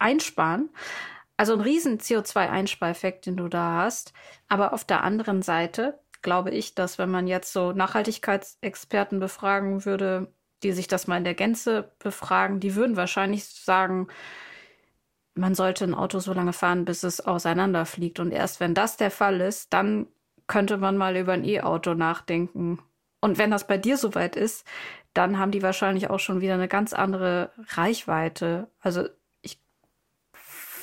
einsparen. 0.05 0.70
Also 1.36 1.55
ein 1.55 1.60
riesen 1.60 1.98
CO2-Einspareffekt, 1.98 3.26
den 3.26 3.36
du 3.36 3.48
da 3.48 3.82
hast. 3.82 4.12
Aber 4.48 4.72
auf 4.72 4.85
der 4.85 5.02
anderen 5.02 5.43
Seite 5.43 5.98
glaube 6.22 6.51
ich, 6.51 6.74
dass 6.74 6.98
wenn 6.98 7.10
man 7.10 7.26
jetzt 7.26 7.52
so 7.52 7.72
Nachhaltigkeitsexperten 7.72 9.18
befragen 9.18 9.85
würde, 9.85 10.32
die 10.62 10.72
sich 10.72 10.86
das 10.86 11.06
mal 11.06 11.18
in 11.18 11.24
der 11.24 11.35
Gänze 11.35 11.93
befragen, 11.98 12.60
die 12.60 12.74
würden 12.74 12.97
wahrscheinlich 12.97 13.44
sagen, 13.44 14.09
man 15.35 15.55
sollte 15.55 15.85
ein 15.85 15.94
Auto 15.94 16.20
so 16.20 16.32
lange 16.32 16.52
fahren, 16.52 16.85
bis 16.85 17.02
es 17.02 17.20
auseinanderfliegt. 17.20 18.20
Und 18.20 18.31
erst 18.31 18.60
wenn 18.60 18.74
das 18.74 18.97
der 18.97 19.10
Fall 19.10 19.40
ist, 19.40 19.72
dann 19.72 20.06
könnte 20.47 20.76
man 20.76 20.97
mal 20.97 21.16
über 21.16 21.32
ein 21.32 21.44
E-Auto 21.44 21.94
nachdenken. 21.94 22.78
Und 23.20 23.39
wenn 23.39 23.51
das 23.51 23.66
bei 23.66 23.78
dir 23.78 23.97
soweit 23.97 24.36
ist, 24.36 24.66
dann 25.12 25.39
haben 25.39 25.51
die 25.51 25.62
wahrscheinlich 25.62 26.10
auch 26.10 26.20
schon 26.20 26.40
wieder 26.40 26.55
eine 26.55 26.68
ganz 26.68 26.93
andere 26.93 27.51
Reichweite. 27.68 28.68
Also 28.81 29.09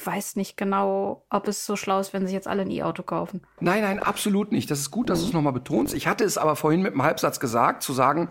weiß 0.06 0.36
nicht 0.36 0.58
genau, 0.58 1.24
ob 1.30 1.48
es 1.48 1.66
so 1.66 1.76
schlau 1.76 2.00
ist, 2.00 2.14
wenn 2.14 2.26
sich 2.26 2.34
jetzt 2.34 2.48
alle 2.48 2.64
ein 2.64 2.72
E-Auto 2.72 3.04
kaufen. 3.04 3.42
Nein, 3.60 3.82
nein, 3.82 4.00
absolut 4.00 4.52
nicht. 4.52 4.70
Das 4.72 4.80
ist 4.80 4.92
gut, 4.92 5.10
dass 5.10 5.20
du 5.22 5.28
es 5.28 5.34
nochmal 5.34 5.54
betonst. 5.54 5.94
Ich 5.94 6.08
hatte 6.08 6.24
es 6.24 6.38
aber 6.38 6.56
vorhin 6.56 6.82
mit 6.82 6.94
einem 6.94 7.04
Halbsatz 7.04 7.40
gesagt, 7.40 7.84
zu 7.84 7.94
sagen, 7.94 8.30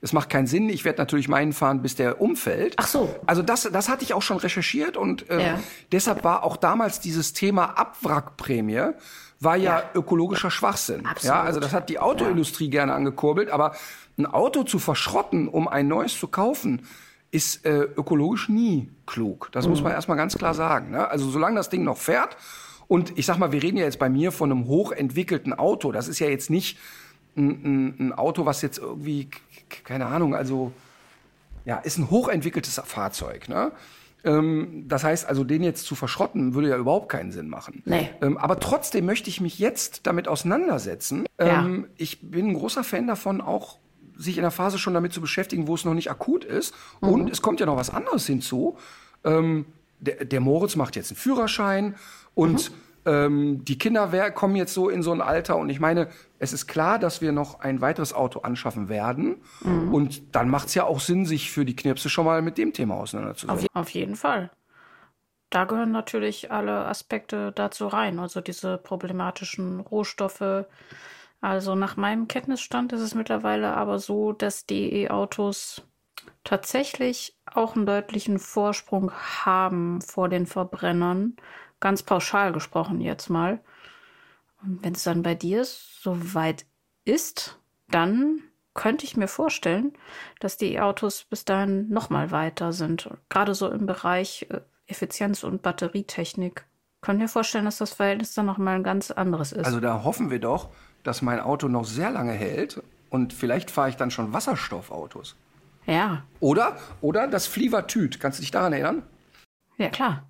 es 0.00 0.12
macht 0.12 0.30
keinen 0.30 0.46
Sinn. 0.46 0.68
Ich 0.68 0.84
werde 0.84 0.98
natürlich 0.98 1.28
meinen 1.28 1.52
fahren, 1.52 1.82
bis 1.82 1.96
der 1.96 2.20
umfällt. 2.20 2.74
Ach 2.76 2.86
so. 2.86 3.14
Also 3.26 3.42
das, 3.42 3.62
das 3.72 3.88
hatte 3.88 4.04
ich 4.04 4.14
auch 4.14 4.22
schon 4.22 4.36
recherchiert 4.36 4.96
und 4.96 5.28
äh, 5.28 5.44
Ja. 5.44 5.58
deshalb 5.90 6.22
war 6.22 6.44
auch 6.44 6.56
damals 6.56 7.00
dieses 7.00 7.32
Thema 7.32 7.76
Abwrackprämie 7.78 8.92
war 9.40 9.56
ja, 9.56 9.84
ökologischer 9.94 10.50
Schwachsinn. 10.50 11.06
Absolut. 11.06 11.24
Ja, 11.36 11.42
also 11.42 11.60
das 11.60 11.72
hat 11.72 11.88
die 11.88 12.00
Autoindustrie 12.00 12.70
gerne 12.70 12.92
angekurbelt, 12.92 13.50
aber 13.50 13.76
ein 14.18 14.26
Auto 14.26 14.64
zu 14.64 14.80
verschrotten, 14.80 15.46
um 15.46 15.68
ein 15.68 15.86
neues 15.86 16.18
zu 16.18 16.26
kaufen, 16.26 16.82
ist 17.30 17.64
äh, 17.66 17.80
ökologisch 17.80 18.48
nie 18.48 18.88
klug. 19.06 19.50
Das 19.52 19.68
muss 19.68 19.82
man 19.82 19.92
erstmal 19.92 20.16
ganz 20.16 20.36
klar 20.38 20.54
sagen. 20.54 20.90
Ne? 20.90 21.08
Also 21.08 21.28
solange 21.28 21.56
das 21.56 21.68
Ding 21.68 21.84
noch 21.84 21.98
fährt 21.98 22.36
und 22.86 23.18
ich 23.18 23.26
sag 23.26 23.38
mal, 23.38 23.52
wir 23.52 23.62
reden 23.62 23.76
ja 23.76 23.84
jetzt 23.84 23.98
bei 23.98 24.08
mir 24.08 24.32
von 24.32 24.50
einem 24.50 24.66
hochentwickelten 24.66 25.52
Auto. 25.52 25.92
Das 25.92 26.08
ist 26.08 26.18
ja 26.18 26.28
jetzt 26.28 26.48
nicht 26.48 26.78
ein, 27.36 27.48
ein, 27.48 27.96
ein 27.98 28.12
Auto, 28.12 28.46
was 28.46 28.62
jetzt 28.62 28.78
irgendwie, 28.78 29.28
keine 29.84 30.06
Ahnung, 30.06 30.34
also 30.34 30.72
ja, 31.66 31.76
ist 31.76 31.98
ein 31.98 32.08
hochentwickeltes 32.08 32.80
Fahrzeug. 32.84 33.48
Ne? 33.48 33.72
Ähm, 34.24 34.84
das 34.88 35.04
heißt, 35.04 35.28
also 35.28 35.44
den 35.44 35.62
jetzt 35.62 35.84
zu 35.84 35.94
verschrotten, 35.94 36.54
würde 36.54 36.70
ja 36.70 36.78
überhaupt 36.78 37.10
keinen 37.10 37.30
Sinn 37.30 37.48
machen. 37.48 37.82
Nee. 37.84 38.10
Ähm, 38.22 38.38
aber 38.38 38.58
trotzdem 38.58 39.04
möchte 39.04 39.28
ich 39.28 39.42
mich 39.42 39.58
jetzt 39.58 40.06
damit 40.06 40.28
auseinandersetzen. 40.28 41.26
Ja. 41.38 41.64
Ähm, 41.64 41.88
ich 41.98 42.22
bin 42.22 42.48
ein 42.48 42.54
großer 42.54 42.84
Fan 42.84 43.06
davon, 43.06 43.42
auch 43.42 43.78
sich 44.18 44.36
in 44.36 44.42
der 44.42 44.50
Phase 44.50 44.78
schon 44.78 44.94
damit 44.94 45.12
zu 45.12 45.20
beschäftigen, 45.20 45.66
wo 45.66 45.74
es 45.74 45.84
noch 45.84 45.94
nicht 45.94 46.10
akut 46.10 46.44
ist. 46.44 46.74
Mhm. 47.00 47.08
Und 47.08 47.30
es 47.30 47.40
kommt 47.40 47.60
ja 47.60 47.66
noch 47.66 47.76
was 47.76 47.90
anderes 47.90 48.26
hinzu. 48.26 48.76
Ähm, 49.24 49.66
der, 50.00 50.24
der 50.24 50.40
Moritz 50.40 50.76
macht 50.76 50.96
jetzt 50.96 51.10
einen 51.10 51.16
Führerschein 51.16 51.96
und 52.34 52.70
ähm, 53.04 53.64
die 53.64 53.78
Kinder 53.78 54.30
kommen 54.32 54.54
jetzt 54.56 54.74
so 54.74 54.88
in 54.88 55.02
so 55.02 55.12
ein 55.12 55.20
Alter. 55.20 55.56
Und 55.56 55.70
ich 55.70 55.80
meine, 55.80 56.08
es 56.38 56.52
ist 56.52 56.66
klar, 56.66 56.98
dass 56.98 57.20
wir 57.20 57.32
noch 57.32 57.60
ein 57.60 57.80
weiteres 57.80 58.12
Auto 58.12 58.40
anschaffen 58.40 58.88
werden. 58.88 59.36
Und 59.90 60.34
dann 60.36 60.48
macht 60.48 60.68
es 60.68 60.74
ja 60.74 60.84
auch 60.84 61.00
Sinn, 61.00 61.24
sich 61.24 61.50
für 61.50 61.64
die 61.64 61.74
Knirpse 61.74 62.10
schon 62.10 62.26
mal 62.26 62.42
mit 62.42 62.58
dem 62.58 62.72
Thema 62.72 62.96
auseinanderzusetzen. 62.96 63.70
Auf, 63.74 63.82
auf 63.82 63.90
jeden 63.90 64.14
Fall. 64.14 64.50
Da 65.50 65.64
gehören 65.64 65.92
natürlich 65.92 66.52
alle 66.52 66.84
Aspekte 66.86 67.52
dazu 67.52 67.86
rein, 67.86 68.18
also 68.18 68.42
diese 68.42 68.76
problematischen 68.76 69.80
Rohstoffe. 69.80 70.66
Also 71.40 71.74
nach 71.74 71.96
meinem 71.96 72.26
Kenntnisstand 72.26 72.92
ist 72.92 73.00
es 73.00 73.14
mittlerweile 73.14 73.74
aber 73.74 73.98
so, 73.98 74.32
dass 74.32 74.66
die 74.66 74.92
E-Autos 75.02 75.82
tatsächlich 76.44 77.36
auch 77.46 77.76
einen 77.76 77.86
deutlichen 77.86 78.38
Vorsprung 78.38 79.12
haben 79.12 80.00
vor 80.00 80.28
den 80.28 80.46
Verbrennern. 80.46 81.36
Ganz 81.80 82.02
pauschal 82.02 82.52
gesprochen 82.52 83.00
jetzt 83.00 83.28
mal. 83.28 83.60
Und 84.62 84.82
wenn 84.82 84.94
es 84.94 85.04
dann 85.04 85.22
bei 85.22 85.36
dir 85.36 85.64
so 85.64 86.34
weit 86.34 86.66
ist, 87.04 87.58
dann 87.88 88.42
könnte 88.74 89.04
ich 89.04 89.16
mir 89.16 89.28
vorstellen, 89.28 89.92
dass 90.40 90.56
die 90.56 90.74
E-Autos 90.74 91.24
bis 91.24 91.44
dahin 91.44 91.88
noch 91.88 92.10
mal 92.10 92.30
weiter 92.30 92.72
sind. 92.72 93.10
Gerade 93.28 93.54
so 93.54 93.68
im 93.68 93.86
Bereich 93.86 94.46
äh, 94.50 94.60
Effizienz 94.86 95.44
und 95.44 95.62
Batterietechnik. 95.62 96.64
Können 97.00 97.20
wir 97.20 97.28
vorstellen, 97.28 97.64
dass 97.64 97.78
das 97.78 97.92
Verhältnis 97.92 98.34
dann 98.34 98.46
noch 98.46 98.58
mal 98.58 98.76
ein 98.76 98.82
ganz 98.82 99.10
anderes 99.10 99.52
ist. 99.52 99.66
Also 99.66 99.80
da 99.80 100.02
hoffen 100.02 100.30
wir 100.30 100.40
doch, 100.40 100.70
dass 101.08 101.22
mein 101.22 101.40
Auto 101.40 101.68
noch 101.68 101.86
sehr 101.86 102.10
lange 102.10 102.32
hält 102.32 102.82
und 103.08 103.32
vielleicht 103.32 103.70
fahre 103.70 103.88
ich 103.88 103.96
dann 103.96 104.10
schon 104.10 104.34
Wasserstoffautos. 104.34 105.36
ja, 105.86 106.22
Oder, 106.38 106.76
oder 107.00 107.26
das 107.26 107.46
Flievertüt. 107.46 108.20
Kannst 108.20 108.38
du 108.38 108.42
dich 108.42 108.50
daran 108.50 108.74
erinnern? 108.74 109.02
ja 109.78 109.88
klar. 109.88 110.28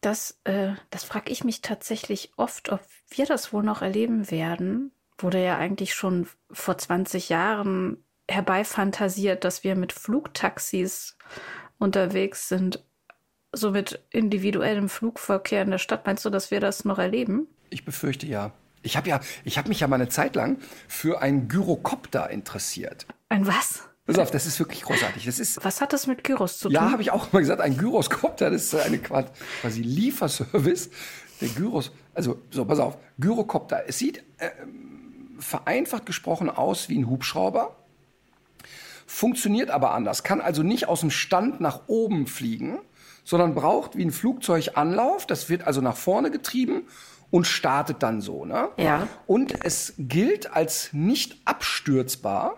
Das, 0.00 0.38
äh, 0.44 0.74
das 0.90 1.02
frage 1.02 1.32
ich 1.32 1.42
mich 1.42 1.60
tatsächlich 1.60 2.32
oft, 2.36 2.70
ob 2.70 2.80
wir 3.08 3.26
das 3.26 3.52
wohl 3.52 3.64
noch 3.64 3.82
erleben 3.82 4.30
werden. 4.30 4.92
Wurde 5.16 5.42
ja 5.42 5.56
eigentlich 5.56 5.94
schon 5.94 6.28
vor 6.52 6.78
20 6.78 7.30
Jahren 7.30 8.04
herbeifantasiert, 8.28 9.44
dass 9.44 9.64
wir 9.64 9.74
mit 9.74 9.92
Flugtaxis 9.92 11.16
unterwegs 11.78 12.48
sind, 12.48 12.84
so 13.52 13.70
mit 13.70 14.04
individuellem 14.10 14.88
Flugverkehr 14.88 15.62
in 15.62 15.70
der 15.70 15.78
Stadt. 15.78 16.06
Meinst 16.06 16.24
du, 16.24 16.30
dass 16.30 16.50
wir 16.50 16.60
das 16.60 16.84
noch 16.84 16.98
erleben? 16.98 17.48
Ich 17.70 17.84
befürchte 17.84 18.26
ja. 18.26 18.52
Ich 18.82 18.96
habe 18.96 19.08
ja, 19.08 19.20
ich 19.44 19.58
habe 19.58 19.68
mich 19.68 19.80
ja 19.80 19.88
mal 19.88 19.96
eine 19.96 20.08
Zeit 20.08 20.36
lang 20.36 20.58
für 20.86 21.20
einen 21.20 21.48
Gyrokopter 21.48 22.30
interessiert. 22.30 23.06
Ein 23.28 23.46
was? 23.46 23.82
Pass 24.06 24.18
auf, 24.18 24.30
das 24.30 24.46
ist 24.46 24.58
wirklich 24.58 24.82
großartig. 24.82 25.26
Das 25.26 25.38
ist 25.38 25.62
Was 25.62 25.82
hat 25.82 25.92
das 25.92 26.06
mit 26.06 26.24
Gyros 26.24 26.58
zu 26.58 26.68
tun? 26.68 26.74
Ja, 26.74 26.90
habe 26.90 27.02
ich 27.02 27.10
auch 27.10 27.30
mal 27.32 27.40
gesagt, 27.40 27.60
ein 27.60 27.76
Gyroskopter, 27.76 28.50
das 28.50 28.72
ist 28.72 28.74
eine 28.74 28.98
quasi 28.98 29.82
Lieferservice. 29.82 30.88
Der 31.42 31.48
Gyros, 31.48 31.92
also 32.14 32.40
so, 32.50 32.64
pass 32.64 32.78
auf, 32.78 32.96
Gyrokopter. 33.18 33.82
Es 33.86 33.98
sieht 33.98 34.24
äh, 34.38 34.50
vereinfacht 35.38 36.06
gesprochen 36.06 36.48
aus 36.48 36.88
wie 36.88 36.98
ein 36.98 37.08
Hubschrauber, 37.08 37.76
funktioniert 39.06 39.70
aber 39.70 39.92
anders, 39.92 40.22
kann 40.22 40.40
also 40.40 40.62
nicht 40.62 40.88
aus 40.88 41.00
dem 41.00 41.10
Stand 41.10 41.60
nach 41.60 41.82
oben 41.86 42.26
fliegen, 42.26 42.78
sondern 43.24 43.54
braucht 43.54 43.94
wie 43.94 44.04
ein 44.04 44.10
Flugzeug 44.10 44.70
Anlauf. 44.74 45.26
Das 45.26 45.50
wird 45.50 45.66
also 45.66 45.82
nach 45.82 45.96
vorne 45.96 46.30
getrieben 46.30 46.86
und 47.30 47.46
startet 47.46 48.02
dann 48.02 48.20
so. 48.20 48.44
Ne? 48.44 48.68
Ja. 48.76 49.08
Und 49.26 49.64
es 49.64 49.94
gilt 49.98 50.52
als 50.54 50.92
nicht 50.92 51.36
abstürzbar. 51.44 52.56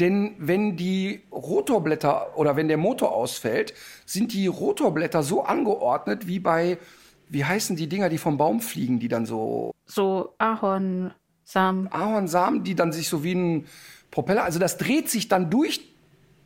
Denn 0.00 0.36
wenn 0.38 0.76
die 0.76 1.22
Rotorblätter 1.32 2.38
oder 2.38 2.54
wenn 2.54 2.68
der 2.68 2.76
Motor 2.76 3.12
ausfällt, 3.12 3.74
sind 4.06 4.32
die 4.32 4.46
Rotorblätter 4.46 5.24
so 5.24 5.42
angeordnet 5.42 6.28
wie 6.28 6.38
bei, 6.38 6.78
wie 7.28 7.44
heißen 7.44 7.74
die 7.74 7.88
Dinger, 7.88 8.08
die 8.08 8.18
vom 8.18 8.38
Baum 8.38 8.60
fliegen, 8.60 9.00
die 9.00 9.08
dann 9.08 9.26
so 9.26 9.72
So 9.86 10.34
Ahornsamen. 10.38 11.90
Ahornsamen, 11.90 12.62
die 12.62 12.76
dann 12.76 12.92
sich 12.92 13.08
so 13.08 13.24
wie 13.24 13.34
ein 13.34 13.66
Propeller, 14.12 14.44
also 14.44 14.60
das 14.60 14.78
dreht 14.78 15.10
sich 15.10 15.26
dann 15.26 15.50
durch 15.50 15.80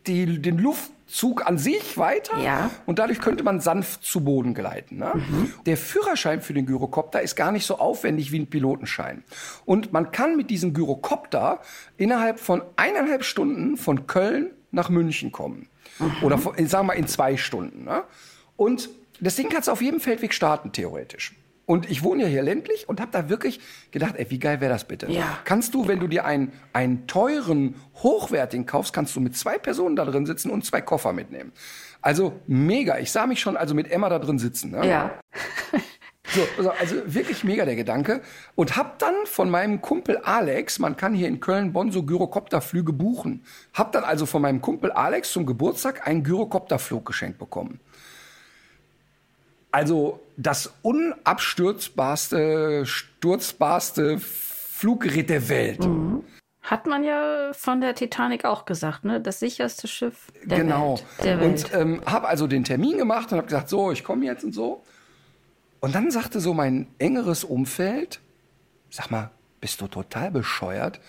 die, 0.06 0.40
den 0.40 0.58
Luftzug 1.12 1.46
an 1.46 1.58
sich 1.58 1.98
weiter 1.98 2.38
Ja. 2.38 2.70
und 2.86 2.98
dadurch 2.98 3.20
könnte 3.20 3.44
man 3.44 3.60
sanft 3.60 4.02
zu 4.02 4.24
Boden 4.24 4.54
gleiten. 4.54 4.96
Ne? 4.96 5.12
Der 5.66 5.76
Führerschein 5.76 6.40
für 6.40 6.54
den 6.54 6.64
Gyrokopter 6.64 7.20
ist 7.20 7.36
gar 7.36 7.52
nicht 7.52 7.66
so 7.66 7.78
aufwendig 7.78 8.32
wie 8.32 8.38
ein 8.38 8.46
Pilotenschein. 8.48 9.22
Und 9.66 9.92
man 9.92 10.10
kann 10.10 10.36
mit 10.36 10.48
diesem 10.48 10.72
Gyrokopter 10.72 11.60
innerhalb 11.98 12.40
von 12.40 12.62
eineinhalb 12.76 13.24
Stunden 13.24 13.76
von 13.76 14.06
Köln 14.06 14.52
nach 14.70 14.88
München 14.88 15.32
kommen. 15.32 15.68
Oder 16.22 16.38
von, 16.38 16.54
sagen 16.66 16.86
wir 16.86 16.94
mal 16.94 16.94
in 16.94 17.06
zwei 17.06 17.36
Stunden. 17.36 17.84
Ne? 17.84 18.04
Und 18.56 18.88
das 19.20 19.36
Ding 19.36 19.50
kannst 19.50 19.68
du 19.68 19.72
auf 19.72 19.82
jedem 19.82 20.00
Feldweg 20.00 20.32
starten, 20.32 20.72
theoretisch. 20.72 21.34
Und 21.64 21.90
ich 21.90 22.02
wohne 22.02 22.22
ja 22.24 22.28
hier 22.28 22.42
ländlich 22.42 22.88
und 22.88 23.00
habe 23.00 23.10
da 23.12 23.28
wirklich 23.28 23.60
gedacht, 23.92 24.14
ey, 24.16 24.28
wie 24.30 24.38
geil 24.38 24.60
wäre 24.60 24.72
das 24.72 24.84
bitte? 24.84 25.10
Ja. 25.10 25.38
Kannst 25.44 25.74
du, 25.74 25.86
wenn 25.86 26.00
du 26.00 26.08
dir 26.08 26.24
einen, 26.24 26.52
einen 26.72 27.06
teuren, 27.06 27.76
hochwertigen 28.02 28.66
kaufst, 28.66 28.92
kannst 28.92 29.14
du 29.14 29.20
mit 29.20 29.36
zwei 29.36 29.58
Personen 29.58 29.96
da 29.96 30.04
drin 30.04 30.26
sitzen 30.26 30.50
und 30.50 30.64
zwei 30.64 30.80
Koffer 30.80 31.12
mitnehmen. 31.12 31.52
Also 32.00 32.40
mega. 32.46 32.98
Ich 32.98 33.12
sah 33.12 33.26
mich 33.26 33.40
schon 33.40 33.56
also 33.56 33.74
mit 33.74 33.90
Emma 33.90 34.08
da 34.08 34.18
drin 34.18 34.38
sitzen. 34.38 34.72
Ne? 34.72 34.86
Ja. 34.86 35.18
So, 36.34 36.40
also, 36.56 36.70
also 36.70 37.14
wirklich 37.14 37.44
mega 37.44 37.64
der 37.64 37.76
Gedanke. 37.76 38.22
Und 38.54 38.76
hab 38.76 38.98
dann 38.98 39.14
von 39.24 39.50
meinem 39.50 39.82
Kumpel 39.82 40.16
Alex, 40.18 40.78
man 40.78 40.96
kann 40.96 41.14
hier 41.14 41.28
in 41.28 41.40
Köln 41.40 41.72
Bonn 41.72 41.92
so 41.92 42.04
Gyrokopterflüge 42.04 42.92
buchen, 42.92 43.44
hab 43.74 43.92
dann 43.92 44.04
also 44.04 44.24
von 44.24 44.40
meinem 44.40 44.62
Kumpel 44.62 44.92
Alex 44.92 45.32
zum 45.32 45.44
Geburtstag 45.44 46.06
einen 46.06 46.24
Gyrokopterflug 46.24 47.04
geschenkt 47.04 47.38
bekommen. 47.38 47.80
Also 49.72 50.20
das 50.36 50.72
unabstürzbarste, 50.82 52.86
sturzbarste 52.86 54.20
Fluggerät 54.20 55.30
der 55.30 55.48
Welt. 55.48 55.88
Hat 56.62 56.86
man 56.86 57.02
ja 57.02 57.50
von 57.52 57.80
der 57.80 57.94
Titanic 57.94 58.44
auch 58.44 58.66
gesagt, 58.66 59.04
ne? 59.04 59.20
Das 59.20 59.40
sicherste 59.40 59.88
Schiff 59.88 60.28
der 60.44 60.58
genau. 60.58 61.00
Welt. 61.18 61.40
Welt. 61.40 61.42
Und 61.42 61.74
ähm, 61.74 62.00
habe 62.06 62.28
also 62.28 62.46
den 62.46 62.62
Termin 62.64 62.98
gemacht 62.98 63.32
und 63.32 63.38
habe 63.38 63.48
gesagt, 63.48 63.68
so, 63.68 63.90
ich 63.90 64.04
komme 64.04 64.26
jetzt 64.26 64.44
und 64.44 64.52
so. 64.52 64.82
Und 65.80 65.96
dann 65.96 66.12
sagte 66.12 66.38
so 66.38 66.54
mein 66.54 66.86
engeres 66.98 67.42
Umfeld, 67.42 68.20
sag 68.90 69.10
mal, 69.10 69.32
bist 69.60 69.80
du 69.80 69.88
total 69.88 70.30
bescheuert? 70.30 71.00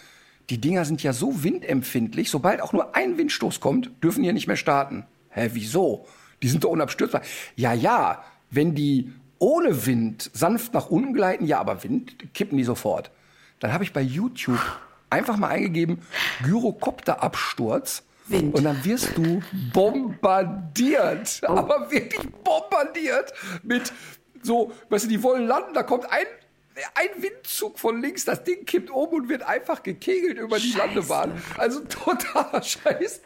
Die 0.49 0.59
Dinger 0.59 0.85
sind 0.85 1.03
ja 1.03 1.13
so 1.13 1.43
windempfindlich, 1.43 2.31
sobald 2.31 2.61
auch 2.61 2.73
nur 2.73 2.95
ein 2.95 3.17
Windstoß 3.17 3.59
kommt, 3.59 3.91
dürfen 4.03 4.23
die 4.23 4.27
ja 4.27 4.33
nicht 4.33 4.47
mehr 4.47 4.57
starten. 4.57 5.05
Hä, 5.29 5.51
wieso? 5.53 6.07
Die 6.41 6.49
sind 6.49 6.63
doch 6.63 6.69
unabstürzbar. 6.69 7.21
Ja, 7.55 7.73
ja, 7.73 8.23
wenn 8.53 8.75
die 8.75 9.11
ohne 9.39 9.85
Wind 9.85 10.29
sanft 10.33 10.73
nach 10.73 10.87
unten 10.87 11.13
gleiten, 11.13 11.45
ja, 11.45 11.59
aber 11.59 11.83
Wind 11.83 12.33
kippen 12.33 12.57
die 12.57 12.63
sofort. 12.63 13.11
Dann 13.59 13.73
habe 13.73 13.83
ich 13.83 13.93
bei 13.93 14.01
YouTube 14.01 14.59
einfach 15.09 15.37
mal 15.37 15.49
eingegeben, 15.49 15.99
Gyrokopterabsturz. 16.43 18.03
Wind. 18.27 18.55
Und 18.55 18.63
dann 18.63 18.83
wirst 18.85 19.17
du 19.17 19.41
bombardiert. 19.73 21.41
Aber 21.43 21.91
wirklich 21.91 22.21
bombardiert 22.43 23.33
mit 23.63 23.91
so, 24.41 24.71
weißt 24.89 25.05
du, 25.05 25.09
die 25.09 25.23
wollen 25.23 25.47
landen, 25.47 25.73
da 25.73 25.83
kommt 25.83 26.05
ein, 26.11 26.25
ein 26.95 27.21
Windzug 27.21 27.77
von 27.79 28.01
links, 28.01 28.25
das 28.25 28.43
Ding 28.43 28.65
kippt 28.65 28.89
um 28.89 29.09
und 29.09 29.29
wird 29.29 29.43
einfach 29.43 29.83
gekegelt 29.83 30.37
über 30.37 30.57
die 30.57 30.71
Scheiße. 30.71 30.77
Landebahn. 30.87 31.41
Also 31.57 31.81
totaler 31.81 32.61
Scheiß. 32.63 33.21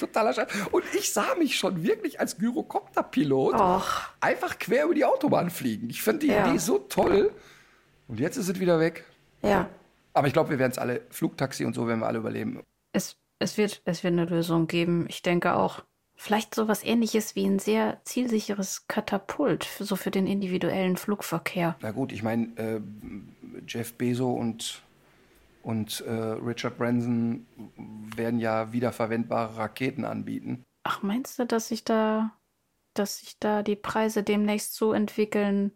totaler 0.00 0.32
Scheiß. 0.32 0.48
Und 0.70 0.84
ich 0.94 1.12
sah 1.12 1.34
mich 1.36 1.56
schon 1.56 1.82
wirklich 1.82 2.20
als 2.20 2.38
Gyrokopterpilot 2.38 3.54
Och. 3.54 3.86
einfach 4.20 4.58
quer 4.58 4.84
über 4.86 4.94
die 4.94 5.04
Autobahn 5.04 5.50
fliegen. 5.50 5.88
Ich 5.90 6.02
finde 6.02 6.20
die 6.26 6.32
Ja. 6.32 6.48
Idee 6.48 6.58
so 6.58 6.78
toll. 6.78 7.32
Und 8.08 8.20
jetzt 8.20 8.36
ist 8.36 8.48
es 8.48 8.60
wieder 8.60 8.78
weg. 8.80 9.04
ja. 9.42 9.68
Aber 10.14 10.26
ich 10.26 10.34
glaube, 10.34 10.50
wir 10.50 10.58
werden 10.58 10.72
es 10.72 10.76
alle, 10.78 11.00
Flugtaxi 11.08 11.64
und 11.64 11.72
so 11.72 11.88
werden 11.88 12.00
wir 12.00 12.06
alle 12.06 12.18
überleben. 12.18 12.60
Es, 12.92 13.16
es, 13.38 13.56
wird, 13.56 13.80
es 13.86 14.04
wird 14.04 14.12
eine 14.12 14.26
Lösung 14.26 14.66
geben. 14.66 15.06
Ich 15.08 15.22
denke 15.22 15.54
auch. 15.54 15.84
Vielleicht 16.22 16.54
so 16.54 16.68
was 16.68 16.84
ähnliches 16.84 17.34
wie 17.34 17.44
ein 17.44 17.58
sehr 17.58 18.00
zielsicheres 18.04 18.86
Katapult, 18.86 19.64
für, 19.64 19.82
so 19.82 19.96
für 19.96 20.12
den 20.12 20.28
individuellen 20.28 20.96
Flugverkehr. 20.96 21.74
Na 21.80 21.90
gut, 21.90 22.12
ich 22.12 22.22
meine, 22.22 22.46
äh, 22.56 22.80
Jeff 23.66 23.94
Bezos 23.94 24.38
und, 24.38 24.82
und 25.64 26.00
äh, 26.06 26.12
Richard 26.12 26.78
Branson 26.78 27.44
werden 28.14 28.38
ja 28.38 28.72
wiederverwendbare 28.72 29.56
Raketen 29.56 30.04
anbieten. 30.04 30.62
Ach, 30.84 31.02
meinst 31.02 31.40
du, 31.40 31.44
dass 31.44 31.66
sich 31.66 31.82
da, 31.82 32.30
dass 32.94 33.18
sich 33.18 33.40
da 33.40 33.64
die 33.64 33.74
Preise 33.74 34.22
demnächst 34.22 34.76
so 34.76 34.92
entwickeln, 34.92 35.72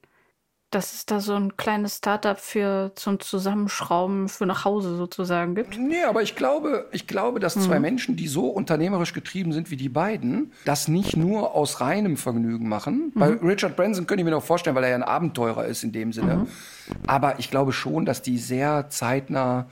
dass 0.76 0.92
es 0.92 1.06
da 1.06 1.20
so 1.20 1.34
ein 1.34 1.56
kleines 1.56 1.96
Startup 1.96 2.38
für 2.38 2.92
zum 2.96 3.18
Zusammenschrauben 3.18 4.28
für 4.28 4.44
nach 4.44 4.66
Hause 4.66 4.94
sozusagen 4.96 5.54
gibt? 5.54 5.78
Nee, 5.78 6.04
aber 6.04 6.20
ich 6.22 6.36
glaube, 6.36 6.84
ich 6.92 7.06
glaube, 7.06 7.40
dass 7.40 7.54
zwei 7.54 7.80
Menschen, 7.80 8.16
die 8.16 8.28
so 8.28 8.48
unternehmerisch 8.48 9.14
getrieben 9.14 9.54
sind 9.54 9.70
wie 9.70 9.76
die 9.76 9.88
beiden, 9.88 10.52
das 10.66 10.86
nicht 10.86 11.16
nur 11.16 11.54
aus 11.54 11.80
reinem 11.80 12.18
Vergnügen 12.18 12.68
machen. 12.68 13.10
Bei 13.14 13.28
Richard 13.28 13.74
Branson 13.74 14.06
könnte 14.06 14.20
ich 14.20 14.26
mir 14.26 14.32
noch 14.32 14.42
vorstellen, 14.42 14.76
weil 14.76 14.84
er 14.84 14.90
ja 14.90 14.96
ein 14.96 15.02
Abenteurer 15.02 15.64
ist 15.64 15.82
in 15.82 15.92
dem 15.92 16.12
Sinne. 16.12 16.46
Aber 17.06 17.38
ich 17.38 17.50
glaube 17.50 17.72
schon, 17.72 18.04
dass 18.04 18.20
die 18.20 18.36
sehr 18.36 18.90
zeitnah 18.90 19.68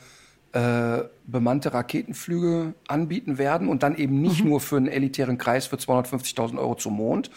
äh, 0.53 1.03
bemannte 1.27 1.75
Raketenflüge 1.75 2.73
anbieten 2.89 3.37
werden 3.37 3.69
und 3.69 3.83
dann 3.83 3.97
eben 3.97 4.23
nicht 4.23 4.43
nur 4.43 4.61
für 4.61 4.79
einen 4.79 4.87
elitären 4.87 5.37
Kreis 5.37 5.67
für 5.67 5.77
250.000 5.77 6.57
Euro 6.59 6.77
zum 6.77 6.95
Mond, 6.95 7.31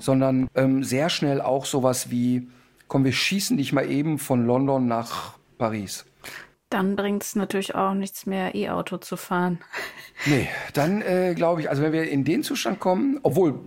sondern 0.00 0.48
ähm, 0.56 0.82
sehr 0.82 1.08
schnell 1.08 1.40
auch 1.40 1.66
sowas 1.66 2.10
wie, 2.10 2.48
komm, 2.92 3.06
wir 3.06 3.12
schießen 3.12 3.56
dich 3.56 3.72
mal 3.72 3.90
eben 3.90 4.18
von 4.18 4.44
London 4.44 4.86
nach 4.86 5.38
Paris. 5.56 6.04
Dann 6.68 6.94
bringt 6.94 7.22
es 7.22 7.34
natürlich 7.34 7.74
auch 7.74 7.94
nichts 7.94 8.26
mehr, 8.26 8.54
E-Auto 8.54 8.98
zu 8.98 9.16
fahren. 9.16 9.60
Nee, 10.26 10.48
dann 10.74 11.02
äh, 11.02 11.34
glaube 11.34 11.62
ich, 11.62 11.68
also 11.68 11.82
wenn 11.82 11.92
wir 11.92 12.08
in 12.08 12.22
den 12.22 12.44
Zustand 12.44 12.78
kommen, 12.78 13.18
obwohl, 13.24 13.58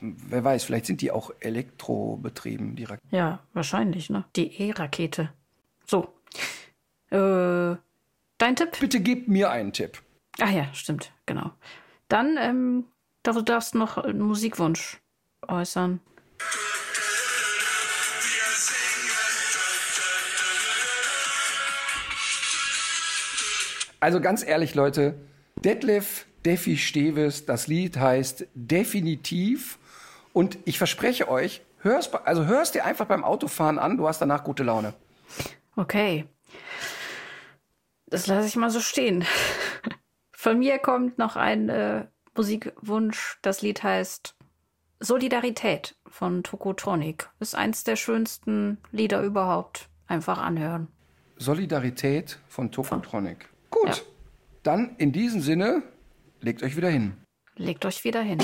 wer 0.00 0.44
weiß, 0.44 0.62
vielleicht 0.62 0.86
sind 0.86 1.00
die 1.00 1.10
auch 1.10 1.32
elektrobetrieben, 1.40 2.76
die 2.76 2.84
Raketen. 2.84 3.16
Ja, 3.16 3.40
wahrscheinlich, 3.54 4.08
ne? 4.08 4.24
Die 4.36 4.52
E-Rakete. 4.62 5.32
So. 5.84 6.14
Äh, 7.10 7.76
dein 8.38 8.54
Tipp? 8.54 8.78
Bitte 8.78 9.00
gib 9.00 9.26
mir 9.26 9.50
einen 9.50 9.72
Tipp. 9.72 10.00
Ah 10.38 10.50
ja, 10.50 10.72
stimmt, 10.74 11.12
genau. 11.24 11.50
Dann, 12.06 12.36
ähm, 12.38 12.84
du 13.24 13.42
darfst 13.42 13.74
noch 13.74 13.96
einen 13.96 14.20
Musikwunsch 14.20 15.00
äußern. 15.48 16.00
Also 24.06 24.20
ganz 24.20 24.46
ehrlich, 24.46 24.76
Leute, 24.76 25.16
Detlef 25.56 26.26
Defi 26.44 26.76
Steves, 26.76 27.44
das 27.44 27.66
Lied 27.66 27.96
heißt 27.96 28.46
Definitiv. 28.54 29.80
Und 30.32 30.58
ich 30.64 30.78
verspreche 30.78 31.28
euch, 31.28 31.62
hör's, 31.80 32.14
also 32.14 32.44
hörst 32.44 32.76
dir 32.76 32.84
einfach 32.84 33.06
beim 33.06 33.24
Autofahren 33.24 33.80
an, 33.80 33.96
du 33.96 34.06
hast 34.06 34.20
danach 34.20 34.44
gute 34.44 34.62
Laune. 34.62 34.94
Okay. 35.74 36.24
Das 38.06 38.28
lasse 38.28 38.46
ich 38.46 38.54
mal 38.54 38.70
so 38.70 38.78
stehen. 38.78 39.24
Von 40.30 40.60
mir 40.60 40.78
kommt 40.78 41.18
noch 41.18 41.34
ein 41.34 41.68
äh, 41.68 42.06
Musikwunsch. 42.36 43.40
Das 43.42 43.60
Lied 43.60 43.82
heißt 43.82 44.36
Solidarität 45.00 45.96
von 46.08 46.44
Tokotronic. 46.44 47.28
Ist 47.40 47.56
eins 47.56 47.82
der 47.82 47.96
schönsten 47.96 48.78
Lieder 48.92 49.20
überhaupt. 49.22 49.88
Einfach 50.06 50.38
anhören. 50.38 50.86
Solidarität 51.38 52.38
von 52.46 52.70
Tokotronic. 52.70 53.48
Gut, 53.70 53.88
Ja. 53.88 53.94
dann 54.62 54.96
in 54.98 55.12
diesem 55.12 55.40
Sinne, 55.40 55.82
legt 56.40 56.62
euch 56.62 56.76
wieder 56.76 56.88
hin. 56.90 57.14
Legt 57.56 57.84
euch 57.86 58.04
wieder 58.04 58.20
hin. 58.22 58.38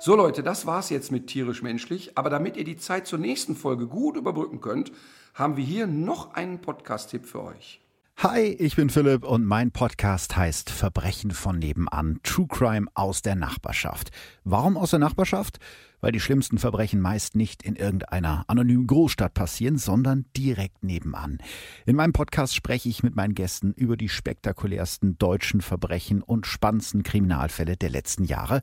So 0.00 0.14
Leute, 0.16 0.42
das 0.42 0.64
war's 0.64 0.90
jetzt 0.90 1.12
mit 1.12 1.26
tierisch 1.26 1.62
menschlich, 1.62 2.12
aber 2.16 2.30
damit 2.30 2.56
ihr 2.56 2.64
die 2.64 2.76
Zeit 2.78 3.06
zur 3.06 3.18
nächsten 3.18 3.54
Folge 3.56 3.86
gut 3.88 4.16
überbrücken 4.16 4.60
könnt, 4.60 4.92
haben 5.34 5.56
wir 5.56 5.64
hier 5.64 5.86
noch 5.86 6.34
einen 6.34 6.60
Podcast-Tipp 6.60 7.26
für 7.26 7.42
euch. 7.42 7.80
Hi, 8.20 8.40
ich 8.40 8.74
bin 8.74 8.90
Philipp 8.90 9.22
und 9.22 9.44
mein 9.44 9.70
Podcast 9.70 10.36
heißt 10.36 10.70
Verbrechen 10.70 11.30
von 11.30 11.60
nebenan, 11.60 12.18
True 12.24 12.48
Crime 12.48 12.88
aus 12.94 13.22
der 13.22 13.36
Nachbarschaft. 13.36 14.10
Warum 14.42 14.76
aus 14.76 14.90
der 14.90 14.98
Nachbarschaft? 14.98 15.60
Weil 16.00 16.10
die 16.10 16.18
schlimmsten 16.18 16.58
Verbrechen 16.58 17.00
meist 17.00 17.36
nicht 17.36 17.62
in 17.62 17.76
irgendeiner 17.76 18.42
anonymen 18.48 18.88
Großstadt 18.88 19.34
passieren, 19.34 19.78
sondern 19.78 20.24
direkt 20.36 20.82
nebenan. 20.82 21.38
In 21.86 21.94
meinem 21.94 22.12
Podcast 22.12 22.56
spreche 22.56 22.88
ich 22.88 23.04
mit 23.04 23.14
meinen 23.14 23.36
Gästen 23.36 23.72
über 23.72 23.96
die 23.96 24.08
spektakulärsten 24.08 25.16
deutschen 25.18 25.60
Verbrechen 25.60 26.20
und 26.20 26.44
spannendsten 26.44 27.04
Kriminalfälle 27.04 27.76
der 27.76 27.90
letzten 27.90 28.24
Jahre. 28.24 28.62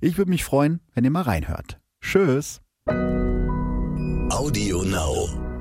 Ich 0.00 0.16
würde 0.16 0.30
mich 0.30 0.44
freuen, 0.44 0.78
wenn 0.94 1.02
ihr 1.02 1.10
mal 1.10 1.22
reinhört. 1.22 1.80
Tschüss. 2.00 2.60
Audio 4.30 4.84
Now. 4.84 5.51